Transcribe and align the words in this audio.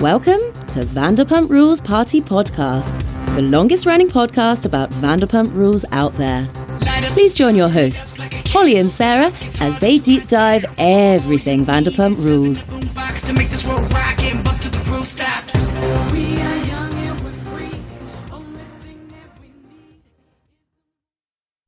Welcome 0.00 0.40
to 0.68 0.80
Vanderpump 0.80 1.50
Rules 1.50 1.78
Party 1.78 2.22
Podcast, 2.22 2.98
the 3.34 3.42
longest 3.42 3.84
running 3.84 4.08
podcast 4.08 4.64
about 4.64 4.88
Vanderpump 4.92 5.52
Rules 5.52 5.84
out 5.92 6.14
there. 6.14 6.48
Please 7.10 7.34
join 7.34 7.54
your 7.54 7.68
hosts, 7.68 8.16
Hollie 8.46 8.78
and 8.78 8.90
Sarah, 8.90 9.30
as 9.60 9.78
they 9.78 9.98
deep 9.98 10.26
dive 10.26 10.64
everything 10.78 11.66
Vanderpump 11.66 12.16
Rules. 12.16 12.66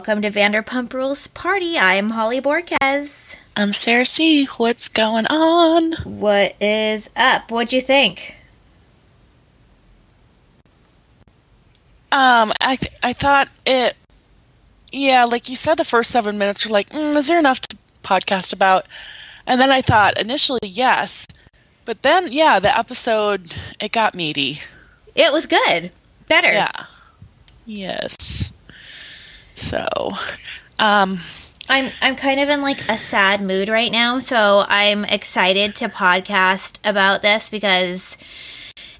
Welcome 0.00 0.22
to 0.22 0.30
Vanderpump 0.30 0.94
Rules 0.94 1.26
Party. 1.26 1.76
I'm 1.76 2.08
Hollie 2.08 2.40
Borges. 2.40 3.36
I'm 3.54 3.72
Sarah 3.74 4.06
C. 4.06 4.46
What's 4.56 4.88
going 4.88 5.26
on? 5.26 5.92
What 6.04 6.56
is 6.60 7.10
up? 7.14 7.50
What'd 7.50 7.72
you 7.72 7.82
think? 7.82 8.36
Um, 12.10 12.52
I 12.60 12.76
th- 12.76 12.92
I 13.02 13.12
thought 13.12 13.48
it. 13.66 13.94
Yeah, 14.90 15.24
like 15.24 15.48
you 15.48 15.56
said, 15.56 15.76
the 15.76 15.84
first 15.84 16.10
seven 16.10 16.38
minutes 16.38 16.66
were 16.66 16.72
like, 16.72 16.90
mm, 16.90 17.14
is 17.16 17.28
there 17.28 17.38
enough 17.38 17.60
to 17.60 17.76
podcast 18.02 18.54
about? 18.54 18.86
And 19.46 19.60
then 19.60 19.70
I 19.70 19.82
thought 19.82 20.18
initially 20.18 20.60
yes, 20.62 21.26
but 21.84 22.00
then 22.02 22.32
yeah, 22.32 22.58
the 22.58 22.76
episode 22.76 23.54
it 23.80 23.92
got 23.92 24.14
meaty. 24.14 24.60
It 25.14 25.32
was 25.32 25.46
good. 25.46 25.90
Better. 26.28 26.52
Yeah. 26.52 26.86
Yes. 27.66 28.52
So, 29.54 29.88
um, 30.78 31.18
I'm 31.68 31.90
I'm 32.00 32.16
kind 32.16 32.40
of 32.40 32.48
in 32.48 32.60
like 32.60 32.88
a 32.88 32.98
sad 32.98 33.40
mood 33.40 33.68
right 33.68 33.90
now, 33.92 34.18
so 34.18 34.64
I'm 34.66 35.04
excited 35.04 35.74
to 35.76 35.88
podcast 35.88 36.78
about 36.84 37.22
this 37.22 37.48
because 37.50 38.18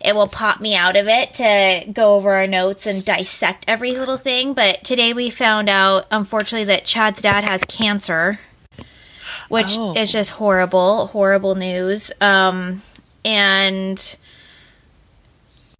it 0.01 0.15
will 0.15 0.29
pop 0.29 0.61
me 0.61 0.75
out 0.75 0.97
of 0.97 1.07
it 1.09 1.35
to 1.35 1.93
go 1.93 2.15
over 2.17 2.33
our 2.33 2.47
notes 2.47 2.87
and 2.87 3.05
dissect 3.05 3.65
every 3.69 3.93
little 3.93 4.17
thing. 4.17 4.53
But 4.55 4.83
today 4.85 5.13
we 5.13 5.31
found 5.31 5.69
out, 5.69 6.07
unfortunately, 6.11 6.65
that 6.65 6.85
Chad's 6.85 7.23
dad 7.23 7.49
has 7.49 7.63
cancer, 7.65 8.41
which 9.49 9.77
Oh. 9.77 9.95
is 9.97 10.11
just 10.11 10.31
horrible, 10.33 11.09
horrible 11.09 11.55
news. 11.55 12.11
Um, 12.21 12.83
and 13.25 14.17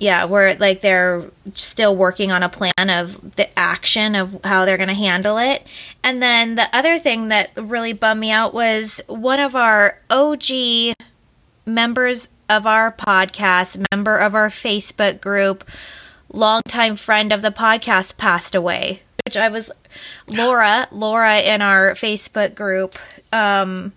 yeah, 0.03 0.25
we're 0.25 0.57
like 0.57 0.81
they're 0.81 1.31
still 1.55 1.95
working 1.95 2.33
on 2.33 2.43
a 2.43 2.49
plan 2.49 2.73
of 2.91 3.37
the 3.37 3.57
action 3.57 4.17
of 4.17 4.41
how 4.43 4.65
they're 4.65 4.77
going 4.77 4.89
to 4.89 4.95
handle 4.95 5.39
it. 5.39 5.65
And 6.03 6.21
then 6.21 6.57
the 6.57 6.67
other 6.73 6.99
thing 6.99 7.29
that 7.29 7.51
really 7.57 7.93
bummed 7.93 8.21
me 8.21 8.33
out 8.33 8.53
was 8.53 9.01
one 9.07 9.39
of 9.39 9.55
our 9.55 10.01
OG 10.11 10.97
members 11.65 12.31
of 12.49 12.67
our 12.67 12.91
podcast, 12.91 13.87
member 13.93 14.19
of 14.19 14.35
our 14.35 14.49
Facebook 14.49 15.21
group, 15.21 15.63
longtime 16.33 16.97
friend 16.97 17.33
of 17.33 17.41
the 17.41 17.53
podcast 17.53 18.17
passed 18.17 18.57
away. 18.57 19.03
Which 19.25 19.37
I 19.37 19.51
was 19.51 19.71
Laura, 20.35 20.89
Laura 20.91 21.39
in 21.39 21.63
our 21.63 21.93
Facebook 21.93 22.57
group 22.57 22.99
um 23.33 23.93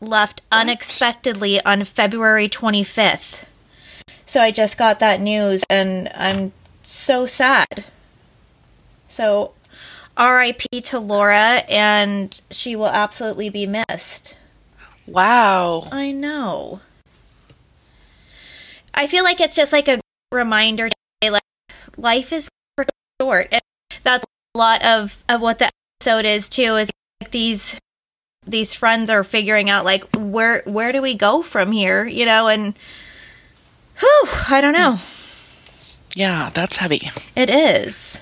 left 0.00 0.40
unexpectedly 0.50 1.62
on 1.66 1.84
February 1.84 2.48
25th. 2.48 3.42
So 4.34 4.40
I 4.40 4.50
just 4.50 4.76
got 4.76 4.98
that 4.98 5.20
news 5.20 5.62
and 5.70 6.10
I'm 6.12 6.52
so 6.82 7.24
sad. 7.24 7.84
So 9.08 9.52
RIP 10.18 10.62
to 10.86 10.98
Laura 10.98 11.62
and 11.68 12.40
she 12.50 12.74
will 12.74 12.88
absolutely 12.88 13.48
be 13.48 13.64
missed. 13.64 14.36
wow. 15.06 15.86
I 15.92 16.10
know. 16.10 16.80
I 18.92 19.06
feel 19.06 19.22
like 19.22 19.40
it's 19.40 19.54
just 19.54 19.72
like 19.72 19.86
a 19.86 20.00
reminder 20.32 20.88
today, 20.88 21.30
like 21.30 21.44
life 21.96 22.32
is 22.32 22.48
short. 23.22 23.46
And 23.52 23.62
that's 24.02 24.24
a 24.56 24.58
lot 24.58 24.84
of, 24.84 25.22
of 25.28 25.42
what 25.42 25.60
the 25.60 25.70
episode 26.00 26.24
is 26.24 26.48
too, 26.48 26.74
is 26.74 26.90
like 27.20 27.30
these 27.30 27.78
these 28.44 28.74
friends 28.74 29.10
are 29.10 29.22
figuring 29.22 29.70
out 29.70 29.84
like 29.84 30.02
where 30.16 30.64
where 30.66 30.90
do 30.90 31.00
we 31.00 31.14
go 31.14 31.40
from 31.40 31.70
here, 31.70 32.04
you 32.04 32.26
know, 32.26 32.48
and 32.48 32.74
whew, 34.04 34.28
I 34.50 34.60
don't 34.60 34.72
know. 34.72 34.98
Yeah, 36.14 36.50
that's 36.52 36.76
heavy. 36.76 37.10
It 37.34 37.50
is. 37.50 38.20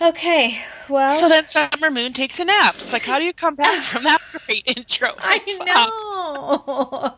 Okay, 0.00 0.58
well 0.88 1.12
So 1.12 1.28
then 1.28 1.46
Summer 1.46 1.90
Moon 1.90 2.12
takes 2.12 2.40
a 2.40 2.44
nap. 2.44 2.74
It's 2.74 2.92
like, 2.92 3.04
how 3.04 3.20
do 3.20 3.24
you 3.24 3.32
come 3.32 3.54
back 3.54 3.82
from 3.82 4.02
that 4.02 4.20
great 4.46 4.64
intro? 4.76 5.14
I 5.18 5.38
know. 5.64 7.14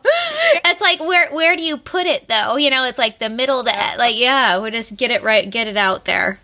it's 0.63 0.81
like 0.81 0.99
where 0.99 1.33
where 1.33 1.55
do 1.55 1.63
you 1.63 1.77
put 1.77 2.05
it 2.05 2.27
though? 2.27 2.57
You 2.57 2.69
know, 2.69 2.83
it's 2.83 2.99
like 2.99 3.17
the 3.17 3.29
middle 3.29 3.63
that 3.63 3.97
like 3.97 4.15
yeah, 4.17 4.57
we'll 4.59 4.69
just 4.71 4.95
get 4.95 5.09
it 5.09 5.23
right, 5.23 5.49
get 5.49 5.67
it 5.67 5.77
out 5.77 6.05
there. 6.05 6.39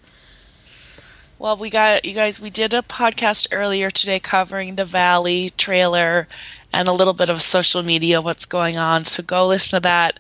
Well, 1.37 1.57
we 1.57 1.69
got 1.69 2.05
you 2.05 2.13
guys. 2.13 2.39
We 2.39 2.49
did 2.49 2.73
a 2.73 2.81
podcast 2.81 3.47
earlier 3.51 3.91
today 3.91 4.19
covering 4.19 4.75
the 4.75 4.85
Valley 4.85 5.51
trailer 5.57 6.27
and 6.73 6.87
a 6.87 6.93
little 6.93 7.13
bit 7.13 7.29
of 7.29 7.41
social 7.41 7.83
media, 7.83 8.21
what's 8.21 8.45
going 8.45 8.77
on. 8.77 9.05
So 9.05 9.23
go 9.23 9.47
listen 9.47 9.77
to 9.77 9.83
that. 9.83 10.19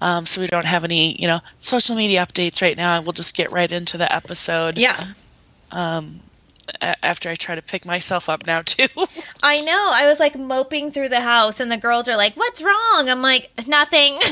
Um, 0.00 0.26
so 0.26 0.40
we 0.40 0.48
don't 0.48 0.64
have 0.64 0.84
any, 0.84 1.20
you 1.20 1.28
know, 1.28 1.40
social 1.60 1.96
media 1.96 2.24
updates 2.26 2.60
right 2.60 2.76
now. 2.76 3.00
We'll 3.00 3.12
just 3.12 3.36
get 3.36 3.52
right 3.52 3.70
into 3.70 3.96
the 3.96 4.12
episode. 4.12 4.76
Yeah. 4.76 5.02
Um, 5.70 6.20
after 6.80 7.28
I 7.28 7.34
try 7.34 7.54
to 7.54 7.62
pick 7.62 7.84
myself 7.86 8.28
up 8.28 8.46
now 8.46 8.62
too. 8.64 8.88
I 9.42 9.60
know. 9.62 9.90
I 9.92 10.08
was 10.08 10.18
like 10.18 10.36
moping 10.36 10.90
through 10.92 11.10
the 11.10 11.20
house 11.20 11.60
and 11.60 11.70
the 11.70 11.76
girls 11.76 12.08
are 12.08 12.16
like, 12.16 12.36
"What's 12.36 12.62
wrong?" 12.62 13.08
I'm 13.08 13.22
like, 13.22 13.50
"Nothing." 13.66 14.18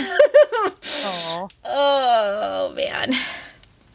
Oh, 1.65 2.73
man. 2.77 3.15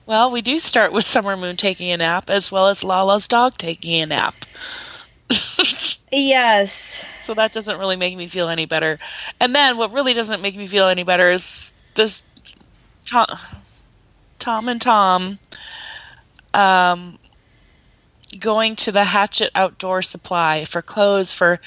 well, 0.06 0.32
we 0.32 0.42
do 0.42 0.60
start 0.60 0.92
with 0.92 1.06
Summer 1.06 1.38
Moon 1.38 1.56
taking 1.58 1.92
a 1.92 1.98
nap, 1.98 2.30
as 2.30 2.52
well 2.52 2.68
as 2.68 2.84
Lala's 2.84 3.28
dog 3.28 3.58
taking 3.58 4.02
a 4.02 4.06
nap. 4.06 4.36
Yes. 6.12 7.06
So 7.22 7.34
that 7.34 7.52
doesn't 7.52 7.78
really 7.78 7.98
make 7.98 8.16
me 8.16 8.28
feel 8.28 8.48
any 8.48 8.66
better. 8.66 9.00
And 9.40 9.54
then 9.54 9.78
what 9.78 9.92
really 9.92 10.14
doesn't 10.14 10.42
make 10.42 10.56
me 10.56 10.68
feel 10.68 10.88
any 10.88 11.04
better 11.04 11.30
is 11.30 11.74
this 11.96 12.24
Tom, 13.06 13.28
Tom 14.40 14.70
and 14.70 14.82
Tom 14.82 15.40
um, 16.54 17.20
going 18.40 18.76
to 18.78 18.92
the 18.92 19.04
Hatchet 19.04 19.52
Outdoor 19.54 20.02
Supply 20.02 20.64
for 20.64 20.82
clothes 20.82 21.34
for 21.34 21.60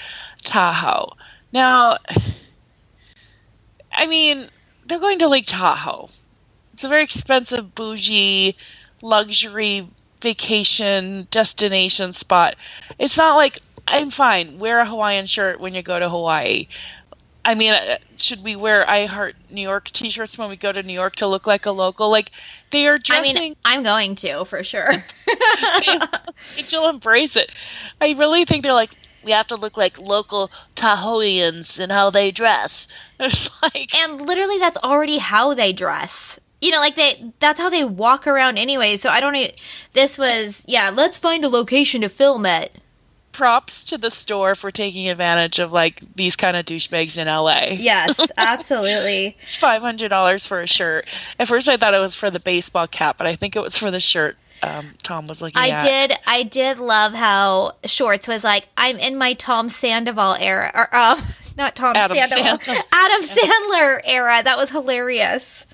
Tahoe. 0.43 1.13
Now, 1.53 1.99
I 3.93 4.07
mean, 4.07 4.47
they're 4.87 5.01
going 5.01 5.19
to 5.19 5.29
Lake 5.29 5.47
Tahoe. 5.47 6.09
It's 6.73 6.85
a 6.85 6.89
very 6.89 7.03
expensive, 7.03 7.75
bougie, 7.75 8.57
luxury 9.03 9.87
vacation 10.21 11.27
destination 11.31 12.13
spot. 12.13 12.57
It's 12.99 13.17
not 13.17 13.37
like 13.37 13.59
I'm 13.87 14.11
fine. 14.11 14.59
Wear 14.59 14.81
a 14.81 14.87
Hawaiian 14.87 15.27
shirt 15.27 15.61
when 15.61 15.75
you 15.75 15.83
go 15.83 15.99
to 15.99 16.09
Hawaii. 16.09 16.69
I 17.45 17.55
mean, 17.55 17.73
uh, 17.73 17.97
should 18.17 18.45
we 18.45 18.55
wear 18.55 18.89
I 18.89 19.07
Heart 19.07 19.35
New 19.51 19.63
York 19.63 19.87
T-shirts 19.87 20.37
when 20.37 20.51
we 20.51 20.57
go 20.57 20.71
to 20.71 20.83
New 20.83 20.93
York 20.93 21.17
to 21.17 21.27
look 21.27 21.47
like 21.47 21.67
a 21.67 21.71
local? 21.71 22.11
Like 22.11 22.31
they 22.71 22.87
are 22.87 22.99
dressing. 22.99 23.37
I 23.37 23.41
mean, 23.41 23.57
I'm 23.65 23.83
going 23.83 24.15
to 24.17 24.45
for 24.45 24.63
sure. 24.63 24.93
you'll 26.69 26.89
embrace 26.89 27.37
it. 27.37 27.51
I 28.01 28.13
really 28.13 28.45
think 28.45 28.63
they're 28.63 28.73
like 28.73 28.93
we 29.23 29.33
have 29.33 29.49
to 29.49 29.57
look 29.57 29.77
like 29.77 29.99
local 29.99 30.51
Tahoeans 30.77 31.79
and 31.79 31.93
how 31.93 32.11
they 32.11 32.31
dress. 32.31 32.89
It's 33.23 33.51
like 33.63 33.95
and 33.95 34.23
literally 34.23 34.59
that's 34.59 34.79
already 34.79 35.19
how 35.19 35.53
they 35.53 35.75
dress 35.75 36.40
you 36.61 36.71
know 36.71 36.79
like 36.79 36.95
they 36.95 37.33
that's 37.39 37.59
how 37.61 37.71
they 37.71 37.85
walk 37.85 38.27
around 38.27 38.59
anyway 38.59 38.97
so 38.97 39.09
i 39.09 39.21
don't 39.21 39.37
this 39.93 40.19
was 40.19 40.65
yeah 40.69 40.91
let's 40.91 41.19
find 41.19 41.45
a 41.45 41.49
location 41.49 42.01
to 42.03 42.09
film 42.09 42.45
it 42.47 42.73
props 43.33 43.87
to 43.87 43.97
the 43.99 44.11
store 44.11 44.55
for 44.55 44.71
taking 44.71 45.09
advantage 45.09 45.59
of 45.61 45.73
like 45.73 46.01
these 46.15 46.37
kind 46.37 46.57
of 46.57 46.67
douchebags 46.67 47.17
in 47.17 47.27
LA. 47.27 47.77
yes 47.81 48.19
absolutely 48.37 49.37
Five 49.47 49.83
hundred 49.83 50.09
dollars 50.09 50.47
for 50.47 50.61
a 50.61 50.67
shirt. 50.67 51.07
At 51.39 51.49
first, 51.49 51.69
I 51.69 51.77
thought 51.77 51.95
it 51.95 52.01
was 52.01 52.15
for 52.15 52.31
the 52.31 52.41
baseball 52.41 52.87
cap, 52.87 53.17
but 53.19 53.27
I 53.27 53.37
think 53.37 53.57
it 53.57 53.61
was 53.61 53.79
for 53.79 53.91
the 53.91 54.01
shirt. 54.01 54.37
Um, 54.63 54.93
Tom 55.03 55.27
was 55.27 55.41
looking 55.41 55.57
i 55.59 55.71
at. 55.71 55.83
did 55.83 56.19
i 56.27 56.43
did 56.43 56.79
love 56.79 57.15
how 57.15 57.73
shorts 57.87 58.29
was 58.29 58.45
like 58.45 58.69
i'm 58.77 58.99
in 58.99 59.17
my 59.17 59.33
tom 59.33 59.71
sandoval 59.71 60.35
era 60.39 60.71
or 60.75 60.95
um 60.95 61.19
not 61.57 61.75
tom 61.75 61.97
Adam 61.97 62.15
sandoval 62.23 62.59
Sandler. 62.59 62.83
adam 62.93 63.23
sandler 63.23 64.01
era 64.05 64.43
that 64.45 64.59
was 64.59 64.69
hilarious 64.69 65.65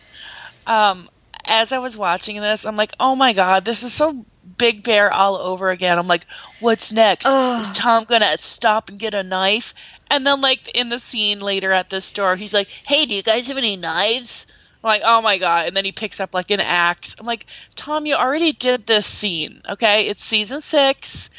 um, 0.67 1.09
as 1.45 1.73
I 1.73 1.79
was 1.79 1.97
watching 1.97 2.41
this, 2.41 2.67
I'm 2.67 2.77
like, 2.77 2.93
oh 2.99 3.15
my 3.15 3.33
god, 3.33 3.65
this 3.65 3.83
is 3.83 3.93
so 3.93 4.25
Big 4.59 4.83
Bear 4.83 5.13
all 5.13 5.41
over 5.41 5.71
again. 5.71 5.99
I'm 5.99 6.09
like, 6.09 6.27
what's 6.61 6.93
next? 6.93 7.27
Ugh. 7.27 7.61
Is 7.61 7.71
Tom 7.73 8.05
gonna 8.05 8.37
stop 8.39 8.89
and 8.91 8.99
get 8.99 9.15
a 9.15 9.23
knife? 9.23 9.75
And 10.11 10.27
then, 10.27 10.41
like 10.41 10.77
in 10.77 10.89
the 10.89 10.99
scene 10.99 11.41
later 11.41 11.73
at 11.73 11.91
the 11.91 12.01
store, 12.01 12.37
he's 12.37 12.55
like, 12.55 12.69
hey, 12.69 13.07
do 13.07 13.15
you 13.15 13.23
guys 13.23 13.49
have 13.49 13.57
any 13.57 13.77
knives? 13.77 14.47
I'm 14.83 14.89
like, 14.89 15.03
oh 15.05 15.23
my 15.23 15.39
god! 15.39 15.67
And 15.67 15.77
then 15.77 15.85
he 15.85 15.93
picks 15.93 16.21
up 16.21 16.35
like 16.35 16.51
an 16.51 16.61
axe. 16.61 17.17
I'm 17.19 17.27
like, 17.27 17.47
Tom, 17.75 18.07
you 18.07 18.15
already 18.15 18.53
did 18.53 18.87
this 18.87 19.07
scene. 19.07 19.63
Okay, 19.69 20.09
it's 20.09 20.25
season 20.25 20.61
six. 20.61 21.31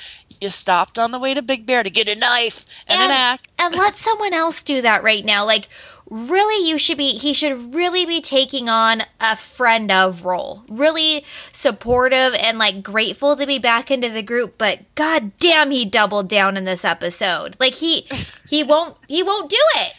You 0.41 0.49
stopped 0.49 0.99
on 0.99 1.11
the 1.11 1.19
way 1.19 1.33
to 1.33 1.41
Big 1.41 1.65
Bear 1.65 1.81
to 1.81 1.89
get 1.89 2.07
a 2.07 2.15
knife 2.15 2.65
and, 2.87 2.99
an 2.99 3.11
axe. 3.11 3.55
and 3.59 3.73
let 3.75 3.95
someone 3.95 4.33
else 4.33 4.61
do 4.61 4.81
that 4.81 5.01
right 5.03 5.25
now. 5.25 5.45
Like 5.45 5.69
really 6.09 6.67
you 6.67 6.77
should 6.77 6.97
be 6.97 7.17
he 7.17 7.33
should 7.33 7.73
really 7.73 8.05
be 8.05 8.21
taking 8.21 8.69
on 8.69 9.03
a 9.19 9.35
friend 9.35 9.91
of 9.91 10.25
role. 10.25 10.63
Really 10.69 11.25
supportive 11.51 12.33
and 12.33 12.57
like 12.57 12.83
grateful 12.83 13.35
to 13.35 13.45
be 13.45 13.59
back 13.59 13.91
into 13.91 14.09
the 14.09 14.23
group 14.23 14.57
but 14.57 14.79
god 14.95 15.37
damn 15.37 15.71
he 15.71 15.85
doubled 15.85 16.29
down 16.29 16.57
in 16.57 16.65
this 16.65 16.85
episode. 16.85 17.57
Like 17.59 17.75
he 17.75 18.07
he 18.49 18.63
won't 18.63 18.95
he 19.07 19.23
won't 19.23 19.49
do 19.49 19.61
it. 19.75 19.93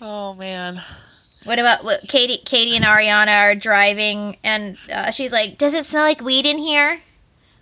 Oh 0.00 0.34
man. 0.34 0.80
What 1.44 1.58
about 1.58 1.84
what 1.84 2.00
katie 2.08 2.38
katie 2.38 2.76
and 2.76 2.84
ariana 2.84 3.36
are 3.36 3.54
driving 3.54 4.36
and 4.42 4.78
uh, 4.92 5.10
she's 5.10 5.32
like 5.32 5.58
does 5.58 5.74
it 5.74 5.86
smell 5.86 6.04
like 6.04 6.22
weed 6.22 6.46
in 6.46 6.58
here? 6.58 7.00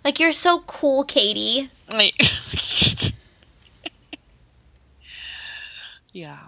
Like 0.05 0.19
you're 0.19 0.31
so 0.31 0.61
cool 0.61 1.03
katie 1.03 1.69
Yeah. 6.11 6.39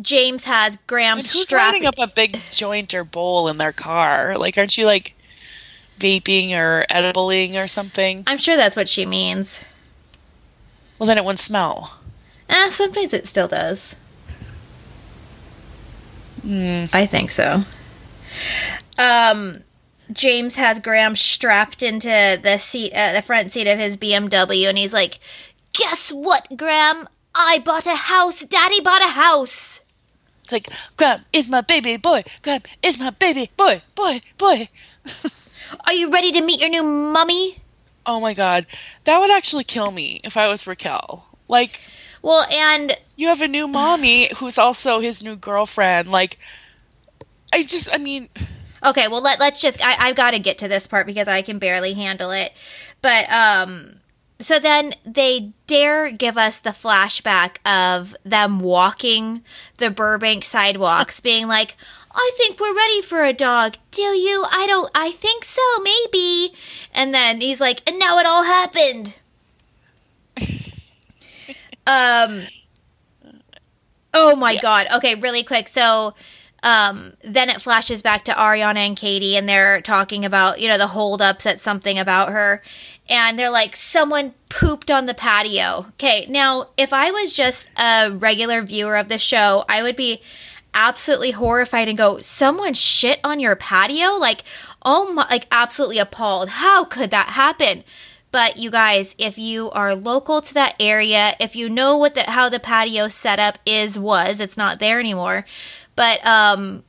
James 0.00 0.44
has 0.44 0.78
Graham 0.86 1.18
and 1.18 1.26
who's 1.26 1.42
strapping 1.42 1.86
up 1.86 1.98
a 1.98 2.06
big 2.06 2.38
joint 2.50 2.94
or 2.94 3.04
bowl 3.04 3.48
in 3.48 3.58
their 3.58 3.72
car? 3.72 4.36
Like, 4.38 4.56
aren't 4.56 4.78
you 4.78 4.86
like 4.86 5.14
vaping 5.98 6.52
or 6.52 6.86
edibling 6.90 7.62
or 7.62 7.66
something? 7.66 8.22
I'm 8.26 8.38
sure 8.38 8.56
that's 8.56 8.76
what 8.76 8.88
she 8.88 9.06
means. 9.06 9.64
Well, 10.98 11.06
then 11.06 11.18
it 11.18 11.24
wouldn't 11.24 11.40
smell. 11.40 11.98
Eh, 12.48 12.70
sometimes 12.70 13.12
it 13.12 13.26
still 13.26 13.48
does. 13.48 13.96
Mm. 16.46 16.94
I 16.94 17.06
think 17.06 17.30
so. 17.30 17.62
Um, 18.98 19.62
James 20.12 20.56
has 20.56 20.80
Graham 20.80 21.16
strapped 21.16 21.82
into 21.82 22.38
the 22.42 22.58
seat, 22.58 22.92
uh, 22.92 23.12
the 23.12 23.22
front 23.22 23.52
seat 23.52 23.66
of 23.66 23.78
his 23.78 23.96
BMW, 23.96 24.68
and 24.68 24.78
he's 24.78 24.92
like, 24.92 25.18
"Guess 25.72 26.10
what, 26.10 26.56
Graham? 26.56 27.08
I 27.38 27.60
bought 27.64 27.86
a 27.86 27.94
house. 27.94 28.44
Daddy 28.44 28.80
bought 28.80 29.02
a 29.02 29.08
house. 29.08 29.80
It's 30.42 30.52
like, 30.52 30.68
Graham 30.96 31.24
is 31.32 31.48
my 31.48 31.60
baby 31.60 31.96
boy. 31.96 32.24
Graham 32.42 32.62
is 32.82 32.98
my 32.98 33.10
baby 33.10 33.50
boy, 33.56 33.80
boy, 33.94 34.20
boy. 34.38 34.68
Are 35.86 35.92
you 35.92 36.10
ready 36.10 36.32
to 36.32 36.40
meet 36.40 36.60
your 36.60 36.70
new 36.70 36.82
mummy? 36.82 37.62
Oh 38.04 38.20
my 38.20 38.34
god. 38.34 38.66
That 39.04 39.20
would 39.20 39.30
actually 39.30 39.64
kill 39.64 39.90
me 39.90 40.20
if 40.24 40.36
I 40.36 40.48
was 40.48 40.66
Raquel. 40.66 41.26
Like, 41.46 41.78
well, 42.22 42.44
and 42.50 42.96
you 43.16 43.28
have 43.28 43.42
a 43.42 43.48
new 43.48 43.68
mommy 43.68 44.30
who's 44.36 44.58
also 44.58 45.00
his 45.00 45.22
new 45.22 45.36
girlfriend. 45.36 46.10
Like, 46.10 46.38
I 47.52 47.62
just, 47.62 47.92
I 47.92 47.98
mean. 47.98 48.28
Okay, 48.82 49.08
well, 49.08 49.22
let, 49.22 49.38
let's 49.38 49.60
just, 49.60 49.84
I, 49.86 50.08
I've 50.08 50.16
got 50.16 50.32
to 50.32 50.38
get 50.38 50.58
to 50.58 50.68
this 50.68 50.86
part 50.86 51.06
because 51.06 51.28
I 51.28 51.42
can 51.42 51.58
barely 51.58 51.94
handle 51.94 52.30
it. 52.30 52.50
But, 53.02 53.30
um, 53.30 53.97
so 54.40 54.58
then 54.58 54.94
they 55.04 55.52
dare 55.66 56.10
give 56.10 56.38
us 56.38 56.58
the 56.58 56.70
flashback 56.70 57.56
of 57.66 58.16
them 58.24 58.60
walking 58.60 59.42
the 59.78 59.90
Burbank 59.90 60.44
sidewalks, 60.44 61.20
being 61.28 61.48
like, 61.48 61.76
I 62.14 62.30
think 62.36 62.58
we're 62.60 62.74
ready 62.74 63.02
for 63.02 63.24
a 63.24 63.32
dog. 63.32 63.76
Do 63.90 64.02
you? 64.02 64.44
I 64.50 64.66
don't, 64.66 64.90
I 64.94 65.10
think 65.12 65.44
so, 65.44 65.62
maybe. 65.82 66.52
And 66.92 67.12
then 67.12 67.40
he's 67.40 67.60
like, 67.60 67.88
and 67.88 67.98
now 67.98 68.18
it 68.18 68.26
all 68.26 68.44
happened. 68.44 69.16
um, 71.86 72.42
oh 74.14 74.34
my 74.36 74.52
yeah. 74.52 74.60
God. 74.60 74.86
Okay, 74.96 75.14
really 75.16 75.44
quick. 75.44 75.68
So, 75.68 76.14
um, 76.62 77.12
then 77.22 77.50
it 77.50 77.62
flashes 77.62 78.02
back 78.02 78.24
to 78.24 78.32
Ariana 78.32 78.78
and 78.78 78.96
Katie, 78.96 79.36
and 79.36 79.48
they're 79.48 79.80
talking 79.80 80.24
about, 80.24 80.60
you 80.60 80.68
know, 80.68 80.78
the 80.78 80.88
holdups 80.88 81.46
at 81.46 81.60
something 81.60 81.98
about 81.98 82.30
her 82.30 82.62
and 83.08 83.38
they're 83.38 83.50
like, 83.50 83.76
someone 83.76 84.34
pooped 84.48 84.90
on 84.90 85.06
the 85.06 85.14
patio. 85.14 85.86
Okay, 85.90 86.26
now 86.28 86.68
if 86.76 86.92
I 86.92 87.10
was 87.10 87.34
just 87.36 87.70
a 87.76 88.10
regular 88.12 88.62
viewer 88.62 88.96
of 88.96 89.08
the 89.08 89.18
show, 89.18 89.64
I 89.68 89.82
would 89.82 89.96
be 89.96 90.22
absolutely 90.74 91.32
horrified 91.32 91.88
and 91.88 91.98
go, 91.98 92.18
someone 92.18 92.74
shit 92.74 93.20
on 93.24 93.40
your 93.40 93.56
patio? 93.56 94.12
Like, 94.12 94.44
oh 94.82 95.12
my, 95.12 95.26
like 95.28 95.46
absolutely 95.50 95.98
appalled. 95.98 96.48
How 96.48 96.84
could 96.84 97.10
that 97.10 97.30
happen? 97.30 97.84
But 98.30 98.58
you 98.58 98.70
guys, 98.70 99.14
if 99.18 99.38
you 99.38 99.70
are 99.70 99.94
local 99.94 100.42
to 100.42 100.54
that 100.54 100.76
area, 100.78 101.34
if 101.40 101.56
you 101.56 101.68
know 101.68 101.96
what 101.96 102.14
the 102.14 102.22
how 102.24 102.48
the 102.48 102.60
patio 102.60 103.08
setup 103.08 103.58
is 103.64 103.98
was, 103.98 104.40
it's 104.40 104.56
not 104.56 104.78
there 104.78 105.00
anymore. 105.00 105.44
But 105.96 106.24
um 106.26 106.84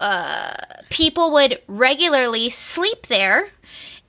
uh 0.00 0.54
people 0.90 1.30
would 1.32 1.62
regularly 1.68 2.50
sleep 2.50 3.06
there 3.06 3.50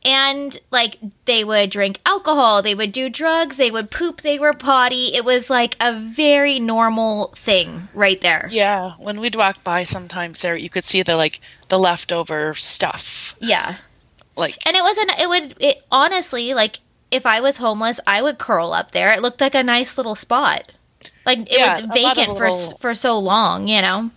and 0.06 0.58
like 0.72 1.00
they 1.26 1.44
would 1.44 1.72
drink 1.72 2.00
alcohol, 2.06 2.62
they 2.62 2.76
would 2.76 2.92
do 2.92 3.10
drugs, 3.10 3.58
they 3.58 3.72
would 3.72 3.90
poop, 3.90 4.22
they 4.22 4.38
were 4.38 4.54
potty. 4.54 5.08
It 5.16 5.26
was 5.26 5.50
like 5.50 5.76
a 5.82 6.00
very 6.00 6.60
normal 6.60 7.34
thing 7.36 7.90
right 7.94 8.22
there. 8.22 8.48
Yeah, 8.52 8.92
when 9.00 9.20
we'd 9.20 9.36
walk 9.36 9.64
by 9.64 9.84
sometimes 9.84 10.42
there 10.42 10.56
you 10.56 10.70
could 10.70 10.84
see 10.84 11.02
the 11.02 11.18
like 11.18 11.40
the 11.70 11.80
leftover 11.80 12.54
stuff. 12.54 13.36
Yeah. 13.42 13.78
Like 14.38 14.58
And 14.68 14.78
it 14.78 14.84
wasn't 14.84 15.12
it 15.20 15.28
would 15.28 15.56
it 15.60 15.84
honestly 15.92 16.54
like 16.54 16.80
if 17.10 17.26
I 17.26 17.42
was 17.42 17.58
homeless, 17.58 18.00
I 18.06 18.22
would 18.22 18.38
curl 18.38 18.74
up 18.74 18.92
there. 18.92 19.12
It 19.12 19.22
looked 19.22 19.42
like 19.42 19.56
a 19.56 19.64
nice 19.64 19.98
little 19.98 20.16
spot. 20.16 20.72
Like 21.26 21.40
it 21.40 21.58
yeah, 21.58 21.82
was 21.82 21.94
vacant 21.94 22.38
for 22.38 22.50
little, 22.50 22.78
for 22.78 22.94
so 22.94 23.18
long, 23.18 23.68
you 23.68 23.82
know. 23.82 24.12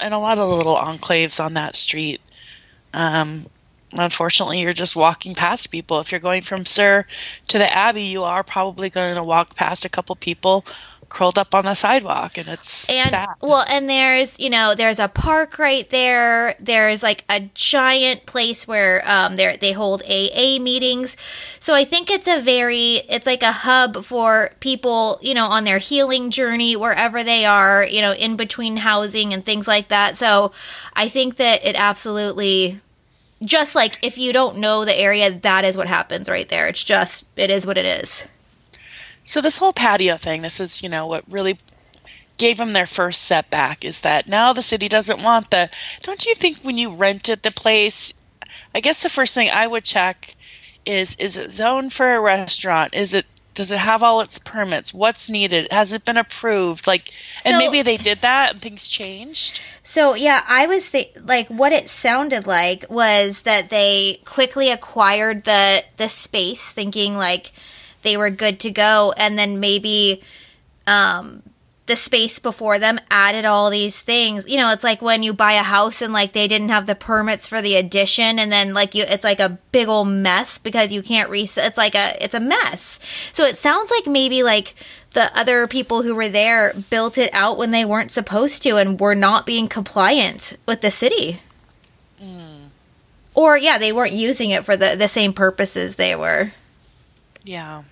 And 0.00 0.14
a 0.14 0.18
lot 0.18 0.38
of 0.38 0.48
the 0.48 0.56
little 0.56 0.76
enclaves 0.76 1.44
on 1.44 1.54
that 1.54 1.76
street. 1.76 2.20
Um, 2.94 3.46
unfortunately 3.92 4.60
you're 4.60 4.72
just 4.72 4.96
walking 4.96 5.34
past 5.34 5.70
people. 5.70 6.00
If 6.00 6.12
you're 6.12 6.20
going 6.20 6.42
from 6.42 6.64
SUR 6.64 7.06
to 7.48 7.58
the 7.58 7.72
abbey 7.72 8.02
you 8.02 8.24
are 8.24 8.42
probably 8.42 8.90
going 8.90 9.14
to 9.14 9.22
walk 9.22 9.54
past 9.54 9.84
a 9.84 9.88
couple 9.88 10.16
people 10.16 10.64
curled 11.08 11.38
up 11.38 11.54
on 11.54 11.64
the 11.64 11.74
sidewalk 11.74 12.36
and 12.36 12.48
it's 12.48 12.88
and, 12.90 13.08
sad. 13.08 13.28
well 13.40 13.64
and 13.68 13.88
there's 13.88 14.38
you 14.38 14.50
know 14.50 14.74
there's 14.74 14.98
a 14.98 15.08
park 15.08 15.58
right 15.58 15.88
there. 15.90 16.54
There's 16.60 17.02
like 17.02 17.24
a 17.28 17.48
giant 17.54 18.26
place 18.26 18.68
where 18.68 19.02
um 19.08 19.36
there 19.36 19.56
they 19.56 19.72
hold 19.72 20.02
aa 20.02 20.58
meetings. 20.58 21.16
So 21.60 21.74
i 21.74 21.84
think 21.84 22.10
it's 22.10 22.28
a 22.28 22.40
very 22.40 22.96
it's 23.08 23.26
like 23.26 23.42
a 23.42 23.52
hub 23.52 24.04
for 24.04 24.50
people 24.60 25.18
you 25.22 25.34
know 25.34 25.46
on 25.46 25.64
their 25.64 25.78
healing 25.78 26.30
journey 26.30 26.76
wherever 26.76 27.24
they 27.24 27.44
are 27.44 27.84
you 27.84 28.00
know 28.00 28.12
in 28.12 28.36
between 28.36 28.76
housing 28.76 29.32
and 29.32 29.44
things 29.44 29.66
like 29.66 29.88
that. 29.88 30.16
So 30.16 30.52
i 30.94 31.08
think 31.08 31.36
that 31.36 31.64
it 31.64 31.76
absolutely 31.76 32.80
just 33.42 33.74
like 33.74 33.98
if 34.02 34.18
you 34.18 34.32
don't 34.32 34.58
know 34.58 34.84
the 34.84 34.98
area, 34.98 35.30
that 35.30 35.64
is 35.64 35.76
what 35.76 35.88
happens 35.88 36.28
right 36.28 36.48
there. 36.48 36.68
It's 36.68 36.82
just, 36.82 37.24
it 37.36 37.50
is 37.50 37.66
what 37.66 37.78
it 37.78 37.84
is. 37.84 38.26
So, 39.24 39.40
this 39.40 39.58
whole 39.58 39.72
patio 39.72 40.16
thing, 40.16 40.42
this 40.42 40.60
is, 40.60 40.82
you 40.82 40.88
know, 40.88 41.06
what 41.06 41.30
really 41.30 41.58
gave 42.38 42.56
them 42.56 42.70
their 42.70 42.86
first 42.86 43.24
setback 43.24 43.84
is 43.84 44.00
that 44.02 44.28
now 44.28 44.52
the 44.52 44.62
city 44.62 44.88
doesn't 44.88 45.22
want 45.22 45.50
the. 45.50 45.68
Don't 46.02 46.24
you 46.24 46.34
think 46.34 46.58
when 46.58 46.78
you 46.78 46.94
rented 46.94 47.42
the 47.42 47.50
place, 47.50 48.14
I 48.74 48.80
guess 48.80 49.02
the 49.02 49.10
first 49.10 49.34
thing 49.34 49.50
I 49.50 49.66
would 49.66 49.84
check 49.84 50.34
is 50.86 51.16
is 51.16 51.36
it 51.36 51.50
zoned 51.50 51.92
for 51.92 52.14
a 52.14 52.20
restaurant? 52.20 52.94
Is 52.94 53.12
it 53.12 53.26
does 53.58 53.72
it 53.72 53.78
have 53.78 54.04
all 54.04 54.20
its 54.20 54.38
permits? 54.38 54.94
What's 54.94 55.28
needed? 55.28 55.66
Has 55.72 55.92
it 55.92 56.04
been 56.04 56.16
approved? 56.16 56.86
Like 56.86 57.10
and 57.44 57.54
so, 57.54 57.58
maybe 57.58 57.82
they 57.82 57.96
did 57.96 58.22
that 58.22 58.52
and 58.52 58.62
things 58.62 58.86
changed? 58.88 59.60
So 59.82 60.14
yeah 60.14 60.44
i 60.46 60.66
was 60.66 60.90
th- 60.90 61.16
like 61.24 61.48
what 61.48 61.72
it 61.72 61.88
sounded 61.88 62.46
like 62.46 62.84
was 62.90 63.42
that 63.42 63.70
they 63.70 64.20
quickly 64.24 64.70
acquired 64.70 65.44
the 65.44 65.82
the 65.96 66.08
space 66.08 66.68
thinking 66.68 67.16
like 67.16 67.52
they 68.02 68.16
were 68.16 68.30
good 68.30 68.60
to 68.60 68.70
go 68.70 69.12
and 69.16 69.38
then 69.38 69.60
maybe 69.60 70.22
um 70.86 71.42
the 71.88 71.96
space 71.96 72.38
before 72.38 72.78
them 72.78 73.00
added 73.10 73.44
all 73.44 73.70
these 73.70 74.00
things. 74.00 74.46
You 74.46 74.58
know, 74.58 74.70
it's 74.70 74.84
like 74.84 75.02
when 75.02 75.22
you 75.22 75.32
buy 75.32 75.54
a 75.54 75.62
house 75.62 76.00
and 76.00 76.12
like 76.12 76.32
they 76.32 76.46
didn't 76.46 76.68
have 76.68 76.86
the 76.86 76.94
permits 76.94 77.48
for 77.48 77.60
the 77.60 77.74
addition 77.74 78.38
and 78.38 78.52
then 78.52 78.72
like 78.72 78.94
you 78.94 79.04
it's 79.08 79.24
like 79.24 79.40
a 79.40 79.58
big 79.72 79.88
old 79.88 80.08
mess 80.08 80.58
because 80.58 80.92
you 80.92 81.02
can't 81.02 81.30
reset 81.30 81.66
it's 81.66 81.78
like 81.78 81.94
a 81.94 82.22
it's 82.22 82.34
a 82.34 82.40
mess. 82.40 83.00
So 83.32 83.44
it 83.44 83.56
sounds 83.56 83.90
like 83.90 84.06
maybe 84.06 84.42
like 84.42 84.74
the 85.14 85.36
other 85.36 85.66
people 85.66 86.02
who 86.02 86.14
were 86.14 86.28
there 86.28 86.74
built 86.90 87.18
it 87.18 87.30
out 87.32 87.58
when 87.58 87.70
they 87.70 87.84
weren't 87.84 88.10
supposed 88.10 88.62
to 88.62 88.76
and 88.76 89.00
were 89.00 89.14
not 89.14 89.46
being 89.46 89.66
compliant 89.66 90.56
with 90.66 90.82
the 90.82 90.90
city. 90.90 91.40
Mm. 92.22 92.68
Or 93.34 93.56
yeah, 93.56 93.78
they 93.78 93.92
weren't 93.92 94.12
using 94.12 94.50
it 94.50 94.64
for 94.64 94.76
the 94.76 94.94
the 94.96 95.08
same 95.08 95.32
purposes 95.32 95.96
they 95.96 96.14
were. 96.14 96.52
Yeah. 97.44 97.82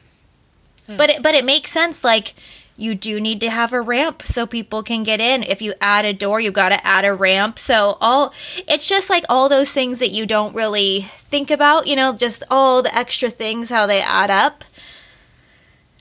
Hmm. 0.86 0.96
But 0.96 1.10
it 1.10 1.22
but 1.22 1.34
it 1.34 1.44
makes 1.44 1.72
sense 1.72 2.04
like 2.04 2.34
you 2.76 2.94
do 2.94 3.18
need 3.20 3.40
to 3.40 3.50
have 3.50 3.72
a 3.72 3.80
ramp 3.80 4.22
so 4.24 4.46
people 4.46 4.82
can 4.82 5.02
get 5.02 5.20
in. 5.20 5.42
If 5.42 5.62
you 5.62 5.74
add 5.80 6.04
a 6.04 6.12
door, 6.12 6.40
you've 6.40 6.54
got 6.54 6.68
to 6.68 6.86
add 6.86 7.04
a 7.04 7.14
ramp. 7.14 7.58
So 7.58 7.96
all 8.00 8.34
it's 8.68 8.86
just 8.86 9.08
like 9.08 9.24
all 9.28 9.48
those 9.48 9.70
things 9.70 9.98
that 10.00 10.10
you 10.10 10.26
don't 10.26 10.54
really 10.54 11.02
think 11.02 11.50
about, 11.50 11.86
you 11.86 11.96
know, 11.96 12.14
just 12.14 12.42
all 12.50 12.82
the 12.82 12.94
extra 12.94 13.30
things 13.30 13.70
how 13.70 13.86
they 13.86 14.00
add 14.00 14.30
up. 14.30 14.64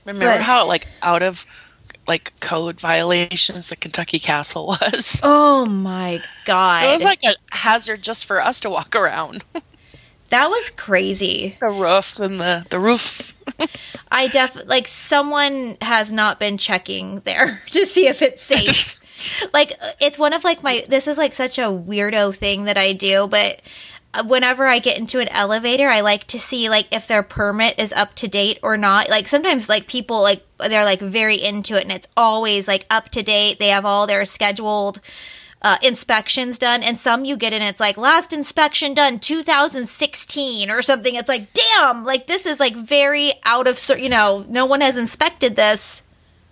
Remember 0.04 0.26
but, 0.26 0.42
how 0.42 0.66
like 0.66 0.86
out 1.02 1.22
of 1.22 1.46
like 2.06 2.38
code 2.40 2.80
violations 2.80 3.70
the 3.70 3.76
Kentucky 3.76 4.18
Castle 4.18 4.66
was? 4.80 5.20
Oh 5.22 5.64
my 5.66 6.22
god. 6.44 6.84
It 6.84 6.92
was 6.92 7.04
like 7.04 7.24
a 7.24 7.34
hazard 7.50 8.02
just 8.02 8.26
for 8.26 8.40
us 8.44 8.60
to 8.60 8.70
walk 8.70 8.94
around. 8.94 9.44
that 10.28 10.50
was 10.50 10.70
crazy. 10.70 11.56
The 11.60 11.70
roof 11.70 12.20
and 12.20 12.38
the 12.38 12.66
the 12.68 12.78
roof 12.78 13.35
I 14.10 14.28
def 14.28 14.56
like 14.66 14.88
someone 14.88 15.76
has 15.80 16.12
not 16.12 16.38
been 16.38 16.58
checking 16.58 17.20
there 17.20 17.62
to 17.70 17.86
see 17.86 18.06
if 18.06 18.22
it's 18.22 18.42
safe. 18.42 19.48
like 19.54 19.72
it's 20.00 20.18
one 20.18 20.32
of 20.32 20.44
like 20.44 20.62
my 20.62 20.84
this 20.88 21.06
is 21.06 21.18
like 21.18 21.32
such 21.32 21.58
a 21.58 21.62
weirdo 21.62 22.34
thing 22.36 22.64
that 22.64 22.78
I 22.78 22.92
do, 22.92 23.26
but 23.28 23.60
uh, 24.14 24.24
whenever 24.24 24.66
I 24.66 24.78
get 24.78 24.98
into 24.98 25.20
an 25.20 25.28
elevator, 25.28 25.88
I 25.88 26.00
like 26.00 26.26
to 26.28 26.38
see 26.38 26.68
like 26.68 26.86
if 26.90 27.06
their 27.06 27.22
permit 27.22 27.78
is 27.78 27.92
up 27.92 28.14
to 28.14 28.28
date 28.28 28.58
or 28.62 28.76
not. 28.76 29.08
Like 29.08 29.28
sometimes 29.28 29.68
like 29.68 29.86
people 29.86 30.20
like 30.20 30.42
they're 30.58 30.84
like 30.84 31.00
very 31.00 31.42
into 31.42 31.76
it 31.76 31.82
and 31.82 31.92
it's 31.92 32.08
always 32.16 32.66
like 32.66 32.86
up 32.90 33.10
to 33.10 33.22
date. 33.22 33.58
They 33.58 33.68
have 33.68 33.84
all 33.84 34.06
their 34.06 34.24
scheduled 34.24 35.00
uh, 35.62 35.78
inspections 35.82 36.58
done, 36.58 36.82
and 36.82 36.98
some 36.98 37.24
you 37.24 37.36
get 37.36 37.52
in 37.52 37.62
it's 37.62 37.80
like 37.80 37.96
last 37.96 38.32
inspection 38.32 38.94
done 38.94 39.18
2016 39.18 40.70
or 40.70 40.82
something. 40.82 41.14
It's 41.14 41.28
like 41.28 41.48
damn, 41.52 42.04
like 42.04 42.26
this 42.26 42.46
is 42.46 42.60
like 42.60 42.76
very 42.76 43.32
out 43.44 43.66
of 43.66 43.80
you 43.98 44.08
know 44.08 44.44
no 44.48 44.66
one 44.66 44.80
has 44.80 44.96
inspected 44.96 45.56
this. 45.56 46.02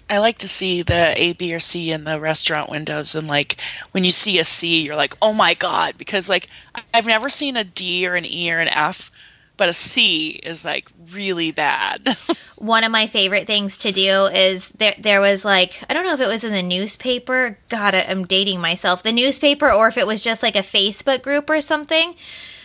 I 0.08 0.18
like 0.18 0.38
to 0.38 0.48
see 0.48 0.82
the 0.82 1.14
A, 1.16 1.32
B, 1.32 1.54
or 1.54 1.60
C 1.60 1.90
in 1.90 2.04
the 2.04 2.20
restaurant 2.20 2.70
windows, 2.70 3.14
and 3.14 3.26
like 3.26 3.60
when 3.92 4.04
you 4.04 4.10
see 4.10 4.38
a 4.38 4.44
C, 4.44 4.82
you're 4.82 4.96
like, 4.96 5.16
oh 5.22 5.32
my 5.32 5.54
god, 5.54 5.96
because 5.96 6.28
like 6.28 6.48
I've 6.92 7.06
never 7.06 7.28
seen 7.28 7.56
a 7.56 7.64
D 7.64 8.06
or 8.06 8.14
an 8.14 8.26
E 8.26 8.52
or 8.52 8.58
an 8.58 8.68
F, 8.68 9.10
but 9.56 9.68
a 9.68 9.72
C 9.72 10.28
is 10.28 10.64
like 10.64 10.90
really 11.12 11.52
bad. 11.52 12.16
One 12.58 12.84
of 12.84 12.92
my 12.92 13.06
favorite 13.06 13.46
things 13.46 13.76
to 13.78 13.92
do 13.92 14.26
is 14.26 14.70
there. 14.70 14.94
There 14.98 15.20
was 15.20 15.44
like 15.44 15.82
I 15.88 15.94
don't 15.94 16.04
know 16.04 16.14
if 16.14 16.20
it 16.20 16.28
was 16.28 16.44
in 16.44 16.52
the 16.52 16.62
newspaper. 16.62 17.58
God, 17.68 17.94
I'm 17.94 18.26
dating 18.26 18.60
myself. 18.60 19.02
The 19.02 19.12
newspaper, 19.12 19.70
or 19.70 19.88
if 19.88 19.98
it 19.98 20.06
was 20.06 20.22
just 20.22 20.42
like 20.42 20.56
a 20.56 20.60
Facebook 20.60 21.22
group 21.22 21.50
or 21.50 21.60
something. 21.60 22.14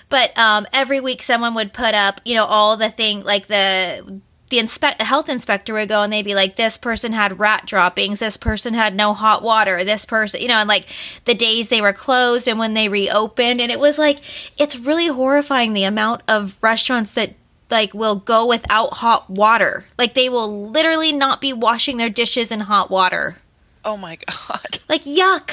But 0.09 0.35
um, 0.37 0.67
every 0.73 0.99
week, 0.99 1.21
someone 1.21 1.53
would 1.53 1.73
put 1.73 1.93
up, 1.93 2.21
you 2.25 2.33
know, 2.33 2.45
all 2.45 2.77
the 2.77 2.89
thing 2.89 3.23
like 3.23 3.47
the 3.47 4.21
the 4.49 4.59
inspect 4.59 4.99
the 4.99 5.05
health 5.05 5.29
inspector 5.29 5.73
would 5.73 5.89
go 5.89 6.01
and 6.01 6.11
they'd 6.11 6.25
be 6.25 6.33
like 6.33 6.55
this 6.55 6.77
person 6.77 7.13
had 7.13 7.39
rat 7.39 7.65
droppings 7.65 8.19
this 8.19 8.37
person 8.37 8.73
had 8.73 8.95
no 8.95 9.13
hot 9.13 9.43
water 9.43 9.83
this 9.83 10.05
person 10.05 10.41
you 10.41 10.47
know 10.47 10.55
and 10.55 10.67
like 10.67 10.87
the 11.25 11.35
days 11.35 11.69
they 11.69 11.81
were 11.81 11.93
closed 11.93 12.47
and 12.47 12.59
when 12.59 12.73
they 12.73 12.89
reopened 12.89 13.61
and 13.61 13.71
it 13.71 13.79
was 13.79 13.97
like 13.97 14.19
it's 14.57 14.77
really 14.77 15.07
horrifying 15.07 15.73
the 15.73 15.83
amount 15.83 16.21
of 16.27 16.57
restaurants 16.61 17.11
that 17.11 17.33
like 17.69 17.93
will 17.93 18.15
go 18.15 18.45
without 18.45 18.93
hot 18.95 19.29
water. 19.29 19.85
Like 19.97 20.13
they 20.13 20.29
will 20.29 20.69
literally 20.69 21.11
not 21.11 21.41
be 21.41 21.53
washing 21.53 21.97
their 21.97 22.09
dishes 22.09 22.51
in 22.51 22.61
hot 22.61 22.89
water. 22.89 23.37
Oh 23.85 23.97
my 23.97 24.17
god. 24.17 24.79
Like 24.89 25.03
yuck. 25.03 25.51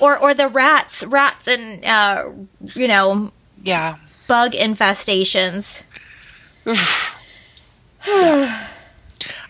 Or 0.00 0.18
or 0.18 0.34
the 0.34 0.48
rats. 0.48 1.04
Rats 1.04 1.46
and 1.46 1.84
uh 1.84 2.30
you 2.74 2.88
know 2.88 3.30
yeah. 3.62 3.96
bug 4.26 4.52
infestations. 4.52 5.84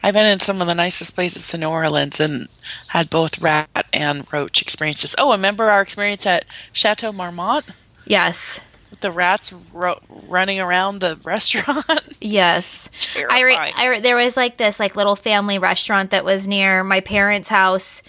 I've 0.05 0.15
been 0.15 0.27
in 0.27 0.41
some 0.41 0.61
of 0.61 0.67
the 0.67 0.75
nicest 0.75 1.15
places 1.15 1.55
in 1.55 1.61
New 1.61 1.69
Orleans 1.69 2.21
and 2.21 2.49
had 2.89 3.09
both 3.09 3.41
rat 3.41 3.87
and 3.93 4.31
roach 4.33 4.61
experiences. 4.61 5.15
Oh, 5.17 5.33
remember 5.33 5.71
our 5.71 5.81
experience 5.81 6.27
at 6.27 6.45
Chateau 6.73 7.13
Marmont? 7.13 7.65
Yes. 8.05 8.61
The 9.03 9.11
rats 9.11 9.53
ro- 9.73 10.01
running 10.29 10.59
around 10.61 11.01
the 11.01 11.19
restaurant. 11.25 11.85
Yes. 12.21 12.89
I, 13.17 13.43
re- 13.43 13.57
I 13.57 13.87
re- 13.89 14.01
there 14.01 14.15
was 14.17 14.37
like 14.37 14.57
this 14.57 14.79
like 14.79 14.95
little 14.95 15.17
family 15.17 15.59
restaurant 15.59 16.11
that 16.13 16.25
was 16.25 16.47
near 16.47 16.85
my 16.85 17.01
parents' 17.01 17.49
house 17.49 18.03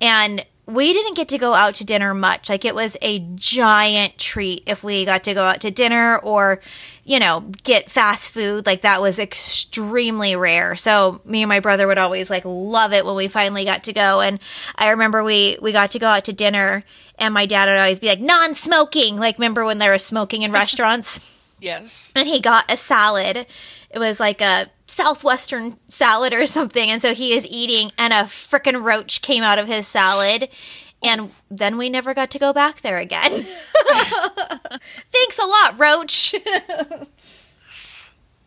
and 0.00 0.44
we 0.72 0.92
didn't 0.92 1.14
get 1.14 1.28
to 1.28 1.38
go 1.38 1.54
out 1.54 1.74
to 1.76 1.84
dinner 1.84 2.14
much. 2.14 2.48
Like 2.48 2.64
it 2.64 2.74
was 2.74 2.96
a 3.02 3.18
giant 3.34 4.18
treat 4.18 4.62
if 4.66 4.82
we 4.82 5.04
got 5.04 5.24
to 5.24 5.34
go 5.34 5.44
out 5.44 5.60
to 5.62 5.70
dinner 5.70 6.18
or, 6.18 6.60
you 7.04 7.18
know, 7.18 7.40
get 7.62 7.90
fast 7.90 8.30
food. 8.30 8.66
Like 8.66 8.82
that 8.82 9.00
was 9.00 9.18
extremely 9.18 10.36
rare. 10.36 10.76
So 10.76 11.20
me 11.24 11.42
and 11.42 11.48
my 11.48 11.60
brother 11.60 11.86
would 11.86 11.98
always 11.98 12.30
like 12.30 12.44
love 12.44 12.92
it 12.92 13.04
when 13.04 13.16
we 13.16 13.28
finally 13.28 13.64
got 13.64 13.84
to 13.84 13.92
go. 13.92 14.20
And 14.20 14.38
I 14.76 14.90
remember 14.90 15.24
we 15.24 15.58
we 15.60 15.72
got 15.72 15.90
to 15.90 15.98
go 15.98 16.08
out 16.08 16.24
to 16.26 16.32
dinner 16.32 16.84
and 17.18 17.34
my 17.34 17.46
dad 17.46 17.66
would 17.66 17.76
always 17.76 18.00
be 18.00 18.08
like 18.08 18.20
non-smoking. 18.20 19.16
Like 19.16 19.38
remember 19.38 19.64
when 19.64 19.78
there 19.78 19.92
was 19.92 20.04
smoking 20.04 20.42
in 20.42 20.52
restaurants? 20.62 21.20
yes. 21.60 22.12
And 22.16 22.26
he 22.26 22.40
got 22.40 22.72
a 22.72 22.76
salad. 22.76 23.46
It 23.90 23.98
was 23.98 24.20
like 24.20 24.40
a 24.40 24.70
southwestern 25.02 25.78
salad 25.86 26.32
or 26.32 26.46
something 26.46 26.90
and 26.90 27.00
so 27.00 27.14
he 27.14 27.32
is 27.32 27.46
eating 27.46 27.90
and 27.96 28.12
a 28.12 28.24
freaking 28.24 28.82
roach 28.82 29.22
came 29.22 29.42
out 29.42 29.58
of 29.58 29.66
his 29.66 29.86
salad 29.86 30.48
and 31.02 31.30
then 31.50 31.78
we 31.78 31.88
never 31.88 32.12
got 32.12 32.30
to 32.32 32.38
go 32.38 32.52
back 32.52 32.82
there 32.82 32.98
again. 32.98 33.30
Thanks 35.10 35.38
a 35.38 35.46
lot 35.46 35.78
roach. 35.78 36.34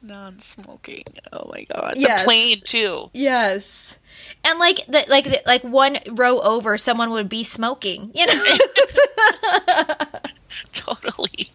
Non-smoking. 0.03 1.03
Oh 1.31 1.49
my 1.51 1.63
god. 1.63 1.93
Yes. 1.95 2.21
the 2.21 2.25
plane 2.25 2.59
too. 2.63 3.09
Yes. 3.13 3.97
And 4.43 4.59
like 4.59 4.85
the, 4.87 5.03
like 5.09 5.25
the, 5.25 5.41
like 5.47 5.63
one 5.63 5.97
row 6.11 6.39
over 6.41 6.77
someone 6.77 7.09
would 7.11 7.29
be 7.29 7.43
smoking 7.43 8.11
you 8.13 8.27
know? 8.27 8.43
Totally. 10.73 11.49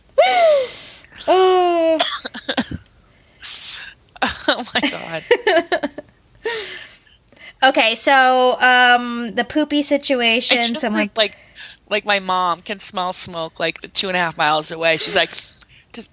Oh 1.28 1.99
oh 4.48 4.64
my 4.75 4.90
god. 4.90 5.25
okay, 7.64 7.94
so 7.94 8.60
um, 8.60 9.34
the 9.34 9.44
poopy 9.44 9.82
situation. 9.82 10.75
Someone 10.76 11.10
like 11.16 11.37
like 11.90 12.04
my 12.04 12.20
mom 12.20 12.60
can 12.60 12.78
smell 12.78 13.12
smoke 13.12 13.58
like 13.58 13.80
the 13.80 13.88
two 13.88 14.08
and 14.08 14.16
a 14.16 14.20
half 14.20 14.37
miles 14.37 14.70
away. 14.70 14.96
She's 14.96 15.16
like, 15.16 15.30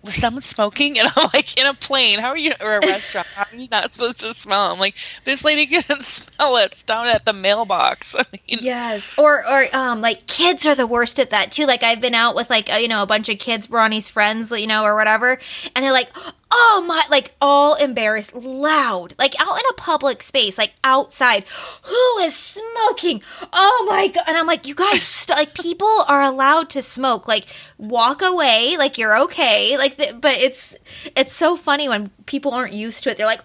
was 0.03 0.15
someone 0.15 0.41
smoking? 0.41 0.97
And 0.99 1.09
I'm 1.15 1.29
like, 1.33 1.57
in 1.57 1.65
a 1.65 1.73
plane, 1.73 2.19
how 2.19 2.29
are 2.29 2.37
you, 2.37 2.53
or 2.61 2.77
a 2.77 2.79
restaurant, 2.79 3.27
how 3.27 3.43
are 3.51 3.59
you 3.59 3.67
not 3.69 3.93
supposed 3.93 4.21
to 4.21 4.33
smell? 4.33 4.71
I'm 4.71 4.79
like, 4.79 4.95
this 5.23 5.43
lady 5.43 5.65
can 5.81 6.01
smell 6.01 6.57
it 6.57 6.75
down 6.85 7.07
at 7.07 7.25
the 7.25 7.33
mailbox. 7.33 8.15
I 8.15 8.23
mean, 8.31 8.59
yes. 8.61 9.11
Or, 9.17 9.47
or, 9.47 9.67
um, 9.75 10.01
like 10.01 10.27
kids 10.27 10.65
are 10.65 10.75
the 10.75 10.87
worst 10.87 11.19
at 11.19 11.29
that 11.31 11.51
too. 11.51 11.65
Like 11.65 11.83
I've 11.83 12.01
been 12.01 12.15
out 12.15 12.35
with 12.35 12.49
like, 12.49 12.69
you 12.69 12.87
know, 12.87 13.03
a 13.03 13.07
bunch 13.07 13.29
of 13.29 13.39
kids, 13.39 13.69
Ronnie's 13.69 14.09
friends, 14.09 14.51
you 14.51 14.67
know, 14.67 14.83
or 14.83 14.95
whatever. 14.95 15.39
And 15.75 15.83
they're 15.83 15.91
like, 15.91 16.09
oh 16.57 16.85
my, 16.87 17.03
like 17.09 17.35
all 17.41 17.75
embarrassed, 17.75 18.33
loud, 18.33 19.13
like 19.19 19.35
out 19.41 19.57
in 19.57 19.63
a 19.69 19.73
public 19.73 20.23
space, 20.23 20.57
like 20.57 20.73
outside. 20.85 21.43
Who 21.83 22.17
is 22.19 22.33
smoking? 22.33 23.21
Oh 23.51 23.85
my 23.89 24.07
God. 24.07 24.23
And 24.27 24.37
I'm 24.37 24.47
like, 24.47 24.65
you 24.65 24.73
guys, 24.73 25.03
st- 25.03 25.37
like 25.37 25.53
people 25.53 26.05
are 26.07 26.21
allowed 26.21 26.69
to 26.71 26.81
smoke. 26.81 27.27
Like 27.27 27.45
walk 27.77 28.21
away, 28.21 28.77
like 28.77 28.97
you're 28.97 29.17
okay. 29.23 29.77
Like, 29.77 29.97
th- 29.97 30.21
but 30.21 30.37
it's, 30.37 30.75
it's 31.15 31.35
so 31.35 31.57
funny 31.57 31.89
when 31.89 32.09
people 32.25 32.53
aren't 32.53 32.73
used 32.73 33.03
to 33.03 33.11
it. 33.11 33.17
They're 33.17 33.27
like, 33.27 33.41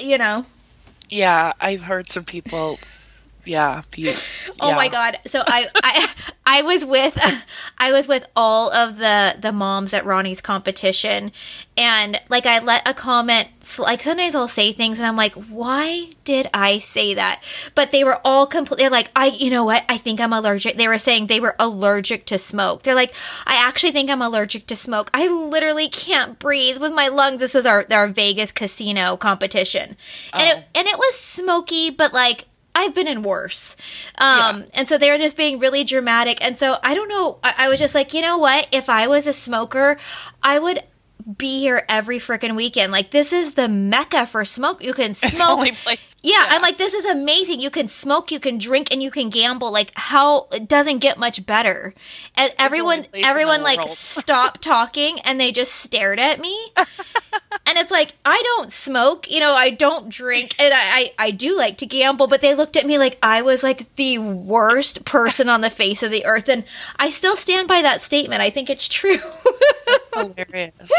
you 0.00 0.16
know? 0.16 0.46
Yeah, 1.10 1.52
I've 1.60 1.82
heard 1.82 2.10
some 2.10 2.24
people 2.24 2.78
yeah, 3.44 3.82
yeah. 3.96 4.14
Oh 4.60 4.74
my 4.74 4.88
god. 4.88 5.18
So 5.26 5.42
I 5.44 5.66
I 5.76 6.08
I 6.46 6.62
was 6.62 6.84
with 6.84 7.18
I 7.78 7.92
was 7.92 8.08
with 8.08 8.26
all 8.36 8.72
of 8.72 8.96
the 8.96 9.36
the 9.40 9.52
moms 9.52 9.94
at 9.94 10.04
Ronnie's 10.04 10.40
competition 10.40 11.32
and 11.76 12.20
like 12.28 12.46
I 12.46 12.58
let 12.58 12.86
a 12.86 12.94
comment 12.94 13.48
like 13.78 14.02
sometimes 14.02 14.34
I'll 14.34 14.48
say 14.48 14.72
things 14.72 14.98
and 14.98 15.06
I'm 15.06 15.16
like, 15.16 15.32
"Why 15.34 16.10
did 16.24 16.48
I 16.52 16.78
say 16.78 17.14
that?" 17.14 17.42
But 17.74 17.90
they 17.90 18.04
were 18.04 18.18
all 18.24 18.46
complete 18.46 18.78
they're 18.78 18.90
like, 18.90 19.10
"I 19.14 19.26
you 19.26 19.50
know 19.50 19.64
what? 19.64 19.84
I 19.88 19.96
think 19.96 20.20
I'm 20.20 20.32
allergic." 20.32 20.76
They 20.76 20.88
were 20.88 20.98
saying 20.98 21.26
they 21.26 21.40
were 21.40 21.56
allergic 21.58 22.26
to 22.26 22.38
smoke. 22.38 22.82
They're 22.82 22.94
like, 22.94 23.14
"I 23.46 23.66
actually 23.66 23.92
think 23.92 24.10
I'm 24.10 24.22
allergic 24.22 24.66
to 24.66 24.76
smoke. 24.76 25.10
I 25.14 25.28
literally 25.28 25.88
can't 25.88 26.38
breathe 26.38 26.78
with 26.78 26.92
my 26.92 27.08
lungs." 27.08 27.40
This 27.40 27.54
was 27.54 27.66
our 27.66 27.86
our 27.90 28.08
Vegas 28.08 28.52
casino 28.52 29.16
competition. 29.16 29.96
And 30.32 30.48
oh. 30.48 30.58
it 30.58 30.64
and 30.74 30.88
it 30.88 30.98
was 30.98 31.14
smoky, 31.14 31.90
but 31.90 32.12
like 32.12 32.46
I've 32.74 32.94
been 32.94 33.08
in 33.08 33.22
worse. 33.22 33.76
Um, 34.16 34.60
yeah. 34.60 34.66
And 34.74 34.88
so 34.88 34.96
they 34.96 35.10
were 35.10 35.18
just 35.18 35.36
being 35.36 35.58
really 35.58 35.84
dramatic. 35.84 36.44
And 36.44 36.56
so 36.56 36.76
I 36.82 36.94
don't 36.94 37.08
know. 37.08 37.38
I, 37.42 37.54
I 37.58 37.68
was 37.68 37.80
just 37.80 37.94
like, 37.94 38.14
you 38.14 38.22
know 38.22 38.38
what? 38.38 38.68
If 38.72 38.88
I 38.88 39.06
was 39.06 39.26
a 39.26 39.32
smoker, 39.32 39.98
I 40.42 40.58
would 40.58 40.80
be 41.36 41.60
here 41.60 41.84
every 41.88 42.18
freaking 42.18 42.56
weekend. 42.56 42.92
Like 42.92 43.10
this 43.10 43.32
is 43.32 43.54
the 43.54 43.68
mecca 43.68 44.26
for 44.26 44.44
smoke. 44.44 44.82
You 44.82 44.92
can 44.92 45.14
smoke. 45.14 45.66
Yeah, 45.66 45.94
yeah, 46.22 46.46
I'm 46.48 46.62
like 46.62 46.78
this 46.78 46.94
is 46.94 47.04
amazing. 47.04 47.60
You 47.60 47.70
can 47.70 47.88
smoke, 47.88 48.30
you 48.30 48.40
can 48.40 48.58
drink, 48.58 48.88
and 48.90 49.02
you 49.02 49.10
can 49.10 49.30
gamble. 49.30 49.70
Like 49.72 49.92
how 49.94 50.48
it 50.52 50.68
doesn't 50.68 50.98
get 50.98 51.18
much 51.18 51.44
better. 51.46 51.94
And 52.36 52.52
everyone, 52.58 53.06
everyone 53.14 53.62
like 53.62 53.88
stopped 53.88 54.62
talking 54.62 55.20
and 55.20 55.40
they 55.40 55.52
just 55.52 55.74
stared 55.74 56.18
at 56.18 56.40
me. 56.40 56.72
and 57.66 57.78
it's 57.78 57.90
like 57.90 58.14
I 58.24 58.40
don't 58.42 58.72
smoke, 58.72 59.30
you 59.30 59.40
know, 59.40 59.54
I 59.54 59.70
don't 59.70 60.08
drink, 60.08 60.54
and 60.58 60.72
I, 60.74 60.80
I 60.80 61.12
I 61.18 61.30
do 61.30 61.56
like 61.56 61.78
to 61.78 61.86
gamble. 61.86 62.26
But 62.26 62.40
they 62.40 62.54
looked 62.54 62.76
at 62.76 62.86
me 62.86 62.98
like 62.98 63.18
I 63.22 63.42
was 63.42 63.62
like 63.62 63.94
the 63.96 64.18
worst 64.18 65.04
person 65.04 65.48
on 65.48 65.60
the 65.60 65.70
face 65.70 66.02
of 66.02 66.10
the 66.10 66.26
earth, 66.26 66.48
and 66.48 66.64
I 66.96 67.10
still 67.10 67.36
stand 67.36 67.68
by 67.68 67.82
that 67.82 68.02
statement. 68.02 68.42
I 68.42 68.50
think 68.50 68.70
it's 68.70 68.88
true. 68.88 69.18
hilarious. 70.20 70.92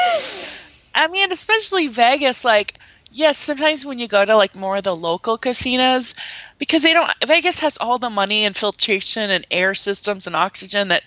I 0.93 1.07
mean, 1.07 1.31
especially 1.31 1.87
Vegas, 1.87 2.43
like, 2.43 2.77
yes, 3.11 3.37
sometimes 3.37 3.85
when 3.85 3.99
you 3.99 4.07
go 4.07 4.23
to 4.23 4.35
like 4.35 4.55
more 4.55 4.77
of 4.77 4.83
the 4.83 4.95
local 4.95 5.37
casinos, 5.37 6.15
because 6.57 6.83
they 6.83 6.93
don't, 6.93 7.11
Vegas 7.25 7.59
has 7.59 7.77
all 7.77 7.97
the 7.97 8.09
money 8.09 8.45
and 8.45 8.55
filtration 8.55 9.29
and 9.29 9.47
air 9.49 9.73
systems 9.73 10.27
and 10.27 10.35
oxygen 10.35 10.89
that 10.89 11.03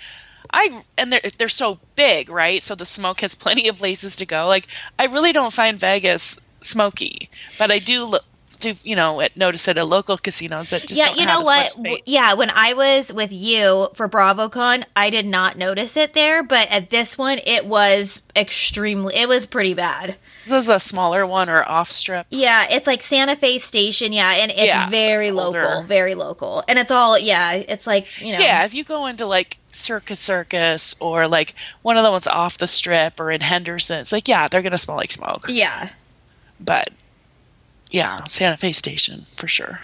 I, 0.50 0.82
and 0.98 1.12
they're, 1.12 1.20
they're 1.38 1.48
so 1.48 1.78
big, 1.96 2.28
right? 2.30 2.62
So 2.62 2.74
the 2.74 2.84
smoke 2.84 3.20
has 3.22 3.34
plenty 3.34 3.68
of 3.68 3.76
places 3.76 4.16
to 4.16 4.26
go. 4.26 4.46
Like, 4.46 4.66
I 4.98 5.06
really 5.06 5.32
don't 5.32 5.52
find 5.52 5.78
Vegas 5.80 6.40
smoky. 6.60 7.28
But 7.58 7.70
I 7.70 7.78
do 7.78 8.04
look. 8.04 8.24
Do 8.60 8.74
you 8.82 8.96
know? 8.96 9.20
At, 9.20 9.36
notice 9.36 9.66
at 9.68 9.78
a 9.78 9.84
local 9.84 10.16
casinos 10.16 10.70
that 10.70 10.82
just 10.86 10.98
yeah, 10.98 11.14
you 11.14 11.26
know 11.26 11.40
what? 11.40 11.64
much 11.64 11.76
W- 11.76 11.94
space. 11.96 12.04
Yeah, 12.06 12.34
when 12.34 12.50
I 12.50 12.74
was 12.74 13.12
with 13.12 13.32
you 13.32 13.88
for 13.94 14.08
BravoCon, 14.08 14.84
I 14.96 15.10
did 15.10 15.26
not 15.26 15.56
notice 15.58 15.96
it 15.96 16.14
there, 16.14 16.42
but 16.42 16.68
at 16.70 16.90
this 16.90 17.16
one, 17.18 17.38
it 17.46 17.66
was 17.66 18.22
extremely. 18.36 19.14
It 19.16 19.28
was 19.28 19.46
pretty 19.46 19.74
bad. 19.74 20.16
This 20.44 20.52
is 20.64 20.68
a 20.68 20.78
smaller 20.78 21.26
one 21.26 21.48
or 21.48 21.64
off 21.66 21.90
strip. 21.90 22.26
Yeah, 22.28 22.66
it's 22.68 22.86
like 22.86 23.02
Santa 23.02 23.34
Fe 23.34 23.56
Station. 23.58 24.12
Yeah, 24.12 24.30
and 24.32 24.50
it's 24.50 24.64
Yeah, 24.66 24.90
very 24.90 25.26
it's 25.28 25.34
local, 25.34 25.82
very 25.84 26.14
local, 26.14 26.62
and 26.68 26.78
it's 26.78 26.90
all 26.90 27.18
yeah. 27.18 27.52
It's 27.54 27.86
like 27.86 28.20
you 28.20 28.32
know. 28.32 28.44
Yeah, 28.44 28.64
if 28.66 28.74
you 28.74 28.84
go 28.84 29.06
into 29.06 29.24
like 29.24 29.56
Circus 29.72 30.20
Circus 30.20 30.96
or 31.00 31.28
like 31.28 31.54
one 31.82 31.96
of 31.96 32.04
the 32.04 32.10
ones 32.10 32.26
off 32.26 32.58
the 32.58 32.66
strip 32.66 33.18
or 33.20 33.30
in 33.30 33.40
Henderson, 33.40 34.00
it's 34.00 34.12
like 34.12 34.28
yeah, 34.28 34.46
they're 34.48 34.62
gonna 34.62 34.76
smell 34.76 34.98
like 34.98 35.12
smoke. 35.12 35.46
Yeah. 35.48 35.88
But 36.60 36.90
yeah, 37.94 38.24
Santa 38.24 38.56
Fe 38.56 38.72
Station 38.72 39.20
for 39.20 39.46
sure. 39.46 39.78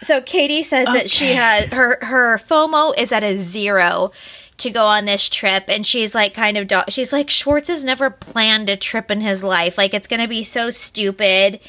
So 0.00 0.20
Katie 0.22 0.62
says 0.62 0.86
that 0.86 1.08
she 1.10 1.26
Okay. 1.26 1.34
has 1.34 1.64
her 1.66 1.98
her 2.02 2.38
FOMO 2.38 2.98
is 2.98 3.12
at 3.12 3.22
a 3.22 3.36
zero 3.36 4.12
to 4.58 4.70
go 4.70 4.84
on 4.84 5.04
this 5.04 5.28
trip, 5.28 5.64
and 5.68 5.86
she's 5.86 6.14
like 6.14 6.32
kind 6.34 6.56
of 6.56 6.66
do- 6.66 6.82
she's 6.88 7.12
like 7.12 7.28
Schwartz 7.28 7.68
has 7.68 7.84
never 7.84 8.08
planned 8.10 8.68
a 8.70 8.76
trip 8.76 9.10
in 9.10 9.20
his 9.20 9.42
life. 9.42 9.76
Like 9.78 9.92
it's 9.94 10.06
gonna 10.06 10.28
be 10.28 10.44
so 10.44 10.70
stupid. 10.70 11.60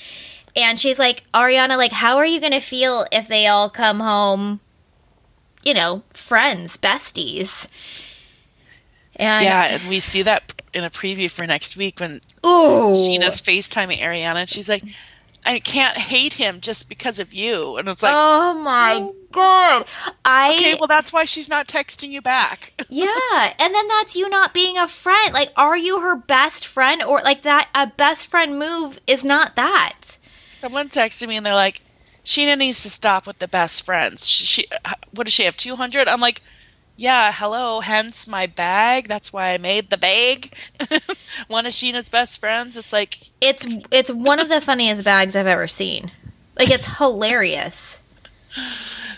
And 0.58 0.80
she's 0.80 0.98
like, 0.98 1.24
Ariana, 1.34 1.76
like, 1.76 1.92
how 1.92 2.16
are 2.16 2.26
you 2.26 2.40
gonna 2.40 2.62
feel 2.62 3.06
if 3.12 3.28
they 3.28 3.46
all 3.48 3.70
come 3.70 4.00
home? 4.00 4.62
You 5.64 5.74
know, 5.74 6.04
friends, 6.14 6.78
besties. 6.78 7.68
And 9.18 9.44
yeah, 9.46 9.64
and 9.76 9.90
we 9.90 10.00
see 10.00 10.22
that 10.24 10.62
in 10.74 10.84
a 10.84 10.90
preview 10.90 11.30
for 11.32 11.46
next 11.48 11.78
week 11.78 12.00
when 12.00 12.22
ooh, 12.46 12.92
Scheana's 12.92 13.42
FaceTiming 13.42 14.00
Ariana 14.00 14.36
and 14.36 14.50
she's 14.50 14.68
like, 14.70 14.84
I 15.46 15.60
can't 15.60 15.96
hate 15.96 16.34
him 16.34 16.60
just 16.60 16.90
because 16.90 17.20
of 17.20 17.34
you. 17.34 17.78
And 17.78 17.88
it's 17.88 18.02
like, 18.02 18.14
oh 18.16 18.56
my 18.56 19.10
god, 19.32 19.86
I 20.26 20.56
okay, 20.56 20.76
well, 20.80 20.88
that's 20.88 21.14
why 21.14 21.26
she's 21.26 21.50
not 21.50 21.68
texting 21.68 22.10
you 22.10 22.22
back. 22.22 22.74
Yeah, 22.90 23.54
and 23.60 23.74
then 23.74 23.88
that's 23.88 24.16
you 24.16 24.30
not 24.30 24.54
being 24.54 24.78
a 24.78 24.88
friend. 24.88 25.34
Like, 25.34 25.52
are 25.58 25.76
you 25.76 26.00
her 26.02 26.16
best 26.16 26.66
friend, 26.66 27.04
or 27.04 27.22
like 27.24 27.42
that? 27.44 27.70
A 27.76 27.88
best 27.88 28.28
friend 28.28 28.58
move 28.58 29.00
is 29.06 29.24
not 29.24 29.56
that. 29.56 30.18
Someone 30.50 30.90
texted 30.90 31.28
me 31.28 31.36
and 31.38 31.46
they're 31.46 31.54
like, 31.54 31.82
Scheana 32.24 32.58
needs 32.58 32.84
to 32.84 32.90
stop 32.90 33.28
with 33.28 33.38
the 33.40 33.48
best 33.48 33.86
friends. 33.86 34.28
She, 34.28 34.46
she 34.46 34.68
what 35.14 35.26
does 35.26 35.34
she 35.34 35.44
have? 35.44 35.58
Two 35.58 35.76
hundred? 35.76 36.08
I'm 36.08 36.22
like, 36.22 36.42
yeah, 36.98 37.32
hello. 37.34 37.82
Hence 37.82 38.28
my 38.28 38.48
bag. 38.48 39.08
That's 39.08 39.34
why 39.34 39.50
I 39.50 39.58
made 39.58 39.90
the 39.90 39.98
bag. 39.98 40.54
One 41.48 41.66
of 41.66 41.74
Scheana's 41.74 42.10
best 42.10 42.40
friends. 42.40 42.78
It's 42.78 42.94
like, 42.94 43.20
It's 43.42 43.66
it's 43.92 44.12
one 44.12 44.40
of 44.40 44.50
the 44.50 44.62
funniest 44.62 45.04
bags 45.04 45.36
I've 45.36 45.48
ever 45.48 45.68
seen. 45.68 46.12
Like, 46.58 46.70
it's 46.70 46.98
hilarious. 46.98 48.02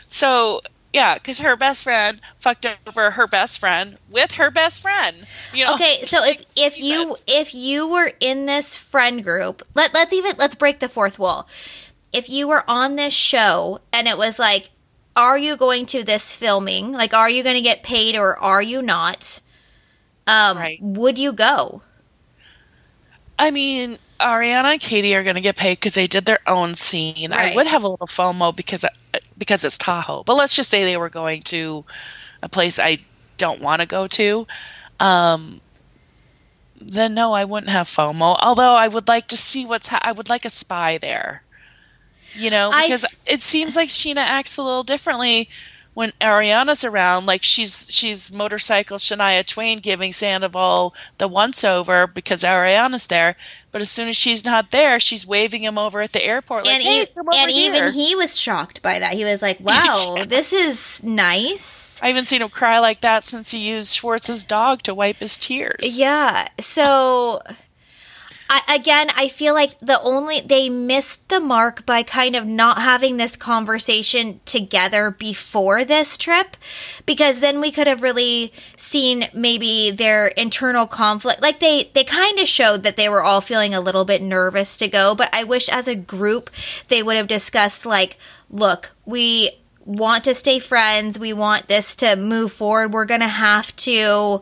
so 0.07 0.62
yeah, 0.93 1.13
because 1.13 1.39
her 1.39 1.55
best 1.55 1.84
friend 1.84 2.19
fucked 2.39 2.65
over 2.88 3.12
her 3.12 3.27
best 3.27 3.60
friend 3.60 3.98
with 4.10 4.31
her 4.34 4.50
best 4.50 4.81
friend. 4.81 5.27
You 5.53 5.65
know? 5.65 5.75
Okay, 5.75 6.03
so 6.05 6.24
if 6.24 6.41
if 6.55 6.79
you 6.79 7.15
if 7.27 7.53
you 7.53 7.88
were 7.88 8.12
in 8.19 8.48
this 8.48 8.75
friend 8.75 9.24
group, 9.24 9.62
let 9.75 9.93
let's 9.93 10.13
even 10.13 10.36
let's 10.38 10.55
break 10.55 10.79
the 10.79 10.89
fourth 10.89 11.19
wall. 11.19 11.48
If 12.12 12.29
you 12.29 12.48
were 12.48 12.63
on 12.67 12.96
this 12.96 13.13
show 13.13 13.81
and 13.93 14.07
it 14.07 14.17
was 14.17 14.39
like, 14.39 14.72
are 15.17 15.38
you 15.38 15.57
going 15.57 15.86
to 15.88 16.03
this 16.03 16.33
filming? 16.33 16.91
Like, 16.93 17.13
are 17.13 17.29
you 17.29 17.43
going 17.43 17.55
to 17.55 17.62
get 17.62 17.83
paid 17.83 18.15
or 18.15 18.38
are 18.38 18.62
you 18.62 18.81
not? 18.81 19.41
Um, 20.27 20.57
Right. 20.57 20.79
would 20.81 21.17
you 21.17 21.33
go? 21.33 21.81
I 23.39 23.51
mean, 23.51 23.97
Ariana 24.19 24.74
and 24.74 24.81
Katie 24.81 25.15
are 25.15 25.24
going 25.24 25.36
to 25.36 25.41
get 25.41 25.55
paid 25.55 25.75
because 25.75 25.95
they 25.95 26.05
did 26.05 26.25
their 26.25 26.39
own 26.47 26.75
scene. 26.75 27.33
I 27.33 27.55
would 27.55 27.67
have 27.67 27.83
a 27.83 27.88
little 27.88 28.07
FOMO 28.07 28.55
because 28.55 28.86
because 29.38 29.63
it's 29.63 29.77
Tahoe, 29.77 30.24
but 30.24 30.36
let's 30.36 30.53
just 30.53 30.69
say 30.71 30.83
they 30.83 30.97
were 30.97 31.09
going 31.09 31.41
to 31.43 31.86
a 32.41 32.49
place 32.49 32.80
I 32.80 32.99
don't 33.38 33.62
want 33.62 33.82
to 33.82 33.86
go 33.88 34.08
to. 34.08 34.47
Um, 34.99 35.62
then 36.82 37.13
no, 37.13 37.34
I 37.34 37.45
wouldn't 37.45 37.71
have 37.71 37.88
FOMO. 37.88 38.38
Although 38.39 38.73
I 38.73 38.88
would 38.88 39.08
like 39.08 39.27
to 39.27 39.38
see 39.38 39.65
what's 39.65 39.88
ha- 39.88 40.01
I 40.01 40.12
would 40.12 40.30
like 40.30 40.45
a 40.45 40.49
spy 40.49 40.97
there. 40.97 41.43
You 42.38 42.50
know, 42.50 42.69
I- 42.71 42.84
because 42.88 43.06
it 43.26 43.43
seems 43.43 43.76
like 43.76 43.89
Scheana 43.89 44.17
acts 44.17 44.58
a 44.58 44.63
little 44.63 44.84
differently 44.84 45.50
when 45.93 46.12
Ariana's 46.21 46.84
around. 46.84 47.26
Like 47.26 47.41
she's 47.43 47.88
she's 47.91 48.32
motorcycle 48.32 48.97
Shania 48.97 49.43
Twain 49.45 49.80
giving 49.80 50.12
Sandoval 50.12 50.93
the 51.17 51.28
once 51.28 51.63
over 51.63 52.06
because 52.08 52.43
Ariana's 52.43 53.08
there. 53.08 53.36
But 53.71 53.82
as 53.82 53.89
soon 53.91 54.08
as 54.08 54.15
she's 54.15 54.45
not 54.45 54.71
there, 54.71 55.00
she's 55.00 55.26
waving 55.28 55.63
him 55.63 55.78
over 55.78 56.02
at 56.02 56.13
the 56.13 56.23
airport. 56.23 56.65
Like, 56.65 56.76
and 56.76 56.84
hey, 56.84 57.02
e- 57.04 57.08
and 57.36 57.52
even 57.52 57.93
he 57.93 58.15
was 58.15 58.39
shocked 58.39 58.82
by 58.82 59.00
that. 59.00 59.13
He 59.13 59.23
was 59.26 59.41
like, 59.41 59.60
"Wow, 59.62 60.23
this 60.28 60.54
is 60.54 61.04
nice." 61.04 62.00
I 62.02 62.10
haven't 62.10 62.30
seen 62.30 62.43
him 62.43 62.50
cry 62.50 62.78
like 62.80 63.02
that 63.02 63.23
since 63.23 63.50
he 63.50 63.69
used 63.69 63.93
Schwartz's 63.95 64.45
dog 64.45 64.84
to 64.84 64.93
wipe 64.93 65.17
his 65.17 65.38
tears. 65.38 65.97
Yeah. 65.97 66.47
So 66.60 67.41
I, 68.49 68.75
again, 68.75 69.10
I 69.15 69.27
feel 69.27 69.53
like 69.53 69.77
the 69.79 70.01
only 70.01 70.41
they 70.41 70.69
missed 70.69 71.27
the 71.29 71.39
mark 71.39 71.86
by 71.86 72.03
kind 72.03 72.36
of 72.36 72.45
not 72.45 72.81
having 72.81 73.17
this 73.17 73.36
conversation 73.36 74.39
together 74.45 75.12
before 75.12 75.83
this 75.83 76.17
trip 76.17 76.55
because 77.05 77.39
then 77.39 77.60
we 77.60 77.71
could 77.71 77.88
have 77.88 78.01
really 78.01 78.53
seen 78.77 79.25
maybe 79.33 79.91
their 79.91 80.27
internal 80.27 80.88
conflict 80.88 81.41
like 81.41 81.60
they 81.60 81.91
they 81.93 82.03
kind 82.03 82.39
of 82.39 82.47
showed 82.47 82.83
that 82.83 82.95
they 82.95 83.10
were 83.10 83.23
all 83.23 83.41
feeling 83.41 83.73
a 83.73 83.81
little 83.81 84.05
bit 84.05 84.21
nervous 84.21 84.77
to 84.77 84.88
go 84.88 85.13
but 85.13 85.29
I 85.33 85.43
wish 85.43 85.67
as 85.69 85.88
a 85.88 85.95
group 85.95 86.49
they 86.88 87.03
would 87.03 87.17
have 87.17 87.27
discussed 87.27 87.86
like 87.86 88.17
look 88.49 88.91
we 89.05 89.51
want 89.86 90.23
to 90.23 90.36
stay 90.36 90.60
friends 90.60 91.19
we 91.19 91.33
want 91.33 91.67
this 91.67 91.95
to 91.97 92.15
move 92.15 92.51
forward 92.51 92.93
we're 92.93 93.05
going 93.05 93.21
to 93.21 93.27
have 93.27 93.75
to 93.77 94.41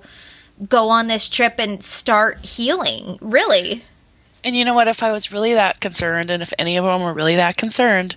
go 0.67 0.89
on 0.89 1.07
this 1.07 1.29
trip 1.29 1.55
and 1.57 1.83
start 1.83 2.45
healing. 2.45 3.17
Really. 3.21 3.83
And 4.45 4.55
you 4.55 4.63
know 4.63 4.75
what? 4.75 4.88
If 4.88 5.03
I 5.03 5.12
was 5.12 5.31
really 5.31 5.55
that 5.55 5.81
concerned, 5.81 6.29
and 6.29 6.43
if 6.43 6.53
any 6.60 6.77
of 6.77 6.86
them 6.86 7.01
were 7.01 7.13
really 7.13 7.36
that 7.38 7.58
concerned, 7.58 8.15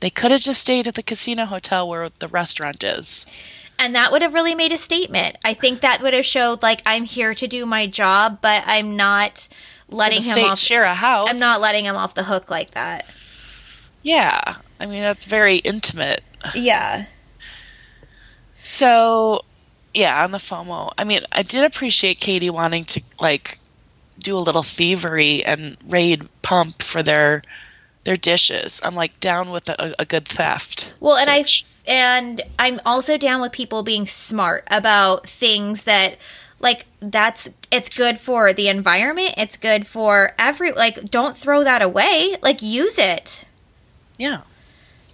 they 0.00 0.10
could 0.10 0.30
have 0.30 0.40
just 0.40 0.62
stayed 0.62 0.88
at 0.88 0.94
the 0.94 1.02
casino 1.02 1.44
hotel 1.44 1.86
where 1.88 2.08
the 2.18 2.28
restaurant 2.28 2.82
is. 2.82 3.26
And 3.78 3.94
that 3.94 4.10
would 4.10 4.22
have 4.22 4.32
really 4.32 4.54
made 4.54 4.72
a 4.72 4.78
statement. 4.78 5.36
I 5.44 5.52
think 5.52 5.82
that 5.82 6.00
would 6.00 6.14
have 6.14 6.24
showed 6.24 6.62
like 6.62 6.80
I'm 6.86 7.04
here 7.04 7.34
to 7.34 7.46
do 7.46 7.66
my 7.66 7.86
job, 7.86 8.38
but 8.40 8.62
I'm 8.66 8.96
not 8.96 9.48
letting 9.88 10.22
him 10.22 10.44
off 10.46 10.58
share 10.58 10.84
a 10.84 10.94
house. 10.94 11.28
I'm 11.30 11.38
not 11.38 11.60
letting 11.60 11.84
him 11.84 11.94
off 11.94 12.14
the 12.14 12.24
hook 12.24 12.50
like 12.50 12.70
that. 12.70 13.04
Yeah, 14.02 14.56
I 14.80 14.86
mean 14.86 15.02
that's 15.02 15.26
very 15.26 15.56
intimate. 15.56 16.24
Yeah. 16.54 17.04
So, 18.64 19.44
yeah, 19.92 20.24
on 20.24 20.30
the 20.30 20.38
FOMO. 20.38 20.92
I 20.96 21.04
mean, 21.04 21.20
I 21.30 21.42
did 21.42 21.64
appreciate 21.64 22.18
Katie 22.18 22.50
wanting 22.50 22.84
to 22.84 23.02
like 23.20 23.58
do 24.18 24.36
a 24.36 24.40
little 24.40 24.62
thievery 24.62 25.44
and 25.44 25.76
raid 25.86 26.28
pump 26.42 26.82
for 26.82 27.02
their 27.02 27.42
their 28.04 28.16
dishes. 28.16 28.80
I'm 28.84 28.94
like 28.94 29.18
down 29.20 29.50
with 29.50 29.68
a, 29.68 29.94
a 29.98 30.04
good 30.04 30.26
theft. 30.26 30.92
Well, 31.00 31.16
and 31.16 31.28
I 31.28 31.44
and 31.86 32.40
I'm 32.58 32.80
also 32.86 33.18
down 33.18 33.40
with 33.40 33.52
people 33.52 33.82
being 33.82 34.06
smart 34.06 34.64
about 34.68 35.28
things 35.28 35.82
that 35.82 36.18
like 36.60 36.86
that's 37.00 37.50
it's 37.70 37.94
good 37.94 38.18
for 38.18 38.52
the 38.52 38.68
environment, 38.68 39.34
it's 39.36 39.56
good 39.56 39.86
for 39.86 40.32
every 40.38 40.72
like 40.72 41.10
don't 41.10 41.36
throw 41.36 41.64
that 41.64 41.82
away, 41.82 42.36
like 42.42 42.62
use 42.62 42.98
it. 42.98 43.44
yeah. 44.18 44.42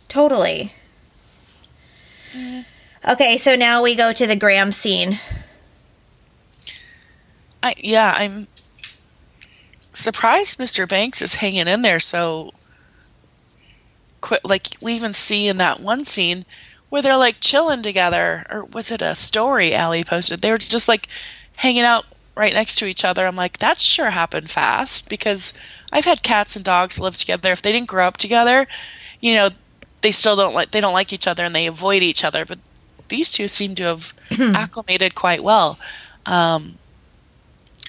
Totally. 0.08 0.74
Mm. 2.34 2.66
Okay, 3.08 3.38
so 3.38 3.56
now 3.56 3.82
we 3.82 3.96
go 3.96 4.12
to 4.12 4.26
the 4.26 4.36
Graham 4.36 4.70
scene. 4.70 5.18
I 7.62 7.74
yeah, 7.78 8.14
I'm 8.14 8.46
surprised 9.92 10.59
Mr. 10.59 10.88
Banks 10.88 11.22
is 11.22 11.35
hanging 11.35 11.68
in 11.68 11.83
there 11.83 12.00
so 12.00 12.52
quick. 14.20 14.40
Like 14.44 14.66
we 14.81 14.94
even 14.94 15.12
see 15.12 15.48
in 15.48 15.59
that 15.59 15.81
one 15.81 16.05
scene 16.05 16.44
where 16.88 17.02
they're 17.02 17.16
like 17.16 17.37
chilling 17.40 17.83
together, 17.83 18.46
or 18.50 18.64
was 18.64 18.92
it 18.92 19.02
a 19.02 19.14
story 19.14 19.74
Ally 19.74 20.02
posted? 20.02 20.40
They 20.40 20.50
were 20.50 20.59
just 20.59 20.88
like 20.88 21.09
hanging 21.55 21.85
out 21.85 22.05
right 22.35 22.52
next 22.52 22.76
to 22.76 22.87
each 22.87 23.05
other. 23.05 23.26
I'm 23.26 23.37
like, 23.37 23.59
that 23.59 23.78
sure 23.78 24.11
happened 24.11 24.50
fast 24.50 25.09
because 25.09 25.55
I've 25.92 26.05
had 26.05 26.22
cats 26.22 26.57
and 26.57 26.64
dogs 26.64 26.98
live 26.98 27.16
together. 27.16 27.52
If 27.52 27.62
they 27.62 27.72
didn't 27.72 27.88
grow 27.88 28.07
up 28.07 28.16
together, 28.16 28.66
you 29.20 29.35
know, 29.35 29.50
they 30.00 30.12
still 30.12 30.37
don't 30.37 30.55
like 30.55 30.70
they 30.70 30.81
don't 30.81 30.94
like 30.94 31.12
each 31.12 31.26
other 31.26 31.44
and 31.44 31.55
they 31.55 31.66
avoid 31.66 32.02
each 32.02 32.24
other. 32.24 32.44
But 32.44 32.59
these 33.09 33.31
two 33.31 33.48
seem 33.48 33.74
to 33.76 33.85
have 33.85 34.12
acclimated 34.40 35.14
quite 35.14 35.42
well. 35.42 35.78
Um, 36.24 36.78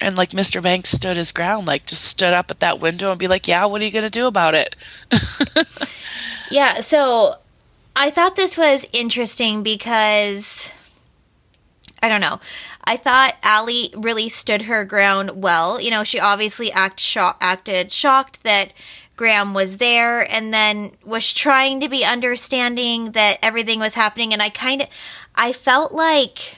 and 0.00 0.16
like 0.16 0.30
Mr. 0.30 0.62
Banks 0.62 0.90
stood 0.90 1.16
his 1.16 1.32
ground, 1.32 1.66
like 1.66 1.86
just 1.86 2.04
stood 2.04 2.32
up 2.32 2.50
at 2.50 2.60
that 2.60 2.80
window 2.80 3.10
and 3.10 3.18
be 3.18 3.28
like, 3.28 3.48
"Yeah, 3.48 3.64
what 3.66 3.80
are 3.80 3.84
you 3.84 3.90
gonna 3.90 4.10
do 4.10 4.26
about 4.26 4.54
it?" 4.54 4.76
Yeah, 6.50 6.80
so 6.80 7.36
I 7.96 8.10
thought 8.10 8.36
this 8.36 8.56
was 8.56 8.86
interesting 8.92 9.62
because 9.62 10.72
I 12.02 12.08
don't 12.08 12.20
know. 12.20 12.40
I 12.84 12.96
thought 12.96 13.36
Ally 13.42 13.86
really 13.96 14.28
stood 14.28 14.62
her 14.62 14.84
ground 14.84 15.42
well. 15.42 15.80
You 15.80 15.90
know, 15.90 16.04
she 16.04 16.20
obviously 16.20 16.70
act 16.70 17.00
sho- 17.00 17.34
acted 17.40 17.90
shocked 17.90 18.42
that 18.42 18.72
Graham 19.16 19.54
was 19.54 19.78
there 19.78 20.30
and 20.30 20.52
then 20.52 20.92
was 21.04 21.32
trying 21.32 21.80
to 21.80 21.88
be 21.88 22.04
understanding 22.04 23.12
that 23.12 23.38
everything 23.42 23.78
was 23.78 23.94
happening. 23.94 24.32
And 24.32 24.42
I 24.42 24.50
kind 24.50 24.82
of, 24.82 24.88
I 25.34 25.52
felt 25.52 25.92
like 25.92 26.56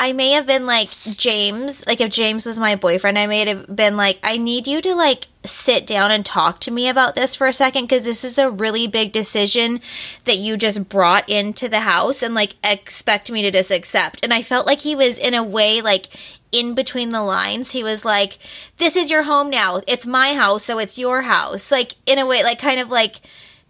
I 0.00 0.14
may 0.14 0.30
have 0.30 0.46
been 0.46 0.64
like 0.64 0.88
James, 0.88 1.86
like 1.86 2.00
if 2.00 2.10
James 2.10 2.46
was 2.46 2.58
my 2.58 2.74
boyfriend, 2.74 3.18
I 3.18 3.26
may 3.26 3.46
have 3.46 3.76
been 3.76 3.98
like, 3.98 4.18
I 4.22 4.38
need 4.38 4.66
you 4.66 4.80
to 4.80 4.94
like 4.94 5.26
sit 5.44 5.86
down 5.86 6.10
and 6.10 6.24
talk 6.24 6.58
to 6.60 6.70
me 6.70 6.88
about 6.88 7.14
this 7.14 7.36
for 7.36 7.46
a 7.46 7.52
second 7.52 7.84
because 7.84 8.04
this 8.04 8.24
is 8.24 8.38
a 8.38 8.50
really 8.50 8.86
big 8.86 9.12
decision 9.12 9.82
that 10.24 10.38
you 10.38 10.56
just 10.56 10.88
brought 10.88 11.28
into 11.28 11.68
the 11.68 11.80
house 11.80 12.22
and 12.22 12.34
like 12.34 12.54
expect 12.64 13.30
me 13.30 13.42
to 13.42 13.50
just 13.50 13.70
accept. 13.70 14.20
And 14.22 14.32
I 14.32 14.40
felt 14.40 14.66
like 14.66 14.80
he 14.80 14.96
was 14.96 15.18
in 15.18 15.34
a 15.34 15.44
way 15.44 15.82
like 15.82 16.06
in 16.50 16.74
between 16.74 17.10
the 17.10 17.22
lines. 17.22 17.72
He 17.72 17.84
was 17.84 18.02
like, 18.02 18.38
This 18.78 18.96
is 18.96 19.10
your 19.10 19.24
home 19.24 19.50
now. 19.50 19.82
It's 19.86 20.06
my 20.06 20.32
house, 20.32 20.64
so 20.64 20.78
it's 20.78 20.98
your 20.98 21.20
house. 21.20 21.70
Like 21.70 21.96
in 22.06 22.18
a 22.18 22.26
way, 22.26 22.42
like 22.42 22.58
kind 22.58 22.80
of 22.80 22.88
like 22.88 23.20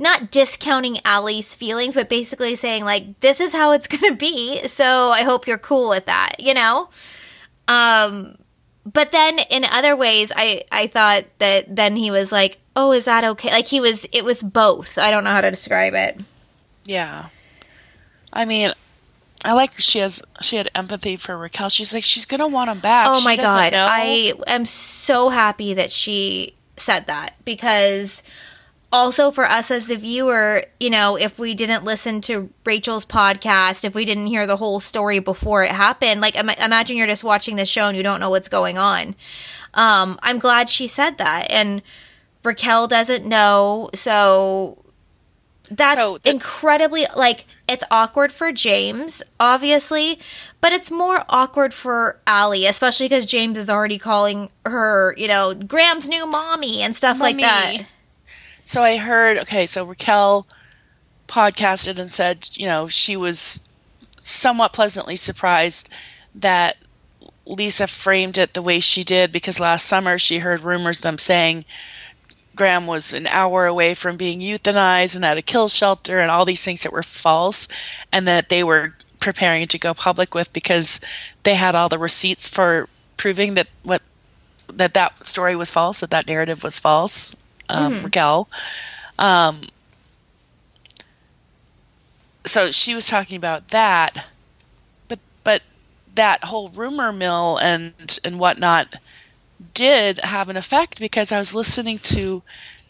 not 0.01 0.31
discounting 0.31 0.99
Ally's 1.05 1.55
feelings, 1.55 1.95
but 1.95 2.09
basically 2.09 2.57
saying 2.57 2.85
like, 2.85 3.21
"This 3.21 3.41
is 3.41 3.53
how 3.53 3.73
it's 3.73 3.87
gonna 3.87 4.17
be." 4.17 4.67
So 4.67 5.11
I 5.11 5.23
hope 5.23 5.47
you're 5.47 5.59
cool 5.59 5.91
with 5.91 6.07
that, 6.07 6.41
you 6.41 6.55
know. 6.55 6.89
Um, 7.69 8.37
but 8.85 9.13
then 9.13 9.39
in 9.39 9.65
other 9.65 9.95
ways, 9.95 10.33
I 10.35 10.65
I 10.73 10.87
thought 10.89 11.25
that 11.39 11.75
then 11.75 11.97
he 11.97 12.11
was 12.11 12.33
like, 12.33 12.59
"Oh, 12.75 12.93
is 12.93 13.05
that 13.05 13.25
okay?" 13.25 13.51
Like 13.51 13.67
he 13.67 13.81
was, 13.81 14.07
it 14.13 14.25
was 14.25 14.43
both. 14.43 14.99
I 14.99 15.11
don't 15.11 15.23
know 15.25 15.31
how 15.31 15.43
to 15.43 15.51
describe 15.51 15.95
it. 15.95 16.21
Yeah, 16.85 17.29
I 18.33 18.47
mean, 18.47 18.73
I 19.45 19.53
like 19.53 19.79
she 19.79 19.99
has 20.01 20.23
she 20.41 20.57
had 20.57 20.71
empathy 20.75 21.17
for 21.17 21.37
Raquel. 21.37 21.69
She's 21.69 21.95
like 21.95 22.05
she's 22.05 22.27
gonna 22.27 22.49
want 22.49 22.71
him 22.71 22.81
back. 22.81 23.09
Oh 23.09 23.21
my 23.21 23.37
god, 23.37 23.73
know. 23.73 23.87
I 23.89 24.33
am 24.47 24.65
so 24.65 25.29
happy 25.29 25.75
that 25.75 25.93
she 25.93 26.55
said 26.77 27.07
that 27.07 27.35
because 27.45 28.23
also 28.93 29.31
for 29.31 29.49
us 29.49 29.71
as 29.71 29.87
the 29.87 29.97
viewer, 29.97 30.65
you 30.81 30.91
know, 30.91 31.17
if 31.17 31.39
we 31.39 31.55
didn't 31.55 31.85
listen 31.85 32.21
to 32.23 32.51
Rachel's 32.65 33.07
podcast, 33.07 33.85
if 33.85 33.95
we 33.95 34.05
didn't 34.05 34.27
hear 34.27 34.47
the 34.47 34.57
whole 34.57 34.81
story 34.81 35.19
before 35.21 35.63
it 35.63 35.71
happened, 35.71 36.21
like 36.21 36.37
Im- 36.37 36.49
imagine 36.51 36.97
you're 36.97 37.07
just 37.07 37.23
watching 37.25 37.57
the 37.57 37.65
show 37.65 37.87
and 37.89 37.97
you 37.97 38.03
don't 38.03 38.21
know 38.21 38.31
what's 38.31 38.49
going 38.49 38.79
on. 38.79 39.15
Um, 39.75 40.19
I'm 40.23 40.39
glad 40.41 40.69
she 40.69 40.89
said 40.89 41.19
that, 41.19 41.49
and 41.51 41.83
Raquel 42.43 42.89
doesn't 42.89 43.25
know, 43.25 43.91
so 43.95 44.83
that's 45.71 46.01
So 46.01 46.19
the- 46.19 46.31
incredibly 46.31 47.07
like 47.15 47.45
it's 47.69 47.85
awkward 47.93 48.33
for 48.33 48.51
James, 48.51 49.23
obviously, 49.39 50.19
but 50.61 50.73
it's 50.73 50.91
more 50.91 51.25
awkward 51.29 51.73
for 51.73 52.19
Ally, 52.27 52.67
especially 52.69 53.07
because 53.07 53.27
James 53.27 53.57
is 53.57 53.71
already 53.71 53.99
calling 53.99 54.51
her, 54.67 55.15
you 55.17 55.29
know, 55.29 55.55
Graham's 55.55 56.09
new 56.09 56.27
mommy 56.27 56.83
and 56.83 56.97
stuff 56.97 57.21
like 57.21 57.37
that. 57.39 57.87
So 58.65 58.83
I 58.83 58.97
heard, 58.97 59.39
okay, 59.39 59.67
so 59.67 59.85
Raquel 59.85 60.47
podcasted 61.29 61.99
and 61.99 62.11
said, 62.13 62.49
you 62.55 62.67
know, 62.67 62.89
she 62.89 63.17
was 63.17 63.61
somewhat 64.23 64.73
pleasantly 64.73 65.17
surprised 65.17 65.89
that 66.37 66.77
Lisa 67.47 67.87
framed 67.87 68.39
it 68.39 68.55
the 68.55 68.63
way 68.63 68.81
she 68.81 69.05
did 69.05 69.33
because 69.33 69.61
last 69.61 69.87
summer 69.87 70.19
she 70.19 70.39
heard 70.39 70.61
rumors 70.61 71.01
them 71.01 71.19
saying 71.19 71.65
Graham 72.55 72.87
was 72.87 73.13
an 73.13 73.27
hour 73.27 73.67
away 73.67 73.95
from 73.95 74.17
being 74.17 74.41
euthanized 74.41 75.17
and 75.17 75.25
at 75.25 75.39
a 75.39 75.43
kill 75.43 75.69
shelter 75.69 76.19
and 76.21 76.31
all 76.31 76.45
these 76.45 76.65
things 76.65 76.83
that 76.83 76.93
were 76.93 77.03
false 77.03 77.69
and 78.13 78.29
that 78.29 78.49
they 78.49 78.63
were 78.63 78.95
preparing 79.19 79.67
to 79.69 79.79
go 79.79 79.95
public 79.95 80.35
with 80.35 80.53
because 80.53 81.01
they 81.43 81.55
had 81.55 81.75
all 81.75 81.89
the 81.89 81.99
receipts 81.99 82.49
for 82.49 82.89
proving 83.17 83.55
that 83.55 83.69
what 83.83 84.03
that 84.69 84.95
that 84.95 85.27
story 85.27 85.57
was 85.57 85.71
false, 85.71 86.01
that 86.01 86.11
that 86.11 86.27
narrative 86.27 86.63
was 86.63 86.79
false. 86.79 87.35
Um, 87.71 88.03
Raquel, 88.05 88.49
um, 89.19 89.63
so 92.47 92.71
she 92.71 92.95
was 92.95 93.07
talking 93.07 93.37
about 93.37 93.69
that, 93.69 94.27
but 95.09 95.19
but 95.45 95.63
that 96.15 96.45
whole 96.45 96.69
rumor 96.71 97.13
mill 97.13 97.59
and 97.59 98.19
and 98.25 98.39
whatnot 98.39 98.89
did 99.75 100.19
have 100.19 100.49
an 100.49 100.57
effect 100.57 100.99
because 101.01 101.33
I 101.33 101.39
was 101.39 101.55
listening 101.55 101.99
to 101.99 102.43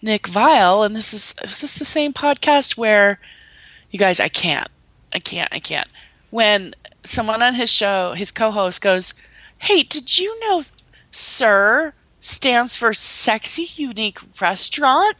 Nick 0.02 0.24
Viall, 0.28 0.86
and 0.86 0.94
this 0.94 1.12
is 1.14 1.34
is 1.42 1.60
this 1.60 1.78
the 1.78 1.84
same 1.84 2.12
podcast 2.12 2.76
where 2.76 3.18
you 3.90 3.98
guys 3.98 4.20
I 4.20 4.28
can't 4.28 4.68
I 5.14 5.18
can't 5.18 5.48
I 5.52 5.58
can't 5.60 5.88
when 6.30 6.74
someone 7.04 7.42
on 7.42 7.54
his 7.54 7.70
show 7.72 8.12
his 8.14 8.32
co-host 8.32 8.80
goes, 8.82 9.14
"Hey, 9.58 9.82
did 9.82 10.16
you 10.18 10.40
know, 10.40 10.62
SUR?" 11.10 11.94
Stands 12.20 12.76
for 12.76 12.92
sexy 12.92 13.66
unique 13.82 14.18
restaurant. 14.40 15.16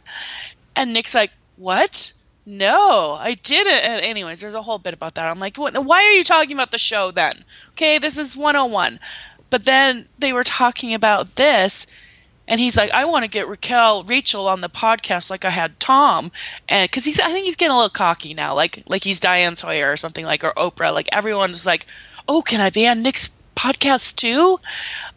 And 0.75 0.93
nick's 0.93 1.15
like 1.15 1.31
what? 1.57 2.13
No 2.45 3.17
i 3.19 3.33
didn't. 3.33 3.83
And 3.83 4.01
anyways 4.01 4.41
there's 4.41 4.53
a 4.53 4.61
whole 4.61 4.79
bit 4.79 4.93
about 4.93 5.15
that. 5.15 5.25
I'm 5.25 5.39
like 5.39 5.57
why 5.57 6.03
are 6.03 6.13
you 6.13 6.23
talking 6.23 6.53
about 6.53 6.71
the 6.71 6.77
show 6.77 7.11
then? 7.11 7.33
Okay 7.71 7.99
this 7.99 8.17
is 8.17 8.37
101 8.37 8.99
but 9.49 9.65
then 9.65 10.07
they 10.17 10.33
were 10.33 10.43
talking 10.43 10.95
about 10.95 11.35
this 11.35 11.85
and 12.47 12.59
he's 12.59 12.75
like 12.75 12.91
i 12.91 13.05
want 13.05 13.23
to 13.23 13.29
get 13.29 13.47
raquel 13.47 14.03
rachel 14.03 14.47
on 14.47 14.61
the 14.61 14.69
podcast 14.69 15.29
like 15.29 15.45
i 15.45 15.49
had 15.49 15.79
tom. 15.79 16.31
And 16.67 16.89
because 16.89 17.05
he's 17.05 17.19
i 17.19 17.31
think 17.31 17.45
he's 17.45 17.57
getting 17.57 17.73
a 17.73 17.77
little 17.77 17.89
cocky 17.89 18.33
now 18.33 18.55
like 18.55 18.83
like 18.87 19.03
he's 19.03 19.19
diane 19.19 19.55
sawyer 19.55 19.91
or 19.91 19.97
something 19.97 20.25
like 20.25 20.43
or 20.43 20.53
oprah. 20.53 20.93
Like 20.93 21.09
everyone's 21.11 21.65
like 21.65 21.85
oh 22.27 22.41
can 22.41 22.61
i 22.61 22.71
be 22.71 22.87
on 22.87 23.03
nick's 23.03 23.29
podcast 23.55 24.15
too? 24.15 24.59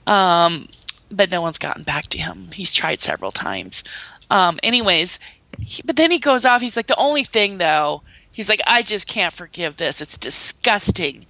Um 0.06 0.68
but 1.16 1.30
no 1.30 1.40
one's 1.40 1.58
gotten 1.58 1.82
back 1.82 2.06
to 2.08 2.18
him. 2.18 2.48
He's 2.52 2.74
tried 2.74 3.00
several 3.02 3.30
times. 3.30 3.84
Um, 4.30 4.58
anyways, 4.62 5.20
he, 5.60 5.82
but 5.84 5.96
then 5.96 6.10
he 6.10 6.18
goes 6.18 6.44
off. 6.44 6.60
He's 6.60 6.76
like, 6.76 6.86
the 6.86 6.96
only 6.96 7.24
thing 7.24 7.58
though, 7.58 8.02
he's 8.32 8.48
like, 8.48 8.60
I 8.66 8.82
just 8.82 9.08
can't 9.08 9.32
forgive 9.32 9.76
this. 9.76 10.00
It's 10.00 10.18
disgusting 10.18 11.26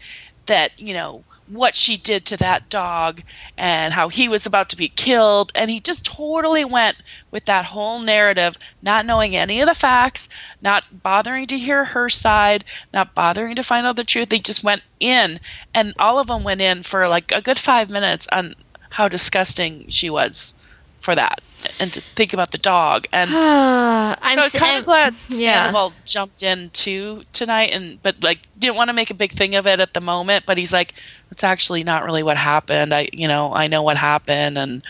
that, 0.47 0.79
you 0.79 0.95
know, 0.95 1.25
what 1.49 1.75
she 1.75 1.97
did 1.97 2.25
to 2.25 2.37
that 2.39 2.71
dog 2.71 3.21
and 3.59 3.93
how 3.93 4.09
he 4.09 4.29
was 4.29 4.47
about 4.47 4.71
to 4.71 4.77
be 4.77 4.89
killed. 4.89 5.53
And 5.55 5.71
he 5.71 5.81
just 5.81 6.05
totally 6.05 6.65
went 6.65 6.97
with 7.31 7.45
that 7.47 7.67
whole 7.67 7.99
narrative, 8.01 8.57
not 8.83 9.05
knowing 9.05 9.37
any 9.37 9.61
of 9.61 9.69
the 9.69 9.75
facts, 9.75 10.29
not 10.63 10.87
bothering 11.03 11.47
to 11.49 11.59
hear 11.59 11.85
her 11.85 12.09
side, 12.09 12.65
not 12.93 13.15
bothering 13.15 13.57
to 13.57 13.63
find 13.63 13.87
out 13.87 13.97
the 13.97 14.05
truth. 14.05 14.31
They 14.31 14.39
just 14.39 14.65
went 14.65 14.83
in, 15.01 15.39
and 15.75 15.93
all 15.99 16.19
of 16.19 16.29
them 16.29 16.45
went 16.45 16.63
in 16.63 16.83
for 16.83 17.09
like 17.09 17.33
a 17.33 17.43
good 17.43 17.59
five 17.59 17.91
minutes 17.91 18.27
on 18.33 18.55
how 18.95 19.09
disgusting 19.09 19.89
she 19.89 20.09
was 20.09 20.55
for 21.01 21.17
that 21.17 21.43
and 21.81 21.93
to 21.93 22.01
think 22.15 22.33
about 22.33 22.53
the 22.53 22.59
dog. 22.59 23.09
And 23.13 23.29
I'm 23.35 24.35
so 24.35 24.41
I 24.41 24.45
was 24.45 24.53
kind 24.53 24.79
of 24.79 24.85
glad 24.85 25.17
yeah. 25.31 25.65
Sandoval 25.65 25.93
jumped 26.07 26.45
in 26.45 26.71
too 26.71 27.25
tonight 27.33 27.73
and 27.73 28.01
but 28.05 28.23
like 28.23 28.39
didn't 28.57 28.77
want 28.77 28.91
to 28.91 28.95
make 28.95 29.11
a 29.11 29.15
big 29.15 29.33
thing 29.33 29.57
of 29.57 29.67
it 29.67 29.81
at 29.81 29.95
the 29.95 30.01
moment 30.01 30.47
but 30.47 30.59
he's 30.59 30.73
like 30.73 30.95
it's 31.33 31.43
actually 31.43 31.83
not 31.83 32.05
really 32.05 32.23
what 32.23 32.37
happened. 32.37 32.95
I 32.95 33.09
you 33.13 33.27
know 33.27 33.53
I 33.53 33.67
know 33.67 33.83
what 33.83 33.97
happened. 33.97 34.57
And 34.59 34.85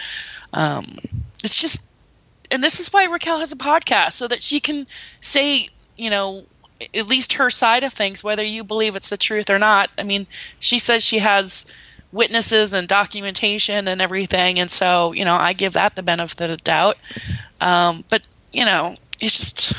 um 0.52 0.98
it's 1.42 1.58
just 1.58 1.82
and 2.50 2.62
this 2.62 2.80
is 2.80 2.92
why 2.92 3.04
Raquel 3.04 3.38
has 3.38 3.52
a 3.52 3.56
podcast 3.56 4.12
so 4.12 4.28
that 4.28 4.42
she 4.42 4.60
can 4.60 4.86
say 5.22 5.70
you 5.96 6.10
know 6.10 6.44
at 6.94 7.06
least 7.06 7.34
her 7.34 7.48
side 7.48 7.84
of 7.84 7.94
things 7.94 8.22
whether 8.22 8.44
you 8.44 8.64
believe 8.64 8.96
it's 8.96 9.08
the 9.08 9.16
truth 9.16 9.48
or 9.48 9.58
not. 9.58 9.88
I 9.96 10.02
mean 10.02 10.26
she 10.58 10.78
says 10.78 11.02
she 11.02 11.20
has 11.20 11.64
witnesses 12.14 12.72
and 12.72 12.86
documentation 12.88 13.88
and 13.88 14.00
everything 14.00 14.58
and 14.60 14.70
so 14.70 15.12
you 15.12 15.24
know 15.24 15.34
i 15.34 15.52
give 15.52 15.72
that 15.74 15.94
the 15.96 16.02
benefit 16.02 16.40
of 16.48 16.56
the 16.58 16.64
doubt 16.64 16.96
um, 17.60 18.04
but 18.08 18.26
you 18.52 18.64
know 18.64 18.96
it's 19.20 19.36
just 19.36 19.72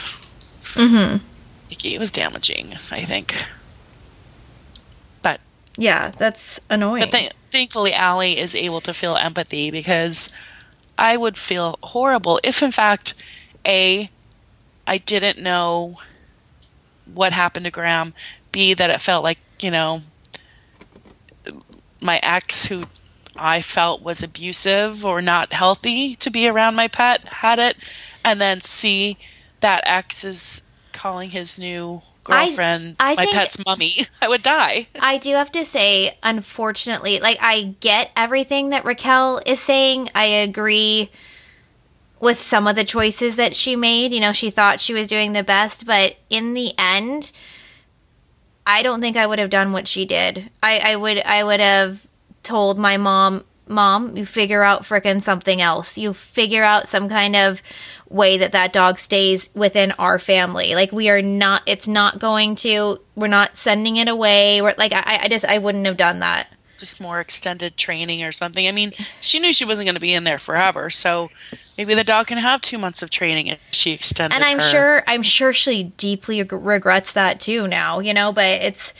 Mhm. 0.75 1.21
it 1.69 1.99
was 1.99 2.11
damaging 2.11 2.73
i 2.91 3.01
think 3.03 3.35
but 5.21 5.39
Yeah, 5.77 6.11
that's 6.17 6.59
annoying. 6.69 6.99
but 7.09 7.11
th- 7.11 7.31
thankfully 7.51 7.93
Ally 7.93 8.27
is 8.35 8.53
able 8.55 8.81
to 8.81 8.93
feel 8.93 9.15
empathy 9.15 9.71
because 9.71 10.29
I 10.97 11.15
would 11.17 11.37
feel 11.37 11.77
horrible 11.83 12.39
if, 12.43 12.63
in 12.63 12.71
fact, 12.71 13.15
A, 13.67 14.09
I 14.87 14.97
didn't 14.99 15.39
know 15.39 15.97
what 17.13 17.33
happened 17.33 17.65
to 17.65 17.71
Graham, 17.71 18.13
B, 18.51 18.73
that 18.73 18.89
it 18.89 19.01
felt 19.01 19.23
like, 19.23 19.39
you 19.61 19.71
know, 19.71 20.01
my 22.01 22.19
ex 22.21 22.65
who 22.65 22.85
I 23.35 23.61
felt 23.61 24.01
was 24.01 24.23
abusive 24.23 25.05
or 25.05 25.21
not 25.21 25.51
healthy 25.51 26.15
to 26.17 26.29
be 26.29 26.47
around 26.47 26.75
my 26.75 26.87
pet 26.87 27.25
had 27.25 27.59
it, 27.59 27.77
and 28.23 28.39
then 28.39 28.61
see 28.61 29.17
that 29.59 29.83
ex 29.85 30.23
is 30.23 30.63
calling 30.93 31.29
his 31.29 31.59
new 31.59 32.01
girlfriend 32.23 32.95
I 32.99 33.15
my 33.15 33.25
pet's 33.27 33.63
mummy. 33.65 34.05
I 34.21 34.27
would 34.27 34.43
die. 34.43 34.87
I 34.99 35.17
do 35.17 35.31
have 35.35 35.51
to 35.53 35.63
say, 35.65 36.17
unfortunately, 36.23 37.19
like 37.19 37.37
I 37.41 37.75
get 37.79 38.11
everything 38.15 38.69
that 38.69 38.85
Raquel 38.85 39.41
is 39.45 39.59
saying. 39.59 40.09
I 40.15 40.25
agree 40.25 41.11
with 42.19 42.41
some 42.41 42.67
of 42.67 42.75
the 42.75 42.83
choices 42.83 43.35
that 43.35 43.55
she 43.55 43.75
made. 43.75 44.13
You 44.13 44.19
know, 44.19 44.31
she 44.31 44.49
thought 44.49 44.81
she 44.81 44.93
was 44.93 45.07
doing 45.07 45.33
the 45.33 45.43
best, 45.43 45.85
but 45.85 46.15
in 46.29 46.53
the 46.53 46.73
end, 46.77 47.31
I 48.65 48.81
don't 48.81 49.01
think 49.01 49.17
I 49.17 49.27
would 49.27 49.39
have 49.39 49.49
done 49.49 49.71
what 49.71 49.87
she 49.87 50.05
did. 50.05 50.49
I, 50.61 50.79
I 50.79 50.95
would 50.95 51.19
I 51.19 51.43
would 51.43 51.59
have 51.59 52.05
told 52.43 52.77
my 52.79 52.97
mom, 52.97 53.43
Mom, 53.67 54.15
you 54.15 54.25
figure 54.25 54.63
out 54.63 54.83
frickin' 54.83 55.21
something 55.21 55.61
else. 55.61 55.97
You 55.97 56.13
figure 56.13 56.63
out 56.63 56.87
some 56.87 57.09
kind 57.09 57.35
of 57.35 57.61
way 58.09 58.37
that 58.37 58.51
that 58.51 58.73
dog 58.73 58.99
stays 58.99 59.49
within 59.55 59.91
our 59.93 60.19
family. 60.19 60.75
Like 60.75 60.91
we 60.91 61.09
are 61.09 61.21
not. 61.21 61.63
It's 61.65 61.87
not 61.87 62.19
going 62.19 62.55
to. 62.57 62.99
We're 63.15 63.27
not 63.27 63.57
sending 63.57 63.97
it 63.97 64.07
away. 64.07 64.61
We're 64.61 64.75
like 64.77 64.93
I, 64.93 65.21
I 65.23 65.27
just 65.27 65.45
I 65.45 65.57
wouldn't 65.57 65.85
have 65.85 65.97
done 65.97 66.19
that. 66.19 66.47
Just 66.77 66.99
more 66.99 67.19
extended 67.21 67.77
training 67.77 68.23
or 68.23 68.31
something. 68.31 68.67
I 68.67 68.71
mean, 68.71 68.93
she 69.21 69.39
knew 69.39 69.53
she 69.53 69.65
wasn't 69.65 69.85
going 69.85 69.95
to 69.95 70.01
be 70.01 70.13
in 70.13 70.25
there 70.25 70.37
forever, 70.37 70.89
so 70.89 71.29
maybe 71.77 71.93
the 71.93 72.03
dog 72.03 72.27
can 72.27 72.37
have 72.37 72.61
two 72.61 72.77
months 72.77 73.01
of 73.03 73.09
training 73.09 73.47
if 73.47 73.59
she 73.71 73.91
extended. 73.91 74.35
And 74.35 74.43
I'm 74.43 74.59
her. 74.59 74.65
sure 74.65 75.03
I'm 75.07 75.23
sure 75.23 75.53
she 75.53 75.83
deeply 75.97 76.43
regrets 76.43 77.13
that 77.13 77.39
too 77.39 77.67
now. 77.67 77.99
You 77.99 78.13
know, 78.13 78.31
but 78.31 78.61
it's. 78.61 78.93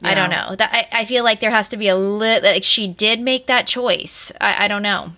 I 0.00 0.14
don't 0.14 0.30
know. 0.30 0.54
That 0.54 0.70
I, 0.72 1.00
I 1.00 1.04
feel 1.06 1.24
like 1.24 1.40
there 1.40 1.50
has 1.50 1.68
to 1.70 1.76
be 1.76 1.88
a 1.88 1.96
little. 1.96 2.48
Like 2.48 2.62
she 2.62 2.86
did 2.86 3.20
make 3.20 3.46
that 3.46 3.66
choice. 3.66 4.30
I, 4.40 4.66
I 4.66 4.68
don't 4.68 4.82
know. 4.82 5.10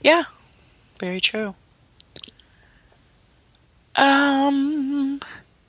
Yeah, 0.00 0.22
very 0.98 1.20
true. 1.20 1.54
Um, 3.96 5.20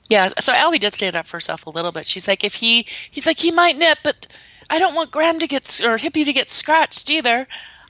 yeah. 0.08 0.30
So 0.38 0.52
Ally 0.52 0.78
did 0.78 0.94
stand 0.94 1.16
up 1.16 1.26
for 1.26 1.36
herself 1.36 1.66
a 1.66 1.70
little 1.70 1.92
bit. 1.92 2.06
She's 2.06 2.28
like, 2.28 2.44
if 2.44 2.54
he, 2.54 2.86
he's 3.10 3.26
like, 3.26 3.38
he 3.38 3.50
might 3.50 3.76
nip, 3.76 3.98
but 4.02 4.26
I 4.70 4.78
don't 4.78 4.94
want 4.94 5.10
Graham 5.10 5.38
to 5.40 5.46
get 5.46 5.80
or 5.84 5.98
Hippie 5.98 6.24
to 6.24 6.32
get 6.32 6.50
scratched 6.50 7.10
either. 7.10 7.46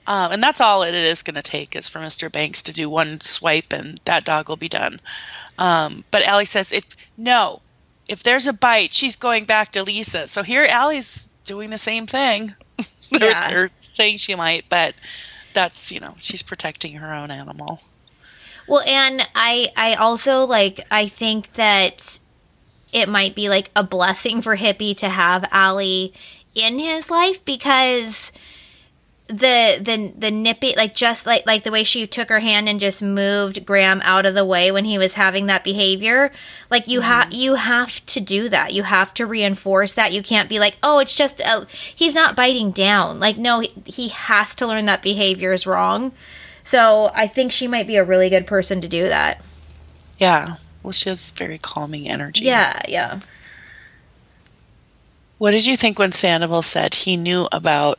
Um, 0.07 0.33
and 0.33 0.43
that's 0.43 0.61
all 0.61 0.83
it 0.83 0.95
is 0.95 1.23
going 1.23 1.37
to 1.37 1.43
take 1.43 1.75
is 1.77 1.89
for 1.89 1.99
Mr. 1.99 2.31
Banks 2.31 2.63
to 2.65 2.73
do 2.73 2.91
one 2.91 3.21
swipe, 3.21 3.73
and 3.73 3.99
that 4.05 4.25
dog 4.25 4.49
will 4.49 4.57
be 4.57 4.69
done. 4.69 5.01
Um, 5.59 6.05
but 6.11 6.23
Ally 6.25 6.45
says, 6.45 6.73
if 6.73 6.85
no, 7.17 7.63
if 8.09 8.23
there's 8.23 8.47
a 8.47 8.53
bite, 8.53 8.93
she's 8.93 9.17
going 9.17 9.45
back 9.45 9.73
to 9.73 9.83
Lisa. 9.83 10.27
So 10.29 10.43
here, 10.43 10.65
Ally's 10.69 11.31
doing 11.47 11.71
the 11.71 11.79
same 11.79 12.07
thing. 12.07 12.55
They're- 13.11 13.31
Yeah. 13.31 13.49
they're 13.49 13.71
saying 13.81 14.19
she 14.19 14.35
might, 14.35 14.67
but 14.69 14.95
that's 15.55 15.93
you 15.93 16.01
know 16.01 16.15
she's 16.19 16.43
protecting 16.43 16.95
her 16.97 17.15
own 17.15 17.31
animal. 17.31 17.81
Well, 18.67 18.83
and 18.87 19.27
I 19.35 19.71
I 19.77 19.95
also 19.95 20.45
like 20.45 20.81
I 20.91 21.07
think 21.07 21.53
that 21.55 22.19
it 22.93 23.09
might 23.09 23.35
be 23.35 23.49
like 23.49 23.71
a 23.77 23.85
blessing 23.85 24.43
for 24.43 24.57
Hippie 24.57 24.97
to 24.99 25.09
have 25.09 25.47
Allie 25.53 26.13
in 26.55 26.79
his 26.79 27.11
life 27.11 27.45
because 27.45 28.33
the 29.39 29.79
the 29.81 30.13
the 30.17 30.31
nippy 30.31 30.75
like 30.77 30.95
just 30.95 31.27
like 31.27 31.45
like 31.47 31.65
the 31.65 31.71
way 31.71 31.83
she 31.83 32.07
took 32.07 32.29
her 32.29 32.41
hand 32.41 32.69
and 32.69 32.79
just 32.79 33.03
moved 33.03 33.67
Graham 33.67 34.01
out 34.05 34.27
of 34.27 34.35
the 34.35 34.45
way 34.45 34.71
when 34.71 34.85
he 34.85 34.97
was 34.97 35.15
having 35.15 35.47
that 35.47 35.65
behavior 35.65 36.31
like 36.71 36.87
you 36.87 37.01
have 37.01 37.27
mm-hmm. 37.27 37.41
you 37.41 37.55
have 37.55 38.05
to 38.07 38.21
do 38.21 38.49
that. 38.49 38.73
You 38.73 38.85
have 38.85 39.13
to 39.15 39.27
reinforce 39.27 39.95
that. 39.95 40.13
You 40.13 40.23
can't 40.23 40.49
be 40.49 40.59
like 40.59 40.77
oh 40.83 40.99
it's 40.99 41.17
just 41.17 41.41
a, 41.41 41.67
he's 41.71 42.15
not 42.15 42.37
biting 42.37 42.71
down. 42.71 43.19
Like 43.19 43.37
no 43.37 43.61
he, 43.61 43.73
he 43.87 44.09
has 44.09 44.55
to 44.57 44.67
learn 44.67 44.87
that 44.87 45.03
behavior 45.03 45.53
is 45.53 45.67
wrong. 45.67 46.13
So 46.63 47.11
I 47.15 47.27
think 47.27 47.51
she 47.51 47.67
might 47.67 47.87
be 47.87 47.97
a 47.97 48.05
really 48.05 48.31
good 48.31 48.47
person 48.47 48.81
to 48.83 48.89
do 48.89 49.09
that. 49.09 49.43
Yeah, 50.19 50.57
well, 50.83 50.93
she 50.93 51.09
has 51.09 51.33
very 51.33 51.59
calming 51.59 52.09
energy. 52.09 52.45
yeah 52.45 52.79
yeah. 52.89 53.21
What 55.39 55.51
did 55.51 55.67
you 55.67 55.77
think 55.77 55.99
when 55.99 56.13
Sandoval 56.13 56.63
said 56.63 56.95
he 56.95 57.17
knew 57.17 57.49
about? 57.51 57.99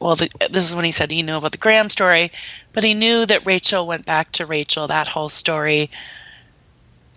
Well, 0.00 0.16
the, 0.16 0.30
this 0.50 0.66
is 0.66 0.74
when 0.74 0.86
he 0.86 0.92
said 0.92 1.10
he 1.10 1.22
knew 1.22 1.36
about 1.36 1.52
the 1.52 1.58
Graham 1.58 1.90
story, 1.90 2.32
but 2.72 2.82
he 2.84 2.94
knew 2.94 3.26
that 3.26 3.44
Rachel 3.46 3.86
went 3.86 4.06
back 4.06 4.32
to 4.32 4.46
Rachel 4.46 4.88
that 4.88 5.08
whole 5.08 5.28
story, 5.28 5.90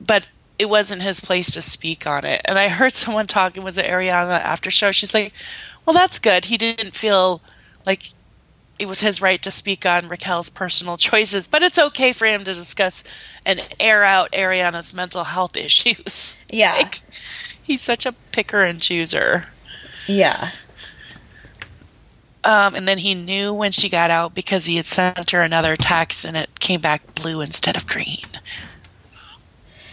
but 0.06 0.28
it 0.60 0.70
wasn't 0.70 1.02
his 1.02 1.22
place 1.22 1.52
to 1.52 1.62
speak 1.62 2.06
on 2.08 2.26
it. 2.26 2.42
And 2.44 2.60
I 2.60 2.68
heard 2.68 2.92
someone 3.04 3.28
talking 3.28 3.64
was 3.64 3.78
it 3.78 3.86
Ariana 3.86 4.40
after 4.40 4.70
show. 4.70 4.92
She's 4.92 5.14
like, 5.14 5.34
"Well, 5.86 5.94
that's 5.94 6.20
good. 6.20 6.44
He 6.44 6.58
didn't 6.58 6.94
feel 6.94 7.42
like 7.86 8.04
it 8.78 8.88
was 8.88 9.00
his 9.00 9.22
right 9.22 9.42
to 9.44 9.52
speak 9.52 9.86
on 9.86 10.10
Raquel's 10.10 10.50
personal 10.50 10.98
choices, 10.98 11.48
but 11.48 11.64
it's 11.64 11.80
okay 11.80 12.12
for 12.12 12.26
him 12.26 12.44
to 12.44 12.54
discuss 12.54 13.06
and 13.46 13.62
air 13.80 14.04
out 14.04 14.34
Ariana's 14.34 14.94
mental 14.94 15.24
health 15.24 15.56
issues." 15.68 16.38
yeah 16.52 16.74
Like, 16.74 17.00
he's 17.64 17.82
such 17.82 18.06
a 18.06 18.12
picker 18.34 18.62
and 18.62 18.82
chooser. 18.82 19.46
yeah 20.06 20.52
Um, 22.44 22.76
and 22.76 22.88
then 22.88 22.98
he 22.98 23.16
knew 23.16 23.54
when 23.54 23.72
she 23.72 23.90
got 23.90 24.12
out 24.12 24.36
because 24.36 24.66
he 24.66 24.76
had 24.76 24.86
sent 24.86 25.32
her 25.32 25.42
another 25.42 25.76
text 25.76 26.26
and 26.26 26.36
it 26.36 26.60
came 26.60 26.82
back 26.82 27.16
blue 27.16 27.42
instead 27.42 27.78
of 27.78 27.88
green. 27.88 28.26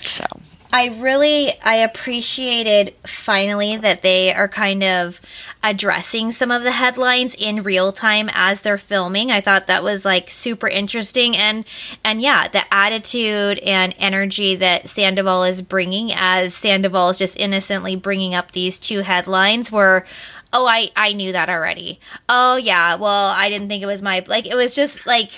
So, 0.02 0.24
I 0.72 0.86
really 0.86 1.52
I 1.62 1.76
appreciated 1.76 2.94
finally 3.04 3.76
that 3.76 4.02
they 4.02 4.32
are 4.32 4.48
kind 4.48 4.84
of 4.84 5.20
addressing 5.64 6.32
some 6.32 6.50
of 6.50 6.62
the 6.62 6.70
headlines 6.70 7.34
in 7.34 7.62
real 7.62 7.92
time 7.92 8.30
as 8.32 8.60
they're 8.62 8.78
filming. 8.78 9.30
I 9.30 9.40
thought 9.40 9.66
that 9.66 9.82
was 9.82 10.04
like 10.04 10.30
super 10.30 10.68
interesting 10.68 11.36
and 11.36 11.64
and 12.04 12.22
yeah, 12.22 12.46
the 12.48 12.62
attitude 12.72 13.58
and 13.58 13.94
energy 13.98 14.54
that 14.56 14.88
Sandoval 14.88 15.44
is 15.44 15.60
bringing 15.60 16.12
as 16.14 16.54
Sandoval 16.54 17.10
is 17.10 17.18
just 17.18 17.36
innocently 17.36 17.96
bringing 17.96 18.34
up 18.34 18.52
these 18.52 18.78
two 18.78 19.00
headlines 19.00 19.72
were 19.72 20.06
oh 20.52 20.66
I 20.66 20.90
I 20.96 21.12
knew 21.12 21.32
that 21.32 21.48
already. 21.48 22.00
Oh 22.28 22.56
yeah, 22.56 22.96
well 22.96 23.28
I 23.28 23.48
didn't 23.50 23.68
think 23.68 23.82
it 23.82 23.86
was 23.86 24.02
my 24.02 24.24
like 24.26 24.46
it 24.46 24.54
was 24.54 24.74
just 24.74 25.06
like 25.06 25.30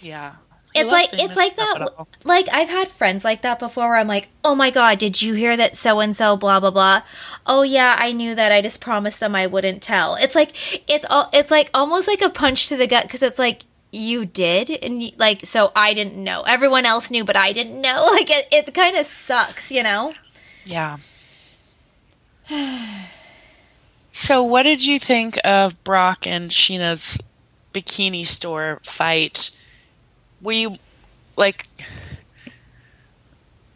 yeah. 0.00 0.34
He 0.74 0.82
it's 0.82 0.90
like 0.90 1.08
it's 1.12 1.36
like 1.36 1.56
that 1.56 1.88
like 2.24 2.46
i've 2.52 2.68
had 2.68 2.88
friends 2.88 3.24
like 3.24 3.40
that 3.40 3.58
before 3.58 3.88
where 3.88 3.96
i'm 3.96 4.06
like 4.06 4.28
oh 4.44 4.54
my 4.54 4.70
god 4.70 4.98
did 4.98 5.22
you 5.22 5.32
hear 5.32 5.56
that 5.56 5.74
so 5.74 6.00
and 6.00 6.14
so 6.14 6.36
blah 6.36 6.60
blah 6.60 6.70
blah? 6.70 7.02
Oh 7.46 7.62
yeah 7.62 7.96
i 7.98 8.12
knew 8.12 8.34
that. 8.34 8.52
I 8.52 8.60
just 8.60 8.80
promised 8.80 9.18
them 9.20 9.34
i 9.34 9.46
wouldn't 9.46 9.82
tell. 9.82 10.16
It's 10.16 10.34
like 10.34 10.54
it's 10.86 11.06
all 11.08 11.30
it's 11.32 11.50
like 11.50 11.70
almost 11.72 12.08
like 12.08 12.20
a 12.20 12.28
punch 12.28 12.68
to 12.68 12.76
the 12.76 12.86
gut 12.86 13.04
because 13.04 13.22
it's 13.22 13.38
like 13.38 13.62
you 13.90 14.26
did? 14.26 14.68
And 14.68 15.02
you, 15.02 15.12
like 15.16 15.46
so 15.46 15.72
i 15.74 15.94
didn't 15.94 16.22
know. 16.22 16.42
Everyone 16.42 16.84
else 16.84 17.10
knew 17.10 17.24
but 17.24 17.36
i 17.36 17.52
didn't 17.52 17.80
know. 17.80 18.06
Like 18.10 18.30
it, 18.30 18.46
it 18.52 18.74
kind 18.74 18.96
of 18.96 19.06
sucks 19.06 19.72
you 19.72 19.82
know? 19.82 20.12
Yeah. 20.66 20.98
so, 24.16 24.44
what 24.44 24.62
did 24.62 24.82
you 24.82 24.98
think 24.98 25.38
of 25.44 25.84
Brock 25.84 26.26
and 26.26 26.50
Scheana's 26.50 27.20
bikini 27.74 28.26
store 28.26 28.80
fight? 28.82 29.50
Were 30.40 30.52
you 30.52 30.76
like, 31.36 31.66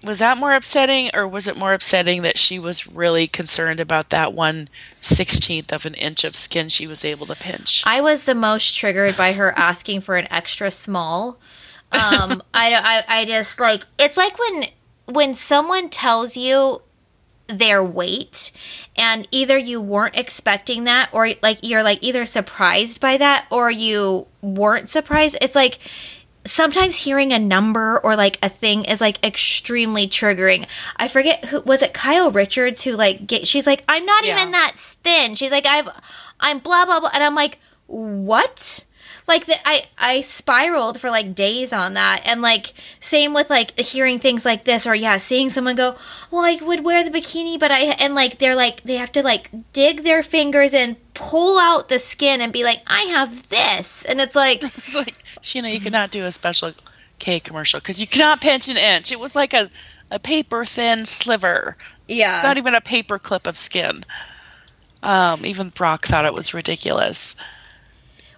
was 0.03 0.21
that 0.21 0.39
more 0.39 0.55
upsetting, 0.55 1.11
or 1.13 1.29
was 1.29 1.47
it 1.47 1.59
more 1.59 1.75
upsetting 1.75 2.23
that 2.23 2.39
she 2.39 2.59
was 2.59 2.87
really 2.87 3.29
concerned 3.29 3.81
about 3.81 4.11
that 4.11 4.33
one 4.33 4.71
sixteenth 5.03 5.75
of 5.75 5.85
an 5.85 5.93
inch 5.93 6.25
of 6.25 6.35
skin 6.35 6.71
she 6.71 6.87
was 6.87 7.05
able 7.05 7.27
to 7.27 7.35
pinch? 7.35 7.83
I 7.87 8.01
was 8.01 8.25
the 8.25 8.35
most 8.35 8.75
triggered 8.75 9.19
by 9.19 9.35
her 9.35 9.53
asking 9.59 10.01
for 10.01 10.17
an 10.17 10.27
extra 10.33 10.71
small. 10.71 11.39
Um, 11.93 12.43
I, 12.55 12.75
I, 12.75 13.21
I 13.21 13.25
just 13.27 13.61
like 13.61 13.83
it's 13.99 14.17
like 14.17 14.39
when 14.39 14.69
when 15.05 15.35
someone 15.35 15.91
tells 15.91 16.35
you 16.35 16.81
their 17.59 17.83
weight 17.85 18.53
and 18.97 19.27
either 19.31 19.57
you 19.59 19.81
weren't 19.81 20.17
expecting 20.17 20.85
that 20.85 21.09
or 21.13 21.31
like 21.43 21.59
you're 21.63 21.83
like 21.83 21.99
either 22.03 22.25
surprised 22.27 23.01
by 23.01 23.17
that 23.17 23.47
or 23.51 23.71
you 23.71 24.27
weren't 24.43 24.89
surprised. 24.89 25.37
It's 25.41 25.55
like 25.55 25.79
sometimes 26.45 26.97
hearing 26.97 27.33
a 27.33 27.39
number 27.39 27.99
or 28.03 28.17
like 28.17 28.39
a 28.43 28.49
thing 28.49 28.85
is 28.85 29.01
like 29.01 29.23
extremely 29.25 30.07
triggering. 30.09 30.67
I 30.97 31.09
forget 31.09 31.45
who 31.47 31.61
was 31.61 31.83
it 31.83 31.93
Kyle 31.93 32.31
Richards 32.31 32.83
who 32.83 32.93
like 32.93 33.27
get 33.27 33.47
she's 33.47 33.67
like 33.67 33.85
I'm 33.89 34.07
not 34.07 34.25
Yeah. 34.25 34.39
even 34.41 34.53
that 34.53 34.73
thin. 34.77 35.35
She's 35.35 35.51
like 35.51 35.67
I've 35.67 35.89
I'm 36.41 36.59
blah 36.59 36.87
blah 36.87 37.01
blah 37.01 37.11
and 37.13 37.23
I'm 37.23 37.35
like 37.35 37.59
what? 37.87 38.85
Like 39.31 39.47
the, 39.47 39.55
I 39.65 39.85
I 39.97 40.23
spiraled 40.23 40.99
for 40.99 41.09
like 41.09 41.37
days 41.37 41.73
on 41.73 41.95
that 41.95 42.23
and 42.25 42.43
like 42.43 42.75
same 42.99 43.33
with 43.33 43.49
like 43.49 43.79
hearing 43.79 44.19
things 44.19 44.45
like 44.45 44.65
this 44.65 44.89
or 44.89 44.95
yeah 44.97 45.19
seeing 45.19 45.51
someone 45.51 45.77
go 45.77 45.95
well 46.33 46.43
I 46.45 46.59
would 46.61 46.85
wear 46.85 47.05
the 47.05 47.17
bikini 47.17 47.57
but 47.57 47.71
I 47.71 47.95
and 48.03 48.17
like 48.17 48.39
they're 48.39 48.57
like 48.57 48.83
they 48.83 48.97
have 48.97 49.13
to 49.13 49.23
like 49.23 49.49
dig 49.73 50.03
their 50.03 50.25
fingers 50.25 50.75
and 50.75 50.97
pull 51.15 51.61
out 51.61 51.89
the 51.89 52.01
skin 52.01 52.41
and 52.41 52.53
be 52.53 52.65
like 52.65 52.83
I 52.89 53.03
have 53.03 53.49
this 53.51 54.05
and 54.05 54.21
it's 54.21 54.35
like 54.35 54.65
It's 54.65 54.97
like, 54.97 55.15
Scheana, 55.43 55.73
you 55.73 55.79
could 55.79 55.93
not 55.93 56.11
do 56.11 56.25
a 56.25 56.33
special 56.33 56.73
K 57.21 57.39
commercial 57.39 57.79
because 57.79 58.01
you 58.01 58.09
cannot 58.09 58.41
pinch 58.41 58.69
an 58.69 58.77
inch. 58.77 59.13
It 59.13 59.21
was 59.21 59.37
like 59.37 59.55
a, 59.55 59.71
a 60.11 60.19
paper 60.19 60.65
thin 60.65 61.05
sliver. 61.07 61.77
yeah 62.09 62.39
It's 62.39 62.45
not 62.45 62.59
even 62.59 62.75
a 62.75 62.81
paper 62.81 63.19
clip 63.19 63.47
of 63.47 63.57
skin. 63.57 64.03
Um, 65.05 65.47
even 65.47 65.69
Brock 65.71 66.07
thought 66.07 66.25
it 66.25 66.35
was 66.35 66.53
ridiculous. 66.53 67.37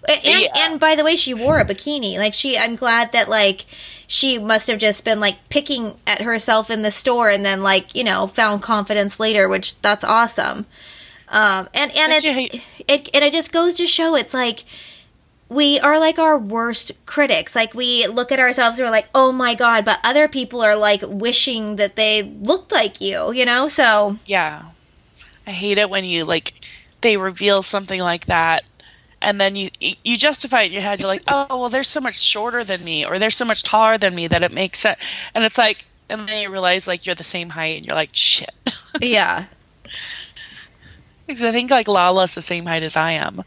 And, 0.09 0.21
Yeah. 0.25 0.49
and 0.57 0.81
by 0.81 0.95
the 0.97 1.05
way, 1.05 1.17
she 1.17 1.35
wore 1.35 1.59
a 1.59 1.65
bikini. 1.65 2.17
Like 2.19 2.35
she, 2.35 2.59
I'm 2.59 2.75
glad 2.75 3.13
that 3.13 3.29
like 3.29 3.67
she 4.07 4.39
must 4.39 4.67
have 4.67 4.79
just 4.79 5.05
been 5.05 5.21
like 5.21 5.37
picking 5.49 5.95
at 6.07 6.23
herself 6.23 6.71
in 6.71 6.83
the 6.83 6.91
store, 6.91 7.29
and 7.31 7.45
then 7.45 7.63
like 7.63 7.95
you 7.95 8.05
know 8.05 8.27
found 8.27 8.63
confidence 8.63 9.19
later, 9.21 9.49
which 9.49 9.81
that's 9.81 10.05
awesome. 10.05 10.67
Um, 11.29 11.69
and 11.73 11.91
and 11.97 12.13
it, 12.13 12.25
you 12.25 12.61
it 12.89 13.09
and 13.15 13.25
it 13.25 13.33
just 13.33 13.53
goes 13.53 13.77
to 13.77 13.87
show 13.87 14.15
it's 14.17 14.35
like 14.35 14.65
we 15.49 15.79
are 15.81 15.99
like 15.99 16.19
our 16.19 16.37
worst 16.39 16.93
critics. 17.07 17.55
Like 17.55 17.73
we 17.75 18.07
look 18.07 18.33
at 18.33 18.39
ourselves 18.39 18.79
and 18.79 18.87
we're 18.87 18.91
like, 18.91 19.09
"Oh 19.15 19.33
my 19.33 19.55
god," 19.55 19.85
but 19.85 19.99
other 20.03 20.27
people 20.29 20.61
are 20.63 20.77
like 20.77 21.03
wishing 21.07 21.77
that 21.77 21.97
they 21.97 22.23
looked 22.23 22.73
like 22.73 23.01
you, 23.01 23.33
you 23.33 23.45
know? 23.47 23.69
So 23.69 24.17
Yeah. 24.27 24.63
I 25.47 25.51
hate 25.51 25.79
it 25.79 25.91
when 25.91 26.05
you 26.05 26.25
like 26.25 26.55
they 27.01 27.17
reveal 27.17 27.63
something 27.63 28.01
like 28.01 28.27
that 28.27 28.65
and 29.23 29.41
then 29.41 29.57
you 29.57 29.71
you 29.81 30.17
justify 30.17 30.63
it 30.63 30.67
in 30.67 30.73
your 30.73 30.83
head. 30.83 31.01
You're 31.01 31.09
like, 31.09 31.23
"Oh, 31.29 31.59
well 31.59 31.69
they're 31.69 31.85
so 31.85 32.01
much 32.01 32.21
shorter 32.21 32.65
than 32.65 32.83
me 32.85 33.05
or 33.07 33.19
they're 33.19 33.31
so 33.31 33.45
much 33.45 33.63
taller 33.63 33.99
than 33.99 34.15
me 34.15 34.27
that 34.29 34.43
it 34.43 34.53
makes 34.53 34.81
sense." 34.81 35.01
And 35.35 35.45
it's 35.45 35.59
like 35.59 35.85
and 36.09 36.29
then 36.29 36.43
you 36.43 36.51
realize 36.51 36.87
like 36.87 37.07
you're 37.07 37.15
the 37.15 37.25
same 37.25 37.49
height 37.49 37.79
and 37.79 37.87
you're 37.87 37.97
like, 37.97 38.11
"Shit." 38.13 38.75
yeah. 39.01 39.47
Because 41.27 41.45
I 41.45 41.53
think 41.53 41.71
like 41.71 41.89
Lala's 41.89 42.35
the 42.35 42.43
same 42.43 42.67
height 42.67 42.83
as 42.83 42.97
I 42.97 43.13
am. 43.13 43.43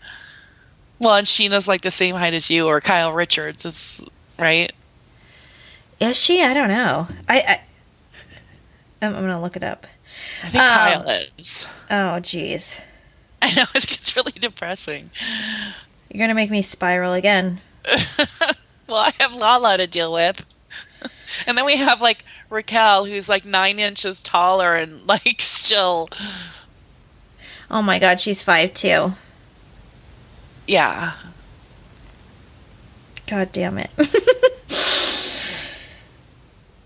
Well, 0.97 1.15
and 1.15 1.27
Scheana's 1.27 1.67
like 1.67 1.81
the 1.81 1.91
same 1.91 2.15
height 2.15 2.33
as 2.33 2.49
you, 2.49 2.67
or 2.67 2.79
Kyle 2.81 3.11
Richards. 3.11 3.65
It's 3.65 4.03
right. 4.39 4.71
Is 5.99 6.17
she? 6.17 6.41
I 6.43 6.53
don't 6.53 6.69
know. 6.69 7.07
I, 7.27 7.39
I 7.41 7.61
I'm, 9.01 9.15
I'm 9.15 9.21
gonna 9.21 9.41
look 9.41 9.55
it 9.55 9.63
up. 9.63 9.87
I 10.43 10.49
think 10.49 10.63
Um, 10.63 10.69
Kyle 11.03 11.27
is. 11.37 11.67
Oh, 11.89 12.19
jeez. 12.21 12.79
I 13.51 13.53
know 13.55 13.65
it 13.75 13.87
gets 13.87 14.15
really 14.15 14.31
depressing. 14.31 15.11
You're 16.11 16.23
gonna 16.23 16.33
make 16.33 16.49
me 16.49 16.61
spiral 16.63 17.13
again. 17.13 17.61
well, 18.87 18.97
I 18.97 19.11
have 19.19 19.33
Lala 19.35 19.77
to 19.77 19.85
deal 19.85 20.11
with, 20.11 20.43
and 21.47 21.55
then 21.57 21.65
we 21.65 21.77
have 21.77 22.01
like 22.01 22.23
Raquel, 22.49 23.05
who's 23.05 23.29
like 23.29 23.45
nine 23.45 23.77
inches 23.77 24.23
taller 24.23 24.75
and 24.75 25.05
like 25.05 25.39
still, 25.41 26.09
Oh 27.69 27.81
my 27.83 27.99
god, 27.99 28.19
she's 28.19 28.41
five 28.41 28.73
two. 28.73 29.11
yeah. 30.67 31.13
God 33.27 33.51
damn 33.51 33.77
it. 33.79 33.89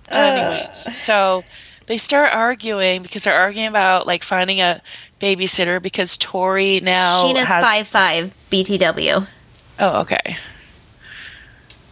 Anyways, 0.10 0.98
so 0.98 1.44
they 1.86 1.98
start 1.98 2.34
arguing 2.34 3.02
because 3.04 3.24
they're 3.24 3.38
arguing 3.38 3.68
about 3.68 4.08
like 4.08 4.24
finding 4.24 4.62
a 4.62 4.82
babysitter 5.20 5.82
because 5.82 6.18
Tori 6.18 6.80
now 6.80 7.24
Scheana's 7.24 7.48
has 7.48 7.64
five 7.64 7.88
five 7.88 8.34
BTW. 8.52 9.28
Oh, 9.80 10.02
okay. 10.02 10.38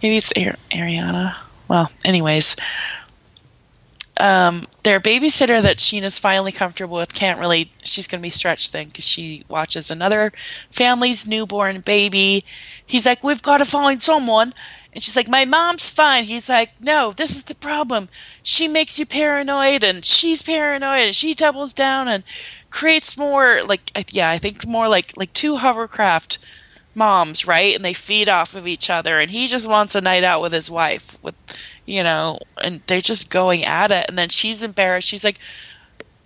Maybe 0.01 0.17
it's 0.17 0.31
Ar- 0.35 0.57
Ariana. 0.71 1.35
Well, 1.67 1.89
anyways, 2.05 2.55
um, 4.19 4.67
their 4.83 4.99
babysitter 4.99 5.61
that 5.61 5.77
Scheana's 5.77 6.19
finally 6.19 6.51
comfortable 6.51 6.97
with 6.97 7.13
can't 7.13 7.39
really. 7.39 7.71
She's 7.83 8.07
going 8.07 8.19
to 8.19 8.23
be 8.23 8.29
stretched 8.29 8.71
thin 8.71 8.87
because 8.87 9.07
she 9.07 9.43
watches 9.47 9.91
another 9.91 10.33
family's 10.71 11.27
newborn 11.27 11.81
baby. 11.81 12.45
He's 12.85 13.05
like, 13.05 13.23
"We've 13.23 13.41
got 13.41 13.57
to 13.57 13.65
find 13.65 14.01
someone," 14.01 14.53
and 14.93 15.03
she's 15.03 15.15
like, 15.15 15.27
"My 15.27 15.45
mom's 15.45 15.89
fine." 15.89 16.23
He's 16.23 16.49
like, 16.49 16.71
"No, 16.81 17.11
this 17.11 17.35
is 17.35 17.43
the 17.43 17.55
problem. 17.55 18.09
She 18.43 18.67
makes 18.67 18.97
you 18.97 19.05
paranoid, 19.05 19.83
and 19.83 20.03
she's 20.03 20.41
paranoid, 20.41 21.07
and 21.07 21.15
she 21.15 21.33
doubles 21.33 21.73
down 21.73 22.07
and 22.07 22.23
creates 22.69 23.17
more 23.17 23.63
like, 23.63 23.91
yeah, 24.11 24.29
I 24.29 24.37
think 24.37 24.65
more 24.67 24.87
like 24.87 25.13
like 25.15 25.33
two 25.33 25.57
hovercraft." 25.57 26.39
moms, 26.97 27.45
right? 27.45 27.75
And 27.75 27.85
they 27.85 27.93
feed 27.93 28.27
off 28.27 28.55
of 28.55 28.67
each 28.67 28.89
other. 28.89 29.19
And 29.19 29.29
he 29.29 29.47
just 29.47 29.69
wants 29.69 29.93
a 29.93 30.01
night 30.01 30.23
out 30.23 30.41
with 30.41 30.51
his 30.51 30.69
wife, 30.69 31.15
with, 31.21 31.35
you 31.85 32.01
know, 32.03 32.39
and 32.61 32.81
they're 32.87 33.01
just 33.01 33.29
going 33.29 33.65
at 33.65 33.91
it. 33.91 34.07
And 34.09 34.17
then 34.17 34.29
she's 34.29 34.63
embarrassed. 34.63 35.07
She's 35.07 35.23
like, 35.23 35.37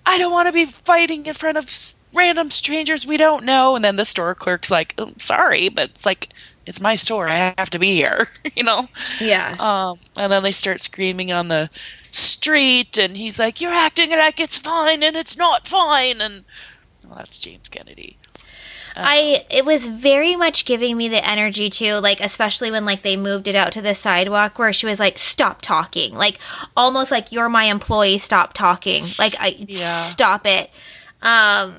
I 0.06 0.18
don't 0.18 0.32
want 0.32 0.48
to 0.48 0.54
be 0.54 0.66
fighting 0.66 1.26
in 1.26 1.34
front 1.34 1.58
of 1.58 1.70
random 2.14 2.50
strangers 2.52 3.06
we 3.06 3.18
don't 3.18 3.44
know. 3.44 3.76
And 3.76 3.84
then 3.84 3.98
the 3.98 4.06
store 4.06 4.34
clerk's 4.34 4.72
like, 4.72 4.96
"Oh, 4.98 5.12
sorry, 5.18 5.70
but 5.70 5.90
it's 5.92 6.06
like, 6.06 6.30
it's 6.66 6.82
my 6.82 6.96
store. 6.96 7.28
I 7.28 7.54
have 7.58 7.72
to 7.72 7.80
be 7.80 7.94
here, 7.94 8.28
you 8.56 8.64
know? 8.64 8.88
Yeah. 9.20 9.56
Um, 9.60 10.00
and 10.18 10.32
then 10.32 10.44
they 10.44 10.52
start 10.52 10.82
screaming 10.82 11.32
on 11.32 11.48
the 11.48 11.70
street. 12.12 12.98
And 12.98 13.16
he's 13.16 13.40
like, 13.40 13.62
You're 13.62 13.72
acting 13.74 14.10
like 14.12 14.40
it's 14.40 14.58
fine 14.60 15.04
and 15.04 15.16
it's 15.16 15.38
not 15.38 15.68
fine. 15.68 16.22
And, 16.22 16.44
well, 17.08 17.16
that's 17.18 17.40
James 17.40 17.70
Kennedy. 17.70 18.18
I 18.94 19.46
it 19.50 19.64
was 19.64 19.88
very 19.88 20.36
much 20.36 20.66
giving 20.66 20.98
me 20.98 21.08
the 21.08 21.26
energy 21.26 21.70
too, 21.70 21.96
like 21.96 22.20
especially 22.20 22.72
when 22.72 22.84
like 22.84 23.04
they 23.04 23.16
moved 23.16 23.48
it 23.48 23.56
out 23.56 23.72
to 23.72 23.82
the 23.82 23.96
sidewalk 23.96 24.60
where 24.60 24.74
she 24.74 24.86
was 24.86 25.00
like, 25.00 25.18
"Stop 25.18 25.62
talking," 25.62 26.14
like 26.14 26.40
almost 26.76 27.10
like 27.10 27.32
you're 27.32 27.48
my 27.48 27.64
employee. 27.64 28.18
Stop 28.18 28.52
talking, 28.52 29.06
like 29.18 29.36
I 29.40 29.56
Yeah. 29.66 30.04
stop 30.04 30.46
it. 30.46 30.70
Um, 31.22 31.78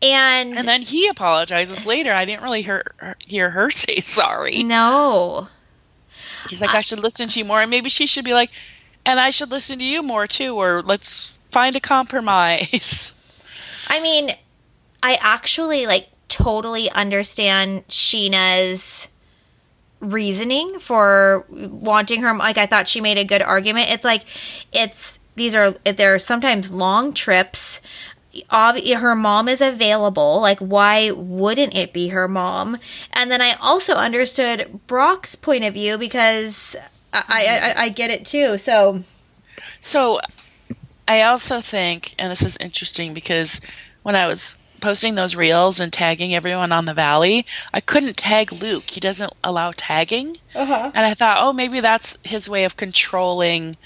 and, 0.00 0.56
And 0.56 0.66
then 0.66 0.80
he 0.80 1.08
apologizes 1.08 1.84
later. 1.84 2.12
I 2.14 2.24
didn't 2.24 2.42
really 2.42 2.62
hear 2.62 2.82
hear 3.26 3.50
her 3.50 3.70
say 3.70 4.00
sorry. 4.00 4.62
no, 4.62 5.48
He's 6.48 6.62
like, 6.62 6.74
I 6.74 6.80
should 6.80 7.00
listen 7.00 7.28
to 7.28 7.38
you 7.40 7.44
more, 7.44 7.60
and 7.60 7.70
maybe 7.70 7.90
she 7.90 8.06
should 8.06 8.24
be 8.24 8.32
like, 8.32 8.50
and 9.06 9.20
I 9.20 9.30
should 9.30 9.50
listen 9.50 9.78
to 9.78 9.84
you 9.84 10.02
more 10.02 10.26
too, 10.26 10.56
or 10.56 10.82
let's 10.82 11.28
find 11.50 11.76
a 11.76 11.80
compromise. 11.80 13.12
I 13.88 14.00
mean, 14.00 14.30
I 15.02 15.16
actually 15.20 15.86
like 15.86 16.08
totally 16.28 16.90
understand 16.90 17.86
Scheana's 17.88 19.08
reasoning 20.00 20.78
for 20.80 21.46
wanting 21.48 22.20
her 22.20 22.36
like 22.36 22.58
I 22.58 22.66
thought 22.66 22.88
she 22.88 23.00
made 23.00 23.16
a 23.16 23.24
good 23.24 23.42
argument. 23.42 23.90
It's 23.90 24.04
like 24.04 24.24
it's 24.72 25.20
these 25.36 25.54
are 25.54 25.70
they're 25.70 26.18
sometimes 26.18 26.72
long 26.72 27.14
trips. 27.14 27.80
Her 28.50 29.14
mom 29.14 29.48
is 29.48 29.62
available. 29.62 30.42
Like, 30.42 30.58
why 30.58 31.10
wouldn't 31.10 31.74
it 31.74 31.94
be 31.94 32.08
her 32.08 32.28
mom? 32.28 32.76
And 33.12 33.30
then 33.30 33.40
I 33.40 33.54
also 33.54 33.94
understood 33.94 34.80
Brock's 34.86 35.36
point 35.36 35.64
of 35.64 35.72
view 35.72 35.96
because 35.96 36.76
I, 37.12 37.46
I, 37.76 37.82
I 37.84 37.88
get 37.88 38.10
it 38.10 38.26
too. 38.26 38.58
So, 38.58 39.02
So, 39.80 40.20
I 41.08 41.22
also 41.22 41.60
think, 41.60 42.14
and 42.18 42.30
this 42.30 42.42
is 42.42 42.56
interesting 42.56 43.14
because 43.14 43.60
when 44.02 44.16
I 44.16 44.26
was 44.26 44.58
posting 44.80 45.14
those 45.14 45.34
reels 45.34 45.80
and 45.80 45.92
tagging 45.92 46.34
everyone 46.34 46.72
on 46.72 46.84
the 46.84 46.94
valley, 46.94 47.46
I 47.72 47.80
couldn't 47.80 48.16
tag 48.16 48.52
Luke. 48.52 48.90
He 48.90 49.00
doesn't 49.00 49.32
allow 49.42 49.72
tagging. 49.74 50.36
uh-huh. 50.54 50.90
And 50.94 51.06
I 51.06 51.14
thought, 51.14 51.38
oh, 51.40 51.52
maybe 51.52 51.80
that's 51.80 52.18
his 52.24 52.48
way 52.48 52.64
of 52.64 52.76
controlling 52.76 53.76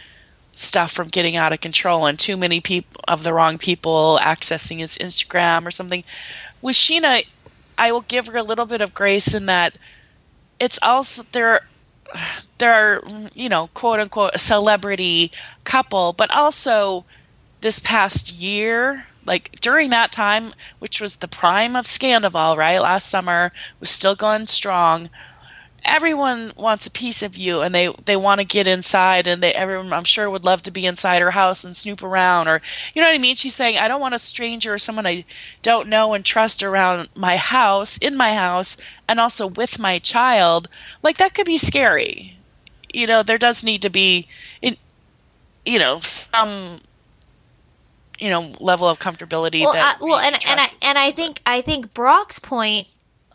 stuff 0.53 0.93
from 0.93 1.09
getting 1.09 1.37
out 1.37 1.53
of 1.53 1.61
control 1.61 2.07
and 2.07 2.19
too 2.19 2.37
many 2.37 2.61
people 2.61 3.01
of 3.07 3.23
the 3.23 3.33
wrong 3.33 3.59
people 3.59 4.19
accessing 4.21 4.79
his 4.79 4.99
Instagram 4.99 5.67
or 5.67 5.71
something. 5.71 6.05
With 6.61 6.77
Scheana, 6.77 7.25
I 7.79 7.93
will 7.93 8.03
give 8.03 8.27
her 8.27 8.37
a 8.37 8.43
little 8.43 8.67
bit 8.67 8.83
of 8.83 8.93
grace 8.93 9.35
in 9.35 9.47
that 9.47 9.75
it's 10.59 10.79
also 10.83 11.23
there. 11.33 11.61
There 12.59 12.73
are, 12.73 13.03
you 13.35 13.49
know, 13.49 13.68
quote 13.68 14.01
unquote, 14.01 14.35
a 14.35 14.38
celebrity 14.38 15.33
couple, 15.64 16.12
but 16.12 16.31
also 16.31 17.05
this 17.61 17.79
past 17.79 18.33
year, 18.33 19.07
like 19.27 19.53
during 19.61 19.90
that 19.90 20.12
time, 20.12 20.53
which 20.79 21.01
was 21.01 21.16
the 21.16 21.29
prime 21.29 21.77
of 21.77 21.87
Scandoval, 21.87 22.57
right? 22.57 22.81
Last 22.81 23.09
summer 23.09 23.51
was 23.81 23.90
still 23.90 24.14
going 24.14 24.46
strong 24.46 25.09
everyone 25.85 26.53
wants 26.57 26.87
a 26.87 26.90
piece 26.90 27.23
of 27.23 27.37
you 27.37 27.62
and 27.62 27.75
they 27.75 27.93
they 28.05 28.16
want 28.16 28.40
to 28.40 28.45
get 28.45 28.66
inside 28.66 29.27
and 29.27 29.43
they 29.43 29.53
everyone 29.53 29.93
I'm 29.93 30.05
sure 30.05 30.29
would 30.29 30.45
love 30.45 30.62
to 30.62 30.71
be 30.71 30.87
inside 30.87 31.23
her 31.23 31.31
house 31.31 31.64
and 31.64 31.77
snoop 31.77 32.03
around 32.03 32.49
or 32.49 32.61
you 32.95 33.03
know 33.03 33.09
what 33.09 33.14
I 33.14 33.19
mean? 33.19 33.37
She's 33.37 33.55
saying 33.55 33.79
I 33.79 33.88
don't 33.88 34.01
want 34.01 34.14
a 34.14 34.19
stranger 34.19 34.75
or 34.75 34.79
someone 34.79 35.07
I 35.07 35.25
don't 35.62 35.88
know 35.88 36.14
and 36.14 36.25
trust 36.25 36.62
around 36.62 37.09
my 37.14 37.37
house 37.37 37.99
in 37.99 38.16
my 38.16 38.35
house 38.35 38.77
and 39.09 39.21
also 39.21 39.47
with 39.47 39.79
my 39.79 39.99
child. 39.99 40.69
Like 41.03 41.19
that 41.19 41.35
could 41.35 41.47
be 41.47 41.59
scary. 41.59 42.37
You 42.93 43.07
know 43.07 43.23
there 43.23 43.38
does 43.38 43.64
need 43.64 43.83
to 43.83 43.90
be 43.90 44.29
in 44.62 44.77
you 45.64 45.79
know 45.79 46.01
some 46.01 46.81
you 48.19 48.31
know 48.31 48.53
level 48.61 48.88
of 48.88 48.99
comfortability 48.99 49.62
well, 49.62 49.73
that 49.73 49.97
uh, 50.01 50.07
well, 50.07 50.19
and 50.19 50.35
and 50.47 50.61
I 50.61 50.66
and 50.85 50.99
I 50.99 51.11
think 51.11 51.40
I 51.47 51.62
think 51.62 51.95
Brock's 51.95 52.38
point 52.38 52.87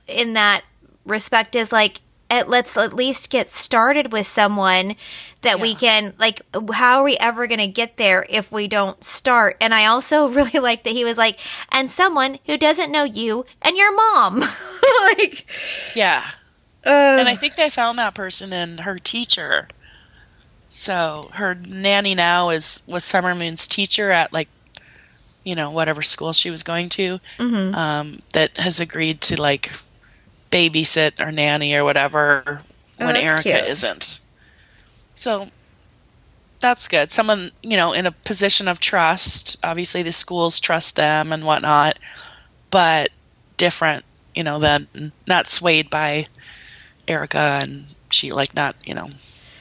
in 0.08 0.34
that 0.34 0.64
respect 1.06 1.56
is 1.56 1.72
like 1.72 2.02
at, 2.30 2.50
let's 2.50 2.76
at 2.76 2.94
least 2.94 3.30
get 3.30 3.50
started 3.50 4.12
with 4.12 4.26
someone 4.28 4.96
that 5.42 5.60
we 5.60 5.76
can 5.76 6.14
like 6.18 6.42
how 6.74 7.00
are 7.00 7.04
we 7.04 7.18
ever 7.18 7.46
going 7.46 7.60
to 7.60 7.68
get 7.68 7.98
there 7.98 8.26
if 8.30 8.52
we 8.52 8.68
don't 8.68 9.04
start 9.04 9.56
and 9.62 9.74
i 9.74 9.86
also 9.86 10.28
really 10.30 10.60
like 10.60 10.84
that 10.84 10.94
he 10.94 11.04
was 11.04 11.18
like 11.18 11.40
and 11.72 11.90
someone 11.92 12.40
who 12.46 12.58
doesn't 12.58 12.92
know 12.92 13.04
you 13.04 13.46
and 13.62 13.78
your 13.78 13.96
mom 13.96 14.40
like 15.18 15.46
yeah 15.96 16.24
uh, 16.86 17.18
and 17.20 17.28
I 17.28 17.36
think 17.36 17.56
they 17.56 17.70
found 17.70 17.98
that 17.98 18.14
person 18.14 18.54
in 18.54 18.78
her 18.78 19.00
teacher. 19.00 19.68
So 20.70 21.30
her 21.34 21.56
nanny 21.56 22.14
now 22.16 22.52
is 22.52 22.84
was 22.86 23.04
Summer 23.04 23.34
Moon's 23.34 23.68
teacher 23.68 24.12
at 24.12 24.32
like, 24.32 24.50
you 25.44 25.56
know, 25.56 25.72
whatever 25.72 26.02
school 26.04 26.32
she 26.34 26.52
was 26.52 26.64
going 26.64 26.90
to. 26.90 27.20
mhm. 27.40 27.74
Um, 27.74 28.22
that 28.34 28.58
has 28.58 28.82
agreed 28.82 29.22
to 29.22 29.42
like 29.42 29.72
babysit 30.56 31.20
or 31.20 31.32
nanny 31.32 31.74
or 31.76 31.84
whatever 31.84 32.62
Oh, 33.00 33.06
when 33.06 33.18
Erica 33.18 33.44
cute. 33.44 33.66
isn't. 33.66 34.22
So 35.16 35.50
that's 36.62 36.88
good. 36.88 37.12
Someone 37.12 37.52
you 37.62 37.76
know 37.78 37.92
in 37.94 38.06
a 38.06 38.12
position 38.12 38.68
of 38.70 38.80
trust. 38.80 39.58
Obviously, 39.64 40.04
the 40.04 40.12
schools 40.14 40.60
trust 40.62 40.96
them 40.96 41.34
and 41.34 41.46
whatnot, 41.46 42.00
but 42.72 43.10
different. 43.58 44.06
You 44.34 44.44
know, 44.44 44.60
than 44.60 45.12
not 45.28 45.48
swayed 45.48 45.90
by 45.90 46.28
Erica 47.08 47.60
and 47.64 47.86
she 48.10 48.34
like 48.34 48.54
not, 48.54 48.76
you 48.84 48.94
know, 48.94 49.10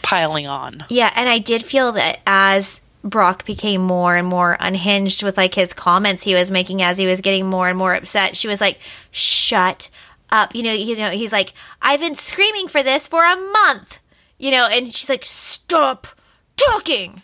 piling 0.02 0.46
on. 0.48 0.84
Yeah, 0.88 1.12
and 1.14 1.28
I 1.28 1.38
did 1.38 1.64
feel 1.64 1.92
that 1.92 2.18
as 2.26 2.80
Brock 3.04 3.44
became 3.44 3.82
more 3.82 4.16
and 4.16 4.26
more 4.26 4.56
unhinged 4.58 5.22
with 5.22 5.36
like 5.36 5.54
his 5.54 5.72
comments 5.72 6.24
he 6.24 6.34
was 6.34 6.50
making 6.50 6.82
as 6.82 6.98
he 6.98 7.06
was 7.06 7.20
getting 7.20 7.46
more 7.48 7.68
and 7.68 7.78
more 7.78 7.94
upset, 7.94 8.36
she 8.36 8.48
was 8.48 8.60
like, 8.60 8.78
"Shut 9.12 9.90
up." 10.34 10.54
You 10.54 10.62
know, 10.62 10.72
you 10.72 10.96
know, 10.96 11.10
he's 11.10 11.32
like, 11.32 11.52
"I've 11.80 12.00
been 12.00 12.14
screaming 12.14 12.68
for 12.68 12.82
this 12.82 13.06
for 13.06 13.24
a 13.24 13.36
month." 13.36 13.98
You 14.38 14.50
know, 14.50 14.66
and 14.66 14.92
she's 14.92 15.08
like, 15.08 15.24
"Stop 15.24 16.08
talking." 16.56 17.22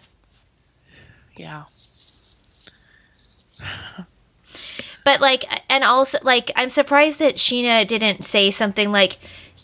Yeah. 1.36 1.64
but 5.04 5.20
like 5.20 5.44
and 5.70 5.84
also 5.84 6.18
like 6.22 6.50
I'm 6.56 6.70
surprised 6.70 7.18
that 7.18 7.36
Scheana 7.36 7.86
didn't 7.86 8.24
say 8.24 8.50
something 8.50 8.92
like 8.92 9.18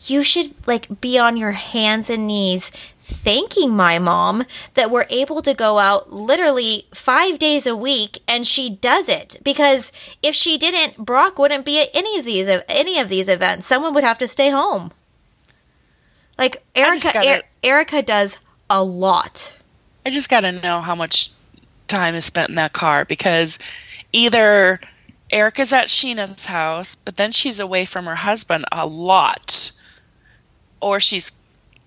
you 0.07 0.23
should 0.23 0.55
like 0.67 1.01
be 1.01 1.19
on 1.19 1.37
your 1.37 1.53
hands 1.53 2.11
and 2.11 2.27
knees 2.27 2.71
thanking 3.07 3.71
my 3.71 4.01
mom 4.01 4.45
that 4.75 4.91
we're 4.91 5.07
able 5.11 5.41
to 5.41 5.55
go 5.55 5.79
out 5.79 6.13
literally 6.13 6.89
five 6.93 7.39
days 7.39 7.65
a 7.65 7.77
week 7.77 8.19
and 8.27 8.45
she 8.45 8.69
does 8.69 9.09
it. 9.09 9.39
Because 9.45 9.93
if 10.25 10.35
she 10.35 10.59
didn't 10.59 10.97
brock 10.99 11.39
wouldn't 11.39 11.65
be 11.65 11.81
at 11.81 11.89
any 11.95 12.19
of 12.19 12.25
these 12.25 12.49
any 12.69 12.99
of 12.99 13.09
these 13.09 13.29
events. 13.29 13.69
Someone 13.69 13.95
would 13.95 14.03
have 14.03 14.19
to 14.19 14.27
stay 14.27 14.51
home. 14.51 14.91
Like 16.37 16.65
erica 16.75 17.11
gotta, 17.13 17.39
er- 17.39 17.43
erica 17.63 18.03
does 18.03 18.39
a 18.69 18.83
lot. 18.83 19.57
I 20.05 20.11
just 20.11 20.29
gotta 20.29 20.51
know 20.51 20.81
how 20.81 20.97
much 20.97 21.31
time 21.87 22.17
is 22.17 22.25
spent 22.25 22.49
in 22.49 22.57
that 22.57 22.73
car 22.73 23.05
because 23.05 23.61
either 24.13 24.81
erica's 25.31 25.73
at 25.73 25.87
Scheana's 25.87 26.45
house 26.45 26.97
but 26.97 27.17
then 27.17 27.31
she's 27.31 27.61
away 27.61 27.85
from 27.85 28.07
her 28.07 28.17
husband 28.17 28.65
a 28.73 28.85
lot 28.85 29.71
or 30.81 30.99
she's 30.99 31.33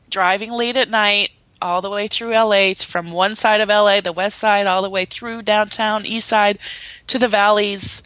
driving 0.09 0.51
late 0.51 0.77
at 0.77 0.89
night 0.89 1.31
all 1.61 1.81
the 1.81 1.89
way 1.89 2.07
through 2.07 2.33
LA 2.33 2.73
from 2.73 3.11
one 3.11 3.35
side 3.35 3.61
of 3.61 3.69
LA, 3.69 4.01
the 4.01 4.13
west 4.13 4.37
side, 4.37 4.67
all 4.67 4.81
the 4.81 4.89
way 4.89 5.05
through 5.05 5.41
downtown, 5.41 6.05
east 6.05 6.27
side, 6.27 6.59
to 7.07 7.19
the 7.19 7.27
valleys, 7.27 8.03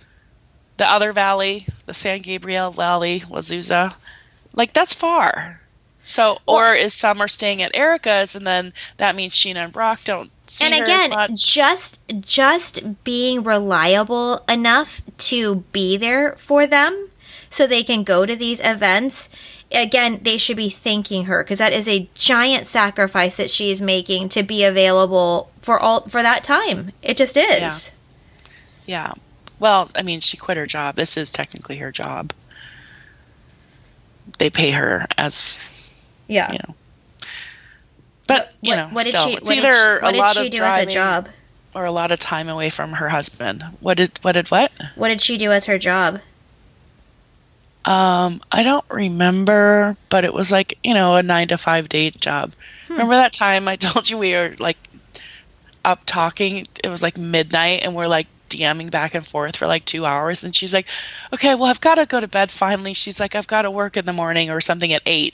the 0.77 0.89
other 0.89 1.13
valley, 1.13 1.65
the 1.85 1.93
San 1.93 2.21
Gabriel 2.21 2.71
Valley, 2.71 3.19
Azusa. 3.21 3.93
Like 4.53 4.73
that's 4.73 4.93
far. 4.93 5.59
So, 6.01 6.39
well, 6.45 6.57
or 6.57 6.73
is 6.73 6.93
Summer 6.93 7.27
staying 7.27 7.61
at 7.61 7.75
Erica's, 7.75 8.35
and 8.35 8.45
then 8.45 8.73
that 8.97 9.15
means 9.15 9.33
Scheana 9.33 9.63
and 9.63 9.73
Brock 9.73 10.01
don't 10.03 10.29
see 10.47 10.65
and 10.65 10.75
her 10.75 10.83
again, 10.83 11.11
as 11.11 11.15
much. 11.15 11.53
just 11.53 11.99
just 12.19 13.03
being 13.05 13.43
reliable 13.43 14.43
enough 14.49 15.01
to 15.19 15.63
be 15.71 15.95
there 15.95 16.35
for 16.35 16.67
them, 16.67 17.09
so 17.49 17.65
they 17.65 17.83
can 17.83 18.03
go 18.03 18.25
to 18.25 18.35
these 18.35 18.59
events 18.63 19.29
again, 19.73 20.19
they 20.21 20.37
should 20.37 20.57
be 20.57 20.69
thanking 20.69 21.25
her 21.25 21.43
because 21.43 21.59
that 21.59 21.73
is 21.73 21.87
a 21.87 22.09
giant 22.13 22.67
sacrifice 22.67 23.35
that 23.35 23.49
she's 23.49 23.81
making 23.81 24.29
to 24.29 24.43
be 24.43 24.63
available 24.63 25.51
for 25.61 25.79
all 25.79 26.01
for 26.01 26.21
that 26.21 26.43
time. 26.43 26.91
It 27.01 27.17
just 27.17 27.37
is. 27.37 27.91
Yeah. 28.85 29.07
yeah. 29.07 29.13
Well, 29.59 29.89
I 29.95 30.01
mean, 30.01 30.19
she 30.19 30.37
quit 30.37 30.57
her 30.57 30.65
job. 30.65 30.95
This 30.95 31.17
is 31.17 31.31
technically 31.31 31.77
her 31.77 31.91
job. 31.91 32.33
They 34.37 34.49
pay 34.49 34.71
her 34.71 35.05
as 35.17 36.05
yeah. 36.27 36.51
You 36.51 36.59
know. 36.67 36.75
But 38.27 38.53
you 38.61 38.69
what, 38.69 38.75
know, 38.77 38.87
what 38.89 39.05
still, 39.05 39.25
did 39.25 39.31
she? 39.31 39.37
it's 39.37 39.51
either 39.51 39.99
she, 40.01 40.07
a 40.07 40.17
lot 40.17 40.37
of 40.37 40.43
do 40.49 40.57
driving 40.57 40.87
as 40.87 40.93
a 40.93 40.95
job? 40.95 41.29
or 41.75 41.85
a 41.85 41.91
lot 41.91 42.11
of 42.11 42.19
time 42.19 42.49
away 42.49 42.69
from 42.69 42.93
her 42.93 43.09
husband. 43.09 43.63
What 43.79 43.97
did 43.97 44.17
what 44.21 44.33
did 44.33 44.49
what? 44.49 44.71
What 44.95 45.09
did 45.09 45.21
she 45.21 45.37
do 45.37 45.51
as 45.51 45.65
her 45.65 45.77
job? 45.77 46.19
Um, 47.85 48.41
I 48.51 48.63
don't 48.63 48.85
remember, 48.89 49.97
but 50.09 50.23
it 50.23 50.33
was 50.33 50.51
like, 50.51 50.77
you 50.83 50.93
know, 50.93 51.15
a 51.15 51.23
nine 51.23 51.49
to 51.49 51.57
five 51.57 51.89
day 51.89 52.11
job. 52.11 52.53
Hmm. 52.87 52.93
Remember 52.93 53.15
that 53.15 53.33
time 53.33 53.67
I 53.67 53.75
told 53.77 54.09
you 54.09 54.17
we 54.17 54.33
were 54.33 54.55
like 54.59 54.77
up 55.83 56.01
talking? 56.05 56.65
It 56.83 56.87
was 56.87 57.03
like 57.03 57.17
midnight 57.17 57.81
and 57.83 57.93
we're 57.93 58.07
like 58.07 58.27
DMing 58.49 58.91
back 58.91 59.15
and 59.15 59.25
forth 59.25 59.57
for 59.57 59.67
like 59.67 59.83
two 59.83 60.05
hours. 60.05 60.43
And 60.43 60.55
she's 60.55 60.73
like, 60.73 60.87
okay, 61.33 61.55
well, 61.55 61.65
I've 61.65 61.81
got 61.81 61.95
to 61.95 62.05
go 62.05 62.19
to 62.19 62.27
bed 62.27 62.51
finally. 62.51 62.93
She's 62.93 63.19
like, 63.19 63.35
I've 63.35 63.47
got 63.47 63.63
to 63.63 63.71
work 63.71 63.97
in 63.97 64.05
the 64.05 64.13
morning 64.13 64.49
or 64.49 64.61
something 64.61 64.93
at 64.93 65.01
eight. 65.05 65.33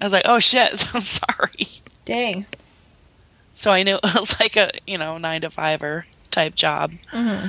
I 0.00 0.04
was 0.04 0.12
like, 0.12 0.26
oh 0.26 0.38
shit, 0.38 0.86
I'm 0.94 1.00
sorry. 1.00 1.68
Dang. 2.04 2.46
So 3.54 3.72
I 3.72 3.82
knew 3.82 3.96
it 3.96 4.02
was 4.04 4.38
like 4.38 4.56
a, 4.56 4.70
you 4.86 4.98
know, 4.98 5.18
nine 5.18 5.40
to 5.40 5.50
five-er 5.50 6.06
type 6.30 6.54
job. 6.54 6.92
Mm-hmm. 7.12 7.48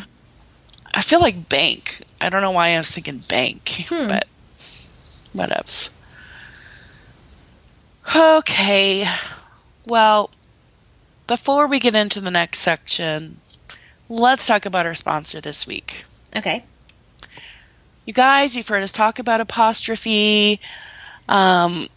I 0.98 1.02
feel 1.02 1.20
like 1.20 1.48
bank. 1.48 2.02
I 2.20 2.30
don't 2.30 2.42
know 2.42 2.50
why 2.50 2.70
I 2.70 2.80
was 2.80 2.90
thinking 2.90 3.20
bank, 3.20 3.86
hmm. 3.88 4.08
but 4.08 4.28
what 5.32 5.56
else? 5.56 5.94
Okay. 8.16 9.08
Well, 9.86 10.32
before 11.28 11.68
we 11.68 11.78
get 11.78 11.94
into 11.94 12.20
the 12.20 12.32
next 12.32 12.62
section, 12.62 13.40
let's 14.10 14.48
talk 14.48 14.66
about 14.66 14.88
our 14.88 14.96
sponsor 14.96 15.40
this 15.40 15.68
week. 15.68 16.04
Okay. 16.36 16.64
You 18.06 18.14
guys, 18.14 18.56
you've 18.58 18.68
heard 18.68 18.82
us 18.82 18.92
talk 18.92 19.20
about 19.20 19.40
apostrophe. 19.40 20.60
Um, 21.30 21.90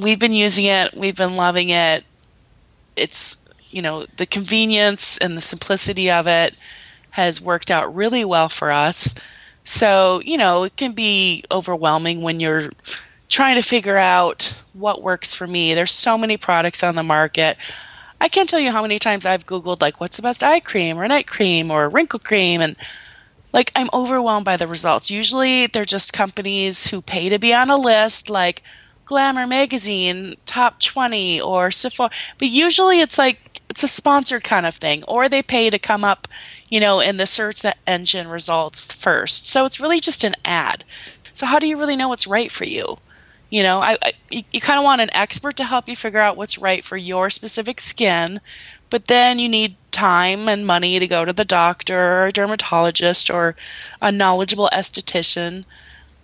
we've 0.00 0.20
been 0.20 0.34
using 0.34 0.66
it, 0.66 0.96
we've 0.96 1.16
been 1.16 1.34
loving 1.34 1.70
it. 1.70 2.04
It's, 2.94 3.38
you 3.72 3.82
know, 3.82 4.06
the 4.18 4.26
convenience 4.26 5.18
and 5.18 5.36
the 5.36 5.40
simplicity 5.40 6.12
of 6.12 6.28
it 6.28 6.56
has 7.12 7.40
worked 7.40 7.70
out 7.70 7.94
really 7.94 8.24
well 8.24 8.48
for 8.48 8.72
us. 8.72 9.14
So, 9.64 10.20
you 10.24 10.38
know, 10.38 10.64
it 10.64 10.76
can 10.76 10.92
be 10.92 11.44
overwhelming 11.50 12.22
when 12.22 12.40
you're 12.40 12.70
trying 13.28 13.54
to 13.56 13.62
figure 13.62 13.96
out 13.96 14.58
what 14.72 15.02
works 15.02 15.34
for 15.34 15.46
me. 15.46 15.74
There's 15.74 15.92
so 15.92 16.18
many 16.18 16.36
products 16.36 16.82
on 16.82 16.96
the 16.96 17.02
market. 17.02 17.58
I 18.20 18.28
can't 18.28 18.48
tell 18.48 18.58
you 18.58 18.72
how 18.72 18.82
many 18.82 18.98
times 18.98 19.26
I've 19.26 19.46
Googled, 19.46 19.82
like, 19.82 20.00
what's 20.00 20.16
the 20.16 20.22
best 20.22 20.42
eye 20.42 20.60
cream 20.60 20.98
or 20.98 21.06
night 21.06 21.26
cream 21.26 21.70
or 21.70 21.88
wrinkle 21.88 22.18
cream. 22.18 22.60
And, 22.60 22.76
like, 23.52 23.70
I'm 23.76 23.90
overwhelmed 23.92 24.46
by 24.46 24.56
the 24.56 24.66
results. 24.66 25.10
Usually 25.10 25.66
they're 25.66 25.84
just 25.84 26.12
companies 26.12 26.86
who 26.86 27.02
pay 27.02 27.28
to 27.28 27.38
be 27.38 27.52
on 27.52 27.70
a 27.70 27.76
list, 27.76 28.30
like 28.30 28.62
Glamour 29.04 29.46
Magazine, 29.46 30.36
Top 30.46 30.80
20, 30.80 31.42
or 31.42 31.70
Sephora. 31.70 32.10
But 32.38 32.48
usually 32.48 33.00
it's 33.00 33.18
like, 33.18 33.38
it's 33.68 33.82
a 33.82 33.88
sponsored 33.88 34.44
kind 34.44 34.66
of 34.66 34.74
thing, 34.74 35.04
or 35.04 35.28
they 35.28 35.42
pay 35.42 35.70
to 35.70 35.78
come 35.78 36.04
up 36.04 36.28
you 36.72 36.80
know, 36.80 37.00
in 37.00 37.18
the 37.18 37.26
search 37.26 37.60
engine 37.86 38.26
results 38.26 38.94
first. 38.94 39.46
So 39.46 39.66
it's 39.66 39.78
really 39.78 40.00
just 40.00 40.24
an 40.24 40.34
ad. 40.42 40.84
So 41.34 41.44
how 41.44 41.58
do 41.58 41.68
you 41.68 41.76
really 41.76 41.96
know 41.96 42.08
what's 42.08 42.26
right 42.26 42.50
for 42.50 42.64
you? 42.64 42.96
You 43.50 43.62
know, 43.62 43.80
I, 43.80 43.98
I 44.00 44.12
you, 44.30 44.42
kind 44.58 44.78
of 44.78 44.84
want 44.84 45.02
an 45.02 45.14
expert 45.14 45.58
to 45.58 45.64
help 45.64 45.90
you 45.90 45.94
figure 45.94 46.18
out 46.18 46.38
what's 46.38 46.56
right 46.56 46.82
for 46.82 46.96
your 46.96 47.28
specific 47.28 47.78
skin, 47.78 48.40
but 48.88 49.06
then 49.06 49.38
you 49.38 49.50
need 49.50 49.76
time 49.90 50.48
and 50.48 50.66
money 50.66 50.98
to 50.98 51.06
go 51.06 51.22
to 51.22 51.34
the 51.34 51.44
doctor 51.44 52.22
or 52.22 52.26
a 52.28 52.32
dermatologist 52.32 53.28
or 53.28 53.54
a 54.00 54.10
knowledgeable 54.10 54.70
esthetician. 54.72 55.66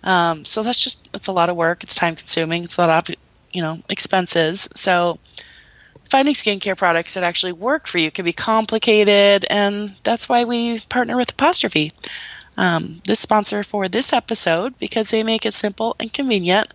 Um, 0.03 0.45
so 0.45 0.63
that's 0.63 0.83
just 0.83 1.09
it's 1.13 1.27
a 1.27 1.31
lot 1.31 1.49
of 1.49 1.57
work. 1.57 1.83
It's 1.83 1.93
time 1.93 2.15
consuming. 2.15 2.63
It's 2.63 2.79
a 2.79 2.87
lot 2.87 3.07
of 3.07 3.15
you 3.53 3.61
know 3.61 3.77
expenses. 3.87 4.67
So 4.73 5.19
finding 6.09 6.33
skincare 6.33 6.77
products 6.77 7.13
that 7.13 7.23
actually 7.23 7.51
work 7.51 7.87
for 7.87 7.99
you 7.99 8.11
can 8.11 8.25
be 8.25 8.33
complicated, 8.33 9.45
and 9.49 9.93
that's 10.03 10.27
why 10.27 10.43
we 10.43 10.79
partner 10.89 11.15
with 11.15 11.31
Apostrophe. 11.31 11.91
Um, 12.57 13.01
this 13.05 13.19
sponsor 13.19 13.63
for 13.63 13.87
this 13.87 14.11
episode 14.11 14.77
because 14.79 15.11
they 15.11 15.23
make 15.23 15.45
it 15.45 15.53
simple 15.53 15.95
and 15.99 16.11
convenient. 16.11 16.73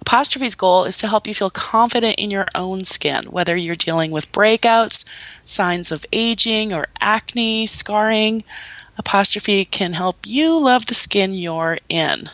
Apostrophe's 0.00 0.54
goal 0.54 0.84
is 0.84 0.96
to 0.98 1.08
help 1.08 1.26
you 1.26 1.34
feel 1.34 1.50
confident 1.50 2.16
in 2.16 2.30
your 2.30 2.46
own 2.54 2.84
skin, 2.84 3.24
whether 3.24 3.54
you're 3.54 3.74
dealing 3.74 4.12
with 4.12 4.32
breakouts, 4.32 5.04
signs 5.44 5.92
of 5.92 6.06
aging, 6.10 6.72
or 6.72 6.88
acne, 7.00 7.66
scarring. 7.66 8.42
Apostrophe 8.96 9.66
can 9.66 9.92
help 9.92 10.26
you 10.26 10.58
love 10.58 10.86
the 10.86 10.94
skin 10.94 11.34
you're 11.34 11.78
in. 11.90 12.30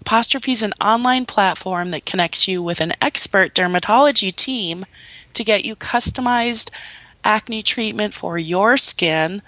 Apostrophe 0.00 0.52
is 0.52 0.64
an 0.64 0.72
online 0.80 1.26
platform 1.26 1.92
that 1.92 2.06
connects 2.06 2.48
you 2.48 2.62
with 2.62 2.80
an 2.80 2.92
expert 3.00 3.54
dermatology 3.54 4.34
team 4.34 4.84
to 5.34 5.44
get 5.44 5.64
you 5.64 5.76
customized 5.76 6.70
acne 7.24 7.62
treatment 7.62 8.14
for 8.14 8.38
your 8.38 8.76
skin. 8.76 9.42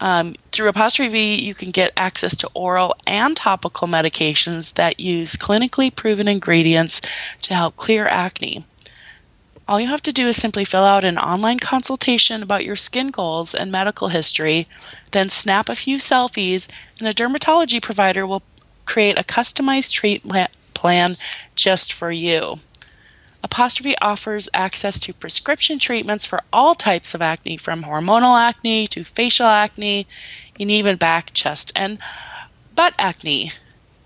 Um, 0.00 0.34
through 0.50 0.68
Apostrophe, 0.68 1.10
V, 1.10 1.44
you 1.44 1.54
can 1.54 1.70
get 1.70 1.92
access 1.96 2.36
to 2.38 2.50
oral 2.54 2.96
and 3.06 3.36
topical 3.36 3.86
medications 3.86 4.74
that 4.74 4.98
use 4.98 5.36
clinically 5.36 5.94
proven 5.94 6.26
ingredients 6.26 7.00
to 7.42 7.54
help 7.54 7.76
clear 7.76 8.06
acne. 8.06 8.64
All 9.68 9.80
you 9.80 9.86
have 9.86 10.02
to 10.02 10.12
do 10.12 10.26
is 10.26 10.36
simply 10.36 10.64
fill 10.64 10.84
out 10.84 11.04
an 11.04 11.18
online 11.18 11.60
consultation 11.60 12.42
about 12.42 12.64
your 12.64 12.74
skin 12.74 13.12
goals 13.12 13.54
and 13.54 13.70
medical 13.70 14.08
history, 14.08 14.66
then 15.12 15.28
snap 15.28 15.68
a 15.68 15.76
few 15.76 15.98
selfies, 15.98 16.68
and 16.98 17.06
a 17.06 17.14
dermatology 17.14 17.80
provider 17.80 18.26
will 18.26 18.42
create 18.86 19.18
a 19.18 19.22
customized 19.22 19.92
treatment 19.92 20.50
plan 20.74 21.16
just 21.54 21.92
for 21.92 22.10
you. 22.10 22.58
Apostrophe 23.44 23.96
offers 23.98 24.48
access 24.54 25.00
to 25.00 25.12
prescription 25.12 25.78
treatments 25.78 26.26
for 26.26 26.40
all 26.52 26.74
types 26.74 27.14
of 27.14 27.22
acne, 27.22 27.56
from 27.56 27.82
hormonal 27.82 28.38
acne 28.38 28.86
to 28.88 29.04
facial 29.04 29.46
acne, 29.46 30.06
and 30.60 30.70
even 30.70 30.96
back, 30.96 31.32
chest, 31.32 31.72
and 31.74 31.98
butt 32.74 32.94
acne. 32.98 33.52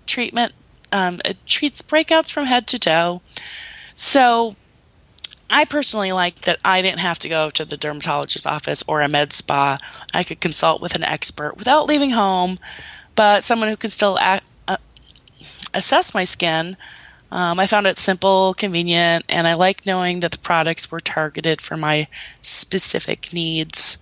Treatment 0.05 0.53
Um, 0.91 1.21
it 1.25 1.37
treats 1.45 1.81
breakouts 1.81 2.31
from 2.31 2.45
head 2.45 2.67
to 2.67 2.79
toe. 2.79 3.21
So 3.95 4.53
I 5.49 5.65
personally 5.65 6.13
like 6.13 6.41
that 6.41 6.59
I 6.63 6.81
didn't 6.81 6.99
have 6.99 7.19
to 7.19 7.29
go 7.29 7.49
to 7.49 7.65
the 7.65 7.77
dermatologist's 7.77 8.45
office 8.45 8.83
or 8.87 9.01
a 9.01 9.07
med 9.07 9.33
spa. 9.33 9.77
I 10.13 10.23
could 10.23 10.39
consult 10.39 10.81
with 10.81 10.95
an 10.95 11.03
expert 11.03 11.57
without 11.57 11.87
leaving 11.87 12.09
home, 12.11 12.57
but 13.15 13.43
someone 13.43 13.69
who 13.69 13.77
can 13.77 13.89
still 13.89 14.17
uh, 14.19 14.39
assess 15.73 16.13
my 16.13 16.23
skin. 16.23 16.77
Um, 17.31 17.59
I 17.59 17.67
found 17.67 17.87
it 17.87 17.97
simple, 17.97 18.53
convenient, 18.53 19.25
and 19.29 19.47
I 19.47 19.55
like 19.55 19.85
knowing 19.85 20.21
that 20.21 20.31
the 20.31 20.37
products 20.37 20.89
were 20.91 20.99
targeted 20.99 21.61
for 21.61 21.75
my 21.75 22.07
specific 22.41 23.33
needs. 23.33 23.97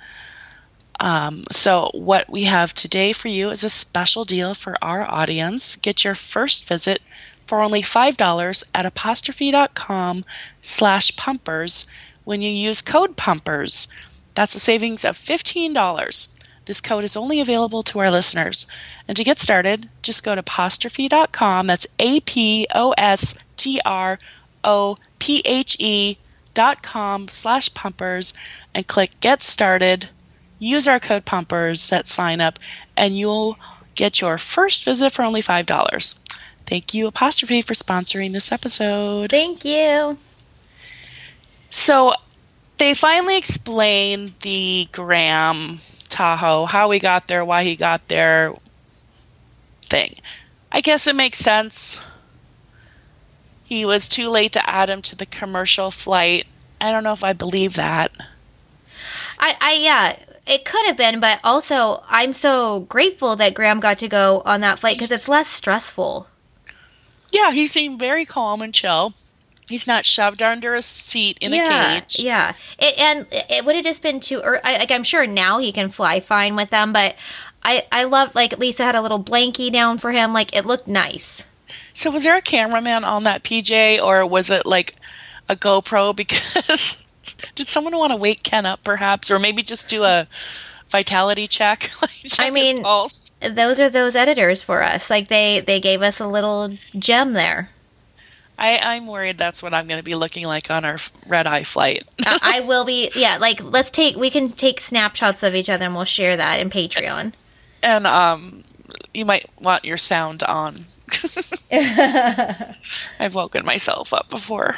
Um, 1.00 1.44
so, 1.52 1.90
what 1.94 2.30
we 2.30 2.44
have 2.44 2.74
today 2.74 3.14
for 3.14 3.28
you 3.28 3.50
is 3.50 3.64
a 3.64 3.70
special 3.70 4.26
deal 4.26 4.54
for 4.54 4.78
our 4.82 5.10
audience. 5.10 5.76
Get 5.76 6.04
your 6.04 6.16
first 6.16 6.68
visit 6.68 7.02
for 7.48 7.62
only 7.62 7.82
$5 7.82 8.64
at 8.74 8.86
apostrophe.com 8.86 10.26
slash 10.62 11.16
pumpers 11.16 11.88
when 12.24 12.42
you 12.42 12.50
use 12.50 12.82
code 12.82 13.18
pumpers. 13.18 13.88
That's 14.36 14.56
a 14.56 14.60
savings 14.60 15.06
of 15.06 15.18
$15. 15.18 16.35
This 16.66 16.82
code 16.82 17.04
is 17.04 17.16
only 17.16 17.42
available 17.42 17.84
to 17.84 18.00
our 18.00 18.12
listeners. 18.12 18.68
And 19.08 19.16
to 19.18 19.24
get 19.24 19.40
started, 19.40 19.88
just 20.02 20.24
go 20.24 20.34
to 20.34 20.42
apostrophe.com. 20.42 21.68
That's 21.68 21.88
A 22.00 22.20
P 22.22 22.68
O 22.74 22.94
S 22.98 23.36
T 23.58 23.80
R 23.86 24.20
O 24.64 24.98
P 25.20 25.42
H 25.46 25.78
E 25.80 26.18
dot 26.54 26.82
com 26.82 27.28
slash 27.28 27.74
pumpers 27.74 28.34
and 28.74 28.88
click 28.88 29.20
get 29.20 29.44
started. 29.44 30.10
Use 30.58 30.88
our 30.88 31.00
code 31.00 31.26
pumpers 31.26 31.92
at 31.92 32.08
sign 32.08 32.42
up 32.42 32.58
and 32.98 33.18
you'll 33.18 33.58
get 33.94 34.22
your 34.22 34.38
first 34.38 34.84
visit 34.84 35.14
for 35.14 35.24
only 35.24 35.42
$5. 35.42 36.20
Thank 36.66 36.94
you, 36.94 37.08
Apostrophe, 37.08 37.62
for 37.62 37.74
sponsoring 37.74 38.32
this 38.32 38.52
episode. 38.52 39.30
Thank 39.30 39.66
you. 39.66 40.18
So 41.70 42.14
they 42.78 42.94
finally 42.94 43.38
explained 43.38 44.34
the 44.42 44.88
Graham 44.92 45.80
Tahoe, 46.16 46.66
how 46.66 46.90
he 46.92 47.00
got 47.00 47.28
there, 47.28 47.44
why 47.44 47.66
he 47.66 47.76
got 47.76 48.08
there 48.08 48.54
thing. 49.82 50.16
I 50.72 50.80
guess 50.80 51.08
it 51.08 51.16
makes 51.16 51.40
sense. 51.40 52.00
He 53.66 53.84
was 53.84 54.08
too 54.08 54.30
late 54.30 54.54
to 54.54 54.70
add 54.70 54.90
him 54.90 55.02
to 55.02 55.18
the 55.18 55.26
commercial 55.26 55.92
flight. 55.92 56.48
I 56.80 56.92
don't 56.92 57.04
know 57.04 57.12
if 57.12 57.26
I 57.26 57.34
believe 57.34 57.76
that. 57.76 58.14
I, 59.38 59.58
I 59.60 59.74
yeah, 59.74 60.18
it 60.48 60.64
could 60.64 60.86
have 60.86 60.96
been, 60.96 61.20
but 61.20 61.42
also 61.44 62.02
I'm 62.08 62.32
so 62.32 62.82
grateful 62.88 63.36
that 63.36 63.54
Graham 63.54 63.82
got 63.82 64.00
to 64.00 64.08
go 64.08 64.42
on 64.46 64.62
that 64.62 64.80
flight 64.80 64.96
because 64.96 65.12
it's 65.12 65.28
less 65.28 65.50
stressful. 65.50 66.30
Yeah, 67.34 67.52
he 67.52 67.68
seemed 67.68 68.00
very 68.00 68.24
calm 68.24 68.62
and 68.62 68.74
chill. 68.74 69.14
He's 69.68 69.88
not 69.88 70.06
shoved 70.06 70.44
under 70.44 70.76
a 70.76 70.82
seat 70.82 71.40
in 71.42 71.52
yeah, 71.54 71.98
a 71.98 72.02
cage. 72.02 72.20
Yeah, 72.20 72.54
it, 72.78 73.00
and 73.00 73.28
it 73.32 73.66
would 73.66 73.76
have 73.76 73.84
just 73.84 74.04
been 74.04 74.20
too. 74.20 74.40
Or 74.40 74.60
I, 74.64 74.78
like 74.78 74.92
I'm 74.92 75.04
sure 75.04 75.26
now 75.26 75.60
he 75.60 75.72
can 75.72 75.90
fly 75.90 76.20
fine 76.20 76.56
with 76.56 76.70
them, 76.70 76.94
but 76.94 77.16
I 77.64 77.86
I 77.92 78.04
love 78.04 78.36
like 78.36 78.60
Lisa 78.60 78.84
had 78.84 78.96
a 78.96 79.02
little 79.02 79.24
blankie 79.24 79.72
down 79.72 79.98
for 79.98 80.12
him. 80.12 80.34
Like 80.34 80.56
it 80.56 80.66
looked 80.66 80.88
nice. 80.88 81.46
So 81.94 82.12
was 82.12 82.26
there 82.26 82.36
a 82.36 82.42
cameraman 82.42 83.04
on 83.04 83.24
that 83.24 83.44
PJ, 83.44 84.02
or 84.04 84.26
was 84.28 84.52
it 84.52 84.66
like 84.66 84.96
a 85.50 85.56
GoPro? 85.56 86.16
Because 86.16 87.04
did 87.56 87.68
someone 87.68 87.98
want 87.98 88.12
to 88.12 88.18
wake 88.18 88.44
Ken 88.44 88.66
up, 88.66 88.84
perhaps, 88.84 89.32
or 89.32 89.40
maybe 89.40 89.64
just 89.64 89.90
do 89.90 90.04
a 90.04 90.28
vitality 90.90 91.48
check? 91.48 91.90
like 92.02 92.12
check 92.28 92.46
I 92.46 92.50
mean, 92.52 92.84
those 92.84 93.80
are 93.80 93.90
those 93.90 94.16
editors 94.16 94.62
for 94.62 94.84
us. 94.84 95.10
Like 95.10 95.28
they 95.28 95.62
they 95.62 95.80
gave 95.80 96.02
us 96.02 96.20
a 96.20 96.28
little 96.28 96.78
gem 96.98 97.34
there. 97.34 97.70
I, 98.58 98.78
I'm 98.78 99.06
worried 99.06 99.38
that's 99.38 99.62
what 99.62 99.74
I'm 99.74 99.88
going 99.88 100.00
to 100.00 100.04
be 100.04 100.16
looking 100.16 100.46
like 100.46 100.72
on 100.72 100.86
our 100.86 100.98
red 101.28 101.46
eye 101.48 101.64
flight. 101.64 102.04
Uh, 102.26 102.40
I 102.42 102.62
will 102.62 102.86
be. 102.86 103.12
Yeah, 103.16 103.38
like 103.38 103.62
let's 103.64 103.92
take 103.92 104.16
we 104.16 104.30
can 104.30 104.50
take 104.50 104.80
snapshots 104.80 105.44
of 105.44 105.54
each 105.54 105.70
other 105.70 105.86
and 105.86 105.94
we'll 105.96 106.06
share 106.06 106.36
that 106.38 106.60
in 106.60 106.70
Patreon. 106.70 107.34
and 107.84 108.08
um, 108.08 108.64
you 109.14 109.26
might 109.26 109.48
want 109.62 109.86
your 109.86 109.98
sound 109.98 110.42
on. 110.44 110.80
I've 111.72 113.36
woken 113.36 113.66
myself 113.66 114.14
up 114.14 114.30
before. 114.30 114.76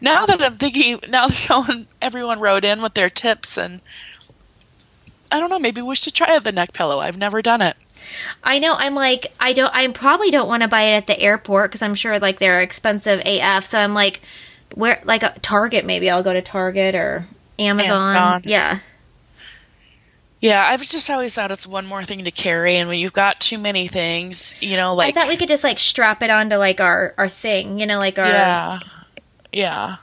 Now 0.00 0.26
that 0.26 0.42
I'm 0.42 0.52
thinking, 0.54 1.00
now 1.08 1.28
someone, 1.28 1.86
everyone 2.02 2.40
wrote 2.40 2.64
in 2.64 2.82
with 2.82 2.92
their 2.94 3.08
tips, 3.10 3.56
and 3.56 3.80
I 5.32 5.40
don't 5.40 5.48
know, 5.50 5.58
maybe 5.58 5.80
we 5.82 5.96
should 5.96 6.14
try 6.14 6.38
the 6.38 6.52
neck 6.52 6.72
pillow. 6.72 7.00
I've 7.00 7.16
never 7.18 7.40
done 7.42 7.62
it. 7.62 7.76
I 8.42 8.58
know. 8.58 8.74
I'm 8.74 8.94
like, 8.94 9.32
I 9.40 9.52
don't. 9.52 9.74
I 9.74 9.86
probably 9.88 10.30
don't 10.30 10.48
want 10.48 10.62
to 10.62 10.68
buy 10.68 10.82
it 10.82 10.96
at 10.96 11.06
the 11.06 11.18
airport 11.18 11.70
because 11.70 11.82
I'm 11.82 11.94
sure 11.94 12.18
like 12.18 12.38
they're 12.38 12.60
expensive 12.60 13.20
AF. 13.24 13.64
So 13.64 13.78
I'm 13.78 13.94
like, 13.94 14.20
where 14.74 15.00
like 15.04 15.22
a 15.22 15.38
Target? 15.40 15.84
Maybe 15.84 16.10
I'll 16.10 16.22
go 16.22 16.32
to 16.32 16.42
Target 16.42 16.94
or 16.94 17.26
Amazon. 17.58 18.16
Amazon. 18.16 18.42
Yeah. 18.44 18.78
Yeah, 20.38 20.64
I've 20.64 20.82
just 20.82 21.08
always 21.10 21.34
thought 21.34 21.50
it's 21.50 21.66
one 21.66 21.86
more 21.86 22.04
thing 22.04 22.24
to 22.24 22.30
carry, 22.30 22.76
and 22.76 22.88
when 22.90 22.98
you've 22.98 23.14
got 23.14 23.40
too 23.40 23.56
many 23.56 23.88
things, 23.88 24.54
you 24.60 24.76
know, 24.76 24.94
like 24.94 25.08
I 25.08 25.18
thought 25.18 25.28
we 25.28 25.36
could 25.38 25.48
just 25.48 25.64
like 25.64 25.78
strap 25.78 26.22
it 26.22 26.28
onto 26.28 26.56
like 26.56 26.80
our 26.80 27.14
our 27.16 27.28
thing. 27.28 27.80
You 27.80 27.86
know, 27.86 27.98
like 27.98 28.18
our. 28.18 28.26
yeah, 28.26 28.78
yeah. 29.52 29.96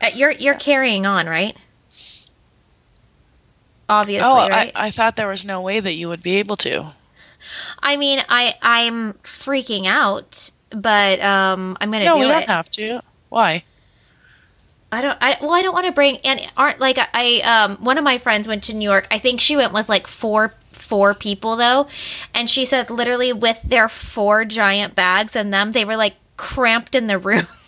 Uh, 0.00 0.10
you're 0.14 0.30
you're 0.30 0.54
carrying 0.54 1.06
on, 1.06 1.26
right? 1.26 1.56
Obviously, 3.88 4.28
oh, 4.28 4.48
right? 4.48 4.72
I, 4.74 4.88
I 4.88 4.90
thought 4.90 5.16
there 5.16 5.28
was 5.28 5.44
no 5.44 5.62
way 5.62 5.80
that 5.80 5.92
you 5.92 6.08
would 6.08 6.22
be 6.22 6.36
able 6.36 6.56
to. 6.58 6.86
I 7.80 7.96
mean, 7.96 8.20
I 8.28 8.54
I'm 8.62 9.14
freaking 9.24 9.86
out, 9.86 10.50
but 10.70 11.20
um, 11.20 11.76
I'm 11.80 11.90
gonna 11.90 12.04
No, 12.04 12.14
do 12.14 12.20
we 12.20 12.26
it. 12.26 12.28
don't 12.28 12.48
have 12.48 12.70
to. 12.70 13.00
Why? 13.28 13.64
I 14.90 15.00
don't. 15.00 15.16
I 15.20 15.38
well, 15.40 15.52
I 15.52 15.62
don't 15.62 15.72
want 15.72 15.86
to 15.86 15.92
bring 15.92 16.18
and 16.18 16.40
aren't 16.56 16.78
like 16.78 16.98
I 16.98 17.40
um 17.40 17.76
one 17.78 17.96
of 17.98 18.04
my 18.04 18.18
friends 18.18 18.46
went 18.46 18.64
to 18.64 18.74
New 18.74 18.88
York. 18.88 19.06
I 19.10 19.18
think 19.18 19.40
she 19.40 19.56
went 19.56 19.72
with 19.72 19.88
like 19.88 20.06
four 20.06 20.50
four 20.64 21.14
people 21.14 21.56
though, 21.56 21.86
and 22.34 22.48
she 22.50 22.64
said 22.66 22.90
literally 22.90 23.32
with 23.32 23.60
their 23.62 23.88
four 23.88 24.44
giant 24.44 24.94
bags 24.94 25.34
and 25.34 25.52
them, 25.52 25.72
they 25.72 25.84
were 25.86 25.96
like 25.96 26.16
cramped 26.36 26.94
in 26.94 27.06
the 27.06 27.18
room. 27.18 27.46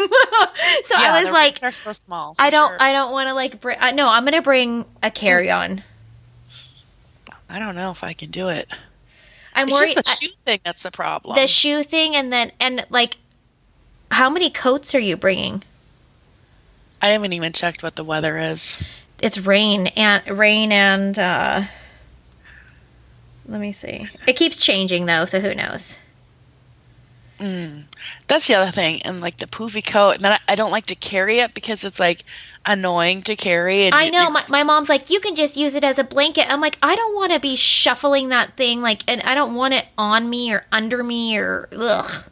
so 0.83 0.97
Yeah, 0.99 1.13
I 1.15 1.23
was 1.23 1.31
like, 1.33 1.59
are 1.63 1.73
so 1.73 1.93
small. 1.93 2.35
I 2.39 2.51
don't, 2.51 2.69
sure. 2.71 2.77
I 2.81 2.93
don't 2.93 3.13
want 3.13 3.29
to 3.29 3.35
like 3.35 3.61
bring. 3.61 3.79
Uh, 3.79 3.93
no, 3.93 4.09
I'm 4.09 4.25
gonna 4.25 4.43
bring 4.43 4.85
a 5.03 5.11
carry 5.11 5.51
on. 5.51 5.83
I 7.49 7.59
don't 7.59 7.77
know 7.77 7.91
if 7.91 8.03
I 8.05 8.13
can 8.15 8.31
do 8.31 8.49
it. 8.49 8.71
I'm 9.55 9.69
It's 9.69 9.75
worried. 9.77 9.95
just 9.95 10.07
the 10.07 10.11
I- 10.11 10.15
shoe 10.29 10.35
thing 10.45 10.59
that's 10.65 10.83
the 10.83 10.91
problem. 10.91 11.37
the 11.37 11.47
shoe 11.47 11.83
thing, 11.83 12.17
and 12.17 12.33
then 12.33 12.53
and 12.61 12.85
like, 12.91 13.17
how 14.11 14.29
many 14.31 14.51
coats 14.51 14.95
are 14.95 15.01
you 15.01 15.17
bringing? 15.17 15.63
I 17.01 17.09
haven't 17.09 17.33
even 17.35 17.53
checked 17.53 17.83
what 17.83 17.97
the 17.97 18.05
weather 18.05 18.39
is. 18.39 18.83
It's 19.21 19.39
rain 19.39 19.89
and 19.89 20.39
rain 20.39 20.73
and 20.73 21.19
uh 21.19 21.63
let 23.47 23.61
me 23.61 23.73
see. 23.73 24.07
It 24.27 24.35
keeps 24.35 24.65
changing 24.65 25.07
though, 25.07 25.25
so 25.27 25.39
who 25.41 25.55
knows? 25.55 25.99
That's 28.27 28.47
the 28.49 28.55
other 28.55 28.71
thing, 28.71 29.03
and 29.03 29.21
like 29.21 29.37
the 29.39 29.47
poofy 29.47 29.85
coat, 29.87 30.17
and 30.17 30.25
then 30.25 30.33
I, 30.33 30.39
I 30.49 30.55
don't 30.55 30.71
like 30.71 30.87
to 30.87 30.95
carry 30.95 31.39
it 31.41 31.55
because 31.55 31.85
it's 31.85 32.01
like 32.01 32.25
annoying 32.67 33.23
to 33.23 33.37
carry. 33.37 33.83
And 33.87 33.95
I 33.95 34.09
know 34.11 34.25
you- 34.25 34.31
my, 34.31 34.45
my 34.49 34.63
mom's 34.63 34.89
like, 34.89 35.11
you 35.11 35.21
can 35.21 35.35
just 35.35 35.57
use 35.57 35.75
it 35.75 35.85
as 35.85 35.99
a 35.99 36.05
blanket. 36.05 36.51
I'm 36.53 36.61
like, 36.61 36.79
I 36.83 36.97
don't 36.97 37.15
want 37.15 37.33
to 37.33 37.41
be 37.41 37.57
shuffling 37.57 38.31
that 38.31 38.57
thing 38.57 38.81
like, 38.83 39.03
and 39.09 39.21
I 39.23 39.35
don't 39.35 39.55
want 39.55 39.75
it 39.75 39.87
on 39.99 40.29
me 40.31 40.53
or 40.53 40.65
under 40.73 41.03
me 41.05 41.37
or 41.37 41.69
ugh. 41.77 42.25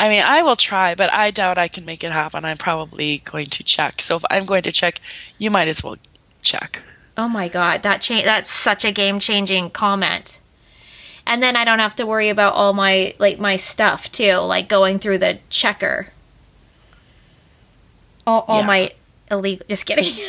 I 0.00 0.08
mean, 0.08 0.22
I 0.24 0.42
will 0.42 0.54
try, 0.56 0.94
but 0.94 1.12
I 1.12 1.32
doubt 1.32 1.58
I 1.58 1.66
can 1.68 1.84
make 1.84 2.04
it 2.04 2.12
happen. 2.12 2.44
I'm 2.44 2.56
probably 2.56 3.18
going 3.18 3.46
to 3.46 3.64
check. 3.64 4.00
So 4.00 4.16
if 4.16 4.24
I'm 4.30 4.44
going 4.44 4.62
to 4.62 4.72
check, 4.72 5.00
you 5.38 5.50
might 5.50 5.66
as 5.66 5.82
well 5.82 5.96
check. 6.42 6.82
Oh 7.16 7.28
my 7.28 7.48
god, 7.48 7.82
that 7.82 8.00
cha- 8.00 8.22
that's 8.22 8.48
such 8.52 8.84
a 8.84 8.92
game 8.92 9.18
changing 9.18 9.70
comment. 9.70 10.38
And 11.28 11.42
then 11.42 11.54
I 11.56 11.64
don't 11.64 11.78
have 11.78 11.94
to 11.96 12.06
worry 12.06 12.30
about 12.30 12.54
all 12.54 12.72
my 12.72 13.14
like 13.18 13.38
my 13.38 13.56
stuff 13.56 14.10
too, 14.10 14.36
like 14.38 14.68
going 14.68 14.98
through 14.98 15.18
the 15.18 15.38
checker. 15.50 16.08
All, 18.26 18.44
all 18.48 18.60
Yeah. 18.60 18.66
my 18.66 18.92
illegal. 19.30 19.64
Just 19.68 19.86
kidding. 19.86 20.12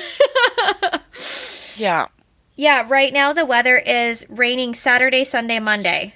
Yeah. 1.76 2.08
Yeah, 2.58 2.86
right 2.90 3.14
now 3.14 3.32
the 3.32 3.46
weather 3.46 3.78
is 3.78 4.26
raining 4.28 4.76
Saturday, 4.76 5.24
Sunday, 5.24 5.60
Monday. 5.60 6.14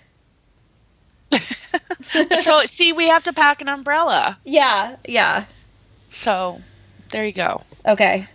so 2.38 2.62
see, 2.64 2.92
we 2.92 3.08
have 3.08 3.24
to 3.24 3.32
pack 3.32 3.62
an 3.62 3.70
umbrella. 3.70 4.38
Yeah, 4.44 4.98
yeah. 5.08 5.46
So 6.10 6.60
there 7.12 7.26
you 7.26 7.32
go. 7.32 7.62
Okay. 7.88 8.28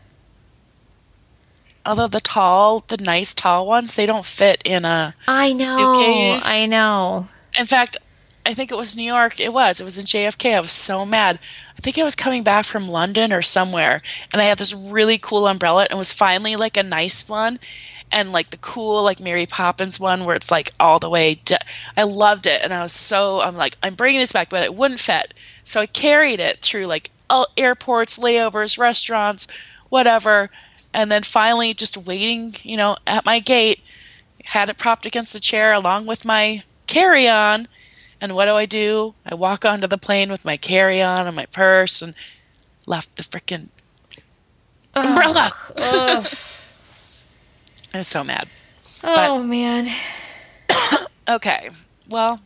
Although 1.89 2.09
the 2.09 2.21
tall, 2.21 2.85
the 2.87 2.99
nice 2.99 3.33
tall 3.33 3.67
ones, 3.67 3.95
they 3.95 4.05
don't 4.05 4.25
fit 4.25 4.61
in 4.67 4.85
a. 4.85 5.15
I 5.27 5.55
know. 5.55 5.65
Suitcase. 5.65 6.47
I 6.47 6.67
know. 6.67 7.27
In 7.59 7.65
fact, 7.65 7.97
I 8.45 8.53
think 8.53 8.71
it 8.71 8.77
was 8.77 8.95
New 8.95 9.05
York. 9.05 9.41
It 9.41 9.53
was. 9.53 9.81
It 9.81 9.85
was 9.85 9.97
in 9.97 10.05
JFK. 10.05 10.55
I 10.55 10.61
was 10.61 10.71
so 10.71 11.07
mad. 11.07 11.39
I 11.79 11.81
think 11.81 11.97
I 11.97 12.05
was 12.05 12.15
coming 12.15 12.43
back 12.43 12.67
from 12.67 12.89
London 12.89 13.33
or 13.33 13.41
somewhere, 13.41 14.03
and 14.31 14.43
I 14.43 14.45
had 14.45 14.59
this 14.59 14.75
really 14.75 15.17
cool 15.17 15.49
umbrella. 15.49 15.85
And 15.85 15.93
it 15.93 15.97
was 15.97 16.13
finally 16.13 16.57
like 16.57 16.77
a 16.77 16.83
nice 16.83 17.27
one, 17.27 17.59
and 18.13 18.33
like 18.33 18.51
the 18.51 18.59
cool 18.59 19.03
like 19.03 19.21
Mary 19.21 19.47
Poppins 19.47 19.99
one 19.99 20.27
where 20.27 20.37
it's 20.37 20.51
like 20.51 20.71
all 20.79 20.99
the 20.99 21.09
way. 21.09 21.37
De- 21.43 21.59
I 21.97 22.03
loved 22.03 22.47
it, 22.47 22.61
and 22.63 22.75
I 22.75 22.83
was 22.83 22.93
so 22.93 23.41
I'm 23.41 23.57
like 23.57 23.79
I'm 23.83 23.95
bringing 23.95 24.21
this 24.21 24.35
back, 24.35 24.51
but 24.51 24.63
it 24.63 24.75
wouldn't 24.75 25.01
fit. 25.01 25.33
So 25.65 25.81
I 25.81 25.87
carried 25.87 26.41
it 26.41 26.61
through 26.61 26.85
like 26.85 27.11
all 27.31 27.47
airports, 27.57 28.19
layovers, 28.19 28.79
restaurants, 28.79 29.49
whatever, 29.89 30.51
and 30.95 31.11
then 31.11 31.23
finally 31.23 31.75
just 31.75 31.97
waiting, 31.97 32.55
you 32.63 32.77
know, 32.77 32.97
at 33.07 33.25
my 33.25 33.41
gate, 33.41 33.81
had 34.45 34.71
it 34.71 34.79
propped 34.79 35.07
against 35.07 35.33
the 35.33 35.41
chair 35.41 35.73
along 35.73 36.07
with 36.07 36.25
my 36.25 36.63
carry-on. 36.87 37.69
And 38.21 38.35
what 38.35 38.47
do 38.47 38.53
I 38.53 38.67
do? 38.67 39.15
I 39.25 39.35
walk 39.35 39.65
onto 39.65 39.87
the 39.87 39.99
plane 39.99 40.31
with 40.31 40.45
my 40.45 40.57
carry-on 40.57 41.27
and 41.27 41.37
my 41.37 41.47
purse 41.47 42.03
and 42.03 42.15
left 42.87 43.15
the 43.17 43.23
freaking 43.23 43.69
umbrella. 44.95 45.53
Ugh. 45.77 46.27
I 47.95 47.99
was 47.99 48.09
so 48.09 48.25
mad. 48.25 48.49
oh 49.05 49.43
man. 49.43 49.91
Okay. 51.29 51.69
Well, 52.09 52.41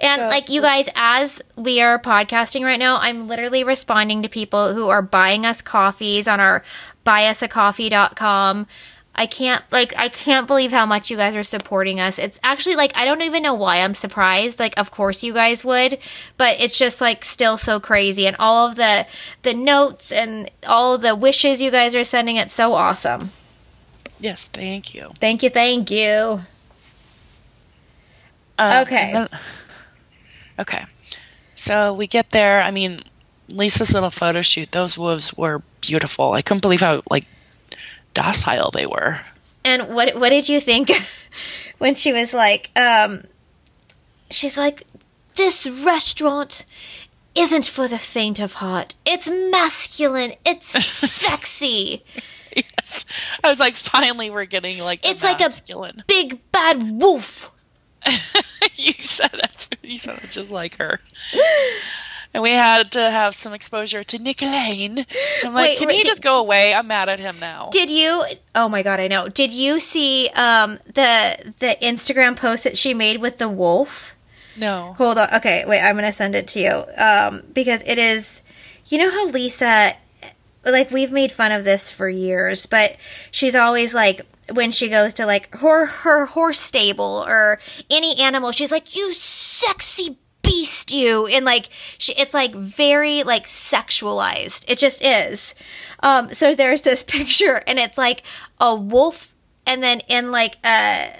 And 0.00 0.20
So- 0.22 0.28
like 0.28 0.48
you 0.48 0.60
guys, 0.60 0.88
as 0.94 1.42
we 1.56 1.80
are 1.80 1.98
podcasting 1.98 2.62
right 2.64 2.78
now, 2.78 2.98
I'm 2.98 3.26
literally 3.26 3.64
responding 3.64 4.22
to 4.22 4.28
people 4.28 4.74
who 4.74 4.88
are 4.88 5.02
buying 5.02 5.44
us 5.44 5.60
coffees 5.60 6.28
on 6.28 6.38
our 6.40 6.62
buyusacoffee.com. 7.04 8.66
I 9.14 9.26
can't 9.26 9.64
like 9.72 9.92
I 9.96 10.08
can't 10.08 10.46
believe 10.46 10.70
how 10.70 10.86
much 10.86 11.10
you 11.10 11.16
guys 11.16 11.34
are 11.34 11.42
supporting 11.42 11.98
us. 11.98 12.20
It's 12.20 12.38
actually 12.44 12.76
like 12.76 12.96
I 12.96 13.04
don't 13.04 13.22
even 13.22 13.42
know 13.42 13.54
why 13.54 13.78
I'm 13.78 13.94
surprised. 13.94 14.60
Like 14.60 14.78
of 14.78 14.92
course 14.92 15.24
you 15.24 15.32
guys 15.34 15.64
would, 15.64 15.98
but 16.36 16.60
it's 16.60 16.78
just 16.78 17.00
like 17.00 17.24
still 17.24 17.58
so 17.58 17.80
crazy 17.80 18.28
and 18.28 18.36
all 18.38 18.68
of 18.68 18.76
the 18.76 19.06
the 19.42 19.54
notes 19.54 20.12
and 20.12 20.48
all 20.68 20.98
the 20.98 21.16
wishes 21.16 21.60
you 21.60 21.72
guys 21.72 21.96
are 21.96 22.04
sending 22.04 22.36
it's 22.36 22.54
so 22.54 22.74
awesome. 22.74 23.32
yes, 24.20 24.44
thank 24.46 24.94
you. 24.94 25.08
Thank 25.18 25.42
you, 25.42 25.50
thank 25.50 25.90
you. 25.90 26.42
Um, 28.56 28.82
Okay. 28.86 29.26
Okay. 30.58 30.84
So 31.54 31.92
we 31.94 32.06
get 32.06 32.30
there. 32.30 32.62
I 32.62 32.70
mean, 32.70 33.02
Lisa's 33.50 33.92
little 33.92 34.10
photo 34.10 34.42
shoot. 34.42 34.70
Those 34.72 34.96
wolves 34.98 35.34
were 35.36 35.62
beautiful. 35.80 36.32
I 36.32 36.40
couldn't 36.42 36.62
believe 36.62 36.80
how 36.80 37.02
like 37.10 37.26
docile 38.14 38.70
they 38.70 38.86
were. 38.86 39.18
And 39.64 39.94
what 39.94 40.14
what 40.16 40.28
did 40.30 40.48
you 40.48 40.60
think 40.60 40.90
when 41.78 41.94
she 41.94 42.12
was 42.12 42.32
like, 42.32 42.70
um, 42.76 43.24
she's 44.30 44.56
like, 44.56 44.84
this 45.34 45.66
restaurant 45.84 46.64
isn't 47.34 47.66
for 47.66 47.86
the 47.88 47.98
faint 47.98 48.38
of 48.40 48.54
heart. 48.54 48.94
It's 49.06 49.28
masculine. 49.30 50.32
It's 50.46 50.66
sexy. 50.84 52.04
yes. 52.54 53.04
I 53.44 53.50
was 53.50 53.60
like, 53.60 53.76
finally, 53.76 54.30
we're 54.30 54.44
getting 54.46 54.78
like 54.78 55.02
the 55.02 55.10
It's 55.10 55.22
like 55.22 55.40
a- 55.40 55.44
masculine. 55.44 56.02
Big 56.06 56.40
bad 56.52 57.00
wolf. 57.00 57.50
you 58.76 58.92
said 58.94 59.30
it. 59.34 59.76
You 59.82 59.98
said 59.98 60.18
just 60.30 60.50
like 60.50 60.76
her. 60.78 60.98
And 62.34 62.42
we 62.42 62.50
had 62.50 62.92
to 62.92 63.00
have 63.00 63.34
some 63.34 63.54
exposure 63.54 64.04
to 64.04 64.18
Nick 64.18 64.42
Lane. 64.42 65.06
I'm 65.44 65.54
like, 65.54 65.70
Wait, 65.70 65.78
can 65.78 65.86
wait, 65.88 65.96
he 65.96 66.02
did- 66.02 66.08
just 66.08 66.22
go 66.22 66.38
away? 66.40 66.74
I'm 66.74 66.86
mad 66.86 67.08
at 67.08 67.18
him 67.20 67.38
now. 67.40 67.70
Did 67.72 67.90
you? 67.90 68.22
Oh 68.54 68.68
my 68.68 68.82
god, 68.82 69.00
I 69.00 69.08
know. 69.08 69.28
Did 69.28 69.50
you 69.50 69.78
see 69.78 70.28
um 70.34 70.78
the 70.86 71.52
the 71.60 71.76
Instagram 71.80 72.36
post 72.36 72.64
that 72.64 72.76
she 72.76 72.92
made 72.92 73.20
with 73.20 73.38
the 73.38 73.48
wolf? 73.48 74.14
no. 74.56 74.92
Hold 74.98 75.18
on. 75.18 75.32
Okay, 75.34 75.64
wait. 75.66 75.80
I'm 75.80 75.94
gonna 75.94 76.12
send 76.12 76.34
it 76.34 76.46
to 76.48 76.60
you. 76.60 76.84
Um, 77.02 77.44
because 77.52 77.82
it 77.86 77.98
is. 77.98 78.42
You 78.86 78.98
know 78.98 79.10
how 79.10 79.26
Lisa, 79.26 79.94
like 80.64 80.90
we've 80.90 81.12
made 81.12 81.30
fun 81.32 81.52
of 81.52 81.64
this 81.64 81.90
for 81.90 82.08
years, 82.08 82.66
but 82.66 82.96
she's 83.30 83.54
always 83.54 83.94
like 83.94 84.22
when 84.52 84.70
she 84.70 84.88
goes 84.88 85.14
to 85.14 85.26
like 85.26 85.54
her 85.56 85.86
her 85.86 86.26
horse 86.26 86.60
stable 86.60 87.24
or 87.26 87.60
any 87.90 88.18
animal, 88.18 88.52
she's 88.52 88.70
like, 88.72 88.96
"You 88.96 89.12
sexy 89.12 90.18
beast, 90.42 90.92
you!" 90.92 91.26
And 91.26 91.44
like 91.44 91.68
she, 91.98 92.12
it's 92.14 92.34
like 92.34 92.54
very 92.54 93.22
like 93.22 93.46
sexualized. 93.46 94.64
It 94.68 94.78
just 94.78 95.04
is. 95.04 95.54
Um, 96.00 96.32
so 96.32 96.54
there's 96.54 96.82
this 96.82 97.02
picture, 97.04 97.62
and 97.66 97.78
it's 97.78 97.98
like 97.98 98.22
a 98.60 98.74
wolf, 98.74 99.34
and 99.66 99.82
then 99.82 100.00
in 100.08 100.30
like 100.30 100.58
a 100.64 101.14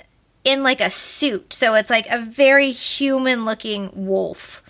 in 0.44 0.62
like 0.62 0.80
a 0.80 0.90
suit. 0.90 1.52
So 1.52 1.74
it's 1.74 1.90
like 1.90 2.06
a 2.08 2.20
very 2.20 2.70
human 2.70 3.44
looking 3.44 3.90
wolf. 3.94 4.62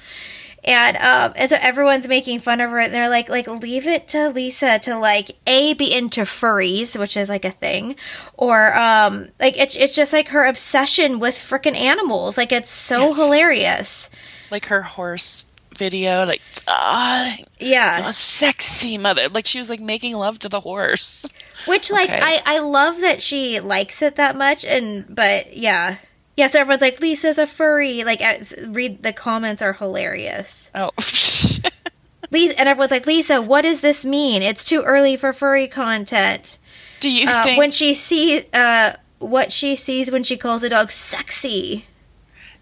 And 0.69 0.97
um 0.99 1.33
and 1.37 1.49
so 1.49 1.57
everyone's 1.59 2.07
making 2.07 2.41
fun 2.41 2.61
of 2.61 2.69
her 2.71 2.79
and 2.79 2.93
they're 2.93 3.09
like 3.09 3.31
like 3.31 3.47
leave 3.47 3.87
it 3.87 4.07
to 4.09 4.29
Lisa 4.29 4.79
to 4.81 4.99
like 4.99 5.31
A 5.47 5.73
be 5.73 5.93
into 5.95 6.21
furries, 6.23 6.99
which 6.99 7.17
is 7.17 7.31
like 7.31 7.47
a 7.47 7.51
thing, 7.51 7.97
or 8.37 8.77
um 8.77 9.29
like 9.41 9.59
it's 9.59 9.75
it's 9.77 9.95
just 9.97 10.13
like 10.13 10.29
her 10.29 10.45
obsession 10.45 11.21
with 11.21 11.37
freaking 11.37 11.75
animals. 11.77 12.37
Like 12.37 12.53
it's 12.53 12.71
so 12.71 13.09
Yes. 13.09 13.17
hilarious. 13.17 14.11
Like 14.51 14.67
her 14.67 14.83
horse 14.83 15.47
video, 15.77 16.25
like, 16.27 16.43
darling, 16.67 17.47
Yeah. 17.61 18.09
a 18.09 18.13
sexy 18.13 18.99
mother. 18.99 19.29
Like 19.29 19.47
she 19.47 19.59
was 19.61 19.71
like 19.71 19.81
making 19.81 20.17
love 20.17 20.39
to 20.41 20.49
the 20.49 20.61
horse. 20.61 21.25
Which 21.67 21.91
like 21.91 22.09
Okay. 22.11 22.19
I 22.21 22.43
I 22.45 22.59
love 22.59 23.01
that 23.01 23.23
she 23.23 23.61
likes 23.61 24.03
it 24.03 24.17
that 24.17 24.37
much 24.37 24.65
and 24.65 25.07
but 25.09 25.57
yeah. 25.57 25.97
Yeah, 26.39 26.47
so 26.47 26.61
everyone's 26.61 26.83
like 26.83 27.01
Lisa's 27.01 27.37
a 27.37 27.49
furry. 27.49 28.05
Like 28.05 28.23
read 28.69 29.03
the 29.03 29.13
comments 29.13 29.61
are 29.61 29.73
hilarious. 29.73 30.71
Oh. 30.73 30.91
Lisa, 32.31 32.59
and 32.59 32.69
everyone's 32.69 32.91
like, 32.93 33.07
Lisa, 33.07 33.43
what 33.43 33.63
does 33.63 33.81
this 33.81 34.05
mean? 34.05 34.43
It's 34.43 34.63
too 34.65 34.83
early 34.83 35.17
for 35.17 35.33
furry 35.33 35.67
content. 35.67 36.59
Do 37.01 37.11
you 37.11 37.29
Uh, 37.29 37.43
think 37.43 37.59
when 37.59 37.71
she 37.73 37.93
sees 37.95 38.45
uh, 38.55 38.97
what 39.19 39.51
she 39.53 39.75
sees 39.75 40.11
when 40.13 40.23
she 40.23 40.37
calls 40.37 40.63
a 40.63 40.69
dog 40.69 40.91
sexy. 40.93 41.87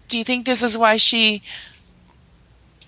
do 0.07 0.17
you 0.17 0.23
think 0.23 0.45
this 0.47 0.63
is 0.63 0.75
why 0.77 0.97
she 0.97 1.43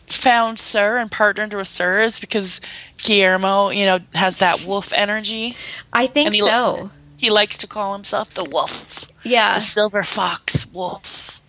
found 0.08 0.60
SUR 0.60 0.98
and 0.98 1.12
partnered 1.12 1.54
with 1.54 1.68
SUR 1.68 2.02
is 2.02 2.20
because 2.20 2.62
Guillermo, 2.98 3.70
you 3.70 3.86
know, 3.86 4.00
has 4.16 4.38
that 4.38 4.64
wolf 4.66 4.92
energy. 4.94 5.56
I 5.94 6.08
think 6.08 6.34
he- 6.34 6.40
so. 6.40 6.90
He 7.18 7.30
likes 7.30 7.58
to 7.60 7.68
call 7.68 7.92
himself 7.94 8.34
the 8.34 8.46
wolf, 8.46 9.06
Yeah, 9.30 9.56
the 9.56 9.62
silver 9.62 10.04
fox 10.04 10.68
wolf. 10.74 11.42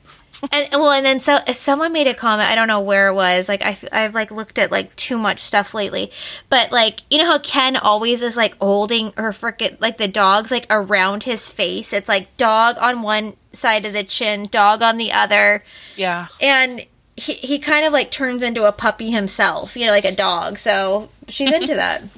and 0.53 0.68
well, 0.72 0.91
and 0.91 1.05
then 1.05 1.20
so 1.20 1.39
someone 1.53 1.93
made 1.93 2.07
a 2.07 2.14
comment. 2.14 2.49
I 2.49 2.55
don't 2.55 2.68
know 2.68 2.81
where 2.81 3.09
it 3.09 3.14
was. 3.14 3.49
Like 3.49 3.62
I, 3.64 3.76
I've 3.93 4.14
like 4.14 4.31
looked 4.31 4.59
at 4.59 4.70
like 4.70 4.95
too 4.97 5.18
much 5.18 5.41
stuff 5.41 5.74
lately, 5.74 6.11
but 6.49 6.72
like 6.72 7.01
you 7.11 7.18
know 7.18 7.26
how 7.26 7.39
Ken 7.39 7.76
always 7.76 8.22
is 8.22 8.37
like 8.37 8.57
holding 8.59 9.12
her 9.16 9.33
frickin' 9.33 9.81
like 9.81 9.99
the 9.99 10.09
dogs 10.09 10.51
like 10.51 10.66
around 10.70 11.24
his 11.24 11.49
face. 11.49 11.93
It's 11.93 12.09
like 12.09 12.37
dog 12.37 12.76
on 12.81 13.03
one 13.03 13.37
side 13.53 13.85
of 13.85 13.93
the 13.93 14.05
chin, 14.05 14.45
dog 14.51 14.83
on 14.83 14.97
the 14.97 15.12
other. 15.12 15.62
Yeah. 15.97 16.28
and 16.41 16.87
he, 17.16 17.35
he 17.35 17.59
kind 17.59 17.85
of 17.85 17.93
like 17.93 18.11
turns 18.11 18.43
into 18.43 18.64
a 18.64 18.72
puppy 18.72 19.11
himself, 19.11 19.76
you 19.76 19.85
know, 19.85 19.93
like 19.93 20.07
a 20.07 20.14
dog. 20.14 20.57
So 20.59 21.11
she's 21.28 21.53
into 21.53 21.74
that. 21.74 22.03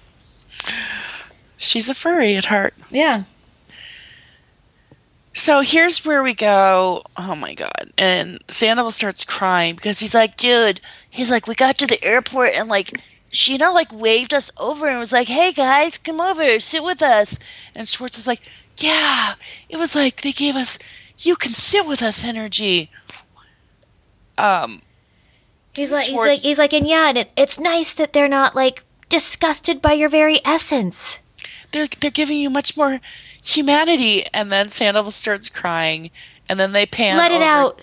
She's 1.56 1.88
a 1.88 1.94
furry 1.94 2.36
at 2.36 2.44
heart. 2.44 2.74
Yeah. 2.90 3.22
So 5.34 5.60
here's 5.60 6.04
where 6.04 6.22
we 6.22 6.34
go. 6.34 7.02
Oh 7.16 7.34
my 7.34 7.54
god. 7.54 7.90
And 7.96 8.42
Sandoval 8.48 8.90
starts 8.90 9.24
crying 9.24 9.74
because 9.74 9.98
he's 9.98 10.14
like, 10.14 10.36
dude, 10.36 10.80
he's 11.10 11.30
like, 11.30 11.46
we 11.46 11.54
got 11.54 11.78
to 11.78 11.86
the 11.86 12.02
airport 12.04 12.50
and 12.50 12.68
like 12.68 13.00
Scheana 13.30 13.72
like 13.72 13.92
waved 13.92 14.34
us 14.34 14.52
over 14.58 14.86
and 14.86 14.98
was 14.98 15.12
like, 15.12 15.28
Hey 15.28 15.52
guys, 15.52 15.98
come 15.98 16.20
over, 16.20 16.60
sit 16.60 16.82
with 16.84 17.02
us. 17.02 17.38
And 17.74 17.88
Schwartz 17.88 18.16
was 18.16 18.26
like, 18.26 18.42
Yeah. 18.76 19.34
It 19.70 19.78
was 19.78 19.94
like 19.94 20.20
they 20.20 20.32
gave 20.32 20.56
us 20.56 20.78
you 21.18 21.36
can 21.36 21.52
sit 21.52 21.86
with 21.86 22.02
us 22.02 22.24
energy. 22.24 22.90
Um 24.36 24.82
He's 25.74 25.90
like, 25.90 26.04
he's 26.04 26.14
like, 26.14 26.38
he's 26.40 26.58
like, 26.58 26.74
and 26.74 26.86
yeah, 26.86 27.08
and 27.08 27.16
it, 27.16 27.32
it's 27.34 27.58
nice 27.58 27.94
that 27.94 28.12
they're 28.12 28.28
not 28.28 28.54
like 28.54 28.84
disgusted 29.08 29.80
by 29.80 29.94
your 29.94 30.10
very 30.10 30.38
essence. 30.44 31.20
They're 31.72 31.88
they're 32.00 32.10
giving 32.10 32.38
you 32.38 32.50
much 32.50 32.76
more 32.76 33.00
humanity 33.42 34.24
and 34.32 34.52
then 34.52 34.68
Sandoval 34.68 35.10
starts 35.10 35.48
crying 35.48 36.10
and 36.48 36.58
then 36.60 36.72
they 36.72 36.86
pan 36.86 37.16
Let 37.16 37.32
it 37.32 37.42
out. 37.42 37.80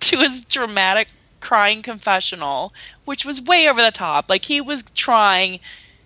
to 0.00 0.16
his 0.18 0.44
dramatic 0.44 1.08
crying 1.40 1.82
confessional, 1.82 2.72
which 3.04 3.24
was 3.24 3.40
way 3.42 3.68
over 3.68 3.82
the 3.82 3.90
top. 3.90 4.30
Like 4.30 4.44
he 4.44 4.60
was 4.60 4.82
trying, 4.82 5.60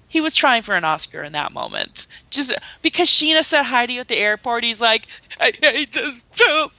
he 0.08 0.20
was 0.20 0.34
trying 0.34 0.62
for 0.62 0.74
an 0.74 0.84
Oscar 0.84 1.22
in 1.22 1.32
that 1.34 1.52
moment. 1.52 2.06
Just 2.30 2.52
because 2.82 3.08
Scheana 3.08 3.44
said 3.44 3.62
hi 3.62 3.86
to 3.86 3.92
you 3.92 4.00
at 4.00 4.08
the 4.08 4.16
airport, 4.18 4.64
he's 4.64 4.80
like, 4.80 5.06
I, 5.40 5.52
I 5.62 5.86
just 5.88 6.22
felt 6.32 6.72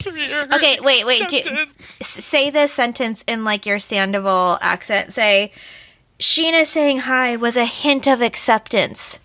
Okay, 0.53 0.79
wait, 0.81 1.05
wait, 1.05 1.27
do- 1.29 1.65
say 1.75 2.49
this 2.49 2.73
sentence 2.73 3.23
in 3.25 3.43
like 3.43 3.65
your 3.65 3.79
Sandoval 3.79 4.57
accent. 4.61 5.13
Say, 5.13 5.53
Scheana 6.19 6.65
saying 6.65 6.99
hi 6.99 7.35
was 7.37 7.55
a 7.57 7.65
hint 7.65 8.05
of 8.05 8.21
acceptance. 8.21 9.19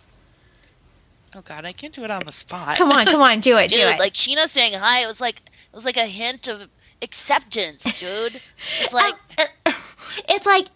Oh 1.37 1.43
God, 1.43 1.67
I 1.67 1.73
can't 1.73 1.93
do 1.93 2.03
it 2.03 2.11
on 2.11 2.23
the 2.25 2.33
spot. 2.33 2.79
Come 2.79 2.91
on, 2.91 3.05
come 3.05 3.21
on, 3.21 3.41
do 3.41 3.59
it, 3.59 3.69
do 3.69 3.77
dude. 3.77 3.85
it. 3.85 3.99
Like 4.01 4.15
Scheana 4.15 4.47
saying 4.47 4.73
hi, 4.73 5.03
it 5.03 5.07
was 5.07 5.21
like 5.21 5.37
it 5.37 5.75
was 5.75 5.85
like 5.85 5.99
a 5.99 6.07
hint 6.07 6.49
of 6.49 6.67
acceptance, 7.03 7.83
dude. 8.01 8.41
It's 8.81 8.95
oh, 8.95 8.97
like 8.97 9.15
uh, 9.67 9.73
it's 10.31 10.47
like 10.47 10.69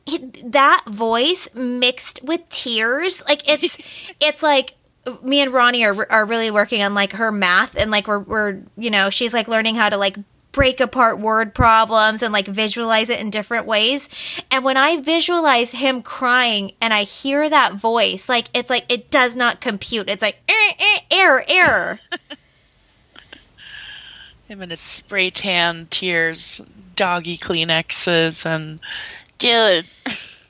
that 0.52 0.82
voice 0.86 1.48
mixed 1.54 2.22
with 2.22 2.46
tears. 2.50 3.22
Like 3.26 3.50
it's 3.50 3.78
it's 4.20 4.42
like 4.42 4.74
me 5.22 5.40
and 5.40 5.50
Ronnie 5.50 5.82
are 5.86 6.06
are 6.12 6.26
really 6.26 6.50
working 6.50 6.82
on 6.82 6.92
like 6.92 7.12
her 7.12 7.32
math 7.32 7.74
and 7.74 7.90
like 7.90 8.06
we're 8.06 8.18
we're 8.18 8.60
you 8.76 8.90
know 8.90 9.08
she's 9.08 9.32
like 9.32 9.48
learning 9.48 9.76
how 9.76 9.88
to 9.88 9.96
like 9.96 10.18
break 10.52 10.80
apart 10.80 11.18
word 11.18 11.54
problems 11.54 12.22
and 12.22 12.32
like 12.32 12.46
visualize 12.46 13.08
it 13.08 13.20
in 13.20 13.30
different 13.30 13.66
ways. 13.66 14.08
And 14.50 14.64
when 14.64 14.76
I 14.76 15.00
visualize 15.00 15.72
him 15.72 16.02
crying 16.02 16.72
and 16.80 16.92
I 16.92 17.04
hear 17.04 17.48
that 17.48 17.74
voice, 17.74 18.28
like 18.28 18.48
it's 18.54 18.70
like 18.70 18.90
it 18.92 19.10
does 19.10 19.36
not 19.36 19.60
compute. 19.60 20.08
It's 20.08 20.22
like 20.22 20.42
eh, 20.48 20.72
eh, 20.78 20.98
error, 21.10 21.44
error. 21.48 21.98
him 24.50 24.62
and 24.62 24.72
his 24.72 24.80
spray 24.80 25.30
tan 25.30 25.86
tears, 25.90 26.60
doggy 26.96 27.38
Kleenexes, 27.38 28.44
and 28.44 28.80
dude, 29.38 29.86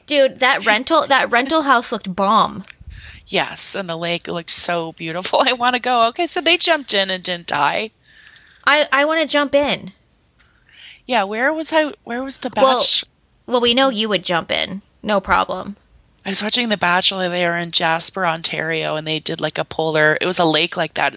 dude, 0.07 0.41
that 0.41 0.65
rental 0.67 1.07
that 1.07 1.31
rental 1.31 1.63
house 1.63 1.93
looked 1.93 2.15
bomb. 2.15 2.65
Yes, 3.27 3.75
and 3.77 3.89
the 3.89 3.97
lake 3.97 4.27
looked 4.27 4.51
so 4.51 4.93
beautiful. 4.93 5.43
I 5.47 5.53
want 5.53 5.75
to 5.75 5.81
go. 5.81 6.07
Okay, 6.09 6.27
so 6.27 6.41
they 6.41 6.57
jumped 6.57 6.95
in 6.95 7.11
and 7.11 7.23
didn't 7.23 7.47
die. 7.47 7.91
I 8.71 8.89
I 8.93 9.05
want 9.05 9.21
to 9.21 9.27
jump 9.33 9.55
in. 9.55 9.93
Yeah, 11.07 11.25
where 11.25 11.53
was 11.53 11.73
I? 11.73 11.93
Where 12.05 12.23
was 12.23 12.39
the 12.39 12.51
batch? 12.51 12.63
Well, 12.63 12.85
well, 13.47 13.61
we 13.61 13.75
know 13.75 13.89
you 13.89 14.09
would 14.09 14.23
jump 14.23 14.53
in, 14.53 14.81
no 15.03 15.21
problem. 15.21 15.77
I 16.25 16.29
was 16.29 16.43
watching 16.43 16.69
The 16.69 16.77
Bachelor. 16.77 17.29
They 17.31 17.47
were 17.47 17.57
in 17.57 17.73
Jasper, 17.73 18.27
Ontario, 18.27 18.95
and 18.95 19.07
they 19.07 19.19
did 19.19 19.41
like 19.41 19.59
a 19.59 19.65
polar. 19.65 20.17
It 20.21 20.27
was 20.27 20.39
a 20.39 20.45
lake 20.45 20.77
like 20.77 20.95
that. 20.95 21.17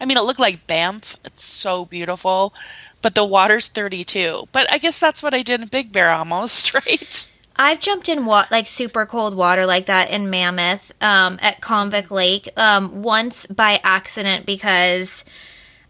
I 0.00 0.04
mean, 0.04 0.16
it 0.16 0.22
looked 0.22 0.38
like 0.38 0.66
Banff. 0.66 1.16
It's 1.24 1.44
so 1.44 1.86
beautiful, 1.86 2.54
but 3.00 3.14
the 3.14 3.24
water's 3.24 3.68
32. 3.68 4.46
But 4.52 4.70
I 4.70 4.78
guess 4.78 5.00
that's 5.00 5.22
what 5.22 5.34
I 5.34 5.42
did 5.42 5.60
in 5.60 5.68
Big 5.68 5.90
Bear 5.90 6.10
almost, 6.10 6.74
right? 6.86 7.30
I've 7.56 7.80
jumped 7.80 8.08
in 8.08 8.26
wa- 8.26 8.46
like 8.50 8.66
super 8.66 9.06
cold 9.06 9.34
water 9.34 9.66
like 9.66 9.86
that 9.86 10.10
in 10.10 10.30
Mammoth 10.30 10.92
um, 11.02 11.38
at 11.42 11.60
Convict 11.60 12.10
Lake 12.12 12.48
um, 12.56 13.02
once 13.02 13.46
by 13.46 13.80
accident 13.82 14.46
because 14.46 15.24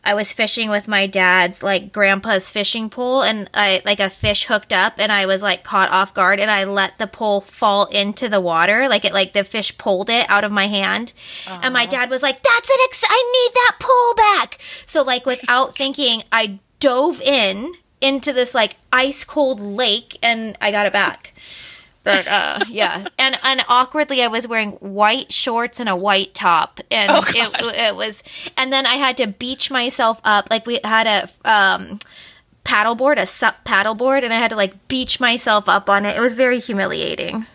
I 0.04 0.14
was 0.14 0.32
fishing 0.32 0.68
with 0.68 0.88
my 0.88 1.06
dad's 1.06 1.62
like 1.62 1.92
grandpa's 1.92 2.50
fishing 2.50 2.90
pole 2.90 3.22
and 3.22 3.48
I 3.54 3.82
like 3.84 4.00
a 4.00 4.10
fish 4.10 4.44
hooked 4.44 4.72
up 4.72 4.94
and 4.98 5.12
I 5.12 5.26
was 5.26 5.42
like 5.42 5.62
caught 5.62 5.90
off 5.90 6.12
guard 6.12 6.40
and 6.40 6.50
I 6.50 6.64
let 6.64 6.98
the 6.98 7.06
pole 7.06 7.40
fall 7.40 7.86
into 7.86 8.28
the 8.28 8.40
water. 8.40 8.88
Like 8.88 9.04
it 9.04 9.12
like 9.12 9.32
the 9.32 9.44
fish 9.44 9.78
pulled 9.78 10.10
it 10.10 10.26
out 10.28 10.44
of 10.44 10.50
my 10.50 10.66
hand. 10.66 11.12
Uh-huh. 11.46 11.60
and 11.62 11.72
my 11.72 11.86
dad 11.86 12.10
was 12.10 12.22
like 12.22 12.42
that's 12.42 12.70
an 12.70 12.76
ex- 12.84 13.04
I 13.08 13.46
need 13.46 13.54
that 13.54 13.76
pole 13.80 14.14
back. 14.16 14.58
So 14.86 15.02
like 15.02 15.24
without 15.24 15.76
thinking 15.76 16.24
I 16.32 16.58
dove 16.80 17.20
in 17.20 17.74
into 18.00 18.32
this 18.32 18.54
like 18.54 18.76
ice 18.92 19.22
cold 19.22 19.60
lake 19.60 20.18
and 20.22 20.58
I 20.60 20.72
got 20.72 20.86
it 20.86 20.92
back 20.92 21.31
but 22.04 22.26
uh, 22.26 22.60
yeah, 22.68 23.06
and 23.18 23.38
and 23.42 23.64
awkwardly, 23.68 24.22
I 24.22 24.28
was 24.28 24.48
wearing 24.48 24.72
white 24.72 25.32
shorts 25.32 25.78
and 25.78 25.88
a 25.88 25.96
white 25.96 26.34
top, 26.34 26.80
and 26.90 27.10
oh, 27.10 27.24
it, 27.28 27.90
it 27.90 27.96
was, 27.96 28.22
and 28.56 28.72
then 28.72 28.86
I 28.86 28.94
had 28.94 29.16
to 29.18 29.26
beach 29.26 29.70
myself 29.70 30.20
up. 30.24 30.48
Like 30.50 30.66
we 30.66 30.80
had 30.82 31.06
a 31.06 31.50
um, 31.50 32.00
paddleboard, 32.64 33.18
a 33.18 33.26
sup 33.26 33.64
paddleboard, 33.64 34.24
and 34.24 34.32
I 34.32 34.38
had 34.38 34.50
to 34.50 34.56
like 34.56 34.88
beach 34.88 35.20
myself 35.20 35.68
up 35.68 35.88
on 35.88 36.04
it. 36.04 36.16
It 36.16 36.20
was 36.20 36.32
very 36.32 36.58
humiliating. 36.58 37.46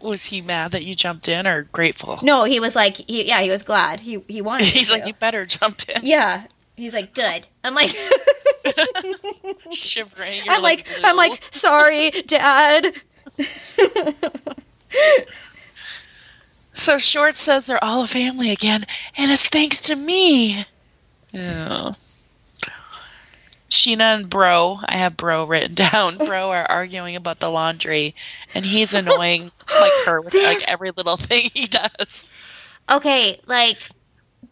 Was 0.00 0.24
he 0.24 0.42
mad 0.42 0.72
that 0.72 0.84
you 0.84 0.94
jumped 0.94 1.26
in, 1.26 1.46
or 1.46 1.62
grateful? 1.64 2.18
No, 2.22 2.44
he 2.44 2.60
was 2.60 2.76
like, 2.76 2.96
he, 2.96 3.26
yeah, 3.26 3.40
he 3.42 3.50
was 3.50 3.64
glad. 3.64 3.98
He 3.98 4.22
he 4.28 4.42
wanted. 4.42 4.66
He's 4.68 4.92
like, 4.92 5.06
you 5.06 5.14
better 5.14 5.44
jump 5.44 5.88
in. 5.88 6.02
Yeah, 6.04 6.44
he's 6.76 6.94
like, 6.94 7.14
good. 7.14 7.46
I'm 7.64 7.74
like. 7.74 7.90
Shivering. 9.72 10.42
I'm 10.48 10.62
like, 10.62 10.86
like 10.88 11.04
I'm 11.04 11.16
like, 11.16 11.42
sorry, 11.50 12.10
Dad. 12.10 12.94
so 16.74 16.98
Schwartz 16.98 17.38
says 17.38 17.66
they're 17.66 17.82
all 17.82 18.04
a 18.04 18.06
family 18.06 18.52
again, 18.52 18.84
and 19.16 19.30
it's 19.30 19.48
thanks 19.48 19.82
to 19.82 19.96
me. 19.96 20.64
Yeah. 21.32 21.92
Scheana 23.70 24.16
and 24.16 24.30
Bro, 24.30 24.78
I 24.84 24.96
have 24.96 25.16
Bro 25.16 25.44
written 25.44 25.74
down. 25.74 26.16
Bro 26.16 26.50
are 26.50 26.64
arguing 26.70 27.16
about 27.16 27.38
the 27.38 27.50
laundry, 27.50 28.14
and 28.54 28.64
he's 28.64 28.94
annoying 28.94 29.50
like 29.68 29.92
her 30.06 30.20
with 30.20 30.32
this... 30.32 30.44
like 30.44 30.68
every 30.68 30.90
little 30.90 31.16
thing 31.16 31.50
he 31.52 31.66
does. 31.66 32.30
Okay, 32.90 33.38
like 33.46 33.78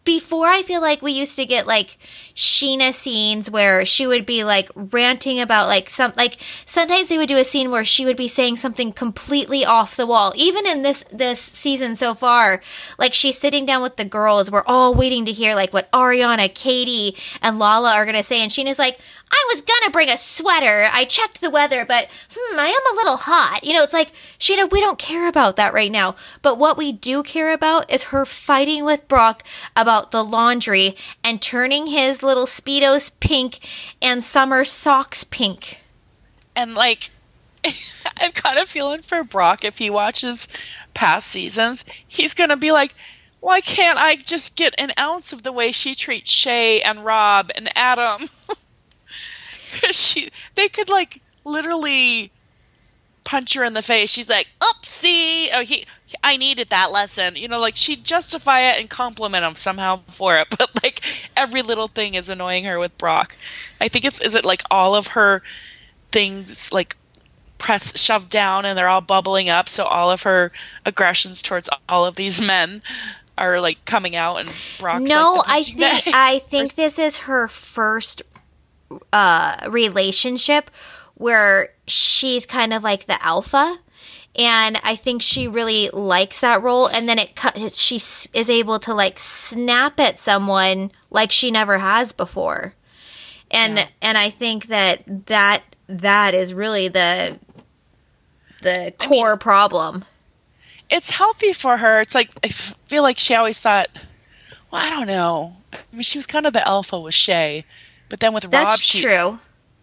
before 0.07 0.47
I 0.47 0.61
feel 0.61 0.79
like 0.79 1.01
we 1.01 1.11
used 1.11 1.35
to 1.35 1.45
get 1.45 1.67
like 1.67 1.97
Scheana 2.33 2.93
scenes 2.93 3.51
where 3.51 3.85
she 3.85 4.07
would 4.07 4.25
be 4.25 4.45
like 4.45 4.69
ranting 4.73 5.37
about 5.37 5.67
like 5.67 5.89
some 5.89 6.13
like 6.15 6.37
sometimes 6.65 7.09
they 7.09 7.17
would 7.17 7.27
do 7.27 7.35
a 7.35 7.43
scene 7.43 7.71
where 7.71 7.83
she 7.83 8.05
would 8.05 8.15
be 8.15 8.29
saying 8.29 8.55
something 8.55 8.93
completely 8.93 9.65
off 9.65 9.97
the 9.97 10.07
wall. 10.07 10.31
Even 10.37 10.65
in 10.65 10.81
this 10.81 11.03
this 11.11 11.41
season 11.41 11.97
so 11.97 12.13
far, 12.13 12.61
like 12.97 13.13
she's 13.13 13.37
sitting 13.37 13.65
down 13.65 13.81
with 13.81 13.97
the 13.97 14.05
girls, 14.05 14.49
we're 14.49 14.63
all 14.65 14.95
waiting 14.95 15.25
to 15.25 15.33
hear 15.33 15.55
like 15.55 15.73
what 15.73 15.91
Ariana, 15.91 16.55
Katie, 16.55 17.17
and 17.41 17.59
Lala 17.59 17.93
are 17.93 18.05
gonna 18.05 18.23
say, 18.23 18.41
and 18.41 18.49
Scheana's 18.49 18.79
like, 18.79 18.99
I 19.31 19.45
was 19.49 19.61
gonna 19.61 19.91
bring 19.91 20.09
a 20.09 20.17
sweater. 20.17 20.89
I 20.91 21.05
checked 21.05 21.41
the 21.41 21.49
weather, 21.49 21.85
but 21.85 22.07
hmm, 22.33 22.59
I 22.59 22.67
am 22.67 22.93
a 22.93 22.95
little 22.95 23.17
hot. 23.17 23.63
You 23.63 23.73
know, 23.73 23.83
it's 23.83 23.93
like, 23.93 24.11
Scheana, 24.39 24.69
we 24.71 24.79
don't 24.79 24.97
care 24.97 25.27
about 25.27 25.55
that 25.57 25.73
right 25.73 25.91
now. 25.91 26.15
But 26.41 26.57
what 26.57 26.77
we 26.77 26.91
do 26.91 27.23
care 27.23 27.51
about 27.51 27.91
is 27.91 28.03
her 28.03 28.25
fighting 28.25 28.85
with 28.85 29.07
Brock 29.07 29.43
about 29.75 30.11
the 30.11 30.23
laundry 30.23 30.95
and 31.23 31.41
turning 31.41 31.87
his 31.87 32.23
little 32.23 32.45
Speedos 32.45 33.11
pink 33.19 33.59
and 34.01 34.23
summer 34.23 34.63
socks 34.63 35.23
pink. 35.23 35.81
And 36.55 36.73
like, 36.73 37.09
I'm 38.17 38.31
kind 38.31 38.59
of 38.59 38.69
feeling 38.69 39.01
for 39.01 39.23
Brock 39.23 39.65
if 39.65 39.77
he 39.77 39.89
watches 39.89 40.47
past 40.93 41.27
seasons. 41.27 41.85
He's 42.07 42.33
gonna 42.33 42.57
be 42.57 42.71
like, 42.71 42.93
why 43.39 43.61
can't 43.61 43.99
I 43.99 44.15
just 44.15 44.55
get 44.55 44.75
an 44.77 44.91
ounce 44.97 45.33
of 45.33 45.43
the 45.43 45.51
way 45.51 45.71
she 45.71 45.95
treats 45.95 46.31
Shay 46.31 46.81
and 46.81 47.03
Rob 47.03 47.51
and 47.55 47.69
Adam? 47.75 48.27
she 49.91 50.29
they 50.55 50.69
could 50.69 50.89
like 50.89 51.21
literally 51.43 52.31
punch 53.23 53.55
her 53.55 53.63
in 53.63 53.73
the 53.73 53.81
face. 53.81 54.09
She's 54.09 54.29
like, 54.29 54.47
"Oopsie! 54.61 55.49
Oh, 55.53 55.61
he, 55.61 55.85
I 56.23 56.37
needed 56.37 56.69
that 56.69 56.91
lesson." 56.91 57.35
You 57.35 57.47
know, 57.49 57.59
like 57.59 57.75
she'd 57.75 58.03
justify 58.03 58.71
it 58.71 58.79
and 58.79 58.89
compliment 58.89 59.43
him 59.43 59.55
somehow 59.55 59.97
for 60.07 60.37
it. 60.37 60.47
But 60.57 60.69
like 60.83 61.01
every 61.35 61.61
little 61.61 61.87
thing 61.87 62.15
is 62.15 62.29
annoying 62.29 62.65
her 62.65 62.79
with 62.79 62.97
Brock. 62.97 63.35
I 63.81 63.89
think 63.89 64.05
it's 64.05 64.21
is 64.21 64.35
it 64.35 64.45
like 64.45 64.63
all 64.71 64.95
of 64.95 65.07
her 65.07 65.43
things 66.11 66.71
like 66.71 66.95
press 67.57 67.99
shoved 67.99 68.29
down 68.29 68.65
and 68.65 68.77
they're 68.77 68.87
all 68.87 69.01
bubbling 69.01 69.49
up. 69.49 69.69
So 69.69 69.83
all 69.83 70.11
of 70.11 70.23
her 70.23 70.49
aggressions 70.85 71.41
towards 71.41 71.69
all 71.89 72.05
of 72.05 72.15
these 72.15 72.41
men 72.41 72.81
are 73.37 73.59
like 73.59 73.83
coming 73.85 74.15
out 74.15 74.37
and 74.37 74.49
Brock's 74.79 75.09
no, 75.09 75.43
like 75.45 75.47
I 75.47 75.63
think 75.99 76.15
I 76.15 76.39
think 76.39 76.75
this 76.75 76.97
is 76.97 77.19
her 77.19 77.47
first 77.47 78.21
uh, 79.13 79.67
relationship 79.69 80.71
where 81.15 81.69
she's 81.87 82.45
kind 82.45 82.73
of 82.73 82.83
like 82.83 83.07
the 83.07 83.23
alpha 83.25 83.77
and 84.37 84.79
I 84.83 84.95
think 84.95 85.21
she 85.21 85.47
really 85.47 85.89
likes 85.89 86.41
that 86.41 86.61
role. 86.61 86.87
And 86.87 87.09
then 87.09 87.17
it 87.17 87.35
cut. 87.35 87.57
She 87.73 87.95
is 87.95 88.49
able 88.49 88.79
to 88.79 88.93
like 88.93 89.17
snap 89.17 89.99
at 89.99 90.19
someone 90.19 90.91
like 91.09 91.31
she 91.31 91.49
never 91.49 91.77
has 91.79 92.13
before, 92.13 92.73
and 93.49 93.77
yeah. 93.77 93.87
and 94.01 94.17
I 94.17 94.29
think 94.29 94.67
that 94.67 95.25
that 95.25 95.63
that 95.87 96.33
is 96.35 96.53
really 96.53 96.87
the 96.89 97.39
the 98.61 98.93
core 98.97 99.29
I 99.29 99.31
mean, 99.31 99.39
problem. 99.39 100.05
It's 100.89 101.09
healthy 101.09 101.53
for 101.53 101.75
her. 101.75 102.01
It's 102.01 102.15
like 102.15 102.29
I 102.43 102.49
feel 102.49 103.03
like 103.03 103.17
she 103.17 103.33
always 103.33 103.59
thought. 103.59 103.89
Well, 104.69 104.85
I 104.85 104.89
don't 104.89 105.07
know. 105.07 105.55
I 105.73 105.77
mean, 105.93 106.01
she 106.03 106.17
was 106.17 106.27
kind 106.27 106.45
of 106.45 106.53
the 106.53 106.65
alpha 106.65 106.99
with 106.99 107.13
Shay, 107.13 107.63
but 108.09 108.19
then 108.19 108.33
with 108.33 108.45
Rob, 108.45 108.51
That's 108.51 108.81
she, 108.81 109.01
true. 109.01 109.39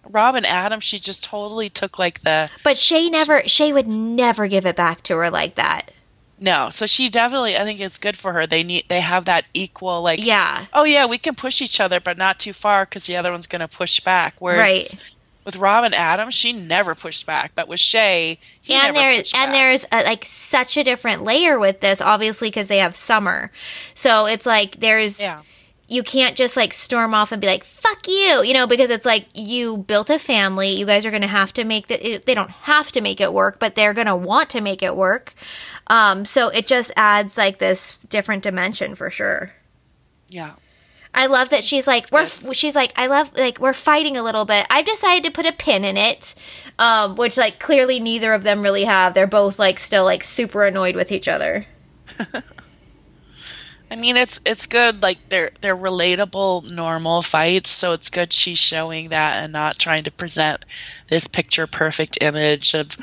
Rob 0.09 0.35
and 0.35 0.47
Adam, 0.47 0.81
she 0.81 0.99
just 0.99 1.25
totally 1.25 1.71
took 1.71 1.99
like 1.99 2.21
the. 2.21 2.51
But 2.63 2.77
Shay 2.77 3.09
never. 3.09 3.47
Shay 3.47 3.73
would 3.73 3.89
never 3.89 4.47
give 4.49 4.67
it 4.67 4.77
back 4.77 5.03
to 5.05 5.17
her 5.17 5.31
like 5.31 5.57
that. 5.57 5.91
No, 6.39 6.69
so 6.71 6.87
she 6.87 7.09
definitely. 7.09 7.57
I 7.57 7.65
think 7.65 7.81
it's 7.81 7.99
good 7.99 8.17
for 8.17 8.33
her. 8.33 8.47
They 8.47 8.65
need. 8.65 8.85
They 8.89 9.01
have 9.01 9.27
that 9.27 9.45
equal 9.55 10.03
like. 10.03 10.25
Yeah. 10.25 10.65
Oh 10.73 10.85
yeah, 10.85 11.07
we 11.07 11.19
can 11.19 11.35
push 11.35 11.63
each 11.63 11.81
other, 11.81 12.01
but 12.01 12.19
not 12.19 12.39
too 12.39 12.53
far 12.53 12.85
because 12.85 13.07
the 13.07 13.17
other 13.17 13.33
one's 13.33 13.47
going 13.47 13.61
to 13.61 13.69
push 13.69 14.01
back. 14.01 14.35
Whereas 14.41 14.59
right. 14.59 14.95
With 15.45 15.57
Rob 15.57 15.85
and 15.85 15.95
Adam, 15.95 16.31
she 16.31 16.55
never 16.55 16.95
pushed 16.95 17.27
back, 17.27 17.53
but 17.55 17.69
with 17.69 17.79
Shay, 17.79 18.39
and 18.71 18.97
there's 18.97 19.31
and 19.35 19.53
there's 19.53 19.85
a, 19.93 20.03
like 20.05 20.25
such 20.25 20.79
a 20.79 20.85
different 20.85 21.23
layer 21.23 21.59
with 21.59 21.81
this, 21.81 22.01
obviously 22.01 22.49
because 22.49 22.67
they 22.69 22.79
have 22.79 22.97
summer, 22.97 23.53
so 23.93 24.25
it's 24.25 24.47
like 24.47 24.81
there's 24.81 25.21
yeah 25.21 25.43
you 25.89 26.03
can't 26.03 26.37
just 26.37 26.57
like 26.57 26.73
storm 26.73 27.15
off 27.15 27.33
and 27.33 27.41
be 27.41 27.47
like 27.47 27.65
fuck 27.65 28.07
you 28.09 28.43
you 28.43 28.55
know 28.55 28.67
because 28.67 28.91
it's 28.91 29.05
like 29.05 29.27
you 29.35 29.79
built 29.79 30.11
a 30.11 30.19
family 30.19 30.71
you 30.71 30.87
guys 30.87 31.05
are 31.05 31.11
going 31.11 31.23
to 31.23 31.29
have 31.29 31.53
to 31.53 31.65
make 31.65 31.87
the 31.89 32.23
they 32.25 32.35
don't 32.35 32.51
have 32.51 32.91
to 32.93 33.01
make 33.01 33.21
it 33.21 33.33
work 33.33 33.59
but 33.59 33.75
they're 33.75 33.95
going 33.95 34.07
to 34.07 34.17
want 34.17 34.51
to 34.51 34.61
make 34.61 34.83
it 34.83 34.97
work 34.97 35.35
um 35.89 36.25
so 36.25 36.49
it 36.49 36.67
just 36.67 36.93
adds 36.97 37.37
like 37.37 37.59
this 37.59 37.99
different 38.09 38.43
dimension 38.43 38.95
for 38.95 39.11
sure 39.11 39.53
yeah 40.29 40.55
I 41.17 41.27
love 41.27 41.51
that 41.51 41.63
she's 41.63 41.87
like 41.87 42.07
we're 42.11 42.27
she's 42.53 42.75
like 42.75 42.93
I 42.97 43.07
love 43.07 43.37
like 43.37 43.61
we're 43.61 43.73
fighting 43.73 44.17
a 44.17 44.23
little 44.23 44.45
bit. 44.45 44.67
I've 44.69 44.85
decided 44.85 45.23
to 45.25 45.31
put 45.31 45.47
a 45.47 45.53
pin 45.53 45.85
in 45.85 45.97
it, 45.97 46.35
um, 46.77 47.15
which 47.15 47.37
like 47.37 47.61
clearly 47.61 48.01
neither 48.01 48.35
of 48.35 48.43
them 48.43 48.63
really 48.63 48.83
have. 48.83 49.15
They're 49.15 49.29
both 49.29 49.57
like 49.57 49.79
still 49.79 50.03
like 50.03 50.25
super 50.25 50.65
annoyed 50.65 50.97
with 50.97 51.13
each 51.13 51.29
other. 51.29 51.67
I 53.91 53.97
mean, 53.97 54.17
it's 54.17 54.41
it's 54.45 54.67
good. 54.67 55.03
Like 55.03 55.19
they're 55.29 55.51
they're 55.61 55.77
relatable, 55.77 56.71
normal 56.71 57.23
fights. 57.23 57.71
So 57.71 57.93
it's 57.93 58.11
good 58.11 58.33
she's 58.33 58.59
showing 58.59 59.11
that 59.11 59.43
and 59.43 59.53
not 59.53 59.79
trying 59.79 60.05
to 60.05 60.11
present 60.11 60.65
this 61.09 61.27
picture 61.27 61.67
perfect 61.67 62.19
image 62.21 62.75
of 62.75 62.97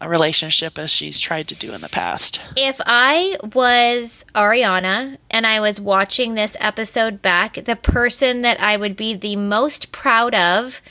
a 0.00 0.08
relationship 0.08 0.78
as 0.78 0.90
she's 0.90 1.20
tried 1.20 1.48
to 1.48 1.54
do 1.54 1.72
in 1.72 1.80
the 1.80 1.88
past. 1.88 2.40
If 2.56 2.80
I 2.84 3.38
was 3.54 4.24
Ariana 4.34 5.18
and 5.30 5.46
I 5.46 5.60
was 5.60 5.80
watching 5.80 6.34
this 6.34 6.56
episode 6.60 7.22
back, 7.22 7.64
the 7.64 7.76
person 7.76 8.42
that 8.42 8.60
I 8.60 8.76
would 8.76 8.96
be 8.96 9.14
the 9.14 9.36
most 9.36 9.92
proud 9.92 10.34
of 10.34 10.82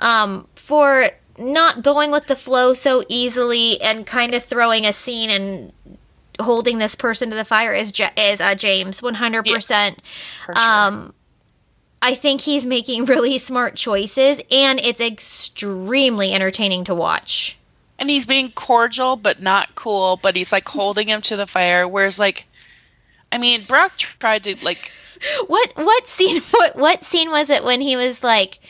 um, 0.00 0.48
for 0.54 1.10
not 1.38 1.82
going 1.82 2.10
with 2.10 2.26
the 2.26 2.36
flow 2.36 2.74
so 2.74 3.04
easily 3.08 3.80
and 3.80 4.06
kind 4.06 4.34
of 4.34 4.44
throwing 4.44 4.86
a 4.86 4.92
scene 4.92 5.30
and 5.30 5.72
holding 6.40 6.78
this 6.78 6.94
person 6.94 7.30
to 7.30 7.36
the 7.36 7.44
fire 7.44 7.74
is 7.74 7.92
is 8.16 8.40
uh, 8.40 8.54
James 8.54 9.00
100%. 9.00 9.44
Yeah, 9.46 9.94
sure. 10.44 10.54
Um 10.56 11.14
I 12.02 12.14
think 12.14 12.42
he's 12.42 12.66
making 12.66 13.04
really 13.06 13.38
smart 13.38 13.76
choices 13.76 14.40
and 14.50 14.80
it's 14.80 15.00
extremely 15.00 16.32
entertaining 16.32 16.84
to 16.84 16.94
watch. 16.94 17.58
And 17.98 18.10
he's 18.10 18.26
being 18.26 18.50
cordial 18.50 19.16
but 19.16 19.40
not 19.40 19.74
cool, 19.74 20.16
but 20.16 20.36
he's 20.36 20.52
like 20.52 20.68
holding 20.68 21.08
him 21.08 21.22
to 21.22 21.36
the 21.36 21.46
fire 21.46 21.86
whereas 21.86 22.18
like 22.18 22.46
I 23.32 23.38
mean, 23.38 23.64
Brock 23.64 23.96
tried 23.96 24.44
to 24.44 24.56
like 24.64 24.92
What 25.46 25.72
what 25.76 26.06
scene 26.06 26.42
what 26.50 26.76
what 26.76 27.02
scene 27.04 27.30
was 27.30 27.50
it 27.50 27.64
when 27.64 27.80
he 27.80 27.96
was 27.96 28.22
like 28.22 28.60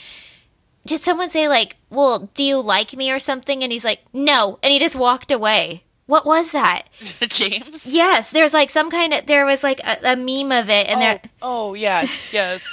did 0.87 1.03
someone 1.03 1.29
say 1.29 1.49
like, 1.49 1.77
"Well, 1.91 2.31
do 2.35 2.45
you 2.45 2.59
like 2.59 2.97
me 2.97 3.11
or 3.11 3.19
something?" 3.19 3.62
and 3.62 3.73
he's 3.73 3.85
like, 3.85 4.01
"No," 4.12 4.59
and 4.62 4.73
he 4.73 4.79
just 4.79 4.97
walked 4.97 5.33
away. 5.33 5.83
What 6.07 6.25
was 6.25 6.53
that? 6.53 6.85
James? 7.29 7.93
Yes, 7.93 8.31
there's 8.31 8.53
like 8.53 8.71
some 8.71 8.91
kind 8.91 9.13
of 9.13 9.27
there 9.27 9.45
was 9.45 9.63
like 9.63 9.81
a, 9.81 10.13
a 10.13 10.17
meme 10.17 10.53
of 10.53 10.71
it 10.71 10.89
and 10.89 10.97
oh, 10.97 11.01
there 11.01 11.21
Oh, 11.43 11.75
yes, 11.75 12.33
yes. 12.33 12.65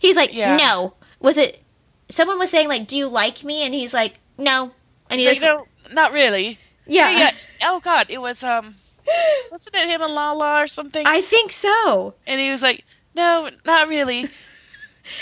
he's 0.00 0.16
like, 0.16 0.34
yeah. 0.34 0.56
"No." 0.56 0.94
Was 1.18 1.36
it 1.36 1.62
someone 2.08 2.38
was 2.38 2.50
saying 2.50 2.68
like, 2.68 2.86
"Do 2.86 2.96
you 2.96 3.08
like 3.08 3.44
me?" 3.44 3.62
and 3.62 3.74
he's 3.74 3.92
like, 3.92 4.14
"No." 4.38 4.72
And 5.10 5.20
he's 5.20 5.40
like, 5.40 5.42
"No, 5.42 5.66
not 5.92 6.12
really." 6.12 6.58
Yeah. 6.86 7.10
yeah. 7.10 7.30
Oh 7.64 7.80
god, 7.80 8.06
it 8.08 8.20
was 8.20 8.42
um 8.44 8.74
wasn't 9.50 9.76
it 9.76 9.88
him 9.88 10.02
and 10.02 10.14
Lala 10.14 10.62
or 10.62 10.66
something? 10.66 11.04
I 11.06 11.20
think 11.22 11.52
so. 11.52 12.14
And 12.26 12.40
he 12.40 12.50
was 12.50 12.62
like, 12.62 12.84
"No, 13.14 13.50
not 13.64 13.88
really." 13.88 14.26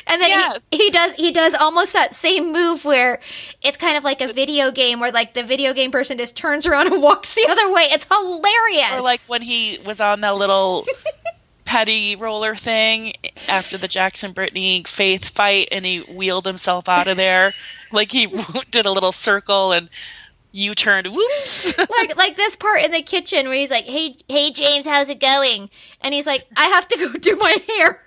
And 0.06 0.20
then 0.20 0.28
yes. 0.28 0.68
he, 0.70 0.78
he 0.78 0.90
does 0.90 1.14
he 1.14 1.32
does 1.32 1.54
almost 1.54 1.92
that 1.92 2.14
same 2.14 2.52
move 2.52 2.84
where 2.84 3.20
it's 3.62 3.76
kind 3.76 3.96
of 3.96 4.04
like 4.04 4.20
a 4.20 4.32
video 4.32 4.70
game 4.70 5.00
where 5.00 5.12
like 5.12 5.34
the 5.34 5.44
video 5.44 5.72
game 5.72 5.90
person 5.90 6.18
just 6.18 6.36
turns 6.36 6.66
around 6.66 6.92
and 6.92 7.02
walks 7.02 7.34
the 7.34 7.46
other 7.48 7.70
way. 7.72 7.82
It's 7.90 8.06
hilarious. 8.06 8.98
Or 8.98 9.02
like 9.02 9.20
when 9.26 9.42
he 9.42 9.78
was 9.84 10.00
on 10.00 10.20
that 10.22 10.36
little 10.36 10.86
petty 11.64 12.16
roller 12.16 12.56
thing 12.56 13.12
after 13.48 13.76
the 13.76 13.88
Jackson 13.88 14.32
Brittany 14.32 14.82
Faith 14.86 15.28
fight 15.28 15.68
and 15.70 15.84
he 15.84 15.98
wheeled 15.98 16.46
himself 16.46 16.88
out 16.88 17.08
of 17.08 17.16
there. 17.16 17.52
like 17.92 18.10
he 18.10 18.26
did 18.70 18.86
a 18.86 18.92
little 18.92 19.12
circle 19.12 19.72
and 19.72 19.90
you 20.52 20.74
turned 20.74 21.06
whoops. 21.08 21.74
Like 21.90 22.16
like 22.16 22.36
this 22.36 22.56
part 22.56 22.82
in 22.82 22.90
the 22.90 23.02
kitchen 23.02 23.46
where 23.46 23.56
he's 23.56 23.70
like 23.70 23.84
hey 23.84 24.16
hey 24.28 24.50
james 24.50 24.86
how's 24.86 25.08
it 25.08 25.20
going? 25.20 25.70
And 26.00 26.14
he's 26.14 26.26
like 26.26 26.44
i 26.56 26.66
have 26.66 26.86
to 26.88 26.98
go 26.98 27.12
do 27.12 27.36
my 27.36 27.56
hair. 27.68 28.00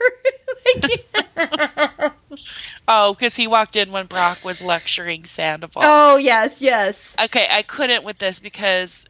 Like, 0.75 2.13
oh 2.87 3.13
because 3.13 3.35
he 3.35 3.47
walked 3.47 3.75
in 3.75 3.91
when 3.91 4.05
brock 4.05 4.43
was 4.43 4.61
lecturing 4.61 5.25
sandoval. 5.25 5.81
Oh 5.85 6.17
yes 6.17 6.61
yes. 6.61 7.15
Okay 7.21 7.47
i 7.49 7.61
couldn't 7.61 8.03
with 8.03 8.17
this 8.17 8.39
because 8.39 9.05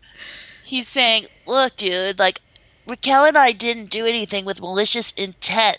he's 0.64 0.88
saying 0.88 1.28
look 1.46 1.76
dude 1.76 2.20
like 2.20 2.40
raquel 2.88 3.26
and 3.26 3.38
i 3.38 3.52
didn't 3.52 3.92
do 3.92 4.06
anything 4.06 4.46
with 4.46 4.62
malicious 4.62 5.12
intent 5.14 5.78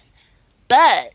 but 0.68 1.14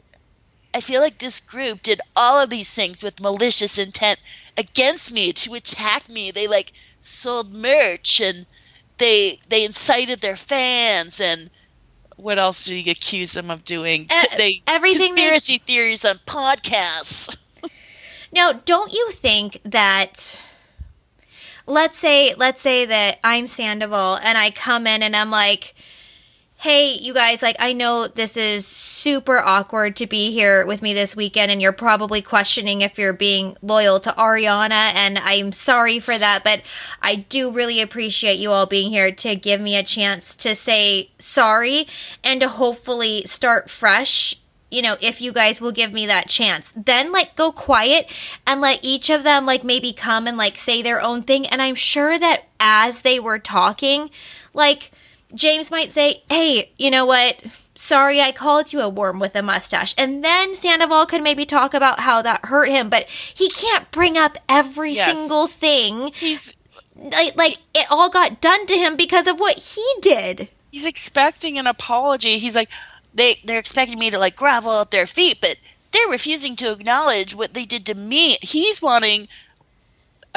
I 0.74 0.82
feel 0.82 1.02
like 1.02 1.18
this 1.18 1.40
group 1.40 1.82
did 1.82 2.02
all 2.16 2.42
of 2.42 2.50
these 2.50 2.72
things 2.72 3.02
with 3.02 3.20
malicious 3.20 3.78
intent 3.78 4.20
against 4.58 5.12
me 5.12 5.34
to 5.34 5.56
attack 5.56 6.08
me. 6.10 6.32
They 6.32 6.48
like 6.48 6.72
sold 7.02 7.54
merch 7.54 8.22
and 8.22 8.46
they 8.98 9.40
they 9.50 9.66
incited 9.66 10.20
their 10.20 10.36
fans 10.36 11.22
and 11.22 11.50
what 12.18 12.40
else 12.40 12.66
do 12.66 12.76
you 12.76 12.92
accuse 12.92 13.32
them 13.32 13.52
of 13.52 13.64
doing? 13.64 14.08
Uh, 14.10 14.24
they 14.38 14.62
everything 14.68 15.08
conspiracy 15.16 15.58
they... 15.58 15.64
theories 15.64 16.04
on 16.04 16.18
podcasts. 16.26 17.36
now, 18.32 18.54
don't 18.54 18.92
you 18.92 19.12
think 19.12 19.62
that 19.64 20.42
let's 21.68 21.98
say 21.98 22.34
let's 22.34 22.62
say 22.62 22.86
that 22.86 23.20
I'm 23.24 23.48
Sandoval 23.48 24.18
and 24.24 24.38
I 24.38 24.50
come 24.50 24.88
in 24.88 25.04
and 25.04 25.16
I'm 25.16 25.30
like 25.30 25.76
hey, 26.60 26.94
you 26.94 27.14
guys, 27.14 27.44
like, 27.44 27.56
I 27.60 27.74
know 27.74 28.08
this 28.08 28.36
is 28.36 28.66
super 28.66 29.38
awkward 29.38 29.96
to 29.98 30.08
be 30.08 30.32
here 30.32 30.66
with 30.66 30.82
me 30.82 30.96
this 30.96 31.16
weekend, 31.16 31.52
and 31.52 31.62
you're 31.62 31.72
probably 31.72 32.24
questioning 32.24 32.82
if 32.82 32.98
you're 32.98 33.14
being 33.14 33.56
loyal 33.62 34.00
to 34.00 34.12
Ariana, 34.14 34.92
and 34.96 35.20
I'm 35.20 35.52
sorry 35.52 36.00
for 36.00 36.18
that, 36.18 36.44
but 36.44 36.64
I 37.00 37.16
do 37.16 37.52
really 37.52 37.80
appreciate 37.80 38.40
you 38.40 38.52
all 38.52 38.66
being 38.66 38.90
here 38.90 39.12
to 39.12 39.36
give 39.36 39.62
me 39.62 39.76
a 39.76 39.84
chance 39.84 40.36
to 40.38 40.56
say 40.56 41.12
sorry 41.20 41.88
and 42.24 42.42
to 42.42 42.50
hopefully 42.50 43.24
start 43.28 43.70
fresh. 43.70 44.36
You 44.72 44.82
know, 44.82 44.98
if 45.00 45.22
you 45.22 45.32
guys 45.32 45.62
will 45.62 45.72
give 45.72 45.94
me 45.94 46.08
that 46.08 46.28
chance, 46.28 46.74
then 46.76 47.12
like 47.12 47.36
go 47.36 47.52
quiet 47.54 48.12
and 48.46 48.60
let 48.60 48.84
each 48.84 49.10
of 49.10 49.24
them 49.24 49.46
like 49.46 49.64
maybe 49.64 49.94
come 49.94 50.28
and 50.28 50.36
like 50.36 50.58
say 50.58 50.82
their 50.82 51.02
own 51.02 51.22
thing. 51.22 51.46
And 51.46 51.62
I'm 51.62 51.76
sure 51.76 52.20
that 52.20 52.46
as 52.60 53.04
they 53.04 53.18
were 53.18 53.40
talking, 53.40 54.10
like, 54.54 54.92
James 55.34 55.72
might 55.72 55.92
say, 55.92 56.24
Hey, 56.30 56.72
you 56.78 56.92
know 56.92 57.06
what? 57.06 57.44
Sorry 57.76 58.22
I 58.22 58.32
called 58.32 58.74
you 58.74 58.82
a 58.82 58.90
worm 58.90 59.20
with 59.20 59.36
a 59.36 59.44
mustache. 59.44 59.94
And 59.98 60.24
then 60.24 60.56
Sandoval 60.56 61.06
could 61.06 61.22
maybe 61.22 61.46
talk 61.46 61.74
about 61.74 62.00
how 62.00 62.22
that 62.24 62.46
hurt 62.46 62.70
him, 62.70 62.90
but 62.90 63.06
he 63.08 63.50
can't 63.50 63.90
bring 63.92 64.18
up 64.18 64.38
every 64.50 64.94
yes. 64.94 65.16
single 65.16 65.46
thing. 65.48 66.12
He's 66.16 66.56
like, 66.96 67.36
like 67.36 67.58
it 67.76 67.86
all 67.90 68.10
got 68.10 68.42
done 68.42 68.66
to 68.66 68.76
him 68.76 68.96
because 68.96 69.28
of 69.28 69.40
what 69.40 69.58
he 69.58 69.86
did. 70.02 70.50
He's 70.72 70.86
expecting 70.86 71.60
an 71.60 71.68
apology. 71.68 72.40
He's 72.40 72.56
like 72.56 72.70
they 73.14 73.40
they're 73.44 73.60
expecting 73.60 74.00
me 74.00 74.12
to 74.12 74.20
like 74.20 74.36
grovel 74.36 74.82
at 74.82 74.92
their 74.92 75.08
feet, 75.08 75.40
but 75.42 75.58
they're 75.92 76.10
refusing 76.10 76.56
to 76.58 76.72
acknowledge 76.72 77.36
what 77.36 77.54
they 77.54 77.66
did 77.66 77.86
to 77.88 77.96
me. 77.96 78.38
He's 78.42 78.82
wanting 78.82 79.28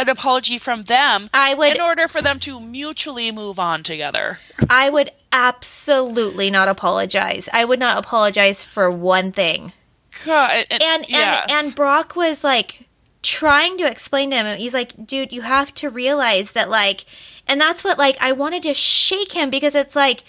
an 0.03 0.09
apology 0.09 0.59
from 0.59 0.82
them 0.82 1.28
I 1.32 1.55
would 1.55 1.76
in 1.76 1.80
order 1.80 2.09
for 2.09 2.22
them 2.22 2.38
to 2.40 2.61
mutually 2.61 3.30
move 3.30 3.59
on 3.59 3.82
together. 3.82 4.38
I 4.68 4.90
would 4.90 5.11
absolutely 5.32 6.51
not 6.51 6.68
apologize. 6.68 7.48
I 7.53 7.64
would 7.64 7.78
not 7.78 7.98
apologize 7.98 8.64
for 8.64 8.90
one 8.90 9.32
thing. 9.32 9.72
God, 10.24 10.66
and 10.70 10.82
and, 10.82 11.07
yes. 11.09 11.46
and 11.51 11.66
and 11.66 11.74
Brock 11.74 12.16
was 12.16 12.44
like 12.44 12.86
trying 13.22 13.78
to 13.78 13.90
explain 13.90 14.30
to 14.30 14.36
him. 14.36 14.59
He's 14.59 14.74
like, 14.74 15.07
"Dude, 15.07 15.32
you 15.32 15.42
have 15.42 15.72
to 15.74 15.90
realize 15.90 16.53
that 16.53 16.70
like 16.70 17.05
and 17.46 17.61
that's 17.61 17.82
what 17.82 17.98
like 17.98 18.16
I 18.20 18.32
wanted 18.32 18.62
to 18.62 18.74
shake 18.74 19.32
him 19.32 19.51
because 19.51 19.74
it's 19.74 19.96
like 19.96 20.22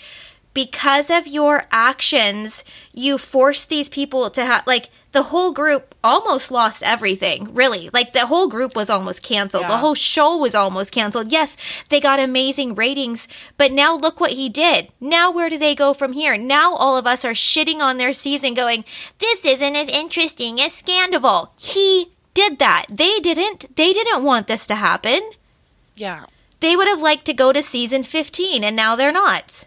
because 0.53 1.09
of 1.09 1.27
your 1.27 1.65
actions, 1.71 2.65
you 2.93 3.17
force 3.17 3.63
these 3.63 3.89
people 3.89 4.29
to 4.31 4.43
have 4.43 4.65
like 4.65 4.89
the 5.11 5.23
whole 5.23 5.51
group 5.51 5.93
almost 6.03 6.51
lost 6.51 6.83
everything, 6.83 7.53
really. 7.53 7.89
Like 7.91 8.13
the 8.13 8.27
whole 8.27 8.47
group 8.47 8.75
was 8.75 8.89
almost 8.89 9.21
canceled. 9.21 9.63
Yeah. 9.63 9.69
The 9.69 9.77
whole 9.77 9.95
show 9.95 10.37
was 10.37 10.55
almost 10.55 10.91
canceled. 10.91 11.31
Yes, 11.31 11.57
they 11.89 11.99
got 11.99 12.19
amazing 12.19 12.75
ratings, 12.75 13.27
but 13.57 13.71
now 13.71 13.95
look 13.95 14.19
what 14.19 14.31
he 14.31 14.47
did. 14.47 14.89
Now 14.99 15.29
where 15.31 15.49
do 15.49 15.57
they 15.57 15.75
go 15.75 15.93
from 15.93 16.13
here? 16.13 16.37
Now 16.37 16.73
all 16.73 16.97
of 16.97 17.05
us 17.05 17.25
are 17.25 17.33
shitting 17.33 17.79
on 17.79 17.97
their 17.97 18.13
season 18.13 18.53
going, 18.53 18.85
this 19.19 19.43
isn't 19.43 19.75
as 19.75 19.89
interesting 19.89 20.61
as 20.61 20.73
Scandal. 20.73 21.51
He 21.57 22.11
did 22.33 22.59
that. 22.59 22.85
They 22.89 23.19
didn't. 23.19 23.75
They 23.75 23.91
didn't 23.91 24.23
want 24.23 24.47
this 24.47 24.65
to 24.67 24.75
happen. 24.75 25.31
Yeah. 25.95 26.25
They 26.61 26.75
would 26.75 26.87
have 26.87 27.01
liked 27.01 27.25
to 27.25 27.33
go 27.33 27.51
to 27.51 27.61
season 27.61 28.03
15 28.03 28.63
and 28.63 28.75
now 28.75 28.95
they're 28.95 29.11
not. 29.11 29.65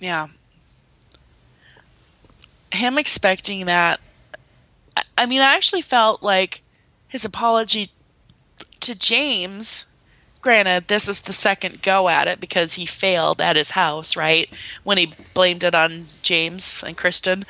Yeah. 0.00 0.28
Him 2.72 2.96
expecting 2.98 3.66
that 3.66 4.00
I 5.16 5.26
mean, 5.26 5.40
I 5.40 5.56
actually 5.56 5.82
felt 5.82 6.22
like 6.22 6.62
his 7.08 7.24
apology 7.24 7.90
to 8.80 8.98
James. 8.98 9.86
Granted, 10.42 10.86
this 10.86 11.08
is 11.08 11.22
the 11.22 11.32
second 11.32 11.82
go 11.82 12.08
at 12.08 12.28
it 12.28 12.40
because 12.40 12.74
he 12.74 12.86
failed 12.86 13.40
at 13.40 13.56
his 13.56 13.70
house, 13.70 14.16
right? 14.16 14.48
When 14.84 14.98
he 14.98 15.12
blamed 15.34 15.64
it 15.64 15.74
on 15.74 16.06
James 16.22 16.82
and 16.86 16.96
Kristen. 16.96 17.44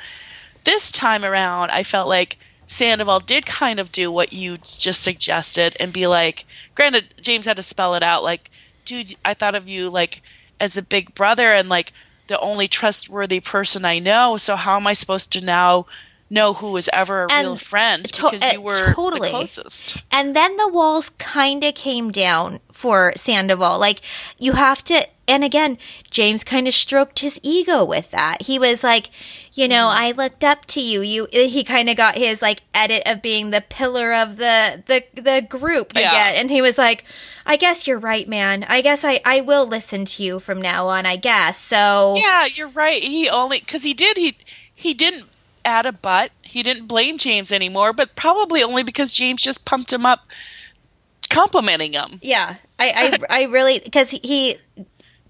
This 0.63 0.91
time 0.91 1.23
around, 1.23 1.71
I 1.71 1.83
felt 1.83 2.07
like 2.07 2.37
Sandoval 2.65 3.21
did 3.21 3.45
kind 3.45 3.79
of 3.79 3.91
do 3.91 4.11
what 4.11 4.33
you 4.33 4.57
just 4.57 5.03
suggested 5.03 5.77
and 5.79 5.93
be 5.93 6.07
like, 6.07 6.45
granted, 6.75 7.13
James 7.21 7.45
had 7.45 7.57
to 7.57 7.63
spell 7.63 7.95
it 7.95 8.03
out, 8.03 8.23
like, 8.23 8.49
dude, 8.83 9.15
I 9.23 9.33
thought 9.33 9.55
of 9.55 9.69
you 9.69 9.89
like 9.89 10.21
as 10.59 10.75
a 10.75 10.81
big 10.81 11.13
brother 11.13 11.53
and 11.53 11.69
like 11.69 11.93
the 12.27 12.39
only 12.39 12.67
trustworthy 12.67 13.39
person 13.39 13.85
I 13.85 13.99
know. 13.99 14.37
So 14.37 14.55
how 14.55 14.75
am 14.75 14.87
I 14.87 14.93
supposed 14.93 15.33
to 15.33 15.41
now 15.41 15.85
know 16.29 16.53
who 16.53 16.71
was 16.71 16.89
ever 16.91 17.23
a 17.25 17.31
And 17.31 17.47
real 17.47 17.55
friend 17.55 18.05
to- 18.05 18.21
because 18.23 18.43
uh, 18.43 18.49
you 18.53 18.61
were 18.61 18.93
totally. 18.93 19.29
the 19.29 19.35
closest. 19.37 19.97
And 20.11 20.35
then 20.35 20.57
the 20.57 20.67
walls 20.67 21.09
kind 21.17 21.63
of 21.63 21.73
came 21.75 22.11
down 22.11 22.59
for 22.71 23.13
Sandoval. 23.15 23.79
Like, 23.79 24.01
you 24.37 24.51
have 24.53 24.83
to, 24.85 25.07
and 25.27 25.43
again, 25.43 25.77
James 26.11 26.43
kind 26.43 26.67
of 26.67 26.73
stroked 26.75 27.19
his 27.19 27.39
ego 27.43 27.83
with 27.85 28.11
that. 28.11 28.41
He 28.43 28.59
was 28.59 28.83
like, 28.83 29.09
you 29.53 29.67
know, 29.67 29.87
Mm-hmm. 29.87 30.01
I 30.03 30.11
looked 30.11 30.43
up 30.43 30.65
to 30.67 30.81
you. 30.81 31.01
You, 31.01 31.27
he 31.31 31.63
kind 31.63 31.89
of 31.89 31.95
got 31.97 32.15
his 32.15 32.41
like 32.41 32.61
edit 32.73 33.03
of 33.05 33.21
being 33.21 33.51
the 33.51 33.61
pillar 33.61 34.13
of 34.13 34.35
the, 34.37 34.83
the, 34.85 35.03
the 35.21 35.41
group 35.47 35.93
Yeah. 35.95 36.09
again. 36.09 36.41
And 36.41 36.51
he 36.51 36.61
was 36.61 36.77
like, 36.77 37.05
I 37.45 37.55
guess 37.55 37.87
you're 37.87 37.97
right, 37.99 38.27
man. 38.27 38.65
I 38.67 38.81
guess 38.81 39.03
I, 39.05 39.21
I 39.25 39.41
will 39.41 39.65
listen 39.65 40.03
to 40.05 40.23
you 40.23 40.39
from 40.39 40.61
now 40.61 40.87
on, 40.87 41.05
I 41.05 41.15
guess. 41.15 41.57
So, 41.57 42.15
Yeah, 42.17 42.45
you're 42.53 42.67
right. 42.69 43.01
He 43.01 43.29
only 43.29 43.59
because 43.59 43.83
he 43.83 43.93
did 43.93 44.17
he 44.17 44.35
he 44.75 44.93
didn't 44.93 45.23
add 45.67 45.85
a 45.85 45.91
but. 45.91 46.31
He 46.41 46.63
didn't 46.63 46.87
blame 46.87 47.17
James 47.17 47.51
anymore, 47.51 47.93
but 47.93 48.15
probably 48.15 48.63
only 48.63 48.83
because 48.83 49.13
James 49.13 49.41
just 49.41 49.65
pumped 49.65 49.91
him 49.91 50.05
up, 50.05 50.27
complimenting 51.29 51.93
him. 51.93 52.19
yeah, 52.21 52.55
I, 52.79 53.19
I, 53.29 53.41
I 53.41 53.43
really, 53.43 53.79
because 53.79 54.09
he, 54.09 54.57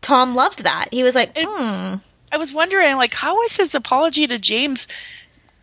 Tom 0.01 0.35
loved 0.35 0.63
that. 0.63 0.87
He 0.91 1.03
was 1.03 1.15
like, 1.15 1.31
hmm. 1.35 1.95
I 2.31 2.37
was 2.37 2.53
wondering, 2.53 2.95
like, 2.97 3.13
how 3.13 3.35
was 3.35 3.57
his 3.57 3.75
apology 3.75 4.27
to 4.27 4.37
James 4.37 4.87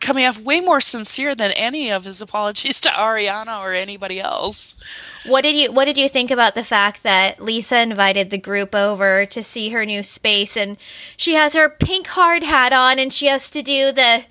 coming 0.05 0.27
off 0.27 0.39
way 0.39 0.61
more 0.61 0.81
sincere 0.81 1.35
than 1.35 1.51
any 1.53 1.91
of 1.91 2.05
his 2.05 2.21
apologies 2.21 2.83
to 2.83 2.91
Ariana 2.91 3.61
or 3.61 3.73
anybody 3.73 4.21
else? 4.21 4.83
What 5.27 5.43
did 5.43 5.57
you 5.57 5.73
What 5.73 5.87
did 5.87 5.97
you 5.97 6.09
think 6.09 6.31
about 6.31 6.55
the 6.55 6.65
fact 6.65 7.03
that 7.03 7.43
Lisa 7.43 7.81
invited 7.81 8.31
the 8.31 8.39
group 8.39 8.75
over 8.75 9.25
to 9.27 9.43
see 9.43 9.71
her 9.71 9.87
new 9.87 10.03
space, 10.03 10.57
and 10.57 10.77
she 11.17 11.35
has 11.35 11.55
her 11.55 11.69
pink 11.69 12.09
hard 12.09 12.43
hat 12.43 12.73
on, 12.73 12.99
and 12.99 13.13
she 13.13 13.27
has 13.27 13.51
to 13.51 13.63
do 13.63 13.91
the 13.91 14.25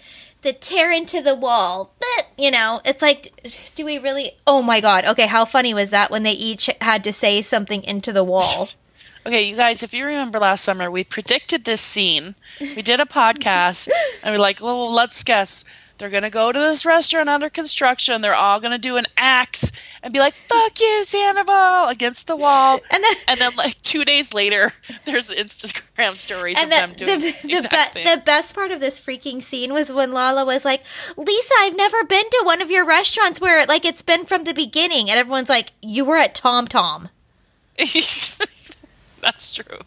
the 0.43 0.53
tear 0.53 0.91
into 0.91 1.21
the 1.21 1.35
wall? 1.35 1.93
But 1.99 2.27
you 2.37 2.51
know, 2.51 2.81
it's 2.85 3.01
like, 3.01 3.33
do 3.75 3.83
we 3.85 3.97
really? 3.97 4.31
Oh 4.45 4.61
my 4.61 4.79
god! 4.79 5.05
Okay, 5.05 5.27
how 5.27 5.45
funny 5.45 5.73
was 5.73 5.89
that 5.89 6.11
when 6.11 6.23
they 6.23 6.31
each 6.33 6.69
had 6.81 7.03
to 7.05 7.13
say 7.13 7.41
something 7.41 7.83
into 7.83 8.13
the 8.13 8.23
wall? 8.23 8.69
Okay, 9.25 9.43
you 9.43 9.55
guys, 9.55 9.83
if 9.83 9.93
you 9.93 10.05
remember 10.05 10.37
last 10.37 10.65
summer, 10.65 10.91
we 10.91 11.05
predicted 11.05 11.63
this 11.63 11.79
scene. 11.79 12.35
We 12.59 12.81
did 12.81 12.99
a 12.99 13.05
podcast, 13.05 13.87
and 14.21 14.33
we're 14.33 14.37
like, 14.37 14.59
well, 14.59 14.91
let's 14.91 15.23
guess. 15.23 15.63
They're 15.97 16.09
going 16.09 16.23
to 16.23 16.29
go 16.31 16.51
to 16.51 16.59
this 16.59 16.85
restaurant 16.85 17.29
under 17.29 17.49
construction. 17.49 18.21
They're 18.21 18.35
all 18.35 18.59
going 18.59 18.71
to 18.71 18.77
do 18.79 18.97
an 18.97 19.05
axe 19.15 19.71
and 20.01 20.11
be 20.11 20.19
like, 20.19 20.33
fuck 20.49 20.79
you, 20.79 21.05
Sandoval, 21.05 21.87
against 21.89 22.27
the 22.27 22.35
wall. 22.35 22.79
And 22.89 23.03
then 23.03 23.15
And 23.27 23.39
then, 23.39 23.55
like, 23.55 23.79
two 23.83 24.03
days 24.03 24.33
later, 24.33 24.73
there's 25.05 25.31
Instagram 25.31 26.15
stories 26.15 26.57
and 26.57 26.65
of 26.65 26.69
them 26.71 26.89
the 26.89 26.95
doing 26.95 27.19
the, 27.19 27.31
the, 27.31 27.47
the, 27.61 27.69
be- 27.69 27.93
thing. 27.93 28.05
the 28.05 28.21
best 28.25 28.55
part 28.55 28.71
of 28.71 28.79
this 28.79 28.99
freaking 28.99 29.41
scene 29.41 29.71
was 29.71 29.91
when 29.91 30.11
Lala 30.13 30.43
was 30.45 30.65
like, 30.65 30.83
"Lisa, 31.15 31.53
I've 31.59 31.75
never 31.75 32.03
been 32.03 32.27
to 32.29 32.41
one 32.43 32.61
of 32.61 32.71
your 32.71 32.85
restaurants 32.85 33.39
where 33.39 33.65
like 33.67 33.85
it's 33.85 34.01
been 34.01 34.25
from 34.25 34.43
the 34.45 34.53
beginning," 34.53 35.09
and 35.09 35.19
everyone's 35.19 35.49
like, 35.49 35.71
"You 35.81 36.05
were 36.05 36.17
at 36.17 36.33
Tom 36.35 36.67
Tom." 36.67 37.09
That's 37.77 39.51
true. 39.51 39.79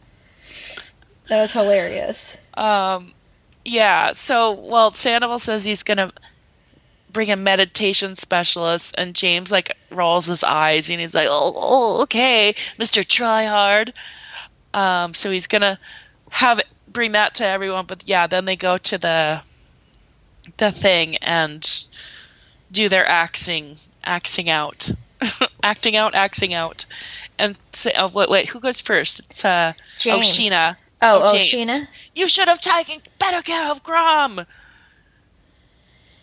That 1.28 1.40
was 1.42 1.52
hilarious. 1.52 2.38
Um, 2.54 3.12
yeah. 3.66 4.12
So, 4.14 4.52
well, 4.52 4.92
Sandoval 4.92 5.38
says 5.38 5.64
he's 5.64 5.82
gonna 5.82 6.12
bring 7.12 7.30
a 7.30 7.36
meditation 7.36 8.16
specialist, 8.16 8.94
and 8.96 9.14
James 9.14 9.50
like 9.50 9.76
rolls 9.90 10.26
his 10.26 10.44
eyes, 10.44 10.90
and 10.90 11.00
he's 11.00 11.14
like, 11.14 11.28
"Oh, 11.30 11.52
oh 11.56 12.02
okay, 12.02 12.54
Mister 12.78 13.02
Tryhard." 13.02 13.92
Um, 14.72 15.14
so 15.14 15.30
he's 15.30 15.46
gonna 15.46 15.78
have 16.30 16.60
bring 16.88 17.12
that 17.12 17.36
to 17.36 17.46
everyone, 17.46 17.86
but 17.86 18.04
yeah, 18.06 18.26
then 18.26 18.44
they 18.44 18.56
go 18.56 18.78
to 18.78 18.98
the 18.98 19.42
the 20.56 20.70
thing 20.70 21.16
and 21.16 21.86
do 22.70 22.88
their 22.88 23.08
axing, 23.08 23.76
axing 24.04 24.48
out, 24.48 24.90
acting 25.62 25.96
out, 25.96 26.14
axing 26.14 26.54
out, 26.54 26.86
and 27.38 27.58
say, 27.72 27.92
oh, 27.96 28.08
wait, 28.08 28.28
wait, 28.28 28.48
who 28.48 28.60
goes 28.60 28.80
first? 28.80 29.20
It's 29.20 29.44
uh, 29.44 29.72
James. 29.98 30.18
oh, 30.18 30.20
Scheana. 30.20 30.76
Oh, 31.02 31.20
oh, 31.24 31.32
James. 31.38 31.70
Scheana. 31.70 31.88
You 32.14 32.26
should 32.28 32.48
have 32.48 32.60
taken 32.60 33.00
better 33.18 33.42
care 33.42 33.70
of 33.70 33.82
Graham. 33.82 34.40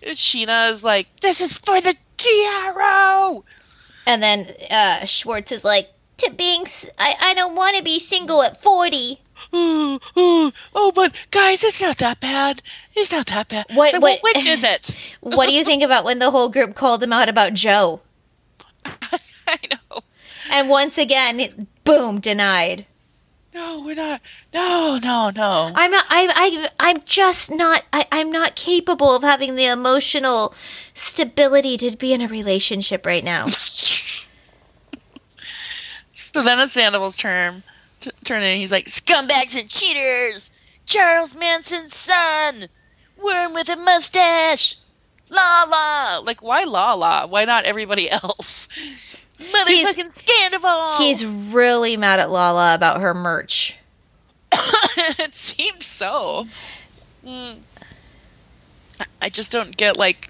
Scheana 0.04 0.72
is 0.72 0.84
like, 0.84 1.08
this 1.22 1.42
is 1.42 1.58
for 1.58 1.80
the 1.80 1.96
tiara. 2.18 3.40
And 4.06 4.22
then 4.22 4.54
uh, 4.70 5.06
Schwartz 5.06 5.52
is 5.52 5.64
like, 5.64 5.90
to 6.18 6.32
being, 6.32 6.62
s- 6.64 6.90
I, 7.00 7.16
I 7.22 7.34
don't 7.34 7.56
want 7.56 7.78
to 7.78 7.84
be 7.84 8.00
single 8.00 8.44
at 8.44 8.62
40. 8.62 9.20
Oh, 9.54 10.00
oh, 10.16 10.52
oh, 10.76 10.92
but 10.94 11.14
guys, 11.32 11.64
it's 11.64 11.82
not 11.82 11.98
that 12.00 12.20
bad. 12.20 12.62
It's 12.96 13.12
not 13.12 13.28
that 13.28 13.48
bad. 13.48 13.66
What- 13.74 13.92
So, 13.92 14.00
what- 14.00 14.20
which 14.24 14.46
is 14.46 14.64
it? 14.64 14.96
What 15.22 15.48
do 15.48 15.54
you 15.56 15.64
think 15.64 15.84
about 15.84 16.04
when 16.04 16.20
the 16.20 16.32
whole 16.32 16.50
group 16.50 16.76
called 16.76 17.02
him 17.02 17.14
out 17.14 17.30
about 17.30 17.54
Joe? 17.54 18.02
I 18.86 19.58
know. 19.72 20.02
And 20.52 20.68
once 20.70 20.98
again, 20.98 21.68
boom, 21.86 22.20
denied. 22.20 22.86
No, 23.54 23.82
we're 23.82 23.95
not. 23.95 24.20
No, 24.54 24.99
no, 25.01 25.30
no. 25.30 25.72
I'm 25.76 25.91
not. 25.91 26.06
I. 26.10 26.28
I. 26.34 26.70
I'm 26.80 27.04
just 27.04 27.51
not. 27.51 27.84
I, 27.93 28.08
I'm 28.12 28.32
not 28.32 28.56
capable 28.56 29.16
of 29.16 29.22
having 29.22 29.56
the 29.56 29.66
emotional 29.66 30.56
stability 30.95 31.78
to 31.78 31.95
be 31.95 32.14
in 32.14 32.22
a 32.22 32.28
relationship 32.28 33.06
right 33.06 33.24
now. 33.24 33.45
so 33.47 34.26
then 36.41 36.60
it's 36.60 36.74
Sandoval's 36.74 37.18
turn. 37.18 37.62
T- 37.99 38.10
turn 38.24 38.41
in. 38.43 38.58
He's 38.58 38.72
like, 38.72 38.86
scumbags 38.86 39.60
and 39.60 39.70
cheaters. 39.70 40.49
Charles 40.86 41.36
Manson's 41.36 41.95
son. 41.95 42.66
Worm 43.24 43.54
with 43.54 43.70
a 43.70 43.78
mustache. 43.78 44.78
Lala. 45.30 46.22
Like, 46.26 46.41
why 46.41 46.64
Lala? 46.64 47.28
Why 47.28 47.45
not 47.45 47.66
everybody 47.66 48.10
else? 48.12 48.68
Motherfucking 49.44 50.24
Scandoval. 50.24 50.98
He's 50.98 51.26
really 51.26 51.98
mad 51.98 52.20
at 52.20 52.30
Lala 52.32 52.76
about 52.76 53.02
her 53.02 53.14
merch. 53.14 53.76
it 54.52 55.34
seems 55.34 55.86
so. 55.86 56.48
Mm. 57.26 57.58
I- 59.22 59.30
just 59.30 59.52
don't 59.52 59.76
get 59.76 59.98
like 59.98 60.30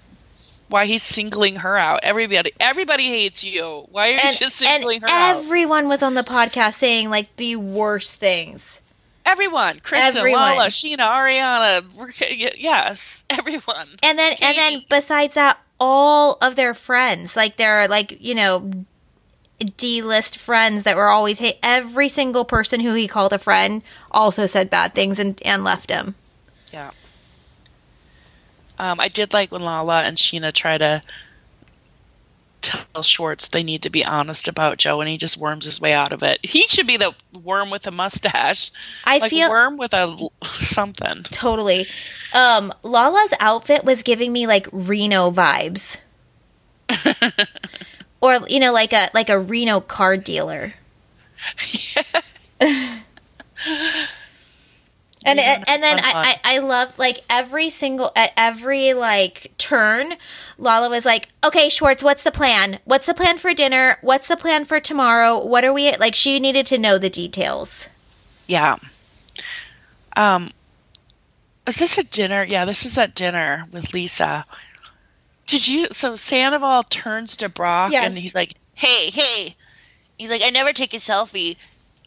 why 0.68 0.86
he's 0.86 1.02
singling 1.02 1.56
her 1.56 1.76
out. 1.76 2.00
Everybody, 2.02 2.52
everybody 2.58 3.04
hates 3.04 3.44
you. 3.44 3.86
Why 3.90 4.08
are 4.08 4.12
you 4.12 4.18
And, 4.24 4.36
just 4.36 4.56
singling 4.56 5.02
her 5.02 5.08
out? 5.08 5.36
everyone 5.36 5.88
was 5.88 6.02
on 6.02 6.14
the 6.14 6.24
podcast 6.24 6.74
saying 6.74 7.10
like 7.10 7.34
the 7.36 7.56
worst 7.56 8.16
things. 8.16 8.80
Everyone, 9.26 9.80
Kristen, 9.80 10.18
Everyone. 10.18 10.40
Lala, 10.56 10.66
Scheana, 10.68 10.98
Ariana, 10.98 12.54
yes, 12.58 13.24
everyone. 13.30 13.88
And 14.02 14.18
then 14.18 14.34
and 14.40 14.56
then 14.56 14.82
besides 14.90 15.34
that, 15.34 15.58
all 15.80 16.36
of 16.42 16.56
their 16.56 16.74
friends, 16.74 17.34
like 17.34 17.56
their 17.56 17.88
like 17.88 18.18
you 18.20 18.34
know, 18.34 18.70
D 19.58 20.02
list 20.02 20.38
friends 20.38 20.82
that 20.84 20.96
were 20.96 21.08
always 21.08 21.38
hate. 21.38 21.58
Every 21.62 22.08
single 22.08 22.44
person 22.44 22.80
who 22.80 22.94
he 22.94 23.08
called 23.08 23.32
a 23.32 23.38
friend 23.38 23.82
also 24.10 24.46
said 24.46 24.70
bad 24.70 24.94
things 24.94 25.18
and 25.18 25.40
and 25.44 25.64
left 25.64 25.90
him. 25.90 26.14
Yeah. 26.72 26.90
Um, 28.78 28.98
I 28.98 29.08
did 29.08 29.32
like 29.32 29.52
when 29.52 29.62
Lala 29.62 30.02
and 30.02 30.16
Scheana 30.16 30.52
try 30.52 30.76
to 30.78 31.00
tell 32.64 33.02
Schwartz 33.02 33.48
they 33.48 33.62
need 33.62 33.82
to 33.82 33.90
be 33.90 34.04
honest 34.04 34.48
about 34.48 34.78
Joe, 34.78 35.00
and 35.00 35.08
he 35.08 35.18
just 35.18 35.36
worms 35.36 35.64
his 35.64 35.80
way 35.80 35.92
out 35.92 36.12
of 36.12 36.22
it. 36.22 36.40
He 36.42 36.62
should 36.62 36.86
be 36.86 36.96
the 36.96 37.14
worm 37.42 37.70
with 37.70 37.86
a 37.86 37.90
mustache, 37.90 38.70
I 39.04 39.18
like 39.18 39.30
feel 39.30 39.50
worm 39.50 39.76
with 39.76 39.92
a 39.92 40.16
something. 40.42 41.22
totally. 41.24 41.86
Um, 42.32 42.72
Lala's 42.82 43.34
outfit 43.38 43.84
was 43.84 44.02
giving 44.02 44.32
me 44.32 44.46
like 44.46 44.66
Reno 44.72 45.30
vibes, 45.30 46.00
or 48.24 48.48
you 48.48 48.58
know, 48.58 48.72
like 48.72 48.94
a 48.94 49.10
like 49.12 49.28
a 49.28 49.38
Reno 49.38 49.80
car 49.80 50.16
dealer. 50.16 50.72
And 55.26 55.40
and, 55.40 55.64
and 55.66 55.82
then 55.82 55.98
I. 56.00 56.36
I 56.44 56.56
I 56.56 56.58
loved 56.58 56.98
like 56.98 57.24
every 57.30 57.70
single 57.70 58.12
at 58.14 58.32
every 58.36 58.92
like 58.92 59.52
turn, 59.56 60.16
Lala 60.58 60.90
was 60.90 61.06
like, 61.06 61.28
"Okay, 61.42 61.70
Schwartz, 61.70 62.02
what's 62.02 62.22
the 62.22 62.30
plan? 62.30 62.78
What's 62.84 63.06
the 63.06 63.14
plan 63.14 63.38
for 63.38 63.54
dinner? 63.54 63.96
What's 64.02 64.28
the 64.28 64.36
plan 64.36 64.66
for 64.66 64.80
tomorrow? 64.80 65.42
What 65.42 65.64
are 65.64 65.72
we 65.72 65.96
like?" 65.96 66.14
She 66.14 66.38
needed 66.40 66.66
to 66.66 66.76
know 66.76 66.98
the 66.98 67.08
details. 67.08 67.88
Yeah. 68.46 68.76
Um, 70.14 70.52
is 71.66 71.76
this 71.76 71.96
a 71.96 72.04
dinner? 72.04 72.44
Yeah, 72.44 72.66
this 72.66 72.84
is 72.84 72.98
at 72.98 73.14
dinner 73.14 73.64
with 73.72 73.94
Lisa. 73.94 74.44
Did 75.46 75.68
you? 75.68 75.88
So 75.92 76.16
Sandoval 76.16 76.84
turns 76.84 77.38
to 77.38 77.48
Brock 77.48 77.92
Yes. 77.92 78.04
and 78.06 78.16
he's 78.18 78.34
like, 78.34 78.54
"Hey, 78.74 79.10
hey." 79.10 79.56
He's 80.18 80.30
like, 80.30 80.42
"I 80.44 80.50
never 80.50 80.72
take 80.72 80.94
a 80.94 80.98
selfie." 80.98 81.56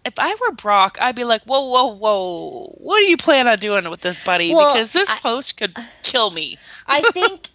If 0.06 0.14
I 0.18 0.36
were 0.36 0.52
Brock, 0.54 0.98
I'd 1.02 1.16
be 1.16 1.26
like, 1.26 1.44
"Whoa, 1.44 1.62
whoa, 1.70 1.88
whoa! 1.88 2.74
What 2.78 3.00
do 3.00 3.06
you 3.06 3.18
plan 3.18 3.48
on 3.48 3.60
doing 3.60 3.90
with 3.90 4.02
this, 4.02 4.20
buddy? 4.22 4.54
Well, 4.54 4.74
because 4.74 4.94
this 4.94 5.10
I- 5.10 5.20
post 5.20 5.58
could 5.58 5.76
kill 6.04 6.32
me." 6.32 6.58
I 6.88 7.02
think 7.12 7.50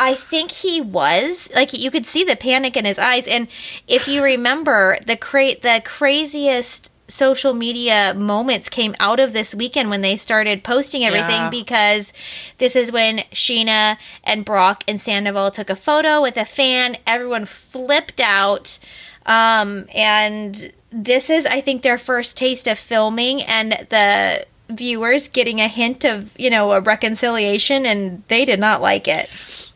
I 0.00 0.14
think 0.14 0.50
he 0.50 0.80
was 0.80 1.50
like 1.54 1.72
you 1.72 1.90
could 1.90 2.06
see 2.06 2.24
the 2.24 2.36
panic 2.36 2.76
in 2.76 2.84
his 2.84 2.98
eyes 2.98 3.26
and 3.26 3.48
if 3.86 4.06
you 4.08 4.22
remember 4.22 4.98
the 5.04 5.16
cra- 5.16 5.58
the 5.60 5.82
craziest 5.84 6.90
social 7.08 7.54
media 7.54 8.12
moments 8.14 8.68
came 8.68 8.94
out 9.00 9.18
of 9.18 9.32
this 9.32 9.54
weekend 9.54 9.88
when 9.90 10.02
they 10.02 10.14
started 10.16 10.62
posting 10.62 11.04
everything 11.04 11.30
Yeah. 11.42 11.50
because 11.50 12.12
this 12.58 12.76
is 12.76 12.92
when 12.92 13.20
Scheana 13.32 13.96
and 14.22 14.44
Brock 14.44 14.84
and 14.86 15.00
Sandoval 15.00 15.50
took 15.50 15.70
a 15.70 15.76
photo 15.76 16.20
with 16.20 16.36
a 16.36 16.44
fan. 16.44 16.98
Everyone 17.06 17.46
flipped 17.46 18.20
out. 18.20 18.78
Um, 19.24 19.86
and 19.94 20.72
this 20.90 21.28
is, 21.30 21.44
I 21.46 21.60
think, 21.60 21.82
their 21.82 21.98
first 21.98 22.36
taste 22.36 22.66
of 22.66 22.78
filming 22.78 23.42
and 23.42 23.72
the 23.90 24.46
viewers 24.70 25.28
getting 25.28 25.60
a 25.60 25.68
hint 25.68 26.04
of, 26.04 26.30
you 26.38 26.50
know, 26.50 26.72
a 26.72 26.80
reconciliation, 26.80 27.86
and 27.86 28.22
they 28.28 28.44
did 28.44 28.60
not 28.60 28.80
like 28.82 29.08
it. 29.08 29.67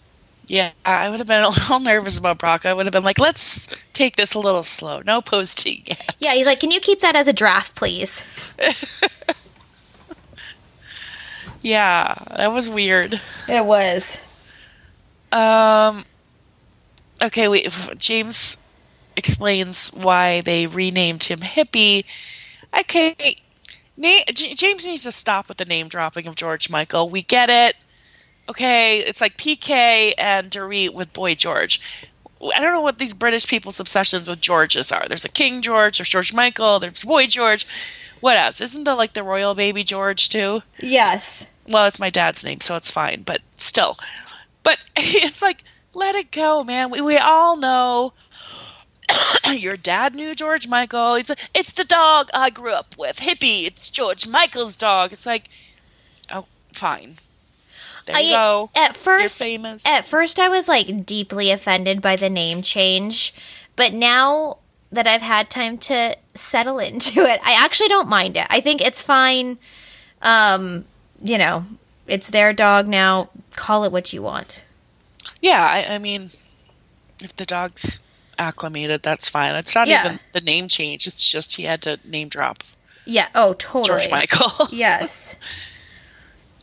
Yeah, 0.52 0.72
I 0.84 1.08
would 1.08 1.18
have 1.18 1.26
been 1.26 1.44
a 1.44 1.48
little 1.48 1.80
nervous 1.80 2.18
about 2.18 2.36
Brock. 2.36 2.66
I 2.66 2.74
would 2.74 2.84
have 2.84 2.92
been 2.92 3.04
like, 3.04 3.18
let's 3.18 3.74
take 3.94 4.16
this 4.16 4.34
a 4.34 4.38
little 4.38 4.62
slow. 4.62 5.00
No 5.00 5.22
posting 5.22 5.82
yet. 5.86 6.14
Yeah, 6.18 6.34
he's 6.34 6.44
like, 6.44 6.60
can 6.60 6.70
you 6.70 6.78
keep 6.78 7.00
that 7.00 7.16
as 7.16 7.26
a 7.26 7.32
draft, 7.32 7.74
please? 7.74 8.22
Yeah, 11.62 12.14
that 12.36 12.48
was 12.52 12.68
weird. 12.68 13.20
It 13.48 13.64
was. 13.64 14.18
Um. 15.30 16.04
Okay, 17.22 17.64
f- 17.66 17.96
James 17.96 18.58
explains 19.16 19.90
why 19.90 20.40
they 20.40 20.66
renamed 20.66 21.22
him 21.22 21.38
Hippie. 21.38 22.04
Okay, 22.76 23.14
na- 23.96 24.24
James 24.34 24.84
needs 24.84 25.04
to 25.04 25.12
stop 25.12 25.46
with 25.48 25.56
the 25.56 25.64
name 25.64 25.86
dropping 25.86 26.26
of 26.26 26.34
George 26.34 26.68
Michael. 26.68 27.08
We 27.08 27.22
get 27.22 27.48
it. 27.48 27.76
Okay, 28.48 28.98
it's 28.98 29.20
like 29.20 29.36
PK 29.36 30.14
and 30.18 30.50
Dorit 30.50 30.94
with 30.94 31.12
Boy 31.12 31.34
George. 31.34 31.80
I 32.42 32.60
don't 32.60 32.72
know 32.72 32.80
what 32.80 32.98
these 32.98 33.14
British 33.14 33.46
people's 33.46 33.78
obsessions 33.78 34.26
with 34.26 34.40
Georges 34.40 34.90
are. 34.90 35.06
There's 35.06 35.24
a 35.24 35.28
King 35.28 35.62
George, 35.62 35.98
there's 35.98 36.08
George 36.08 36.34
Michael, 36.34 36.80
there's 36.80 37.04
Boy 37.04 37.26
George. 37.28 37.66
What 38.20 38.36
else? 38.36 38.60
Isn't 38.60 38.84
there 38.84 38.94
like 38.94 39.12
the 39.12 39.22
royal 39.22 39.54
baby 39.54 39.84
George 39.84 40.28
too? 40.28 40.62
Yes. 40.78 41.46
well, 41.68 41.86
it's 41.86 42.00
my 42.00 42.10
dad's 42.10 42.44
name, 42.44 42.60
so 42.60 42.76
it's 42.76 42.90
fine, 42.90 43.22
but 43.22 43.40
still. 43.50 43.96
But 44.62 44.78
it's 44.96 45.42
like, 45.42 45.62
let 45.94 46.14
it 46.16 46.30
go, 46.30 46.64
man. 46.64 46.90
We, 46.90 47.00
we 47.00 47.18
all 47.18 47.56
know 47.56 48.12
your 49.52 49.76
dad 49.76 50.14
knew 50.14 50.34
George 50.34 50.66
Michael. 50.68 51.14
It's, 51.14 51.30
it's 51.54 51.72
the 51.72 51.84
dog 51.84 52.30
I 52.34 52.50
grew 52.50 52.72
up 52.72 52.96
with. 52.98 53.18
Hippie, 53.18 53.66
it's 53.66 53.90
George 53.90 54.26
Michael's 54.26 54.76
dog. 54.76 55.12
It's 55.12 55.26
like, 55.26 55.48
oh, 56.32 56.46
fine. 56.72 57.16
There 58.06 58.20
you 58.20 58.34
I- 58.34 58.36
go. 58.36 58.70
At 58.74 58.88
You're 58.88 58.94
first, 58.94 59.38
famous. 59.38 59.84
at 59.86 60.04
first, 60.06 60.38
I 60.38 60.48
was 60.48 60.68
like 60.68 61.06
deeply 61.06 61.50
offended 61.50 62.02
by 62.02 62.16
the 62.16 62.30
name 62.30 62.62
change, 62.62 63.32
but 63.76 63.92
now 63.92 64.58
that 64.90 65.06
I've 65.06 65.22
had 65.22 65.50
time 65.50 65.78
to 65.78 66.16
settle 66.34 66.78
into 66.88 67.24
it, 67.24 67.40
I 67.44 67.52
actually 67.64 67.88
don't 67.88 68.08
mind 68.08 68.36
it. 68.36 68.46
I 68.50 68.60
think 68.60 68.80
it's 68.80 69.00
fine. 69.02 69.58
Um, 70.20 70.84
you 71.22 71.38
know, 71.38 71.64
it's 72.06 72.28
their 72.28 72.52
dog 72.52 72.86
now. 72.88 73.28
Call 73.56 73.84
it 73.84 73.92
what 73.92 74.12
you 74.12 74.22
want. 74.22 74.64
yeah, 75.40 75.62
I, 75.62 75.94
I 75.94 75.98
mean, 75.98 76.30
if 77.22 77.34
the 77.36 77.44
dog's 77.46 78.02
acclimated, 78.38 79.02
that's 79.02 79.28
fine. 79.28 79.54
It's 79.56 79.74
not 79.74 79.86
Yeah. 79.88 80.04
even 80.06 80.20
the 80.32 80.40
name 80.40 80.68
change. 80.68 81.06
It's 81.06 81.28
just 81.30 81.54
he 81.56 81.62
had 81.64 81.82
to 81.82 81.98
name 82.04 82.28
drop 82.28 82.64
Yeah. 83.04 83.28
Oh, 83.34 83.52
totally. 83.54 83.84
George 84.00 84.10
Michael. 84.10 84.68
Yes. 84.72 85.36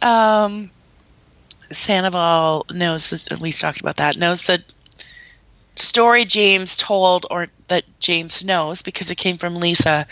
Um, 0.02 0.72
Sandoval 1.72 2.66
knows, 2.74 3.28
at 3.32 3.42
least 3.42 3.62
talked 3.62 3.82
about 3.82 3.98
that, 3.98 4.18
knows 4.18 4.44
the 4.44 4.64
story 5.76 6.26
James 6.26 6.76
told, 6.76 7.26
or 7.30 7.48
that 7.68 7.86
James 8.00 8.44
knows 8.44 8.82
because 8.82 9.12
it 9.12 9.16
came 9.16 9.38
from 9.38 9.56
Lisa, 9.56 10.08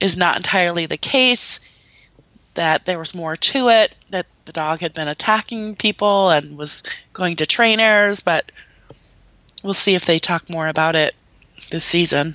is 0.00 0.16
not 0.16 0.36
entirely 0.36 0.86
the 0.86 0.96
case. 0.96 1.60
That 2.54 2.84
there 2.84 2.98
was 2.98 3.14
more 3.14 3.36
to 3.36 3.70
it, 3.70 3.94
that 4.10 4.26
the 4.44 4.52
dog 4.52 4.80
had 4.80 4.92
been 4.92 5.08
attacking 5.08 5.76
people 5.76 6.28
and 6.28 6.58
was 6.58 6.82
going 7.14 7.36
to 7.36 7.46
trainers, 7.46 8.20
but 8.20 8.52
we'll 9.62 9.72
see 9.72 9.94
if 9.94 10.04
they 10.04 10.18
talk 10.18 10.50
more 10.50 10.68
about 10.68 10.94
it 10.94 11.14
this 11.70 11.84
season. 11.84 12.34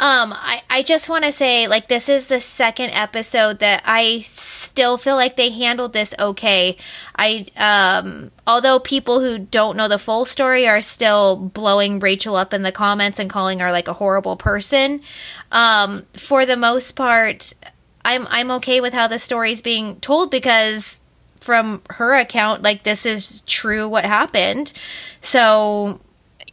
Um, 0.00 0.32
I, 0.32 0.62
I 0.70 0.82
just 0.82 1.10
want 1.10 1.26
to 1.26 1.32
say, 1.32 1.68
like, 1.68 1.88
this 1.88 2.08
is 2.08 2.24
the 2.24 2.40
second 2.40 2.88
episode 2.92 3.58
that 3.58 3.82
I 3.84 4.20
still 4.20 4.96
feel 4.96 5.14
like 5.14 5.36
they 5.36 5.50
handled 5.50 5.92
this 5.92 6.14
okay. 6.18 6.78
I, 7.16 7.44
um, 7.54 8.30
although 8.46 8.78
people 8.78 9.20
who 9.20 9.38
don't 9.38 9.76
know 9.76 9.88
the 9.88 9.98
full 9.98 10.24
story 10.24 10.66
are 10.66 10.80
still 10.80 11.36
blowing 11.36 12.00
Rachel 12.00 12.34
up 12.34 12.54
in 12.54 12.62
the 12.62 12.72
comments 12.72 13.18
and 13.18 13.28
calling 13.28 13.58
her 13.58 13.70
like 13.70 13.88
a 13.88 13.92
horrible 13.92 14.36
person, 14.36 15.02
um, 15.52 16.06
for 16.14 16.46
the 16.46 16.56
most 16.56 16.92
part, 16.92 17.52
I'm, 18.02 18.26
I'm 18.30 18.50
okay 18.52 18.80
with 18.80 18.94
how 18.94 19.06
the 19.06 19.18
story's 19.18 19.60
being 19.60 20.00
told 20.00 20.30
because 20.30 20.98
from 21.40 21.82
her 21.90 22.14
account, 22.14 22.62
like, 22.62 22.84
this 22.84 23.04
is 23.04 23.42
true 23.42 23.86
what 23.86 24.06
happened. 24.06 24.72
So, 25.20 26.00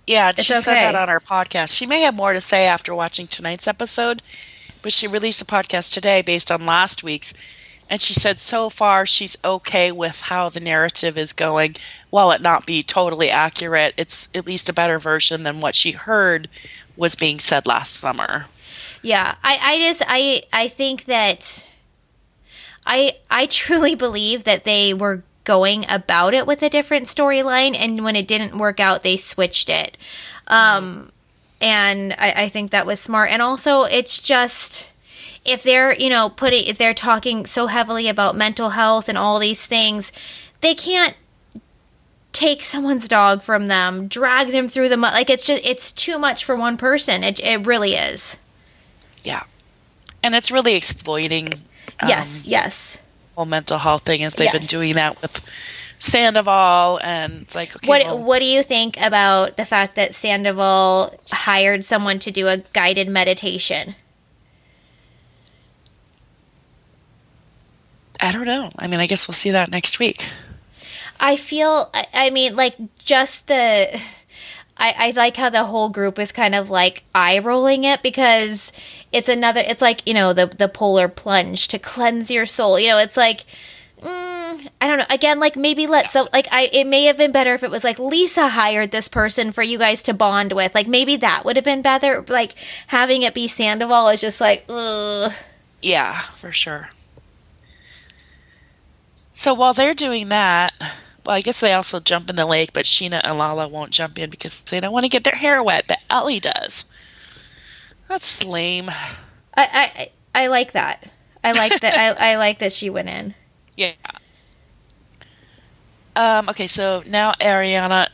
Yeah, 0.07 0.29
It's 0.29 0.43
she 0.43 0.53
said 0.53 0.73
that 0.73 0.95
on 0.95 1.09
our 1.09 1.19
podcast. 1.19 1.75
She 1.77 1.85
may 1.85 2.01
have 2.01 2.15
more 2.15 2.31
to 2.31 2.41
say 2.41 2.67
after 2.67 2.95
watching 2.95 3.27
tonight's 3.27 3.67
episode, 3.67 4.23
but 4.81 4.93
she 4.93 5.07
released 5.07 5.41
a 5.41 5.45
podcast 5.45 5.93
today 5.93 6.21
based 6.21 6.49
on 6.49 6.65
last 6.65 7.03
week's. 7.03 7.33
And 7.89 8.01
she 8.01 8.13
said 8.13 8.39
so 8.39 8.69
far 8.69 9.05
she's 9.05 9.37
okay 9.43 9.91
with 9.91 10.19
how 10.19 10.49
the 10.49 10.59
narrative 10.59 11.17
is 11.17 11.33
going. 11.33 11.75
While 12.09 12.31
it 12.31 12.41
not 12.41 12.65
be 12.65 12.83
totally 12.83 13.29
accurate, 13.29 13.93
it's 13.97 14.29
at 14.33 14.45
least 14.45 14.69
a 14.69 14.73
better 14.73 14.97
version 14.99 15.43
than 15.43 15.59
what 15.61 15.75
she 15.75 15.91
heard 15.91 16.49
was 16.95 17.15
being 17.15 17.39
said 17.39 17.67
last 17.67 17.93
summer. 17.93 18.45
Yeah, 19.01 19.35
I, 19.43 19.59
I 19.61 19.79
just 19.79 20.01
I 20.05 20.43
I 20.51 20.67
think 20.67 21.05
that 21.05 21.67
I 22.85 23.17
I 23.29 23.45
truly 23.45 23.95
believe 24.07 24.45
that 24.45 24.63
they 24.63 24.93
were 24.93 25.23
going 25.47 25.85
about 25.89 26.35
it 26.35 26.45
with 26.45 26.61
a 26.61 26.69
different 26.69 27.07
storyline 27.07 27.75
and 27.75 28.03
when 28.03 28.15
it 28.15 28.27
didn't 28.27 28.57
work 28.57 28.79
out 28.79 29.01
they 29.01 29.17
switched 29.17 29.69
it. 29.69 29.97
Um 30.47 31.11
and 31.59 32.13
I, 32.13 32.43
I 32.43 32.49
think 32.49 32.69
that 32.69 32.85
was 32.85 32.99
smart. 32.99 33.31
And 33.31 33.41
also 33.41 33.83
it's 33.83 34.21
just 34.21 34.91
if 35.45 35.63
they're, 35.63 35.95
you 35.95 36.09
know, 36.09 36.29
putting 36.29 36.65
if 36.65 36.77
they're 36.77 36.93
talking 36.93 37.45
so 37.45 37.67
heavily 37.67 38.07
about 38.09 38.35
mental 38.35 38.71
health 38.71 39.09
and 39.09 39.17
all 39.17 39.39
these 39.39 39.65
things, 39.65 40.11
they 40.61 40.75
can't 40.75 41.15
take 42.33 42.61
someone's 42.61 43.07
dog 43.07 43.41
from 43.41 43.67
them, 43.67 44.07
drag 44.07 44.49
them 44.49 44.67
through 44.67 44.89
the 44.89 44.97
mud. 44.97 45.13
Like 45.13 45.29
it's 45.29 45.45
just 45.45 45.65
it's 45.65 45.91
too 45.91 46.19
much 46.19 46.45
for 46.45 46.55
one 46.55 46.77
person. 46.77 47.23
It 47.23 47.39
it 47.39 47.65
really 47.65 47.93
is. 47.95 48.37
Yeah. 49.23 49.43
And 50.21 50.35
it's 50.35 50.51
really 50.51 50.75
exploiting 50.75 51.47
um, 51.99 52.09
yes, 52.09 52.45
yes. 52.45 52.96
Whole 53.38 53.45
mental 53.45 53.77
health 53.77 54.01
thing 54.01 54.23
as 54.23 54.33
they've 54.33 54.51
been 54.51 54.65
doing 54.65 54.95
that 54.95 55.21
with 55.21 55.41
Sandoval 55.99 56.99
and 57.03 57.43
it's 57.43 57.53
like 57.53 57.75
okay 57.75 57.88
What 57.88 58.03
well, 58.03 58.23
What 58.23 58.39
do 58.39 58.45
you 58.45 58.63
think 58.63 58.99
about 58.99 59.57
the 59.57 59.65
fact 59.65 59.95
that 59.95 60.15
Sandoval 60.15 61.13
hired 61.29 61.85
someone 61.85 62.17
to 62.19 62.31
do 62.31 62.47
a 62.47 62.57
guided 62.73 63.07
meditation? 63.07 63.93
I 68.19 68.31
don't 68.31 68.45
know. 68.45 68.71
I 68.75 68.88
mean, 68.88 68.99
I 68.99 69.05
guess 69.05 69.27
we'll 69.27 69.35
see 69.35 69.51
that 69.51 69.69
next 69.69 69.99
week. 69.99 70.27
I 71.19 71.35
feel. 71.35 71.91
I, 71.93 72.05
I 72.13 72.29
mean, 72.31 72.55
like 72.55 72.75
just 72.97 73.47
the. 73.47 74.01
I, 74.80 74.95
I 74.97 75.11
like 75.11 75.38
how 75.38 75.49
the 75.49 75.65
whole 75.65 75.89
group 75.89 76.19
is 76.19 76.32
kind 76.32 76.55
of 76.55 76.69
like 76.69 77.03
eye 77.13 77.39
rolling 77.39 77.84
it 77.84 78.03
because 78.03 78.71
it's 79.11 79.30
another. 79.30 79.61
It's 79.61 79.82
like 79.82 80.07
you 80.07 80.13
know 80.13 80.34
the 80.34 80.47
the 80.47 80.69
polar 80.69 81.07
plunge 81.07 81.67
to 81.69 81.80
cleanse 81.80 82.32
your 82.32 82.45
soul. 82.45 82.80
You 82.80 82.89
know, 82.89 82.97
it's 82.97 83.17
like. 83.17 83.45
Mm, 83.99 84.69
I 84.80 84.88
don't 84.88 84.99
know. 84.99 85.07
Again, 85.09 85.39
like 85.39 85.55
maybe 85.55 85.88
let 85.88 86.11
so 86.11 86.30
like 86.32 86.47
I. 86.51 86.69
It 86.71 86.86
may 86.86 87.05
have 87.05 87.17
been 87.17 87.32
better 87.32 87.55
if 87.55 87.63
it 87.63 87.71
was 87.71 87.84
like 87.84 87.97
Lisa 87.97 88.47
hired 88.47 88.91
this 88.91 89.07
person 89.07 89.51
for 89.51 89.63
you 89.63 89.80
guys 89.80 90.03
to 90.03 90.14
bond 90.14 90.53
with. 90.53 90.76
Like 90.76 90.88
maybe 90.88 91.15
that 91.15 91.45
would 91.45 91.56
have 91.56 91.65
been 91.65 91.81
better. 91.81 92.23
Like 92.27 92.53
having 92.85 93.23
it 93.23 93.34
be 93.34 93.47
Sandoval 93.47 94.10
is 94.10 94.22
just 94.22 94.39
like, 94.39 94.65
ugh. 94.69 95.34
Yeah, 95.81 96.14
for 96.19 96.51
sure. 96.51 96.89
So 99.34 99.53
while 99.53 99.73
they're 99.73 99.93
doing 99.93 100.30
that, 100.30 100.73
well, 101.27 101.35
I 101.35 101.41
guess 101.41 101.59
they 101.59 101.73
also 101.73 101.99
jump 101.99 102.29
in 102.29 102.37
the 102.37 102.45
lake, 102.45 102.71
but 102.71 102.85
Scheana 102.85 103.19
and 103.21 103.37
Lala 103.37 103.67
won't 103.67 103.91
jump 103.91 104.17
in 104.17 104.29
because 104.29 104.61
they 104.61 104.79
don't 104.79 104.93
want 104.93 105.03
to 105.03 105.09
get 105.09 105.25
their 105.25 105.35
hair 105.35 105.61
wet, 105.61 105.83
but 105.85 105.99
Ally 106.09 106.39
does. 106.39 106.85
That's 108.07 108.45
lame. 108.45 108.89
I, 109.53 110.09
I 110.33 110.43
I 110.43 110.47
like 110.47 110.71
that. 110.71 111.05
I 111.43 111.51
like 111.51 111.81
that. 111.81 111.97
I, 111.97 112.31
I 112.31 112.35
like 112.37 112.59
that 112.59 112.71
she 112.71 112.89
went 112.89 113.09
in. 113.09 113.35
Yeah. 113.75 113.91
Um, 116.15 116.49
okay, 116.49 116.65
so 116.65 117.03
now 117.05 117.33
Ariana 117.33 118.07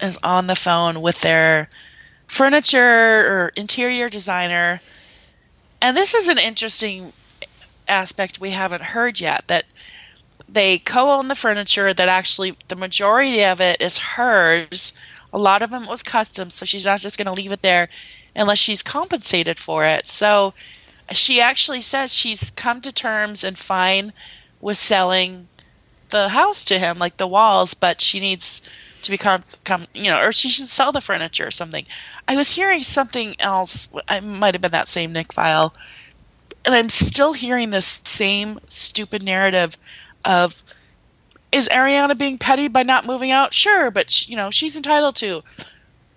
is 0.00 0.18
on 0.22 0.46
the 0.46 0.56
phone 0.56 1.02
with 1.02 1.20
their 1.20 1.68
furniture 2.26 2.80
or 2.80 3.52
interior 3.54 4.08
designer. 4.08 4.80
And 5.82 5.94
this 5.94 6.14
is 6.14 6.28
an 6.28 6.38
interesting 6.38 7.12
aspect 7.86 8.40
we 8.40 8.48
haven't 8.48 8.80
heard 8.80 9.20
yet 9.20 9.46
that 9.48 9.66
they 10.54 10.78
co-own 10.78 11.28
the 11.28 11.34
furniture 11.34 11.92
that 11.92 12.08
actually 12.08 12.56
the 12.68 12.76
majority 12.76 13.44
of 13.44 13.60
it 13.60 13.80
is 13.80 13.98
hers. 13.98 14.98
A 15.32 15.38
lot 15.38 15.62
of 15.62 15.70
them 15.70 15.86
was 15.86 16.02
custom, 16.02 16.48
so 16.48 16.64
she's 16.64 16.86
not 16.86 17.00
just 17.00 17.18
going 17.18 17.26
to 17.26 17.32
leave 17.32 17.52
it 17.52 17.60
there 17.60 17.88
unless 18.36 18.58
she's 18.58 18.82
compensated 18.82 19.58
for 19.58 19.84
it. 19.84 20.06
So 20.06 20.54
she 21.12 21.40
actually 21.40 21.80
says 21.80 22.14
she's 22.14 22.50
come 22.52 22.80
to 22.82 22.92
terms 22.92 23.44
and 23.44 23.58
fine 23.58 24.12
with 24.60 24.78
selling 24.78 25.48
the 26.10 26.28
house 26.28 26.66
to 26.66 26.78
him, 26.78 26.98
like 26.98 27.16
the 27.16 27.26
walls, 27.26 27.74
but 27.74 28.00
she 28.00 28.20
needs 28.20 28.62
to 29.02 29.10
become, 29.10 29.42
come, 29.64 29.86
you 29.92 30.04
know, 30.04 30.20
or 30.20 30.32
she 30.32 30.48
should 30.48 30.68
sell 30.68 30.92
the 30.92 31.00
furniture 31.00 31.46
or 31.46 31.50
something. 31.50 31.84
I 32.28 32.36
was 32.36 32.50
hearing 32.50 32.82
something 32.82 33.34
else. 33.40 33.92
I 34.08 34.20
might 34.20 34.54
have 34.54 34.62
been 34.62 34.70
that 34.70 34.88
same 34.88 35.12
Nick 35.12 35.28
Viall, 35.34 35.74
and 36.64 36.74
I'm 36.74 36.88
still 36.88 37.32
hearing 37.32 37.70
this 37.70 38.00
same 38.04 38.60
stupid 38.68 39.22
narrative 39.22 39.76
of 40.24 40.62
is 41.52 41.68
Ariana 41.68 42.18
being 42.18 42.38
petty 42.38 42.68
by 42.68 42.82
not 42.82 43.06
moving 43.06 43.30
out? 43.30 43.54
Sure, 43.54 43.90
but 43.90 44.28
you 44.28 44.36
know 44.36 44.50
she's 44.50 44.76
entitled 44.76 45.16
to. 45.16 45.42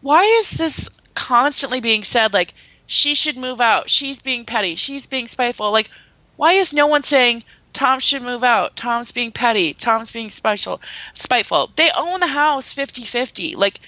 Why 0.02 0.24
is 0.24 0.50
this 0.52 0.90
constantly 1.14 1.80
being 1.80 2.04
said? 2.04 2.34
Like 2.34 2.54
she 2.88 3.16
should 3.16 3.38
move 3.38 3.62
out. 3.62 3.90
She's 3.90 4.22
being 4.22 4.46
petty. 4.46 4.76
She's 4.76 5.08
being 5.08 5.28
spiteful. 5.28 5.72
Like 5.72 5.90
why 6.38 6.54
is 6.54 6.74
no 6.74 6.88
one 6.88 7.04
saying 7.04 7.44
Tom 7.74 8.00
should 8.00 8.22
move 8.22 8.44
out? 8.44 8.76
Tom's 8.76 9.12
being 9.12 9.32
petty. 9.32 9.74
Tom's 9.74 10.12
being 10.12 10.30
spiteful. 10.30 10.82
Spiteful. 11.14 11.72
They 11.76 11.92
own 11.96 12.20
the 12.20 12.28
house 12.28 12.74
50-50. 12.74 13.56
Like 13.58 13.80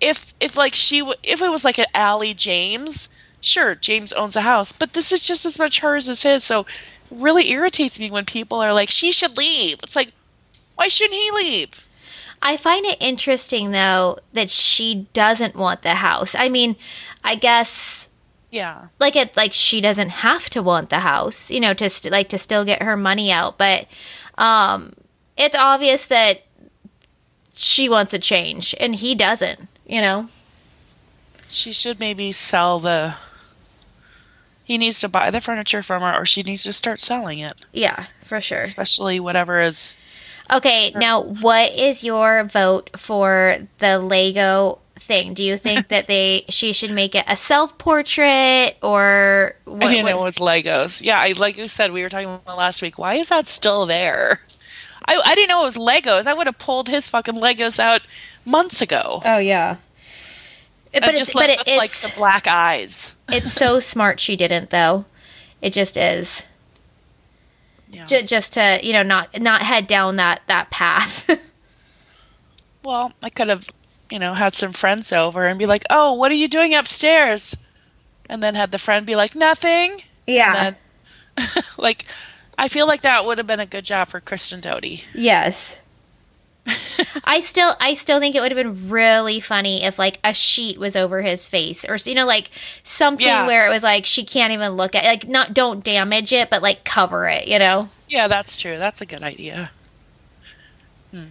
if 0.00 0.34
if 0.40 0.56
like 0.56 0.74
she 0.74 1.00
w- 1.00 1.18
if 1.22 1.42
it 1.42 1.50
was 1.50 1.64
like 1.64 1.78
an 1.78 1.86
Ally 1.94 2.32
James, 2.32 3.08
sure 3.40 3.74
James 3.74 4.12
owns 4.12 4.36
a 4.36 4.40
house, 4.40 4.72
but 4.72 4.92
this 4.92 5.12
is 5.12 5.26
just 5.26 5.46
as 5.46 5.58
much 5.58 5.80
hers 5.80 6.08
as 6.08 6.22
his. 6.22 6.44
So 6.44 6.66
really 7.10 7.50
irritates 7.50 7.98
me 8.00 8.10
when 8.10 8.24
people 8.24 8.58
are 8.60 8.72
like 8.72 8.90
she 8.90 9.12
should 9.12 9.36
leave. 9.36 9.78
It's 9.82 9.96
like 9.96 10.12
why 10.74 10.88
shouldn't 10.88 11.14
he 11.18 11.30
leave? 11.32 11.88
I 12.42 12.56
find 12.58 12.84
it 12.84 12.98
interesting 13.00 13.70
though 13.70 14.18
that 14.34 14.50
she 14.50 15.06
doesn't 15.12 15.56
want 15.56 15.82
the 15.82 15.94
house. 15.94 16.34
I 16.34 16.48
mean, 16.48 16.76
I 17.24 17.34
guess 17.34 18.08
Yeah. 18.50 18.88
like 19.00 19.16
it 19.16 19.36
like 19.36 19.52
she 19.52 19.80
doesn't 19.80 20.10
have 20.10 20.50
to 20.50 20.62
want 20.62 20.90
the 20.90 21.00
house, 21.00 21.50
you 21.50 21.60
know, 21.60 21.74
to 21.74 21.88
st- 21.88 22.12
like 22.12 22.28
to 22.28 22.38
still 22.38 22.64
get 22.64 22.82
her 22.82 22.96
money 22.96 23.32
out, 23.32 23.56
but 23.58 23.86
um 24.38 24.92
it's 25.36 25.56
obvious 25.56 26.06
that 26.06 26.42
she 27.54 27.88
wants 27.88 28.12
a 28.12 28.18
change 28.18 28.74
and 28.78 28.96
he 28.96 29.14
doesn't, 29.14 29.68
you 29.86 30.00
know. 30.00 30.28
She 31.48 31.72
should 31.72 32.00
maybe 32.00 32.32
sell 32.32 32.80
the 32.80 33.14
he 34.66 34.78
needs 34.78 35.00
to 35.00 35.08
buy 35.08 35.30
the 35.30 35.40
furniture 35.40 35.82
from 35.82 36.02
her 36.02 36.20
or 36.20 36.26
she 36.26 36.42
needs 36.42 36.64
to 36.64 36.72
start 36.72 37.00
selling 37.00 37.38
it. 37.38 37.54
Yeah, 37.72 38.06
for 38.24 38.40
sure. 38.40 38.58
Especially 38.58 39.20
whatever 39.20 39.62
is 39.62 39.98
Okay, 40.52 40.92
now 40.94 41.22
what 41.22 41.72
is 41.72 42.04
your 42.04 42.44
vote 42.44 42.90
for 42.96 43.56
the 43.78 43.98
Lego 43.98 44.78
thing? 44.96 45.34
Do 45.34 45.42
you 45.42 45.56
think 45.56 45.88
that 45.94 46.06
they 46.06 46.44
she 46.48 46.72
should 46.72 46.92
make 46.92 47.14
it 47.14 47.24
a 47.26 47.36
self 47.36 47.78
portrait 47.78 48.76
or 48.82 49.54
what? 49.64 49.84
I 49.84 49.88
didn't 49.88 50.06
know 50.06 50.20
it 50.20 50.24
was 50.24 50.38
Legos. 50.38 51.02
Yeah, 51.02 51.18
I 51.18 51.32
like 51.36 51.58
you 51.58 51.68
said 51.68 51.92
we 51.92 52.02
were 52.02 52.08
talking 52.08 52.28
about 52.28 52.58
last 52.58 52.82
week. 52.82 52.98
Why 52.98 53.14
is 53.14 53.28
that 53.30 53.46
still 53.46 53.86
there? 53.86 54.40
I, 55.08 55.20
I 55.24 55.34
didn't 55.36 55.48
know 55.48 55.62
it 55.62 55.64
was 55.64 55.76
Legos. 55.76 56.26
I 56.26 56.34
would 56.34 56.46
have 56.48 56.58
pulled 56.58 56.88
his 56.88 57.08
fucking 57.08 57.34
Legos 57.34 57.78
out 57.78 58.02
months 58.44 58.82
ago. 58.82 59.22
oh 59.24 59.38
yeah. 59.38 59.76
But 61.00 61.10
and 61.10 61.18
it's, 61.18 61.18
just 61.18 61.32
but 61.32 61.48
like, 61.48 61.60
it, 61.60 61.66
just 61.66 61.78
like 61.78 62.12
the 62.12 62.18
black 62.18 62.46
eyes. 62.46 63.14
it's 63.28 63.52
so 63.52 63.80
smart 63.80 64.20
she 64.20 64.36
didn't 64.36 64.70
though. 64.70 65.04
It 65.62 65.72
just 65.72 65.96
is. 65.96 66.44
Yeah. 67.90 68.06
J- 68.06 68.22
just 68.24 68.54
to 68.54 68.80
you 68.82 68.92
know 68.92 69.02
not 69.02 69.40
not 69.40 69.62
head 69.62 69.86
down 69.86 70.16
that 70.16 70.42
that 70.48 70.70
path. 70.70 71.28
well, 72.84 73.12
I 73.22 73.30
could 73.30 73.48
have, 73.48 73.66
you 74.10 74.18
know, 74.18 74.34
had 74.34 74.54
some 74.54 74.72
friends 74.72 75.12
over 75.12 75.46
and 75.46 75.58
be 75.58 75.66
like, 75.66 75.84
"Oh, 75.90 76.14
what 76.14 76.30
are 76.32 76.36
you 76.36 76.48
doing 76.48 76.74
upstairs?" 76.74 77.56
And 78.28 78.42
then 78.42 78.54
had 78.54 78.72
the 78.72 78.78
friend 78.78 79.06
be 79.06 79.16
like, 79.16 79.34
"Nothing." 79.34 80.00
yeah. 80.26 80.54
And 80.56 80.76
then, 81.36 81.62
like, 81.78 82.04
I 82.58 82.68
feel 82.68 82.86
like 82.86 83.02
that 83.02 83.24
would 83.24 83.38
have 83.38 83.46
been 83.46 83.60
a 83.60 83.66
good 83.66 83.84
job 83.84 84.08
for 84.08 84.20
Kristen 84.20 84.60
Doute. 84.60 85.06
Yes. 85.14 85.78
I 87.24 87.40
still 87.40 87.74
I 87.80 87.94
still 87.94 88.18
think 88.20 88.34
it 88.34 88.40
would 88.40 88.50
have 88.50 88.56
been 88.56 88.88
really 88.88 89.40
funny 89.40 89.84
if 89.84 89.98
like 89.98 90.18
a 90.24 90.34
sheet 90.34 90.78
was 90.78 90.96
over 90.96 91.22
his 91.22 91.46
face 91.46 91.84
or 91.84 91.96
you 92.08 92.14
know 92.14 92.26
like 92.26 92.50
something 92.82 93.26
Yeah. 93.26 93.46
where 93.46 93.66
it 93.66 93.70
was 93.70 93.82
like 93.82 94.04
she 94.06 94.24
can't 94.24 94.52
even 94.52 94.72
look 94.72 94.94
at 94.94 95.04
like 95.04 95.28
not 95.28 95.54
don't 95.54 95.84
damage 95.84 96.32
it 96.32 96.50
but 96.50 96.62
like 96.62 96.84
cover 96.84 97.28
it, 97.28 97.46
you 97.48 97.58
know. 97.58 97.88
Yeah, 98.08 98.28
that's 98.28 98.60
true. 98.60 98.78
That's 98.78 99.00
a 99.00 99.06
good 99.06 99.22
idea. 99.22 99.70
Hmm. 101.12 101.24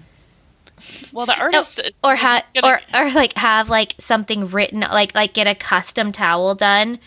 Well, 1.12 1.26
the 1.26 1.38
artist 1.38 1.82
Or 2.04 2.16
have 2.16 2.46
gonna- 2.54 2.68
or 2.68 2.82
or 2.94 3.12
like 3.12 3.34
have 3.34 3.70
like 3.70 3.96
something 4.00 4.48
written 4.50 4.82
like 4.82 5.16
like 5.16 5.34
get 5.34 5.48
a 5.48 5.56
custom 5.56 6.12
towel 6.12 6.56
done 6.56 7.00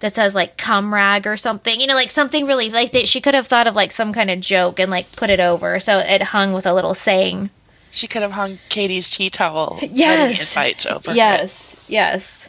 that 0.00 0.14
says 0.14 0.34
like 0.34 0.58
cum 0.58 0.92
rag 0.92 1.26
or 1.26 1.36
something. 1.36 1.80
You 1.80 1.86
know 1.86 1.94
like 1.94 2.10
something 2.10 2.46
really 2.46 2.70
like 2.70 2.92
that 2.92 3.08
she 3.08 3.20
could 3.20 3.34
have 3.34 3.46
thought 3.46 3.66
of 3.66 3.74
like 3.74 3.92
some 3.92 4.12
kind 4.12 4.30
of 4.30 4.40
joke 4.40 4.78
and 4.78 4.90
like 4.90 5.10
put 5.12 5.30
it 5.30 5.40
over 5.40 5.80
so 5.80 5.98
it 5.98 6.22
hung 6.22 6.52
with 6.52 6.66
a 6.66 6.74
little 6.74 6.94
saying. 6.94 7.50
She 7.96 8.06
could 8.08 8.20
have 8.22 8.32
hung 8.32 8.58
Katie's 8.68 9.08
tea 9.10 9.30
towel 9.30 9.78
Yes. 9.90 10.40
invite 10.40 10.84
over. 10.86 11.10
it. 11.12 11.16
Yes. 11.16 11.76
Yes. 11.88 12.48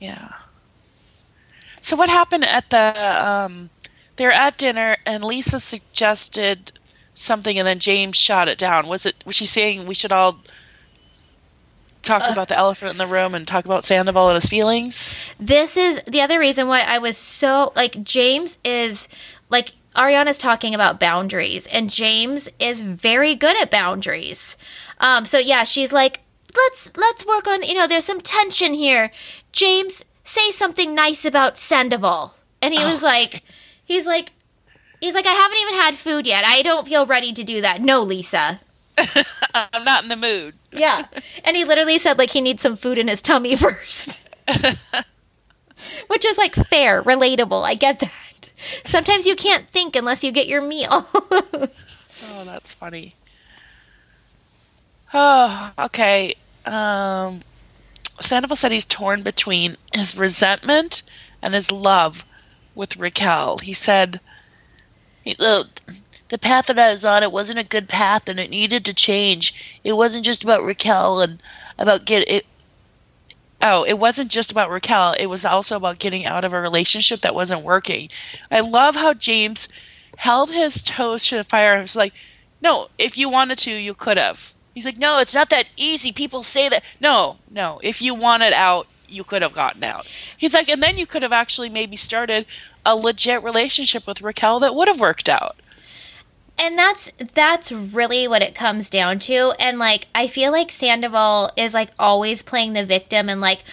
Yeah. 0.00 0.28
So 1.80 1.96
what 1.96 2.08
happened 2.08 2.44
at 2.44 2.70
the 2.70 3.26
um 3.30 3.70
they're 4.16 4.32
at 4.32 4.56
dinner 4.56 4.96
and 5.04 5.24
Lisa 5.24 5.58
suggested 5.58 6.70
something 7.14 7.58
and 7.58 7.66
then 7.66 7.80
James 7.80 8.16
shot 8.16 8.46
it 8.48 8.56
down. 8.58 8.86
Was 8.86 9.04
it 9.06 9.16
was 9.26 9.34
she 9.36 9.46
saying 9.46 9.86
we 9.86 9.94
should 9.94 10.12
all 10.12 10.38
talk 12.02 12.22
Uh. 12.22 12.32
about 12.32 12.48
the 12.48 12.56
elephant 12.56 12.92
in 12.92 12.98
the 12.98 13.06
room 13.06 13.34
and 13.34 13.46
talk 13.48 13.64
about 13.64 13.84
Sandoval 13.84 14.28
and 14.28 14.36
his 14.36 14.48
feelings? 14.48 15.14
this 15.40 15.76
is 15.76 16.00
the 16.06 16.20
other 16.20 16.38
reason 16.38 16.68
why 16.68 16.80
I 16.80 16.98
was 16.98 17.16
so 17.16 17.72
like 17.74 18.02
James 18.02 18.58
is 18.64 19.08
like 19.50 19.72
Ariana's 19.96 20.38
talking 20.38 20.74
about 20.74 20.98
boundaries 20.98 21.66
and 21.68 21.88
James 21.90 22.48
is 22.58 22.80
very 22.82 23.34
good 23.34 23.56
at 23.60 23.70
boundaries. 23.70 24.56
Um 25.00 25.26
so 25.26 25.38
yeah, 25.38 25.64
she's 25.64 25.92
like 25.92 26.20
let's 26.56 26.92
let's 26.96 27.26
work 27.26 27.46
on 27.46 27.62
you 27.62 27.74
know 27.74 27.86
there's 27.86 28.04
some 28.04 28.20
tension 28.20 28.74
here. 28.74 29.10
James 29.52 30.04
say 30.24 30.50
something 30.50 30.94
nice 30.94 31.24
about 31.24 31.56
Sandoval. 31.56 32.34
And 32.62 32.72
he 32.72 32.82
was 32.82 33.02
like 33.02 33.42
he's 33.84 34.06
like 34.06 34.32
he's 35.00 35.14
like 35.14 35.26
I 35.26 35.32
haven't 35.32 35.58
even 35.58 35.74
had 35.74 35.96
food 35.96 36.26
yet. 36.26 36.44
I 36.46 36.62
don't 36.62 36.88
feel 36.88 37.06
ready 37.06 37.32
to 37.32 37.44
do 37.44 37.60
that. 37.60 37.82
No, 37.82 38.00
Lisa. 38.02 38.60
I'm 39.54 39.84
not 39.84 40.04
in 40.04 40.08
the 40.08 40.16
mood. 40.16 40.54
Yeah. 40.72 41.06
And 41.44 41.56
he 41.56 41.64
literally 41.64 41.98
said 41.98 42.18
like 42.18 42.30
he 42.30 42.40
needs 42.40 42.62
some 42.62 42.76
food 42.76 42.98
in 42.98 43.08
his 43.08 43.20
tummy 43.22 43.56
first. 43.56 44.28
Which 46.06 46.24
is 46.24 46.38
like 46.38 46.54
fair, 46.54 47.02
relatable. 47.02 47.64
I 47.64 47.74
get 47.74 48.00
that. 48.00 48.12
Sometimes 48.84 49.26
you 49.26 49.36
can't 49.36 49.68
think 49.68 49.94
unless 49.96 50.24
you 50.24 50.32
get 50.32 50.46
your 50.46 50.62
meal. 50.62 51.06
Oh, 52.30 52.44
that's 52.44 52.72
funny. 52.72 53.14
Oh, 55.16 55.70
okay. 55.78 56.34
Um, 56.66 57.42
Sandoval 58.20 58.56
said 58.56 58.72
he's 58.72 58.84
torn 58.84 59.22
between 59.22 59.76
his 59.94 60.16
resentment 60.16 61.02
and 61.40 61.54
his 61.54 61.70
love 61.70 62.24
with 62.74 62.96
Raquel. 62.96 63.58
He 63.58 63.74
said, 63.74 64.20
uh, 65.38 65.62
the 66.28 66.38
path 66.38 66.66
that 66.66 66.80
I 66.80 66.90
was 66.90 67.04
on, 67.04 67.22
it 67.22 67.30
wasn't 67.30 67.60
a 67.60 67.64
good 67.64 67.88
path 67.88 68.28
and 68.28 68.40
it 68.40 68.50
needed 68.50 68.86
to 68.86 68.94
change. 68.94 69.78
It 69.84 69.92
wasn't 69.92 70.24
just 70.24 70.42
about 70.42 70.64
Raquel 70.64 71.20
and 71.20 71.40
about 71.78 72.04
get 72.04 72.28
it. 72.28 72.44
Oh, 73.62 73.84
it 73.84 73.98
wasn't 73.98 74.32
just 74.32 74.50
about 74.50 74.70
Raquel. 74.70 75.12
It 75.12 75.26
was 75.26 75.44
also 75.44 75.76
about 75.76 76.00
getting 76.00 76.26
out 76.26 76.44
of 76.44 76.52
a 76.54 76.60
relationship 76.60 77.20
that 77.20 77.36
wasn't 77.36 77.62
working. 77.62 78.08
I 78.50 78.60
love 78.60 78.96
how 78.96 79.14
James 79.14 79.68
held 80.16 80.50
his 80.50 80.82
toes 80.82 81.26
to 81.26 81.36
the 81.36 81.44
fire 81.44 81.74
and 81.74 81.82
was 81.82 81.94
like, 81.94 82.14
no, 82.60 82.88
if 82.98 83.16
you 83.16 83.28
wanted 83.28 83.58
to, 83.58 83.70
you 83.70 83.94
could 83.94 84.16
have. 84.16 84.52
He's 84.74 84.84
like, 84.84 84.98
no, 84.98 85.20
it's 85.20 85.34
not 85.34 85.50
that 85.50 85.66
easy. 85.76 86.12
People 86.12 86.42
say 86.42 86.68
that. 86.68 86.82
No, 87.00 87.38
no, 87.50 87.80
if 87.82 88.02
you 88.02 88.14
wanted 88.14 88.52
out, 88.52 88.88
you 89.08 89.24
could 89.24 89.42
have 89.42 89.54
gotten 89.54 89.84
out. 89.84 90.06
He's 90.36 90.54
like, 90.54 90.68
and 90.68 90.82
then 90.82 90.98
you 90.98 91.06
could 91.06 91.22
have 91.22 91.32
actually 91.32 91.68
maybe 91.68 91.96
started 91.96 92.46
a 92.84 92.96
legit 92.96 93.42
relationship 93.44 94.06
with 94.06 94.22
Raquel 94.22 94.60
that 94.60 94.74
would 94.74 94.88
have 94.88 95.00
worked 95.00 95.28
out. 95.28 95.56
and 96.58 96.78
that's 96.78 97.10
that's 97.34 97.72
really 97.72 98.28
what 98.28 98.42
it 98.42 98.54
comes 98.54 98.88
down 98.90 99.18
to. 99.18 99.52
And 99.58 99.78
like 99.78 100.06
I 100.14 100.26
feel 100.28 100.52
like 100.52 100.70
Sandoval 100.70 101.50
is 101.56 101.74
like 101.74 101.90
always 101.98 102.42
playing 102.42 102.72
the 102.74 102.84
victim 102.84 103.28
and 103.28 103.40
like 103.40 103.64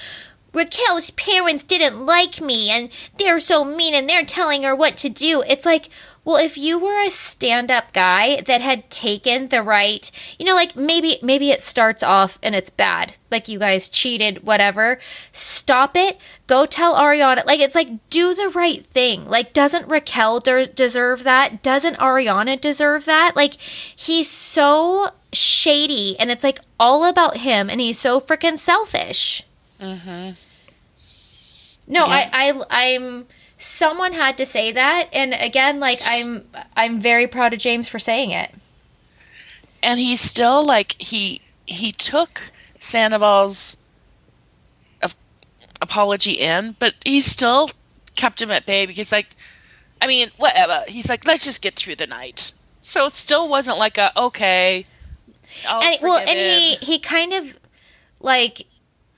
Raquel's 0.53 1.11
parents 1.11 1.63
didn't 1.63 2.05
like 2.05 2.41
me 2.41 2.69
and 2.71 2.89
they're 3.17 3.39
so 3.39 3.63
mean 3.63 3.93
and 3.93 4.09
they're 4.09 4.25
telling 4.25 4.63
her 4.63 4.75
what 4.75 4.97
to 4.97 5.09
do. 5.09 5.41
It's 5.47 5.65
like, 5.65 5.87
well, 6.23 6.37
if 6.37 6.55
you 6.57 6.77
were 6.77 6.99
a 7.01 7.09
stand-up 7.09 7.93
guy 7.93 8.41
that 8.41 8.61
had 8.61 8.89
taken 8.91 9.47
the 9.49 9.63
right, 9.63 10.11
you 10.37 10.45
know, 10.45 10.53
like 10.53 10.75
maybe 10.75 11.17
maybe 11.23 11.49
it 11.49 11.61
starts 11.63 12.03
off 12.03 12.37
and 12.43 12.53
it's 12.53 12.69
bad, 12.69 13.13
like 13.31 13.47
you 13.47 13.57
guys 13.57 13.89
cheated, 13.89 14.43
whatever. 14.43 14.99
Stop 15.31 15.97
it. 15.97 16.19
Go 16.45 16.65
tell 16.67 16.95
Ariana. 16.95 17.43
Like 17.45 17.59
it's 17.59 17.73
like 17.75 17.89
do 18.09 18.35
the 18.35 18.49
right 18.49 18.85
thing. 18.85 19.25
Like 19.25 19.51
doesn't 19.53 19.87
Raquel 19.87 20.39
de- 20.39 20.67
deserve 20.67 21.23
that? 21.23 21.63
Doesn't 21.63 21.97
Ariana 21.97 22.61
deserve 22.61 23.05
that? 23.05 23.35
Like 23.35 23.53
he's 23.53 24.29
so 24.29 25.09
shady 25.33 26.19
and 26.19 26.29
it's 26.29 26.43
like 26.43 26.59
all 26.79 27.03
about 27.05 27.37
him 27.37 27.69
and 27.69 27.81
he's 27.81 27.97
so 27.97 28.19
freaking 28.19 28.59
selfish. 28.59 29.43
Mm-hmm. 29.79 30.31
No, 31.91 32.01
Yeah. 32.05 32.29
I, 32.31 32.51
I 32.69 32.93
I'm 32.95 33.25
someone 33.61 34.13
had 34.13 34.39
to 34.39 34.45
say 34.45 34.71
that. 34.71 35.09
And 35.13 35.33
again 35.33 35.79
like 35.79 35.99
i'm 36.05 36.43
i'm 36.75 36.99
very 36.99 37.27
proud 37.27 37.53
of 37.53 37.59
james 37.59 37.87
for 37.87 37.99
saying 37.99 38.31
it. 38.31 38.51
And 39.83 39.99
he 39.99 40.15
still 40.15 40.65
like 40.65 40.99
he 40.99 41.41
he 41.67 41.91
took 41.91 42.41
sandoval's 42.79 43.77
ap- 45.03 45.13
apology 45.79 46.33
in 46.33 46.75
but 46.79 46.95
he 47.05 47.21
still 47.21 47.69
kept 48.15 48.41
him 48.41 48.49
at 48.49 48.65
bay 48.65 48.87
because 48.87 49.11
like 49.11 49.27
i 50.01 50.07
mean 50.07 50.29
whatever. 50.37 50.83
He's 50.87 51.07
like 51.07 51.25
let's 51.25 51.45
just 51.45 51.61
get 51.61 51.75
through 51.75 51.95
the 51.95 52.07
night. 52.07 52.53
So 52.81 53.05
it 53.05 53.13
still 53.13 53.47
wasn't 53.47 53.77
like 53.77 53.99
a 53.99 54.11
okay 54.19 54.85
I'll 55.67 55.83
and 55.83 55.97
well 56.01 56.17
and 56.17 56.29
he 56.29 56.75
he 56.75 56.99
kind 56.99 57.33
of 57.33 57.55
like 58.19 58.65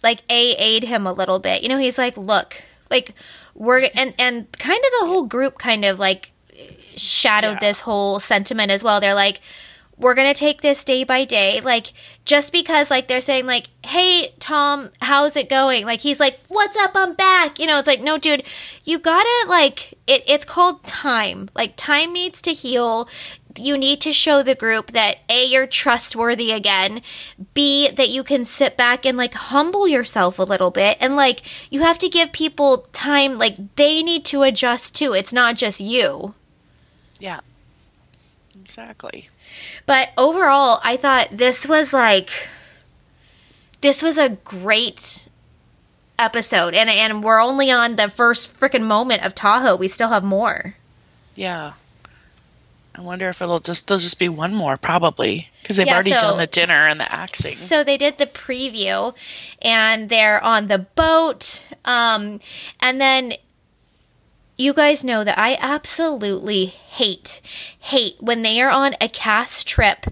like 0.04 0.22
a 0.30 0.52
aid 0.52 0.84
him 0.84 1.08
a 1.08 1.14
little 1.14 1.40
bit. 1.40 1.64
You 1.64 1.70
know 1.70 1.78
he's 1.78 1.98
like 1.98 2.18
look 2.18 2.62
like 2.90 3.16
we're 3.56 3.88
and 3.96 4.14
and 4.18 4.52
kind 4.60 4.80
of 4.84 4.92
the 5.02 5.08
whole 5.08 5.26
group 5.26 5.58
kind 5.58 5.86
of 5.86 6.00
like 6.00 6.32
shadowed 6.96 7.58
Yeah. 7.62 7.70
this 7.70 7.82
whole 7.82 8.20
sentiment 8.20 8.72
as 8.72 8.84
well. 8.84 9.00
They're 9.00 9.14
like 9.16 9.42
we're 9.96 10.16
gonna 10.16 10.34
take 10.34 10.62
this 10.62 10.84
day 10.84 11.04
by 11.04 11.24
day. 11.24 11.62
Like 11.62 11.94
just 12.26 12.52
because 12.52 12.90
like 12.90 13.08
they're 13.08 13.22
saying 13.22 13.46
like 13.46 13.68
hey 13.86 14.34
tom 14.40 14.90
how's 15.02 15.36
it 15.36 15.50
going? 15.50 15.86
Like 15.86 16.00
he's 16.02 16.20
like 16.20 16.40
what's 16.48 16.76
up? 16.78 16.92
I'm 16.96 17.14
back. 17.14 17.60
You 17.60 17.68
know 17.68 17.78
it's 17.78 17.88
like 17.88 18.02
no 18.02 18.18
dude 18.18 18.44
you 18.84 18.98
gotta 19.00 19.46
like 19.48 19.94
it, 20.08 20.24
it's 20.28 20.46
called 20.46 20.84
time. 20.84 21.50
Like 21.56 21.74
time 21.78 22.12
needs 22.12 22.42
to 22.44 22.54
heal 22.54 23.08
you 23.58 23.78
need 23.78 24.02
to 24.02 24.12
show 24.12 24.42
the 24.44 24.56
group 24.56 24.92
that 24.92 25.18
a 25.30 25.46
you're 25.46 25.68
trustworthy 25.68 26.52
again 26.52 27.02
b 27.54 27.90
that 27.90 28.10
you 28.10 28.24
can 28.24 28.44
sit 28.46 28.76
back 28.78 29.06
and 29.06 29.18
like 29.18 29.34
humble 29.34 29.88
yourself 29.88 30.40
a 30.40 30.44
little 30.44 30.72
bit 30.72 30.98
and 31.00 31.16
like 31.16 31.42
you 31.72 31.82
have 31.82 31.98
to 32.00 32.10
give 32.10 32.32
people 32.32 32.88
time 32.94 33.38
like 33.38 33.76
they 33.76 34.02
need 34.04 34.26
to 34.26 34.44
adjust 34.44 34.96
too 34.96 35.14
it's 35.14 35.34
not 35.34 35.56
just 35.56 35.80
you 35.80 36.34
yeah 37.20 37.40
exactly 38.60 39.30
But 39.86 40.10
overall, 40.18 40.80
I 40.84 40.98
thought 40.98 41.30
this 41.32 41.68
was 41.68 41.94
like 41.94 42.30
this 43.82 44.02
was 44.02 44.18
a 44.18 44.30
great 44.30 45.28
episode, 46.18 46.74
and 46.74 46.90
and 46.90 47.24
we're 47.24 47.42
only 47.42 47.70
on 47.72 47.96
the 47.96 48.10
first 48.10 48.58
freaking 48.58 48.84
moment 48.84 49.24
of 49.26 49.36
Tahoe. 49.36 49.76
We 49.76 49.88
still 49.88 50.10
have 50.10 50.24
more. 50.24 50.76
yeah 51.36 51.74
i 52.96 53.02
wonder 53.02 53.28
if 53.30 53.42
it'll 53.42 53.60
just 53.60 53.88
there'll 53.88 54.00
just 54.00 54.20
be 54.20 54.30
one 54.30 54.54
more 54.54 54.78
probably 54.78 55.50
because 55.62 55.78
they've 55.78 55.88
Yeah, 55.88 55.94
already 55.96 56.12
so- 56.12 56.20
done 56.20 56.38
the 56.38 56.48
dinner 56.48 56.88
and 56.88 57.00
the 57.00 57.12
axing 57.12 57.56
So 57.56 57.84
they 57.84 57.98
did 57.98 58.18
the 58.18 58.26
preview, 58.28 59.16
and 59.62 60.10
they're 60.10 60.44
on 60.44 60.68
the 60.68 60.80
boat, 60.80 61.64
um, 61.86 62.40
and 62.80 63.00
then. 63.02 63.34
You 64.56 64.72
guys 64.72 65.04
know 65.04 65.24
that 65.24 65.38
I 65.40 65.58
absolutely 65.60 66.66
hate, 66.68 67.42
hate 67.80 68.18
when 68.20 68.44
they 68.44 68.62
are 68.62 68.70
on 68.70 68.96
a 69.02 69.10
cast 69.10 69.68
trip 69.68 70.06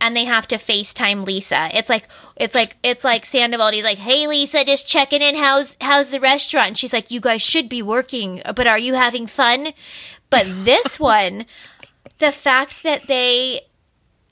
and 0.00 0.16
they 0.16 0.24
have 0.24 0.48
to 0.48 0.56
FaceTime 0.56 1.24
Lisa. 1.24 1.68
It's 1.72 1.88
like 1.88 2.08
it's 2.34 2.56
like 2.56 2.76
it's 2.82 3.04
like 3.04 3.24
Sandoval. 3.24 3.70
He's 3.70 3.84
like, 3.84 3.98
"Hey 3.98 4.26
Lisa, 4.26 4.64
just 4.64 4.88
checking 4.88 5.22
in. 5.22 5.36
How's 5.36 5.76
how's 5.80 6.10
the 6.10 6.18
restaurant?" 6.18 6.66
And 6.66 6.78
she's 6.78 6.92
like, 6.92 7.12
"You 7.12 7.20
guys 7.20 7.40
should 7.40 7.68
be 7.68 7.82
working, 7.82 8.42
but 8.56 8.66
are 8.66 8.80
you 8.80 8.94
having 8.94 9.28
fun?" 9.28 9.72
But 10.28 10.44
this 10.64 10.98
one, 11.14 11.46
the 12.24 12.32
fact 12.32 12.82
that 12.82 13.06
they 13.06 13.60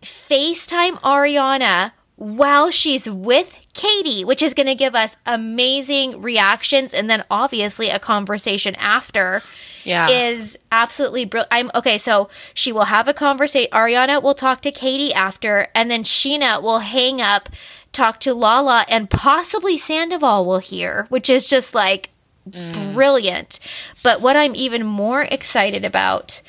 FaceTime 0.00 0.94
Ariana 1.00 1.92
while 2.16 2.70
she's 2.70 3.08
with 3.08 3.56
Katie, 3.74 4.24
which 4.24 4.42
is 4.42 4.54
going 4.54 4.66
to 4.66 4.74
give 4.74 4.94
us 4.94 5.16
amazing 5.26 6.22
reactions 6.22 6.94
and 6.94 7.10
then 7.10 7.24
obviously 7.30 7.90
a 7.90 7.98
conversation 7.98 8.74
after 8.76 9.42
yeah 9.84 10.08
is 10.08 10.58
absolutely 10.70 11.24
brilliant. 11.24 11.52
I'm 11.52 11.70
okay. 11.74 11.98
So 11.98 12.28
she 12.54 12.72
will 12.72 12.84
have 12.84 13.08
a 13.08 13.14
conversation. 13.14 13.70
Ariana 13.72 14.22
will 14.22 14.34
talk 14.34 14.62
to 14.62 14.70
Katie 14.70 15.12
after, 15.12 15.68
and 15.74 15.90
then 15.90 16.02
Scheana 16.02 16.62
will 16.62 16.78
hang 16.78 17.20
up, 17.20 17.48
talk 17.92 18.20
to 18.20 18.32
Lala, 18.32 18.86
and 18.88 19.10
possibly 19.10 19.76
Sandoval 19.76 20.46
will 20.46 20.60
hear, 20.60 21.06
which 21.08 21.28
is 21.28 21.48
just 21.48 21.74
like 21.74 22.10
mm. 22.48 22.94
brilliant. 22.94 23.58
But 24.02 24.20
what 24.20 24.36
I'm 24.36 24.54
even 24.54 24.86
more 24.86 25.22
excited 25.22 25.84
about 25.84 26.40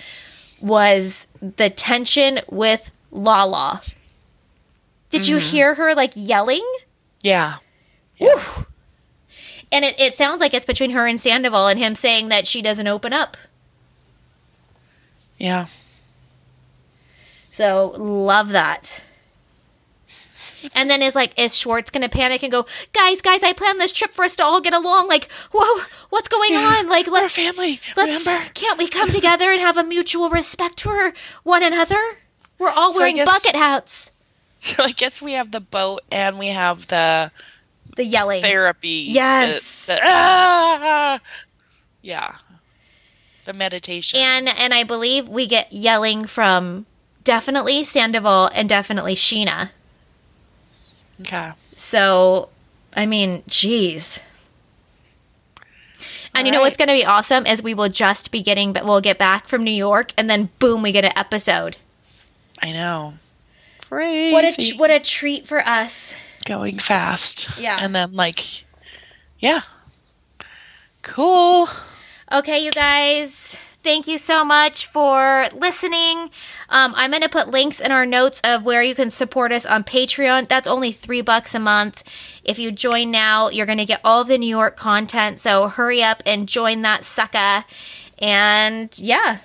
was 0.61 1.27
the 1.43 1.69
tension 1.69 2.39
with 2.49 2.89
Lala. 3.11 3.79
Did 5.09 5.27
you 5.27 5.37
mm-hmm. 5.37 5.45
hear 5.45 5.75
her 5.75 5.93
like 5.93 6.13
yelling? 6.15 6.65
yeah 8.17 8.63
And 9.71 9.85
it, 9.85 9.99
it 9.99 10.13
sounds 10.15 10.39
like 10.39 10.53
it's 10.53 10.65
between 10.65 10.91
her 10.91 11.05
and 11.05 11.19
Sandoval 11.19 11.67
and 11.67 11.79
him 11.79 11.95
saying 11.95 12.29
that 12.29 12.47
she 12.47 12.61
doesn't 12.61 12.87
open 12.87 13.13
up. 13.13 13.37
yeah 15.37 15.65
So 17.51 17.93
love 17.97 18.49
that. 18.49 19.01
And 20.75 20.89
then 20.89 21.01
is 21.01 21.15
like, 21.15 21.37
is 21.39 21.55
Schwartz 21.57 21.89
gonna 21.91 22.09
panic 22.09 22.43
and 22.43 22.51
go, 22.51 22.65
guys, 22.93 23.21
guys, 23.21 23.43
I 23.43 23.53
planned 23.53 23.79
this 23.79 23.93
trip 23.93 24.11
for 24.11 24.23
us 24.25 24.35
to 24.37 24.43
all 24.43 24.61
get 24.61 24.73
along. 24.73 25.07
Like, 25.07 25.31
whoa, 25.53 25.83
what's 26.09 26.27
going 26.27 26.51
Yeah, 26.53 26.75
on? 26.79 26.89
Like, 26.89 27.07
we're 27.07 27.13
let's 27.13 27.35
family 27.35 27.79
let's 27.95 28.25
remember 28.25 28.49
can't 28.53 28.77
we 28.77 28.87
come 28.87 29.09
together 29.11 29.51
and 29.51 29.59
have 29.61 29.77
a 29.77 29.83
mutual 29.83 30.29
respect 30.29 30.81
for 30.81 31.13
one 31.43 31.63
another? 31.63 31.99
We're 32.59 32.69
all 32.69 32.93
So 32.93 32.99
wearing 32.99 33.15
guess- 33.15 33.27
bucket 33.27 33.55
hats. 33.55 34.09
So 34.59 34.83
I 34.83 34.91
guess 34.91 35.21
we 35.21 35.33
have 35.33 35.51
the 35.51 35.59
boat 35.59 36.01
and 36.09 36.39
we 36.39 36.47
have 36.47 36.87
the 36.87 37.31
The 37.97 38.05
yelling. 38.05 38.41
therapy. 38.41 39.07
Yes. 39.09 39.85
The, 39.87 39.93
the- 39.95 39.99
ah! 40.03 41.19
yeah. 42.01 42.35
The 43.45 43.51
meditation. 43.53 44.19
And 44.21 44.47
and 44.47 44.73
I 44.73 44.83
believe 44.85 45.27
we 45.27 45.47
get 45.47 45.73
yelling 45.73 46.25
from 46.27 46.85
definitely 47.25 47.83
Sandoval 47.83 48.49
and 48.53 48.69
definitely 48.69 49.15
Scheana. 49.15 49.71
Okay. 51.21 51.51
So, 51.57 52.49
I 52.95 53.05
mean, 53.05 53.41
jeez. 53.43 54.21
And 56.35 56.47
you 56.47 56.51
know 56.51 56.59
All 56.59 56.65
what's 56.65 56.77
going 56.77 56.87
to 56.87 56.93
be 56.93 57.05
awesome 57.05 57.45
is 57.45 57.61
we 57.61 57.75
will 57.75 57.89
just 57.89 58.31
be 58.31 58.41
getting, 58.41 58.73
but 58.73 58.85
we'll 58.85 59.01
get 59.01 59.19
back 59.19 59.47
from 59.47 59.63
New 59.63 59.71
York, 59.71 60.13
and 60.17 60.29
then 60.29 60.49
boom, 60.59 60.81
we 60.81 60.91
get 60.91 61.05
an 61.05 61.13
episode. 61.15 61.77
I 62.61 62.71
know. 62.71 63.13
Crazy. 63.81 64.33
What 64.33 64.43
a 64.45 64.77
what 64.77 64.89
a 64.89 64.99
treat 64.99 65.45
for 65.45 65.59
us! 65.59 66.15
going 66.43 66.77
fast. 66.77 67.59
Yeah. 67.59 67.77
And 67.81 67.95
then 67.95 68.13
like, 68.13 68.39
yeah. 69.39 69.61
Cool. 71.01 71.67
Okay, 72.31 72.63
you 72.63 72.71
guys, 72.71 73.57
thank 73.83 74.07
you 74.07 74.17
so 74.17 74.43
much 74.43 74.85
for 74.85 75.47
listening. 75.53 76.29
Um, 76.69 76.93
I'm 76.95 77.11
going 77.11 77.21
to 77.21 77.29
put 77.29 77.49
links 77.49 77.79
in 77.79 77.91
our 77.91 78.05
notes 78.05 78.41
of 78.43 78.63
where 78.63 78.81
you 78.81 78.95
can 78.95 79.11
support 79.11 79.51
us 79.51 79.65
on 79.65 79.83
Patreon. 79.83 80.47
That's 80.47 80.67
only 80.67 80.91
three 80.91 81.21
bucks 81.21 81.53
a 81.53 81.59
month. 81.59 82.03
If 82.43 82.57
you 82.59 82.71
join 82.71 83.11
now, 83.11 83.49
you're 83.49 83.65
going 83.65 83.77
to 83.77 83.85
get 83.85 84.01
all 84.03 84.23
the 84.23 84.37
New 84.37 84.47
York 84.47 84.77
content. 84.77 85.39
So 85.39 85.67
hurry 85.67 86.01
up 86.01 86.23
and 86.25 86.47
join 86.47 86.81
that 86.81 87.05
sucker. 87.05 87.65
And 88.19 88.97
yeah. 88.97 89.39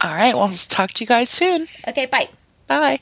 All 0.00 0.14
right. 0.14 0.34
Well, 0.34 0.48
talk 0.50 0.90
to 0.92 1.04
you 1.04 1.08
guys 1.08 1.28
soon. 1.28 1.66
Okay, 1.86 2.06
bye. 2.06 2.28
Bye. 2.66 3.00